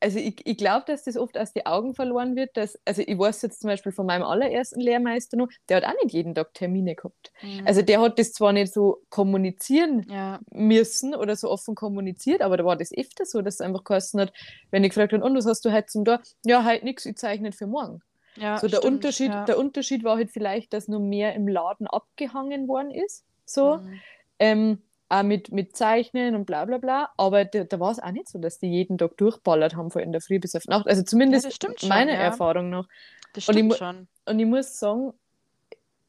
also 0.00 0.18
ich, 0.18 0.46
ich 0.46 0.56
glaube, 0.56 0.84
dass 0.86 1.04
das 1.04 1.16
oft 1.16 1.38
aus 1.38 1.52
den 1.52 1.66
Augen 1.66 1.94
verloren 1.94 2.36
wird. 2.36 2.56
Dass, 2.56 2.78
also 2.84 3.02
ich 3.04 3.18
weiß 3.18 3.42
jetzt 3.42 3.60
zum 3.60 3.68
Beispiel 3.68 3.92
von 3.92 4.06
meinem 4.06 4.22
allerersten 4.22 4.80
Lehrmeister 4.80 5.36
noch, 5.36 5.48
der 5.68 5.78
hat 5.78 5.84
auch 5.84 6.02
nicht 6.02 6.12
jeden 6.12 6.34
Tag 6.34 6.52
Termine 6.54 6.94
gehabt. 6.94 7.32
Mhm. 7.42 7.66
Also 7.66 7.82
der 7.82 8.00
hat 8.00 8.18
das 8.18 8.32
zwar 8.32 8.52
nicht 8.52 8.72
so 8.72 9.02
kommunizieren 9.08 10.06
ja. 10.08 10.40
müssen 10.50 11.14
oder 11.14 11.36
so 11.36 11.50
offen 11.50 11.74
kommuniziert, 11.74 12.42
aber 12.42 12.56
da 12.56 12.64
war 12.64 12.76
das 12.76 12.92
öfter 12.92 13.24
so, 13.24 13.42
dass 13.42 13.54
es 13.54 13.60
einfach 13.60 13.84
geheißen 13.84 14.20
hat, 14.20 14.32
wenn 14.70 14.84
ich 14.84 14.90
gefragt 14.90 15.12
habe, 15.12 15.24
und 15.24 15.36
was 15.36 15.46
hast 15.46 15.64
du 15.64 15.72
heute 15.72 15.86
zum 15.86 16.04
da? 16.04 16.20
Ja, 16.44 16.64
halt 16.64 16.84
nichts, 16.84 17.06
ich 17.06 17.16
zeichne 17.16 17.52
für 17.52 17.66
morgen. 17.66 18.00
Ja, 18.36 18.58
so 18.58 18.68
der 18.68 18.78
stimmt, 18.78 18.94
Unterschied, 18.96 19.30
ja. 19.30 19.44
der 19.44 19.58
Unterschied 19.58 20.04
war 20.04 20.16
halt 20.16 20.30
vielleicht, 20.30 20.74
dass 20.74 20.88
nur 20.88 21.00
mehr 21.00 21.34
im 21.34 21.48
Laden 21.48 21.86
abgehangen 21.86 22.68
worden 22.68 22.90
ist. 22.90 23.24
So. 23.46 23.78
Mhm. 23.78 24.00
Ähm, 24.38 24.82
auch 25.08 25.22
mit, 25.22 25.52
mit 25.52 25.76
Zeichnen 25.76 26.34
und 26.34 26.46
bla 26.46 26.64
bla 26.64 26.78
bla. 26.78 27.10
Aber 27.16 27.44
da, 27.44 27.64
da 27.64 27.80
war 27.80 27.92
es 27.92 28.00
auch 28.00 28.10
nicht 28.10 28.28
so, 28.28 28.38
dass 28.38 28.58
die 28.58 28.68
jeden 28.68 28.98
Tag 28.98 29.16
durchballert 29.16 29.76
haben, 29.76 29.90
von 29.90 30.02
in 30.02 30.12
der 30.12 30.20
Früh 30.20 30.38
bis 30.38 30.54
auf 30.54 30.66
Nacht. 30.66 30.86
Also 30.86 31.02
zumindest 31.02 31.62
ja, 31.62 31.88
meiner 31.88 32.14
ja. 32.14 32.18
Erfahrung 32.18 32.70
nach. 32.70 32.88
Das 33.32 33.44
stimmt 33.44 33.60
und 33.60 33.70
ich, 33.70 33.76
schon. 33.76 34.08
Und 34.24 34.40
ich 34.40 34.46
muss 34.46 34.78
sagen, 34.78 35.12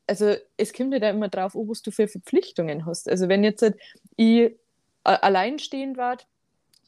also 0.08 0.36
es 0.56 0.74
kommt 0.74 0.94
ja 0.94 1.00
da 1.00 1.10
immer 1.10 1.28
drauf, 1.28 1.54
oh, 1.56 1.68
was 1.68 1.82
du 1.82 1.92
für 1.92 2.08
Verpflichtungen 2.08 2.86
hast. 2.86 3.10
Also 3.10 3.28
wenn 3.28 3.44
jetzt 3.44 3.62
halt 3.62 3.78
ich 4.16 4.56
alleinstehend 5.04 5.98
war, 5.98 6.18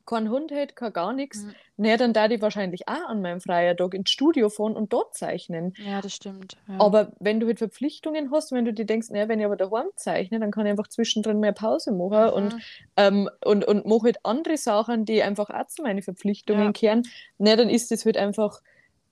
keinen 0.10 0.30
Hund 0.30 0.52
hätte, 0.52 0.74
kein 0.74 0.92
gar 0.92 1.14
nichts, 1.14 1.44
mhm. 1.44 1.54
naja, 1.78 1.98
dann 1.98 2.14
da 2.14 2.28
die 2.28 2.42
wahrscheinlich 2.42 2.88
auch 2.88 3.08
an 3.08 3.22
meinem 3.22 3.42
freien 3.42 3.78
Tag 3.78 3.94
ins 3.94 4.10
Studio 4.10 4.50
fahren 4.50 4.76
und 4.76 4.92
dort 4.92 5.16
zeichnen. 5.16 5.74
Ja, 5.78 6.02
das 6.02 6.16
stimmt. 6.16 6.58
Ja. 6.68 6.80
Aber 6.80 7.12
wenn 7.20 7.40
du 7.40 7.46
halt 7.46 7.60
Verpflichtungen 7.60 8.32
hast, 8.32 8.52
wenn 8.52 8.66
du 8.66 8.74
dir 8.74 8.86
denkst, 8.86 9.10
naja, 9.12 9.28
wenn 9.28 9.40
ich 9.40 9.46
aber 9.46 9.56
daheim 9.56 9.88
zeichne, 9.96 10.40
dann 10.40 10.52
kann 10.52 10.66
ich 10.66 10.72
einfach 10.72 10.88
zwischendrin 10.88 11.40
mehr 11.40 11.52
Pause 11.52 11.92
machen 11.92 12.26
mhm. 12.26 12.34
und, 12.34 12.56
ähm, 12.98 13.30
und, 13.46 13.66
und 13.66 13.86
mache 13.86 14.06
halt 14.06 14.26
andere 14.26 14.58
Sachen, 14.58 15.06
die 15.06 15.22
einfach 15.22 15.52
auch 15.52 15.68
zu 15.68 15.84
meinen 15.84 16.02
Verpflichtungen 16.02 16.66
ja. 16.66 16.72
kehren, 16.72 17.04
naja, 17.38 17.58
dann 17.58 17.70
ist 17.70 17.92
das 17.92 18.04
halt 18.06 18.18
einfach 18.18 18.62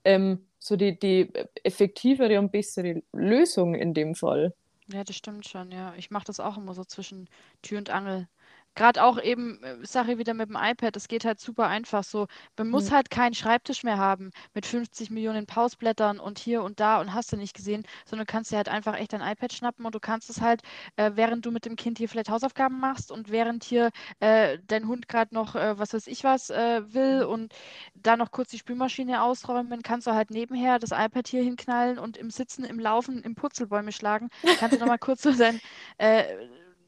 ähm, 0.04 0.46
so 0.58 0.74
die, 0.74 0.98
die 0.98 1.30
effektivere 1.62 2.40
und 2.40 2.50
bessere 2.50 3.02
Lösung 3.12 3.74
in 3.76 3.94
dem 3.94 4.16
Fall. 4.16 4.52
Ja, 4.88 5.04
das 5.04 5.16
stimmt 5.16 5.46
schon, 5.46 5.70
ja. 5.70 5.94
Ich 5.96 6.10
mache 6.10 6.24
das 6.24 6.40
auch 6.40 6.56
immer 6.56 6.74
so 6.74 6.82
zwischen 6.82 7.28
Tür 7.62 7.78
und 7.78 7.90
Angel 7.90 8.26
gerade 8.74 9.02
auch 9.02 9.20
eben, 9.20 9.62
äh, 9.62 9.84
Sache 9.84 10.18
wieder 10.18 10.34
mit 10.34 10.48
dem 10.48 10.56
iPad, 10.56 10.94
das 10.94 11.08
geht 11.08 11.24
halt 11.24 11.40
super 11.40 11.66
einfach 11.66 12.04
so. 12.04 12.26
Man 12.56 12.70
muss 12.70 12.90
mhm. 12.90 12.94
halt 12.94 13.10
keinen 13.10 13.34
Schreibtisch 13.34 13.82
mehr 13.82 13.98
haben 13.98 14.30
mit 14.54 14.66
50 14.66 15.10
Millionen 15.10 15.46
Pausblättern 15.46 16.20
und 16.20 16.38
hier 16.38 16.62
und 16.62 16.80
da 16.80 17.00
und 17.00 17.14
hast 17.14 17.32
du 17.32 17.36
nicht 17.36 17.54
gesehen, 17.54 17.84
sondern 18.06 18.26
du 18.26 18.32
kannst 18.32 18.52
dir 18.52 18.56
halt 18.56 18.68
einfach 18.68 18.96
echt 18.96 19.12
dein 19.12 19.20
iPad 19.20 19.52
schnappen 19.52 19.84
und 19.84 19.94
du 19.94 20.00
kannst 20.00 20.30
es 20.30 20.40
halt, 20.40 20.62
äh, 20.96 21.12
während 21.14 21.44
du 21.44 21.50
mit 21.50 21.64
dem 21.64 21.76
Kind 21.76 21.98
hier 21.98 22.08
vielleicht 22.08 22.30
Hausaufgaben 22.30 22.78
machst 22.78 23.10
und 23.10 23.30
während 23.30 23.64
hier 23.64 23.90
äh, 24.20 24.58
dein 24.66 24.86
Hund 24.86 25.08
gerade 25.08 25.34
noch, 25.34 25.54
äh, 25.54 25.78
was 25.78 25.92
weiß 25.94 26.06
ich 26.06 26.24
was, 26.24 26.50
äh, 26.50 26.82
will 26.92 27.24
mhm. 27.24 27.32
und 27.32 27.54
da 27.94 28.16
noch 28.16 28.30
kurz 28.30 28.50
die 28.50 28.58
Spülmaschine 28.58 29.22
ausräumen, 29.22 29.82
kannst 29.82 30.06
du 30.06 30.12
halt 30.14 30.30
nebenher 30.30 30.78
das 30.78 30.90
iPad 30.92 31.26
hier 31.28 31.42
hinknallen 31.42 31.98
und 31.98 32.16
im 32.16 32.30
Sitzen, 32.30 32.64
im 32.64 32.78
Laufen, 32.78 33.22
im 33.22 33.34
Purzelbäume 33.34 33.92
schlagen. 33.92 34.28
Kannst 34.58 34.76
du 34.76 34.80
nochmal 34.80 34.98
kurz 34.98 35.22
so 35.22 35.32
dein 35.32 35.60
äh, 35.98 36.24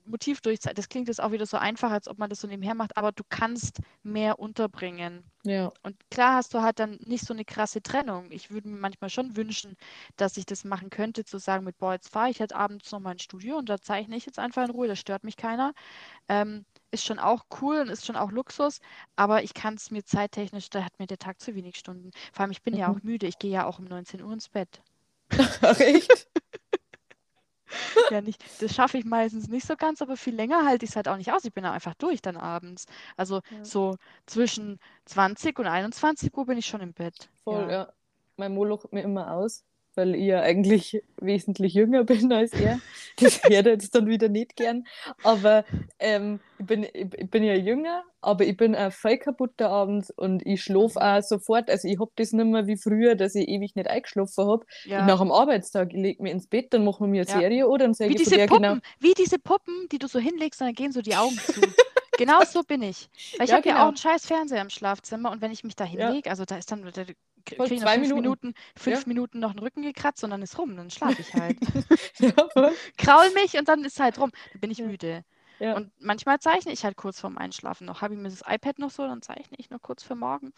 Motiv 0.05 0.41
durchzeichnen. 0.41 0.77
Das 0.77 0.89
klingt 0.89 1.09
jetzt 1.09 1.23
auch 1.23 1.33
wieder 1.33 1.47
so 1.47 1.57
einfach, 1.57 1.91
als 1.91 2.09
ob 2.09 2.19
man 2.19 2.31
das 2.31 2.41
so 2.41 2.49
nebenher 2.49 2.75
macht, 2.75 2.97
aber 2.97 3.13
du 3.13 3.23
kannst 3.29 3.81
mehr 4.03 4.39
unterbringen. 4.39 5.25
Ja. 5.45 5.73
Und 5.83 5.97
klar 6.11 6.35
hast 6.35 6.53
du 6.55 6.61
halt 6.61 6.79
dann 6.79 6.99
nicht 7.05 7.25
so 7.25 7.33
eine 7.33 7.45
krasse 7.45 7.83
Trennung. 7.83 8.31
Ich 8.31 8.51
würde 8.51 8.69
mir 8.69 8.79
manchmal 8.79 9.11
schon 9.11 9.37
wünschen, 9.37 9.77
dass 10.17 10.37
ich 10.37 10.47
das 10.47 10.65
machen 10.65 10.91
könnte, 10.91 11.25
zu 11.25 11.39
sagen, 11.39 11.65
mit 11.65 11.79
boah, 11.79 11.95
jetzt 11.95 12.09
fahre 12.09 12.31
ich 12.31 12.41
halt 12.41 12.53
abends 12.53 12.91
noch 12.93 13.01
mal 13.01 13.13
ins 13.13 13.23
Studio 13.23 13.57
und 13.57 13.69
da 13.69 13.81
zeichne 13.81 14.17
ich 14.17 14.27
jetzt 14.27 14.39
einfach 14.39 14.65
in 14.65 14.71
Ruhe, 14.71 14.89
da 14.89 14.97
stört 14.97 15.25
mich 15.25 15.37
keiner. 15.37 15.73
Ähm, 16.29 16.65
ist 16.91 17.05
schon 17.05 17.19
auch 17.19 17.45
cool 17.61 17.81
und 17.81 17.89
ist 17.89 18.05
schon 18.05 18.17
auch 18.17 18.33
Luxus, 18.33 18.81
aber 19.17 19.43
ich 19.43 19.55
kann 19.55 19.75
es 19.75 19.91
mir 19.91 20.05
zeittechnisch, 20.05 20.71
da 20.71 20.85
hat 20.85 20.99
mir 20.99 21.07
der 21.07 21.19
Tag 21.19 21.41
zu 21.41 21.55
wenig 21.55 21.77
Stunden. 21.77 22.11
Vor 22.33 22.43
allem, 22.43 22.51
ich 22.51 22.63
bin 22.63 22.75
mhm. 22.75 22.81
ja 22.81 22.89
auch 22.91 23.03
müde, 23.03 23.27
ich 23.27 23.39
gehe 23.39 23.53
ja 23.53 23.67
auch 23.67 23.79
um 23.79 23.85
19 23.85 24.23
Uhr 24.23 24.33
ins 24.33 24.49
Bett. 24.49 24.83
Ach, 25.63 25.81
echt? 25.81 26.29
ja, 28.11 28.21
nicht, 28.21 28.43
das 28.61 28.75
schaffe 28.75 28.99
ich 28.99 29.05
meistens 29.05 29.49
nicht 29.49 29.67
so 29.67 29.77
ganz, 29.77 30.03
aber 30.03 30.17
viel 30.17 30.35
länger 30.35 30.65
halte 30.65 30.85
ich 30.85 30.91
es 30.91 30.97
halt 30.97 31.09
auch 31.09 31.17
nicht 31.17 31.33
aus. 31.33 31.45
Ich 31.45 31.53
bin 31.53 31.65
ja 31.65 31.73
einfach 31.73 31.95
durch 31.95 32.23
dann 32.23 32.37
abends. 32.37 32.87
Also 33.17 33.41
ja. 33.51 33.65
so 33.65 33.97
zwischen 34.27 34.79
20 35.07 35.59
und 35.59 35.67
21 35.67 36.37
Uhr 36.37 36.47
bin 36.47 36.59
ich 36.59 36.67
schon 36.67 36.81
im 36.81 36.93
Bett. 36.93 37.31
Voll, 37.45 37.63
ja. 37.63 37.71
ja. 37.71 37.93
Mein 38.37 38.55
Moloch 38.55 38.91
mir 38.91 39.03
immer 39.03 39.33
aus 39.33 39.65
weil 39.95 40.15
ich 40.15 40.25
ja 40.25 40.41
eigentlich 40.41 41.03
wesentlich 41.21 41.75
jünger 41.75 42.05
bin 42.05 42.33
als 42.33 42.53
er. 42.53 42.81
Das 43.17 43.43
wäre 43.45 43.71
jetzt 43.71 43.95
dann 43.95 44.07
wieder 44.07 44.29
nicht 44.29 44.57
gern. 44.57 44.85
Aber 45.23 45.65
ähm, 45.99 46.41
ich, 46.59 46.67
bin, 46.67 46.87
ich 46.93 47.31
bin 47.31 47.43
ja 47.43 47.55
jünger, 47.55 48.03
aber 48.21 48.45
ich 48.45 48.57
bin 48.57 48.75
auch 48.75 48.93
voll 48.93 49.19
kaputt 49.19 49.53
da 49.57 49.69
abends 49.69 50.11
und 50.11 50.47
ich 50.47 50.63
schlafe 50.63 51.01
auch 51.01 51.23
sofort. 51.23 51.71
Also 51.71 51.89
ich 51.89 51.99
habe 51.99 52.11
das 52.17 52.33
nicht 52.33 52.47
mehr 52.47 52.67
wie 52.67 52.77
früher, 52.77 53.15
dass 53.15 53.35
ich 53.35 53.49
ewig 53.49 53.75
nicht 53.75 53.89
eingeschlafen 53.89 54.47
habe. 54.47 54.65
Ja. 54.85 55.05
Nach 55.05 55.21
dem 55.21 55.33
Arbeitstag, 55.33 55.93
ich 55.93 56.01
lege 56.01 56.23
mich 56.23 56.33
ins 56.33 56.47
Bett, 56.47 56.73
dann 56.73 56.85
machen 56.85 57.07
wir 57.07 57.09
mir 57.09 57.23
eine 57.23 57.31
ja. 57.31 57.39
Serie 57.39 57.69
oder 57.69 57.85
dann 57.85 57.95
sage 57.95 58.11
ich 58.11 58.17
diese 58.17 58.47
Puppen, 58.47 58.63
genau... 58.63 58.77
Wie 59.01 59.15
diese 59.15 59.39
Puppen, 59.39 59.89
die 59.91 59.99
du 59.99 60.07
so 60.07 60.19
hinlegst 60.19 60.61
und 60.61 60.69
dann 60.69 60.75
gehen 60.75 60.93
so 60.93 61.03
die 61.03 61.17
Augen 61.17 61.37
zu. 61.37 61.61
Genau 62.21 62.45
so 62.45 62.63
bin 62.63 62.83
ich. 62.83 63.09
Weil 63.39 63.45
ich 63.45 63.51
ja, 63.51 63.57
habe 63.57 63.63
genau. 63.63 63.77
ja 63.77 63.83
auch 63.85 63.89
einen 63.89 63.97
scheiß 63.97 64.27
Fernseher 64.27 64.61
im 64.61 64.69
Schlafzimmer 64.69 65.31
und 65.31 65.41
wenn 65.41 65.53
ich 65.53 65.65
mich 65.65 65.75
da 65.75 65.85
hinlege, 65.85 66.27
ja. 66.27 66.31
also 66.33 66.45
da 66.45 66.59
ist 66.59 66.71
dann, 66.71 66.83
da 66.93 67.05
kriege 67.45 67.75
ich 67.75 67.81
nach 67.81 67.93
fünf 67.93 68.09
Minuten, 68.09 68.23
Minuten 68.23 68.55
fünf 68.77 69.01
ja. 69.01 69.09
Minuten 69.09 69.41
noch 69.41 69.53
den 69.53 69.61
Rücken 69.61 69.83
gekratzt 69.83 70.25
und 70.25 70.31
dann 70.31 70.43
ist 70.43 70.59
rum, 70.59 70.77
dann 70.77 70.91
schlafe 70.91 71.21
ich 71.21 71.35
halt. 71.35 71.59
ja, 72.19 72.73
Kraul 72.97 73.31
mich 73.35 73.59
und 73.59 73.69
dann 73.69 73.85
ist 73.85 74.01
halt 74.01 74.19
rum. 74.19 74.31
Dann 74.53 74.61
bin 74.61 74.71
ich 74.71 74.79
ja. 74.79 74.87
müde. 74.87 75.25
Ja. 75.61 75.77
Und 75.77 75.93
manchmal 75.99 76.39
zeichne 76.41 76.73
ich 76.73 76.85
halt 76.85 76.97
kurz 76.97 77.21
vorm 77.21 77.37
Einschlafen 77.37 77.87
noch. 77.87 78.01
Habe 78.01 78.15
ich 78.15 78.21
mir 78.21 78.31
das 78.31 78.43
iPad 78.47 78.79
noch 78.79 78.91
so, 78.91 79.07
dann 79.07 79.21
zeichne 79.21 79.57
ich 79.59 79.69
noch 79.69 79.83
kurz 79.83 80.03
für 80.03 80.15
morgen. 80.15 80.53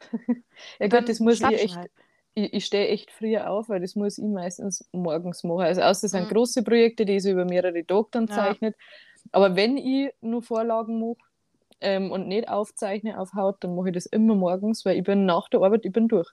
ja 0.80 0.88
gut, 0.88 1.08
das 1.08 1.20
muss 1.20 1.40
ich 1.40 1.46
echt. 1.46 1.76
Halt. 1.76 1.90
Ich, 2.34 2.52
ich 2.52 2.64
stehe 2.64 2.88
echt 2.88 3.10
früher 3.10 3.50
auf, 3.50 3.68
weil 3.68 3.80
das 3.80 3.94
muss 3.94 4.18
ich 4.18 4.24
meistens 4.24 4.88
morgens 4.92 5.44
machen. 5.44 5.62
Also 5.62 5.82
außer 5.82 6.06
es 6.06 6.12
sind 6.12 6.24
mhm. 6.24 6.34
große 6.34 6.64
Projekte, 6.64 7.04
die 7.04 7.16
ich 7.16 7.22
so 7.22 7.30
über 7.30 7.44
mehrere 7.44 7.84
Tage 7.86 8.08
dann 8.10 8.26
zeichnet. 8.26 8.74
Aber 9.30 9.54
wenn 9.54 9.76
ich 9.76 10.12
nur 10.20 10.42
Vorlagen 10.42 10.98
mache, 10.98 11.18
ähm, 11.82 12.10
und 12.10 12.28
nicht 12.28 12.48
aufzeichne 12.48 13.18
auf 13.18 13.34
Haut, 13.34 13.62
dann 13.64 13.74
mache 13.74 13.88
ich 13.88 13.94
das 13.94 14.06
immer 14.06 14.34
morgens, 14.34 14.84
weil 14.84 14.96
ich 14.96 15.04
bin 15.04 15.26
nach 15.26 15.48
der 15.48 15.60
Arbeit, 15.60 15.84
ich 15.84 15.92
bin 15.92 16.08
durch. 16.08 16.30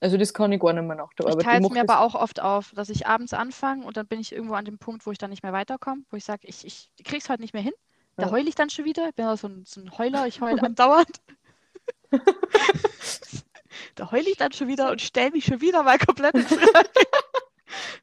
Also 0.00 0.16
das 0.16 0.32
kann 0.32 0.52
ich 0.52 0.60
gar 0.60 0.72
nicht 0.72 0.84
mehr 0.84 0.96
nach 0.96 1.12
der 1.14 1.26
Arbeit. 1.26 1.40
Ich 1.40 1.46
teile 1.46 1.66
es 1.66 1.70
mir 1.70 1.80
aber 1.80 2.00
auch 2.00 2.14
oft 2.14 2.40
auf, 2.40 2.72
dass 2.74 2.88
ich 2.88 3.06
abends 3.06 3.32
anfange 3.32 3.84
und 3.84 3.96
dann 3.96 4.06
bin 4.06 4.20
ich 4.20 4.32
irgendwo 4.32 4.54
an 4.54 4.64
dem 4.64 4.78
Punkt, 4.78 5.06
wo 5.06 5.12
ich 5.12 5.18
dann 5.18 5.30
nicht 5.30 5.42
mehr 5.42 5.52
weiterkomme, 5.52 6.02
wo 6.10 6.16
ich 6.16 6.24
sage, 6.24 6.46
ich, 6.46 6.64
ich 6.64 6.90
kriege 7.04 7.18
es 7.18 7.28
heute 7.28 7.42
nicht 7.42 7.52
mehr 7.52 7.62
hin. 7.62 7.72
Da 8.16 8.26
ja. 8.26 8.30
heule 8.32 8.48
ich 8.48 8.54
dann 8.54 8.70
schon 8.70 8.84
wieder. 8.84 9.08
Ich 9.08 9.14
bin 9.14 9.36
so 9.36 9.48
ein, 9.48 9.64
so 9.66 9.80
ein 9.80 9.96
Heuler, 9.96 10.26
ich 10.26 10.40
heule 10.40 10.62
andauernd. 10.62 11.20
da 13.94 14.10
heule 14.10 14.28
ich 14.28 14.36
dann 14.36 14.52
schon 14.52 14.68
wieder 14.68 14.90
und 14.90 15.00
stelle 15.00 15.30
mich 15.30 15.44
schon 15.44 15.60
wieder 15.60 15.82
mal 15.82 15.98
komplett 15.98 16.34
in 16.34 16.42
Frage. 16.46 16.90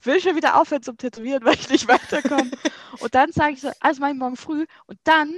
Will 0.03 0.19
schon 0.19 0.35
wieder 0.35 0.59
aufhören 0.59 0.83
zum 0.83 0.97
Tätowieren, 0.97 1.43
weil 1.43 1.55
ich 1.55 1.69
nicht 1.69 1.87
weiterkomme. 1.87 2.51
Und 2.99 3.15
dann 3.15 3.31
sage 3.31 3.53
ich 3.53 3.61
so, 3.61 3.71
also 3.79 3.99
mache 3.99 4.11
ich 4.11 4.17
morgen 4.17 4.37
früh 4.37 4.65
und 4.85 4.99
dann 5.03 5.33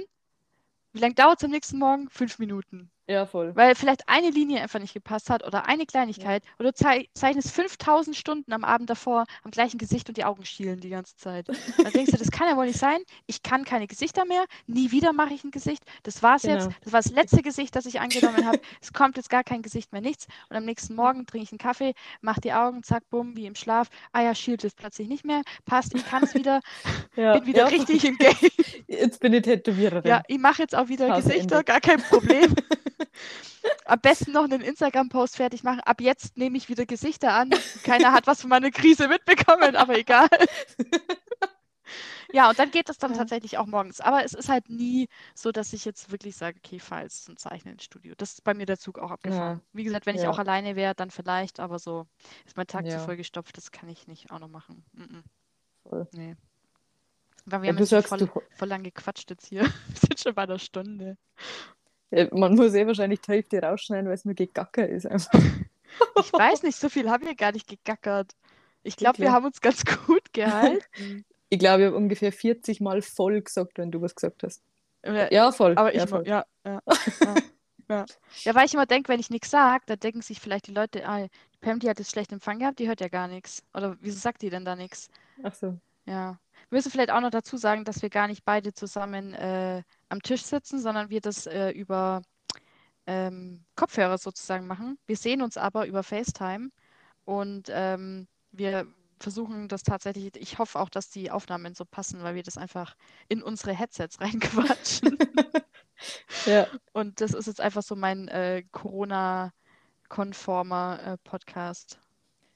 wie 0.92 0.98
lange 1.00 1.14
dauert 1.14 1.40
es 1.40 1.44
am 1.44 1.50
nächsten 1.50 1.78
Morgen? 1.78 2.08
Fünf 2.10 2.38
Minuten. 2.38 2.90
Ja, 3.10 3.24
voll. 3.24 3.56
Weil 3.56 3.74
vielleicht 3.74 4.06
eine 4.06 4.28
Linie 4.28 4.60
einfach 4.60 4.80
nicht 4.80 4.92
gepasst 4.92 5.30
hat 5.30 5.46
oder 5.46 5.66
eine 5.66 5.86
Kleinigkeit. 5.86 6.44
Ja. 6.44 6.50
Oder 6.58 6.72
du 6.72 7.06
zeichnest 7.14 7.52
5000 7.52 8.14
Stunden 8.14 8.52
am 8.52 8.64
Abend 8.64 8.90
davor 8.90 9.24
am 9.44 9.50
gleichen 9.50 9.78
Gesicht 9.78 10.10
und 10.10 10.18
die 10.18 10.24
Augen 10.24 10.44
schielen 10.44 10.80
die 10.80 10.90
ganze 10.90 11.16
Zeit. 11.16 11.48
Dann 11.48 11.92
denkst 11.92 12.12
du, 12.12 12.18
das 12.18 12.30
kann 12.30 12.48
ja 12.48 12.56
wohl 12.56 12.66
nicht 12.66 12.78
sein. 12.78 12.98
Ich 13.26 13.42
kann 13.42 13.64
keine 13.64 13.86
Gesichter 13.86 14.26
mehr. 14.26 14.44
Nie 14.66 14.90
wieder 14.90 15.14
mache 15.14 15.32
ich 15.32 15.42
ein 15.42 15.50
Gesicht. 15.50 15.84
Das 16.02 16.22
war's 16.22 16.42
genau. 16.42 16.56
jetzt. 16.56 16.68
Das 16.82 16.92
war 16.92 17.00
das 17.00 17.10
letzte 17.10 17.40
Gesicht, 17.40 17.74
das 17.76 17.86
ich 17.86 17.98
angenommen 17.98 18.44
habe. 18.44 18.60
Es 18.82 18.92
kommt 18.92 19.16
jetzt 19.16 19.30
gar 19.30 19.42
kein 19.42 19.62
Gesicht 19.62 19.90
mehr, 19.92 20.02
nichts. 20.02 20.26
Und 20.50 20.56
am 20.56 20.66
nächsten 20.66 20.94
Morgen 20.94 21.24
trinke 21.24 21.44
ich 21.44 21.52
einen 21.52 21.58
Kaffee, 21.58 21.94
mache 22.20 22.42
die 22.42 22.52
Augen, 22.52 22.82
zack, 22.82 23.04
bumm, 23.08 23.36
wie 23.36 23.46
im 23.46 23.54
Schlaf. 23.54 23.88
Ah 24.12 24.20
ja, 24.20 24.34
schielt 24.34 24.64
es 24.64 24.74
plötzlich 24.74 25.08
nicht 25.08 25.24
mehr. 25.24 25.40
Passt, 25.64 25.94
ich 25.94 26.04
kann 26.06 26.24
es 26.24 26.34
wieder. 26.34 26.60
ja. 27.16 27.38
Bin 27.38 27.46
wieder 27.46 27.60
ja. 27.60 27.66
richtig 27.68 28.04
im 28.04 28.18
Game. 28.18 28.36
Jetzt 28.86 29.20
bin 29.20 29.32
ich 29.32 29.42
Tätowiererin. 29.42 30.06
Ja, 30.06 30.22
ich 30.28 30.38
mache 30.38 30.60
jetzt 30.60 30.74
auch 30.74 30.88
wieder 30.88 31.16
Gesichter, 31.16 31.64
gar 31.64 31.80
kein 31.80 32.02
Problem. 32.02 32.54
Am 33.84 34.00
besten 34.00 34.32
noch 34.32 34.44
einen 34.44 34.60
Instagram-Post 34.60 35.36
fertig 35.36 35.62
machen. 35.62 35.80
Ab 35.80 36.00
jetzt 36.00 36.36
nehme 36.36 36.56
ich 36.56 36.68
wieder 36.68 36.86
Gesichter 36.86 37.32
an. 37.32 37.50
Keiner 37.84 38.12
hat 38.12 38.26
was 38.26 38.40
von 38.42 38.50
meiner 38.50 38.70
Krise 38.70 39.08
mitbekommen, 39.08 39.76
aber 39.76 39.98
egal. 39.98 40.28
ja, 42.32 42.50
und 42.50 42.58
dann 42.58 42.70
geht 42.70 42.88
es 42.88 42.98
dann 42.98 43.12
ja. 43.12 43.18
tatsächlich 43.18 43.58
auch 43.58 43.66
morgens. 43.66 44.00
Aber 44.00 44.24
es 44.24 44.34
ist 44.34 44.48
halt 44.48 44.68
nie 44.68 45.08
so, 45.34 45.52
dass 45.52 45.72
ich 45.72 45.84
jetzt 45.84 46.10
wirklich 46.10 46.36
sage, 46.36 46.58
okay, 46.62 46.78
fahr 46.78 47.02
jetzt 47.02 47.24
zum 47.24 47.36
Zeichnen 47.36 47.74
ins 47.74 47.84
Studio. 47.84 48.14
Das 48.16 48.32
ist 48.32 48.44
bei 48.44 48.54
mir 48.54 48.66
der 48.66 48.78
Zug 48.78 48.98
auch 48.98 49.10
abgefahren. 49.10 49.58
Ja. 49.58 49.64
Wie 49.72 49.84
gesagt, 49.84 50.06
wenn 50.06 50.16
ich 50.16 50.22
ja. 50.22 50.30
auch 50.30 50.38
alleine 50.38 50.76
wäre, 50.76 50.94
dann 50.94 51.10
vielleicht, 51.10 51.60
aber 51.60 51.78
so 51.78 52.06
ist 52.46 52.56
mein 52.56 52.66
Tag 52.66 52.88
zu 52.90 52.98
voll 53.00 53.16
gestopft, 53.16 53.56
das 53.56 53.72
kann 53.72 53.88
ich 53.88 54.06
nicht 54.06 54.30
auch 54.30 54.38
noch 54.38 54.48
machen. 54.48 54.84
Mm 54.92 55.02
-mm. 55.02 55.22
Voll. 55.88 56.08
Nee. 56.12 56.36
Weil 57.50 57.62
wir 57.62 57.68
haben 57.70 57.78
jetzt 57.78 58.08
voll, 58.08 58.30
voll 58.56 58.68
lang 58.68 58.82
gequatscht 58.82 59.30
jetzt 59.30 59.46
hier. 59.46 59.62
Wir 59.88 59.96
sind 59.96 60.20
schon 60.20 60.34
bei 60.34 60.42
einer 60.42 60.58
Stunde. 60.58 61.16
Ja, 62.10 62.26
man 62.32 62.54
muss 62.54 62.74
eh 62.74 62.86
wahrscheinlich 62.86 63.20
die 63.20 63.32
Hälfte 63.32 63.62
rausschneiden, 63.62 64.06
weil 64.06 64.14
es 64.14 64.24
nur 64.24 64.34
gegacker 64.34 64.88
ist 64.88 65.06
einfach. 65.06 65.32
Ich 66.20 66.32
weiß 66.32 66.64
nicht, 66.64 66.78
so 66.78 66.90
viel 66.90 67.10
haben 67.10 67.24
wir 67.24 67.34
gar 67.34 67.50
nicht 67.50 67.66
gegackert. 67.66 68.36
Ich 68.82 68.96
glaube, 68.96 69.18
wir 69.18 69.32
haben 69.32 69.46
uns 69.46 69.60
ganz 69.60 69.84
gut 70.06 70.32
gehalten. 70.32 71.24
Ich 71.48 71.58
glaube, 71.58 71.82
ich 71.82 71.86
habe 71.86 71.96
ungefähr 71.96 72.30
40 72.30 72.80
Mal 72.80 73.00
voll 73.02 73.40
gesagt, 73.40 73.78
wenn 73.78 73.90
du 73.90 74.00
was 74.02 74.14
gesagt 74.14 74.42
hast. 74.42 74.62
Ja, 75.04 75.50
voll. 75.50 75.76
Aber 75.76 75.94
ich, 75.94 76.00
ja, 76.00 76.06
voll. 76.06 76.26
ja, 76.26 76.44
ja, 76.64 76.82
ja, 77.20 77.34
ja. 77.88 78.06
ja, 78.42 78.54
weil 78.54 78.66
ich 78.66 78.74
immer 78.74 78.86
denke, 78.86 79.08
wenn 79.08 79.20
ich 79.20 79.30
nichts 79.30 79.50
sage, 79.50 79.84
dann 79.86 79.98
denken 79.98 80.22
sich 80.22 80.40
vielleicht 80.40 80.66
die 80.66 80.74
Leute, 80.74 81.08
ah, 81.08 81.26
Pam, 81.60 81.78
die 81.78 81.88
hat 81.88 81.98
jetzt 81.98 82.10
schlecht 82.10 82.32
Empfang 82.32 82.58
gehabt, 82.58 82.78
die 82.78 82.88
hört 82.88 83.00
ja 83.00 83.08
gar 83.08 83.28
nichts. 83.28 83.62
Oder 83.74 83.96
wieso 84.00 84.18
sagt 84.18 84.42
die 84.42 84.50
denn 84.50 84.64
da 84.64 84.76
nichts? 84.76 85.10
Ach 85.42 85.54
so. 85.54 85.76
Ja. 86.06 86.38
Wir 86.70 86.76
müssen 86.76 86.90
vielleicht 86.90 87.10
auch 87.10 87.20
noch 87.20 87.30
dazu 87.30 87.56
sagen, 87.56 87.84
dass 87.84 88.02
wir 88.02 88.10
gar 88.10 88.28
nicht 88.28 88.44
beide 88.44 88.74
zusammen 88.74 89.34
äh, 89.34 89.82
am 90.08 90.22
Tisch 90.22 90.42
sitzen, 90.42 90.80
sondern 90.80 91.10
wir 91.10 91.20
das 91.20 91.46
äh, 91.46 91.70
über 91.70 92.22
ähm, 93.06 93.64
Kopfhörer 93.74 94.18
sozusagen 94.18 94.66
machen. 94.66 94.98
Wir 95.06 95.16
sehen 95.16 95.42
uns 95.42 95.56
aber 95.56 95.86
über 95.86 96.02
FaceTime 96.02 96.70
und 97.24 97.68
ähm, 97.70 98.28
wir 98.52 98.86
versuchen 99.18 99.68
das 99.68 99.82
tatsächlich, 99.82 100.36
ich 100.36 100.58
hoffe 100.58 100.78
auch, 100.78 100.90
dass 100.90 101.10
die 101.10 101.30
Aufnahmen 101.30 101.74
so 101.74 101.84
passen, 101.84 102.22
weil 102.22 102.34
wir 102.34 102.42
das 102.42 102.56
einfach 102.56 102.96
in 103.28 103.42
unsere 103.42 103.72
Headsets 103.72 104.18
reinquatschen. 104.20 105.18
ja. 106.46 106.66
Und 106.92 107.20
das 107.20 107.32
ist 107.32 107.46
jetzt 107.46 107.60
einfach 107.60 107.82
so 107.82 107.96
mein 107.96 108.28
äh, 108.28 108.62
Corona-konformer 108.70 111.00
äh, 111.04 111.18
Podcast. 111.24 111.98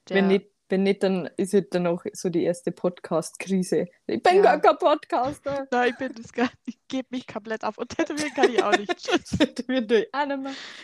Wenn 0.07 0.27
nicht 0.27 0.52
wenn 0.73 0.81
nicht, 0.81 1.03
dann 1.03 1.29
ist 1.37 1.53
es 1.53 1.69
dann 1.69 1.85
auch 1.85 2.03
so 2.13 2.29
die 2.29 2.41
erste 2.41 2.71
Podcast-Krise. 2.71 3.85
Ich 4.07 4.23
bin 4.23 4.37
ja. 4.37 4.41
gar 4.41 4.59
kein 4.59 4.77
Podcaster. 4.79 5.67
Nein, 5.71 5.91
ich 5.91 5.97
bin 5.97 6.11
das 6.19 6.33
gar 6.33 6.45
nicht. 6.45 6.55
Ich 6.65 6.77
gebe 6.87 7.07
mich 7.11 7.27
komplett 7.27 7.63
auf. 7.63 7.77
Und 7.77 7.89
tätowieren 7.89 8.33
kann 8.33 8.49
ich 8.49 8.63
auch 8.63 8.75
nicht. 8.75 8.89
tätowieren 9.37 9.87
durch. 9.87 10.07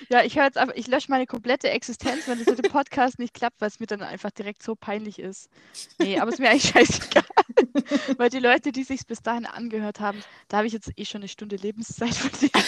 Ja, 0.10 0.24
ich 0.24 0.38
höre 0.38 0.44
jetzt 0.44 0.60
einfach, 0.60 0.76
ich 0.76 0.86
lösche 0.86 1.10
meine 1.10 1.26
komplette 1.26 1.72
Existenz, 1.72 2.28
wenn 2.28 2.40
es 2.40 2.46
mit 2.46 2.64
dem 2.64 2.72
Podcast 2.72 3.18
nicht 3.18 3.34
klappt, 3.34 3.62
weil 3.62 3.70
es 3.70 3.80
mir 3.80 3.88
dann 3.88 4.04
einfach 4.04 4.30
direkt 4.30 4.62
so 4.62 4.76
peinlich 4.76 5.18
ist. 5.18 5.50
Nee, 5.98 6.20
aber 6.20 6.30
es 6.30 6.36
ist 6.36 6.40
mir 6.40 6.52
eigentlich 6.52 6.70
scheißegal. 6.70 7.24
weil 8.18 8.30
die 8.30 8.38
Leute, 8.38 8.72
die 8.72 8.84
sich 8.84 9.08
bis 9.08 9.24
dahin 9.24 9.48
angehört 9.48 10.00
haben, 10.00 10.22
da 10.50 10.58
habe 10.58 10.68
ich 10.68 10.74
jetzt 10.74 10.92
eh 10.98 11.06
schon 11.06 11.22
eine 11.22 11.30
Stunde 11.30 11.56
Lebenszeit 11.56 12.14
von 12.14 12.30
denen. 12.40 12.64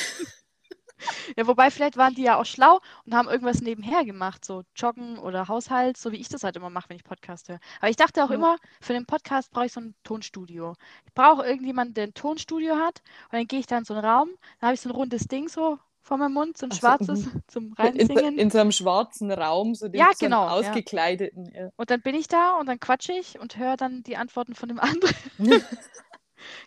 Ja, 1.37 1.47
wobei 1.47 1.71
vielleicht 1.71 1.97
waren 1.97 2.13
die 2.13 2.23
ja 2.23 2.39
auch 2.39 2.45
schlau 2.45 2.79
und 3.05 3.13
haben 3.13 3.29
irgendwas 3.29 3.61
nebenher 3.61 4.05
gemacht, 4.05 4.43
so 4.43 4.63
Joggen 4.75 5.17
oder 5.17 5.47
Haushalt, 5.47 5.97
so 5.97 6.11
wie 6.11 6.17
ich 6.17 6.29
das 6.29 6.43
halt 6.43 6.55
immer 6.55 6.69
mache, 6.69 6.89
wenn 6.89 6.97
ich 6.97 7.03
Podcast 7.03 7.49
höre. 7.49 7.59
Aber 7.79 7.89
ich 7.89 7.95
dachte 7.95 8.23
auch 8.23 8.29
ja. 8.29 8.35
immer, 8.35 8.57
für 8.81 8.93
den 8.93 9.05
Podcast 9.05 9.51
brauche 9.51 9.65
ich 9.65 9.73
so 9.73 9.81
ein 9.81 9.95
Tonstudio. 10.03 10.73
Ich 11.05 11.13
brauche 11.13 11.45
irgendjemanden, 11.45 11.93
der 11.93 12.05
ein 12.05 12.13
Tonstudio 12.13 12.75
hat 12.75 13.01
und 13.31 13.39
dann 13.39 13.47
gehe 13.47 13.59
ich 13.59 13.67
da 13.67 13.77
in 13.77 13.85
so 13.85 13.93
einen 13.93 14.05
Raum, 14.05 14.29
dann 14.59 14.67
habe 14.67 14.75
ich 14.75 14.81
so 14.81 14.89
ein 14.89 14.95
rundes 14.95 15.27
Ding 15.27 15.47
so 15.47 15.79
vor 16.01 16.17
meinem 16.17 16.33
Mund, 16.33 16.57
so 16.57 16.65
ein 16.65 16.71
Ach 16.73 16.77
schwarzes 16.77 17.23
so, 17.25 17.29
zum 17.47 17.73
Reinsingen. 17.73 18.33
In, 18.33 18.37
in, 18.37 18.49
so 18.49 18.59
einem 18.59 18.71
schwarzen 18.71 19.31
Raum, 19.31 19.75
so, 19.75 19.87
ja, 19.93 20.09
so 20.13 20.25
genau, 20.25 20.47
ausgekleideten. 20.47 21.51
Ja. 21.53 21.69
Und 21.75 21.89
dann 21.89 22.01
bin 22.01 22.15
ich 22.15 22.27
da 22.27 22.57
und 22.59 22.65
dann 22.67 22.79
quatsche 22.79 23.13
ich 23.13 23.39
und 23.39 23.57
höre 23.57 23.77
dann 23.77 24.03
die 24.03 24.17
Antworten 24.17 24.55
von 24.55 24.69
dem 24.69 24.79
anderen. 24.79 25.15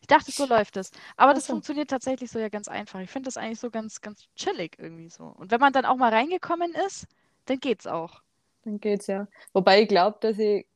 Ich 0.00 0.06
dachte, 0.06 0.30
so 0.32 0.46
läuft 0.46 0.76
es. 0.76 0.90
Aber 1.16 1.34
das 1.34 1.46
funktioniert 1.46 1.90
tatsächlich 1.90 2.30
so 2.30 2.38
ja 2.38 2.48
ganz 2.48 2.68
einfach. 2.68 3.00
Ich 3.00 3.10
finde 3.10 3.28
das 3.28 3.36
eigentlich 3.36 3.60
so 3.60 3.70
ganz, 3.70 4.00
ganz 4.00 4.26
chillig 4.36 4.76
irgendwie 4.78 5.10
so. 5.10 5.24
Und 5.24 5.50
wenn 5.50 5.60
man 5.60 5.72
dann 5.72 5.84
auch 5.84 5.96
mal 5.96 6.12
reingekommen 6.12 6.74
ist, 6.86 7.06
dann 7.46 7.58
geht's 7.60 7.86
auch. 7.86 8.22
Dann 8.64 8.80
geht's 8.80 9.06
ja. 9.06 9.26
Wobei 9.52 9.82
ich 9.82 9.88
glaube, 9.88 10.18
dass 10.20 10.38
ich 10.38 10.66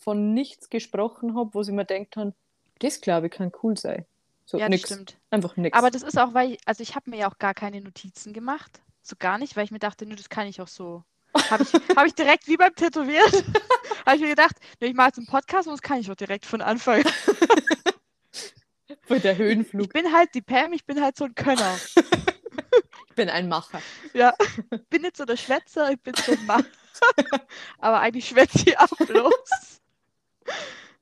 von 0.00 0.34
nichts 0.34 0.70
gesprochen 0.70 1.36
habe, 1.36 1.54
wo 1.54 1.62
sie 1.62 1.72
mir 1.72 1.84
denkt 1.84 2.16
haben, 2.16 2.34
das 2.80 3.00
glaube 3.00 3.26
ich 3.26 3.32
kann 3.32 3.52
cool 3.62 3.76
sein. 3.76 4.04
So, 4.46 4.58
ja, 4.58 4.66
das 4.66 4.70
nix. 4.70 4.88
stimmt. 4.90 5.16
Einfach 5.30 5.56
nichts. 5.56 5.76
Aber 5.76 5.90
das 5.90 6.02
ist 6.02 6.18
auch, 6.18 6.34
weil, 6.34 6.52
ich, 6.52 6.58
also 6.66 6.82
ich 6.82 6.94
habe 6.94 7.10
mir 7.10 7.16
ja 7.16 7.30
auch 7.30 7.38
gar 7.38 7.54
keine 7.54 7.80
Notizen 7.80 8.32
gemacht. 8.32 8.82
So 9.02 9.16
gar 9.18 9.38
nicht, 9.38 9.56
weil 9.56 9.64
ich 9.64 9.70
mir 9.70 9.78
dachte, 9.78 10.06
nö, 10.06 10.16
das 10.16 10.28
kann 10.28 10.46
ich 10.46 10.60
auch 10.60 10.68
so. 10.68 11.02
Habe 11.50 11.62
ich, 11.62 11.72
hab 11.96 12.06
ich 12.06 12.14
direkt 12.14 12.46
wie 12.46 12.56
beim 12.56 12.74
Tätowieren. 12.74 13.32
habe 14.06 14.16
ich 14.16 14.22
mir 14.22 14.28
gedacht, 14.28 14.56
nö, 14.80 14.88
ich 14.88 14.94
mache 14.94 15.08
jetzt 15.08 15.18
einen 15.18 15.26
Podcast 15.26 15.66
und 15.66 15.72
das 15.74 15.82
kann 15.82 15.98
ich 15.98 16.10
auch 16.10 16.14
direkt 16.14 16.46
von 16.46 16.60
Anfang. 16.60 17.04
Für 19.06 19.20
der 19.20 19.36
Höhenflug. 19.36 19.86
Ich 19.86 20.02
bin 20.02 20.12
halt 20.12 20.34
die 20.34 20.42
Pam, 20.42 20.72
ich 20.72 20.84
bin 20.84 21.00
halt 21.00 21.16
so 21.16 21.24
ein 21.24 21.34
Könner. 21.34 21.76
ich 23.08 23.14
bin 23.14 23.28
ein 23.28 23.48
Macher. 23.48 23.80
Ja, 24.12 24.32
ich 24.70 24.86
bin 24.88 25.02
nicht 25.02 25.16
so 25.16 25.24
der 25.24 25.36
Schwätzer, 25.36 25.90
ich 25.90 26.00
bin 26.00 26.14
so 26.14 26.32
ein 26.32 26.46
Macher. 26.46 26.64
aber 27.78 28.00
eigentlich 28.00 28.28
schwätze 28.28 28.64
ich 28.66 28.78
auch 28.78 28.96
bloß. 28.96 29.80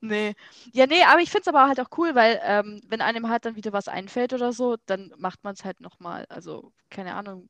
Nee. 0.00 0.34
Ja, 0.72 0.86
nee, 0.86 1.04
aber 1.04 1.20
ich 1.20 1.30
finde 1.30 1.42
es 1.42 1.48
aber 1.48 1.68
halt 1.68 1.78
auch 1.78 1.96
cool, 1.96 2.14
weil 2.14 2.40
ähm, 2.42 2.80
wenn 2.88 3.00
einem 3.00 3.28
halt 3.28 3.44
dann 3.44 3.54
wieder 3.54 3.72
was 3.72 3.86
einfällt 3.86 4.32
oder 4.32 4.52
so, 4.52 4.76
dann 4.86 5.12
macht 5.16 5.44
man 5.44 5.54
es 5.54 5.64
halt 5.64 5.80
nochmal. 5.80 6.26
Also, 6.28 6.72
keine 6.90 7.14
Ahnung, 7.14 7.48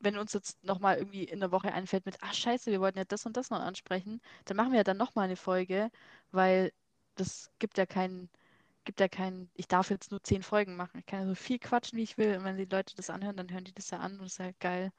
wenn 0.00 0.18
uns 0.18 0.32
jetzt 0.32 0.62
nochmal 0.64 0.98
irgendwie 0.98 1.24
in 1.24 1.40
der 1.40 1.52
Woche 1.52 1.72
einfällt 1.72 2.06
mit, 2.06 2.16
ach 2.22 2.34
scheiße, 2.34 2.70
wir 2.72 2.80
wollten 2.80 2.98
ja 2.98 3.04
das 3.04 3.24
und 3.24 3.36
das 3.36 3.50
noch 3.50 3.60
ansprechen, 3.60 4.20
dann 4.46 4.56
machen 4.56 4.72
wir 4.72 4.78
ja 4.78 4.84
dann 4.84 4.96
nochmal 4.96 5.26
eine 5.26 5.36
Folge, 5.36 5.90
weil 6.32 6.72
das 7.14 7.50
gibt 7.58 7.78
ja 7.78 7.86
keinen 7.86 8.28
gibt 8.84 9.00
ja 9.00 9.08
keinen, 9.08 9.50
ich 9.54 9.68
darf 9.68 9.90
jetzt 9.90 10.10
nur 10.10 10.22
zehn 10.22 10.42
Folgen 10.42 10.76
machen. 10.76 10.98
Ich 10.98 11.06
kann 11.06 11.20
ja 11.20 11.26
so 11.26 11.34
viel 11.34 11.58
quatschen, 11.58 11.98
wie 11.98 12.02
ich 12.02 12.18
will. 12.18 12.36
Und 12.36 12.44
wenn 12.44 12.56
die 12.56 12.64
Leute 12.64 12.94
das 12.96 13.10
anhören, 13.10 13.36
dann 13.36 13.50
hören 13.50 13.64
die 13.64 13.74
das 13.74 13.90
ja 13.90 13.98
an 13.98 14.12
und 14.12 14.22
das 14.22 14.34
ist 14.34 14.40
halt 14.40 14.60
geil. 14.60 14.92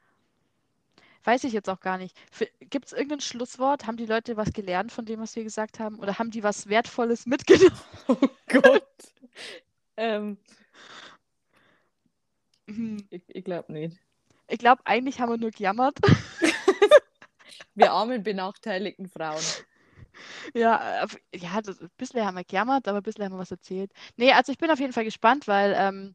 Weiß 1.24 1.44
ich 1.44 1.52
jetzt 1.54 1.70
auch 1.70 1.80
gar 1.80 1.96
nicht. 1.96 2.16
Gibt 2.60 2.86
es 2.86 2.92
irgendein 2.92 3.20
Schlusswort? 3.20 3.86
Haben 3.86 3.96
die 3.96 4.06
Leute 4.06 4.36
was 4.36 4.52
gelernt 4.52 4.92
von 4.92 5.06
dem, 5.06 5.20
was 5.20 5.36
wir 5.36 5.42
gesagt 5.42 5.80
haben? 5.80 5.98
Oder 5.98 6.18
haben 6.18 6.30
die 6.30 6.42
was 6.42 6.68
Wertvolles 6.68 7.26
mitgenommen? 7.26 7.80
Oh 8.08 8.16
Gott. 8.48 9.12
ähm, 9.96 10.36
hm. 12.66 13.06
Ich, 13.10 13.22
ich 13.26 13.44
glaube 13.44 13.72
nicht. 13.72 13.98
Ich 14.48 14.58
glaube, 14.58 14.82
eigentlich 14.84 15.20
haben 15.20 15.30
wir 15.30 15.38
nur 15.38 15.50
gejammert. 15.50 15.98
Wir 17.76 17.90
armen 17.90 18.22
benachteiligten 18.22 19.08
Frauen. 19.08 19.42
Ja, 20.54 21.04
auf, 21.04 21.16
ja, 21.34 21.60
das, 21.62 21.80
ein 21.80 21.90
bisschen 21.96 22.24
haben 22.24 22.36
wir 22.36 22.44
gejammert, 22.44 22.88
aber 22.88 22.98
ein 22.98 23.02
bisschen 23.02 23.24
haben 23.24 23.32
wir 23.32 23.38
was 23.38 23.50
erzählt. 23.50 23.92
Nee, 24.16 24.32
also 24.32 24.52
ich 24.52 24.58
bin 24.58 24.70
auf 24.70 24.80
jeden 24.80 24.92
Fall 24.92 25.04
gespannt, 25.04 25.46
weil 25.48 25.74
ähm, 25.76 26.14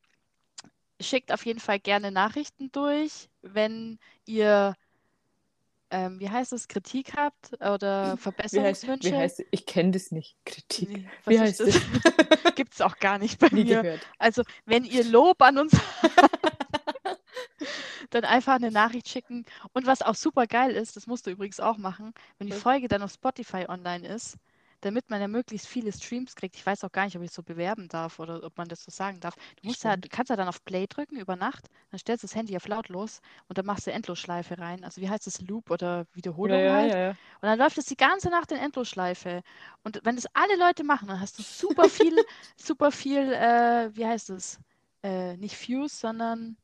schickt 1.02 1.32
auf 1.32 1.46
jeden 1.46 1.60
Fall 1.60 1.80
gerne 1.80 2.12
Nachrichten 2.12 2.72
durch, 2.72 3.30
wenn 3.42 4.00
ihr, 4.26 4.76
ähm, 5.92 6.20
wie 6.20 6.30
heißt 6.30 6.54
es, 6.54 6.68
Kritik 6.68 7.16
habt 7.16 7.54
oder 7.62 8.16
Wie 8.52 8.62
heißt, 8.62 8.84
Verbesserungswünsche. 8.84 9.10
wie 9.10 9.16
heißt 9.16 9.44
ich 9.52 9.66
kenne 9.66 9.92
das 9.92 10.12
nicht. 10.12 10.38
Kritik. 10.46 10.90
Nee, 10.90 11.10
Wie 11.26 11.40
heißt 11.40 11.60
ist 11.62 11.76
das? 11.76 11.82
Gibt 12.56 12.74
es 12.74 12.82
auch 12.82 12.98
gar 13.00 13.18
nicht 13.18 13.40
bei 13.40 13.50
Nie 13.52 13.64
mir. 13.64 13.82
gehört. 13.82 14.08
Also, 14.18 14.44
wenn 14.66 14.84
ihr 14.84 15.04
Lob 15.04 15.42
an 15.42 15.58
uns 15.58 15.72
dann 18.10 18.26
einfach 18.26 18.56
eine 18.56 18.72
Nachricht 18.72 19.10
schicken. 19.10 19.46
Und 19.74 19.86
was 19.88 20.02
auch 20.02 20.16
super 20.16 20.48
geil 20.48 20.72
ist, 20.72 20.96
das 20.96 21.08
musst 21.08 21.28
du 21.28 21.32
übrigens 21.32 21.60
auch 21.60 21.78
machen, 21.78 22.14
wenn 22.38 22.48
die? 22.48 22.54
Folge 22.54 22.88
dann 22.88 23.02
auf 23.04 23.12
Spotify 23.14 23.66
online 23.68 24.08
ist, 24.08 24.38
damit 24.82 25.10
man 25.10 25.20
ja 25.22 25.28
möglichst 25.28 25.68
viele 25.68 25.92
Streams 25.92 26.36
kriegt. 26.36 26.56
Ich 26.56 26.66
weiß 26.66 26.84
auch 26.84 26.92
gar 26.92 27.06
nicht, 27.06 27.16
ob 27.18 27.22
ich 27.24 27.30
es 27.30 27.36
so 27.36 27.44
bewerben 27.44 27.88
darf 27.90 28.20
oder 28.20 28.44
ob 28.44 28.58
man 28.58 28.68
das 28.68 28.84
so 28.84 28.92
sagen 28.92 29.20
darf. 29.20 29.36
Du 29.62 29.68
musst 29.68 29.84
ja, 29.84 29.98
du 29.98 30.08
kannst 30.10 30.30
ja 30.30 30.36
dann 30.38 30.48
auf 30.48 30.64
Play 30.64 30.88
drücken 30.88 31.18
über 31.18 31.36
Nacht, 31.36 31.68
dann 31.92 32.00
stellst 32.00 32.24
du 32.24 32.28
das 32.28 32.36
Handy 32.36 32.56
auf 32.56 32.68
lautlos 32.68 33.22
und 33.48 33.58
dann 33.58 33.66
machst 33.66 33.88
du 33.88 33.92
Endlosschleife 33.92 34.58
rein. 34.58 34.84
Also 34.84 35.02
wie 35.02 35.10
heißt 35.10 35.28
das 35.28 35.42
Loop 35.42 35.70
oder 35.72 36.06
Wiederholung 36.14 36.68
Ja, 36.68 36.80
ja, 36.80 36.80
halt? 36.80 36.96
ja, 36.96 36.98
ja. 36.98 37.18
Und 37.42 37.48
dann 37.48 37.60
läuft 37.60 37.78
es 37.78 37.86
die 37.86 37.98
ganze 37.98 38.30
Nacht 38.30 38.52
in 38.52 38.58
Endlosschleife. 38.58 39.42
Und 39.84 40.00
wenn 40.04 40.16
das 40.16 40.28
alle 40.34 40.56
Leute 40.58 40.84
machen, 40.84 41.08
dann 41.08 41.20
hast 41.20 41.38
du 41.40 41.44
super 41.44 41.90
viel, 41.90 42.24
super 42.58 42.92
viel, 42.92 43.34
äh, 43.34 43.90
wie 43.96 44.06
heißt 44.06 44.30
es? 44.32 44.60
Äh, 45.04 45.38
nicht 45.38 45.56
Views, 45.68 46.00
sondern 46.00 46.58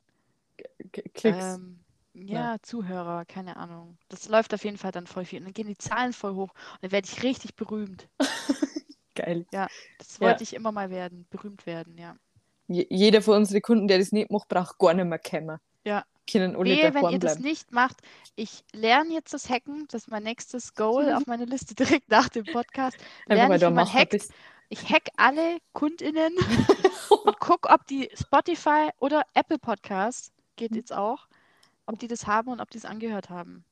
Klicks. 1.13 1.55
ähm, 1.55 1.79
ja, 2.13 2.55
Zuhörer, 2.61 3.25
keine 3.25 3.57
Ahnung. 3.57 3.97
Das 4.07 4.29
läuft 4.29 4.53
auf 4.53 4.63
jeden 4.63 4.77
Fall 4.77 4.91
dann 4.91 5.05
voll 5.07 5.25
viel. 5.25 5.39
Und 5.39 5.45
dann 5.45 5.53
gehen 5.53 5.67
die 5.67 5.77
Zahlen 5.77 6.13
voll 6.13 6.33
hoch 6.35 6.49
und 6.73 6.83
dann 6.83 6.91
werde 6.91 7.07
ich 7.11 7.23
richtig 7.23 7.55
berühmt. 7.55 8.07
Geil. 9.15 9.45
Das 9.51 10.17
Ja. 10.19 10.27
wollte 10.27 10.43
ich 10.43 10.53
immer 10.53 10.71
mal 10.71 10.89
werden, 10.89 11.25
berühmt 11.29 11.65
werden, 11.65 11.97
ja. 11.97 12.15
Je- 12.67 12.87
Jeder 12.89 13.21
von 13.21 13.37
unseren 13.37 13.61
Kunden, 13.61 13.87
der 13.87 13.99
das 13.99 14.11
nicht 14.11 14.31
macht, 14.31 14.47
braucht 14.47 14.77
gar 14.77 14.93
nicht 14.93 15.05
mehr 15.05 15.19
kommen. 15.19 15.59
Ja. 15.83 16.03
Können 16.29 16.55
alle 16.55 16.65
Wehe, 16.65 16.93
wenn 16.93 17.09
ihr 17.11 17.19
das 17.19 17.37
nicht 17.39 17.71
macht. 17.71 17.97
Ich 18.35 18.63
lerne 18.73 19.13
jetzt 19.13 19.33
das 19.33 19.47
Hacken. 19.49 19.85
Das 19.89 20.03
ist 20.03 20.07
mein 20.09 20.23
nächstes 20.23 20.73
Goal 20.73 21.05
Mhm. 21.05 21.13
auf 21.17 21.27
meine 21.27 21.45
Liste 21.45 21.75
direkt 22.01 22.09
nach 22.09 22.29
dem 22.29 22.45
Podcast. 22.45 22.97
Lerne 23.27 23.55
ich, 23.55 23.61
wie 23.61 23.69
man 23.69 23.93
hackt. 23.93 24.09
bist. 24.11 24.33
Ich 24.69 24.89
hack 24.89 25.09
alle 25.17 25.59
KundInnen 25.73 26.33
und 27.25 27.39
guck, 27.39 27.69
ob 27.71 27.85
die 27.85 28.09
Spotify 28.15 28.89
oder 28.99 29.21
Apple 29.35 29.59
Podcasts, 29.59 30.31
geht 30.55 30.71
Mhm. 30.71 30.77
jetzt 30.77 30.93
auch, 30.93 31.27
ob 31.85 31.99
die 31.99 32.07
das 32.07 32.27
haben 32.27 32.49
und 32.49 32.61
ob 32.61 32.69
die 32.69 32.77
es 32.77 32.85
angehört 32.85 33.29
haben. 33.29 33.63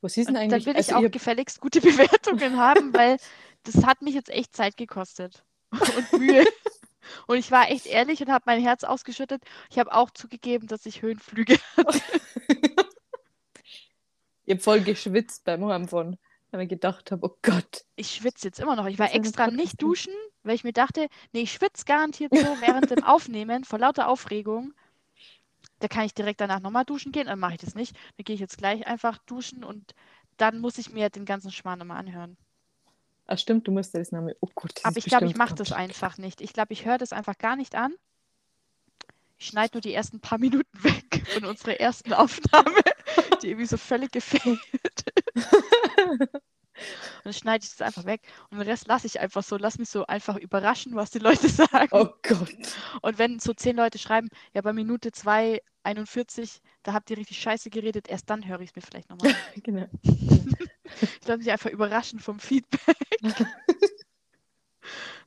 Was 0.00 0.16
ist 0.16 0.26
denn 0.26 0.34
dann 0.34 0.44
eigentlich? 0.44 0.66
will 0.66 0.72
ich 0.72 0.78
also 0.78 0.94
auch 0.96 0.98
ich 1.00 1.04
hab- 1.06 1.12
gefälligst 1.12 1.60
gute 1.60 1.80
Bewertungen 2.10 2.56
haben, 2.56 2.92
weil 2.94 3.16
das 3.64 3.84
hat 3.84 4.02
mich 4.02 4.14
jetzt 4.14 4.30
echt 4.30 4.54
Zeit 4.54 4.76
gekostet 4.76 5.44
und 5.70 6.12
Mühe. 6.20 6.44
Und 7.28 7.36
ich 7.38 7.50
war 7.50 7.70
echt 7.70 7.86
ehrlich 7.86 8.20
und 8.20 8.30
habe 8.30 8.44
mein 8.46 8.60
Herz 8.60 8.82
ausgeschüttet. 8.84 9.42
Ich 9.70 9.78
habe 9.78 9.92
auch 9.92 10.10
zugegeben, 10.10 10.66
dass 10.66 10.86
ich 10.86 11.02
Höhenflüge 11.02 11.56
hatte. 11.76 12.00
ich 14.44 14.52
habe 14.54 14.60
voll 14.60 14.80
geschwitzt 14.80 15.44
beim 15.44 15.64
Heimfahren, 15.66 16.18
weil 16.50 16.62
ich 16.62 16.68
gedacht 16.68 17.10
habe, 17.10 17.26
oh 17.26 17.36
Gott. 17.42 17.84
Ich 17.96 18.10
schwitze 18.14 18.48
jetzt 18.48 18.60
immer 18.60 18.76
noch. 18.76 18.86
Ich 18.86 18.98
war 18.98 19.12
extra 19.14 19.48
nicht 19.50 19.80
duschen, 19.82 20.12
weil 20.42 20.54
ich 20.54 20.64
mir 20.64 20.72
dachte, 20.72 21.08
nee, 21.32 21.40
ich 21.42 21.52
schwitze 21.52 21.84
garantiert 21.84 22.32
so 22.34 22.44
während 22.60 22.90
dem 22.90 23.04
Aufnehmen 23.04 23.64
vor 23.64 23.78
lauter 23.78 24.08
Aufregung. 24.08 24.74
Da 25.78 25.88
kann 25.88 26.04
ich 26.04 26.14
direkt 26.14 26.40
danach 26.40 26.60
nochmal 26.60 26.84
duschen 26.84 27.12
gehen. 27.12 27.26
Dann 27.26 27.38
mache 27.38 27.54
ich 27.54 27.60
das 27.60 27.74
nicht. 27.74 27.94
Dann 28.16 28.24
gehe 28.24 28.34
ich 28.34 28.40
jetzt 28.40 28.58
gleich 28.58 28.86
einfach 28.86 29.18
duschen 29.18 29.64
und 29.64 29.94
dann 30.36 30.58
muss 30.58 30.78
ich 30.78 30.90
mir 30.90 31.10
den 31.10 31.24
ganzen 31.24 31.50
Schmarrn 31.50 31.78
nochmal 31.78 31.98
anhören. 31.98 32.36
Ah, 33.26 33.36
stimmt, 33.36 33.66
du 33.66 33.72
musst 33.72 33.94
das 33.94 34.12
nochmal. 34.12 34.36
Oh 34.40 34.48
Gott, 34.54 34.72
das 34.76 34.84
Aber 34.84 34.96
ich 34.96 35.04
glaube, 35.04 35.26
ich 35.26 35.36
mache 35.36 35.54
das 35.54 35.72
einfach 35.72 36.16
nicht. 36.18 36.40
Ich 36.40 36.52
glaube, 36.52 36.72
ich 36.72 36.84
höre 36.84 36.98
das 36.98 37.12
einfach 37.12 37.36
gar 37.38 37.56
nicht 37.56 37.74
an. 37.74 37.94
Ich 39.38 39.48
schneide 39.48 39.76
nur 39.76 39.80
die 39.82 39.92
ersten 39.92 40.20
paar 40.20 40.38
Minuten 40.38 40.66
weg 40.84 41.26
von 41.26 41.44
unserer 41.44 41.80
ersten 41.80 42.12
Aufnahme, 42.12 42.80
die 43.42 43.48
irgendwie 43.48 43.66
so 43.66 43.76
völlig 43.76 44.12
gefehlt. 44.12 44.60
Und 47.18 47.24
dann 47.24 47.32
schneide 47.32 47.64
ich 47.64 47.70
das 47.70 47.82
einfach 47.82 48.04
weg. 48.04 48.22
Und 48.50 48.58
den 48.58 48.68
Rest 48.68 48.86
lasse 48.86 49.06
ich 49.06 49.20
einfach 49.20 49.42
so. 49.42 49.56
Lass 49.56 49.78
mich 49.78 49.88
so 49.88 50.06
einfach 50.06 50.36
überraschen, 50.36 50.94
was 50.94 51.10
die 51.10 51.18
Leute 51.18 51.48
sagen. 51.48 51.88
Oh 51.90 52.08
Gott. 52.22 52.56
Und 53.02 53.18
wenn 53.18 53.38
so 53.38 53.52
zehn 53.54 53.76
Leute 53.76 53.98
schreiben, 53.98 54.28
ja, 54.52 54.62
bei 54.62 54.72
Minute 54.72 55.12
2, 55.12 55.60
41, 55.84 56.60
da 56.82 56.92
habt 56.92 57.10
ihr 57.10 57.16
richtig 57.16 57.40
scheiße 57.40 57.70
geredet, 57.70 58.08
erst 58.08 58.28
dann 58.28 58.46
höre 58.46 58.60
ich 58.60 58.70
es 58.70 58.76
mir 58.76 58.82
vielleicht 58.82 59.10
nochmal. 59.10 59.34
Genau. 59.62 59.86
Ich 61.20 61.26
lasse 61.26 61.38
mich 61.38 61.50
einfach 61.50 61.68
überraschen 61.68 62.20
vom 62.20 62.38
Feedback. 62.38 62.96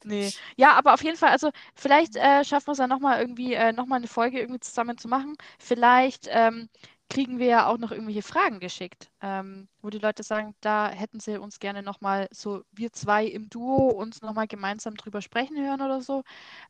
Nee. 0.04 0.32
Ja, 0.56 0.74
aber 0.74 0.94
auf 0.94 1.04
jeden 1.04 1.18
Fall, 1.18 1.30
also 1.30 1.52
vielleicht 1.76 2.16
äh, 2.16 2.44
schaffen 2.46 2.68
wir 2.68 2.72
es 2.72 2.78
ja 2.78 2.88
nochmal 2.88 3.20
irgendwie, 3.20 3.54
äh, 3.54 3.74
nochmal 3.74 3.98
eine 3.98 4.08
Folge 4.08 4.40
irgendwie 4.40 4.62
zusammen 4.62 4.98
zu 4.98 5.08
machen. 5.08 5.36
Vielleicht 5.60 6.28
ähm, 6.32 6.70
kriegen 7.10 7.40
wir 7.40 7.48
ja 7.48 7.68
auch 7.68 7.78
noch 7.80 7.92
irgendwelche 7.92 8.22
Fragen 8.22 8.60
geschickt, 8.60 9.10
ähm, 9.22 9.68
wo 9.82 9.90
die 9.90 9.98
Leute 9.98 10.22
sagen, 10.24 10.56
da 10.62 10.90
hätten 10.90 11.20
sie 11.20 11.38
uns 11.40 11.60
gerne 11.60 11.82
nochmal 11.82 12.28
so, 12.32 12.64
wir 12.72 12.94
zwei 12.94 13.26
im 13.26 13.50
Duo 13.50 13.88
uns 13.90 14.22
nochmal 14.22 14.48
gemeinsam 14.48 14.96
drüber 14.96 15.22
sprechen 15.22 15.58
hören 15.58 15.82
oder 15.82 16.02
so. 16.02 16.24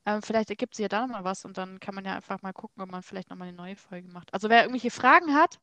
Ähm, 0.06 0.22
vielleicht 0.22 0.50
ergibt 0.50 0.76
sich 0.76 0.84
ja 0.84 0.90
da 0.90 1.02
nochmal 1.02 1.26
was 1.26 1.44
und 1.46 1.58
dann 1.58 1.80
kann 1.80 1.94
man 1.94 2.06
ja 2.06 2.16
einfach 2.16 2.42
mal 2.42 2.54
gucken, 2.54 2.82
ob 2.82 2.90
man 2.90 3.04
vielleicht 3.04 3.30
nochmal 3.30 3.50
eine 3.50 3.58
neue 3.58 3.76
Folge 3.76 4.08
macht. 4.08 4.34
Also 4.34 4.50
wer 4.50 4.62
irgendwelche 4.62 4.92
Fragen 4.92 5.34
hat 5.34 5.60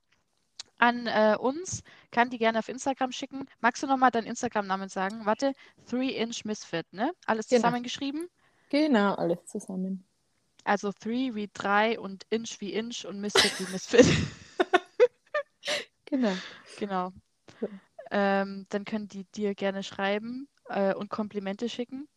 an 0.79 1.07
äh, 1.07 1.37
uns, 1.41 1.83
kann 2.11 2.29
die 2.29 2.39
gerne 2.39 2.59
auf 2.59 2.69
Instagram 2.69 3.13
schicken. 3.13 3.47
Magst 3.61 3.83
du 3.83 3.87
nochmal 3.87 4.11
deinen 4.11 4.27
Instagram-Namen 4.27 4.91
sagen? 4.91 5.25
Warte, 5.25 5.53
3-Inch 5.89 6.45
Misfit, 6.45 6.93
ne? 6.93 7.13
Alles 7.25 7.49
Genau. 7.49 7.61
zusammengeschrieben? 7.61 8.29
Genau, 8.69 9.15
alles 9.15 9.47
zusammen. 9.47 10.05
Also 10.65 10.93
3 11.01 11.35
wie 11.35 11.49
3 11.53 11.99
und 11.99 12.27
Inch 12.29 12.61
wie 12.61 12.75
Inch 12.75 13.07
und 13.07 13.21
Misfit 13.21 13.59
wie 13.59 13.73
Misfit. 13.73 14.07
Genau. 16.07 16.33
Genau. 16.79 17.13
Ja. 17.61 17.69
Ähm, 18.11 18.67
dann 18.69 18.85
können 18.85 19.09
die 19.09 19.25
dir 19.25 19.55
gerne 19.55 19.83
schreiben 19.83 20.49
äh, 20.69 20.95
und 20.95 21.11
Komplimente 21.11 21.69
schicken. 21.69 22.09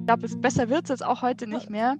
Ich 0.00 0.06
glaube, 0.06 0.26
es 0.26 0.40
besser 0.40 0.68
wird 0.68 0.84
es 0.84 0.88
jetzt 0.90 1.04
auch 1.04 1.22
heute 1.22 1.46
nicht 1.46 1.70
mehr. 1.70 1.96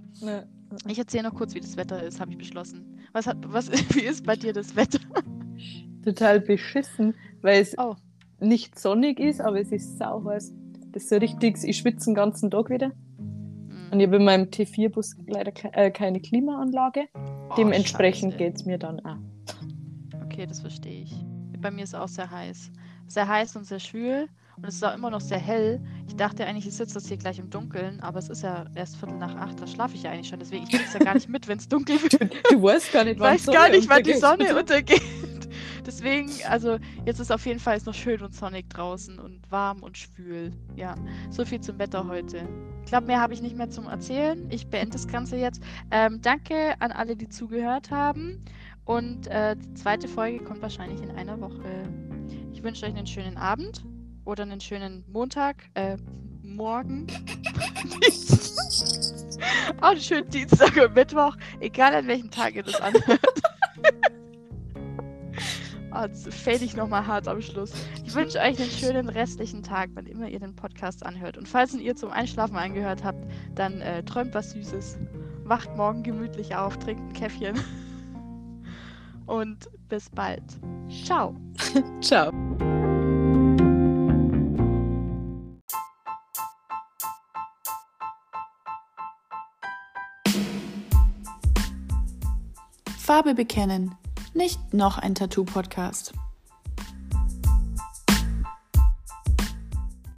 Ich 0.86 0.98
erzähle 0.98 1.24
noch 1.24 1.34
kurz, 1.34 1.54
wie 1.54 1.60
das 1.60 1.76
Wetter 1.76 2.02
ist, 2.02 2.20
habe 2.20 2.32
ich 2.32 2.38
beschlossen. 2.38 2.98
Was 3.12 3.26
hat, 3.26 3.36
was, 3.46 3.70
wie 3.94 4.00
ist 4.02 4.24
bei 4.24 4.34
dir 4.36 4.52
das 4.52 4.74
Wetter? 4.76 4.98
Total 6.04 6.40
beschissen, 6.40 7.14
weil 7.42 7.60
es 7.60 7.76
Oh. 7.78 7.94
nicht 8.40 8.78
sonnig 8.78 9.20
ist, 9.20 9.40
aber 9.40 9.60
es 9.60 9.70
ist 9.72 9.98
sau 9.98 10.24
heiß. 10.24 10.52
Das 10.92 11.02
ist 11.04 11.10
so 11.10 11.16
richtig, 11.16 11.58
ich 11.64 11.76
schwitze 11.78 12.06
den 12.06 12.14
ganzen 12.14 12.50
Tag 12.50 12.70
wieder. 12.70 12.92
Hm. 13.88 13.92
Und 13.92 14.00
ich 14.00 14.06
habe 14.06 14.16
in 14.16 14.24
meinem 14.24 14.44
T4-Bus 14.46 15.16
leider 15.26 15.52
ke 15.52 15.72
äh, 15.72 15.90
keine 15.90 16.20
Klimaanlage. 16.20 17.08
Oh, 17.14 17.54
Dementsprechend 17.56 18.38
geht 18.38 18.56
es 18.56 18.64
mir 18.64 18.78
dann 18.78 19.00
auch. 19.00 19.16
Okay, 20.24 20.46
das 20.46 20.60
verstehe 20.60 21.02
ich. 21.02 21.14
Bei 21.60 21.70
mir 21.70 21.82
ist 21.82 21.90
es 21.90 21.94
auch 21.94 22.08
sehr 22.08 22.30
heiß. 22.30 22.70
Sehr 23.08 23.26
heiß 23.26 23.56
und 23.56 23.64
sehr 23.64 23.80
schwül. 23.80 24.28
Und 24.56 24.66
es 24.66 24.74
ist 24.74 24.84
auch 24.84 24.94
immer 24.94 25.10
noch 25.10 25.20
sehr 25.20 25.38
hell. 25.38 25.80
Ich 26.08 26.16
dachte 26.16 26.44
eigentlich, 26.44 26.66
ich 26.66 26.74
sitze 26.74 26.94
das 26.94 27.06
hier 27.06 27.16
gleich 27.16 27.38
im 27.38 27.48
Dunkeln, 27.48 28.00
aber 28.00 28.18
es 28.18 28.28
ist 28.28 28.42
ja 28.42 28.64
erst 28.74 28.96
Viertel 28.96 29.16
nach 29.16 29.36
acht, 29.36 29.60
da 29.60 29.68
schlafe 29.68 29.94
ich 29.94 30.02
ja 30.02 30.10
eigentlich 30.10 30.28
schon. 30.28 30.40
Deswegen, 30.40 30.64
ich 30.64 30.74
es 30.74 30.94
ja 30.94 30.98
gar 30.98 31.14
nicht 31.14 31.28
mit, 31.28 31.46
wenn 31.46 31.58
es 31.58 31.68
dunkel 31.68 31.96
wird. 32.02 32.20
Du 32.50 32.62
weißt 32.62 32.92
gar 32.92 33.04
nicht, 33.04 33.14
Ich 33.14 33.20
wann 33.20 33.34
weiß 33.34 33.46
gar 33.46 33.68
nicht, 33.68 33.88
wann 33.88 34.02
die. 34.02 34.14
Sonne 34.14 34.56
untergeht. 34.58 35.02
Deswegen, 35.88 36.30
also 36.46 36.78
jetzt 37.06 37.18
ist 37.18 37.32
auf 37.32 37.46
jeden 37.46 37.60
Fall 37.60 37.78
es 37.78 37.86
noch 37.86 37.94
schön 37.94 38.20
und 38.20 38.34
sonnig 38.34 38.68
draußen 38.68 39.18
und 39.18 39.50
warm 39.50 39.82
und 39.82 39.96
schwül. 39.96 40.52
Ja, 40.76 40.94
so 41.30 41.46
viel 41.46 41.62
zum 41.62 41.78
Wetter 41.78 42.06
heute. 42.06 42.46
Ich 42.84 42.90
glaube, 42.90 43.06
mehr 43.06 43.22
habe 43.22 43.32
ich 43.32 43.40
nicht 43.40 43.56
mehr 43.56 43.70
zum 43.70 43.86
Erzählen. 43.86 44.46
Ich 44.50 44.66
beende 44.66 44.92
das 44.92 45.08
Ganze 45.08 45.38
jetzt. 45.38 45.62
Ähm, 45.90 46.20
danke 46.20 46.78
an 46.80 46.92
alle, 46.92 47.16
die 47.16 47.30
zugehört 47.30 47.90
haben. 47.90 48.44
Und 48.84 49.28
äh, 49.28 49.56
die 49.56 49.72
zweite 49.72 50.08
Folge 50.08 50.44
kommt 50.44 50.60
wahrscheinlich 50.60 51.00
in 51.00 51.10
einer 51.12 51.40
Woche. 51.40 51.88
Ich 52.52 52.62
wünsche 52.62 52.84
euch 52.84 52.94
einen 52.94 53.06
schönen 53.06 53.38
Abend 53.38 53.82
oder 54.26 54.42
einen 54.42 54.60
schönen 54.60 55.06
Montag, 55.10 55.70
äh, 55.72 55.96
morgen. 56.42 57.06
Auch 59.80 59.92
einen 59.92 60.00
schönen 60.02 60.28
Dienstag 60.28 60.76
und 60.76 60.94
Mittwoch, 60.94 61.34
egal 61.60 61.94
an 61.94 62.06
welchem 62.08 62.30
Tag 62.30 62.56
ihr 62.56 62.62
das 62.62 62.78
anhört. 62.78 63.22
Oh, 65.98 66.02
jetzt 66.02 66.32
fällt 66.32 66.62
ich 66.62 66.76
nochmal 66.76 67.08
hart 67.08 67.26
am 67.26 67.42
Schluss. 67.42 67.72
Ich 68.04 68.14
wünsche 68.14 68.38
euch 68.38 68.60
einen 68.60 68.70
schönen 68.70 69.08
restlichen 69.08 69.64
Tag, 69.64 69.90
wann 69.94 70.06
immer 70.06 70.28
ihr 70.28 70.38
den 70.38 70.54
Podcast 70.54 71.04
anhört. 71.04 71.36
Und 71.36 71.48
falls 71.48 71.74
ihn 71.74 71.80
ihr 71.80 71.96
zum 71.96 72.12
Einschlafen 72.12 72.56
angehört 72.56 73.02
habt, 73.02 73.18
dann 73.56 73.80
äh, 73.80 74.04
träumt 74.04 74.32
was 74.32 74.52
Süßes. 74.52 74.96
Wacht 75.42 75.76
morgen 75.76 76.04
gemütlich 76.04 76.54
auf, 76.54 76.76
trinkt 76.78 77.02
ein 77.02 77.12
Käffchen. 77.14 77.58
Und 79.26 79.68
bis 79.88 80.08
bald. 80.10 80.44
Ciao. 81.04 81.34
Ciao. 82.00 82.30
Farbe 92.98 93.34
bekennen 93.34 93.96
nicht 94.34 94.74
noch 94.74 94.98
ein 94.98 95.14
Tattoo-Podcast. 95.14 96.12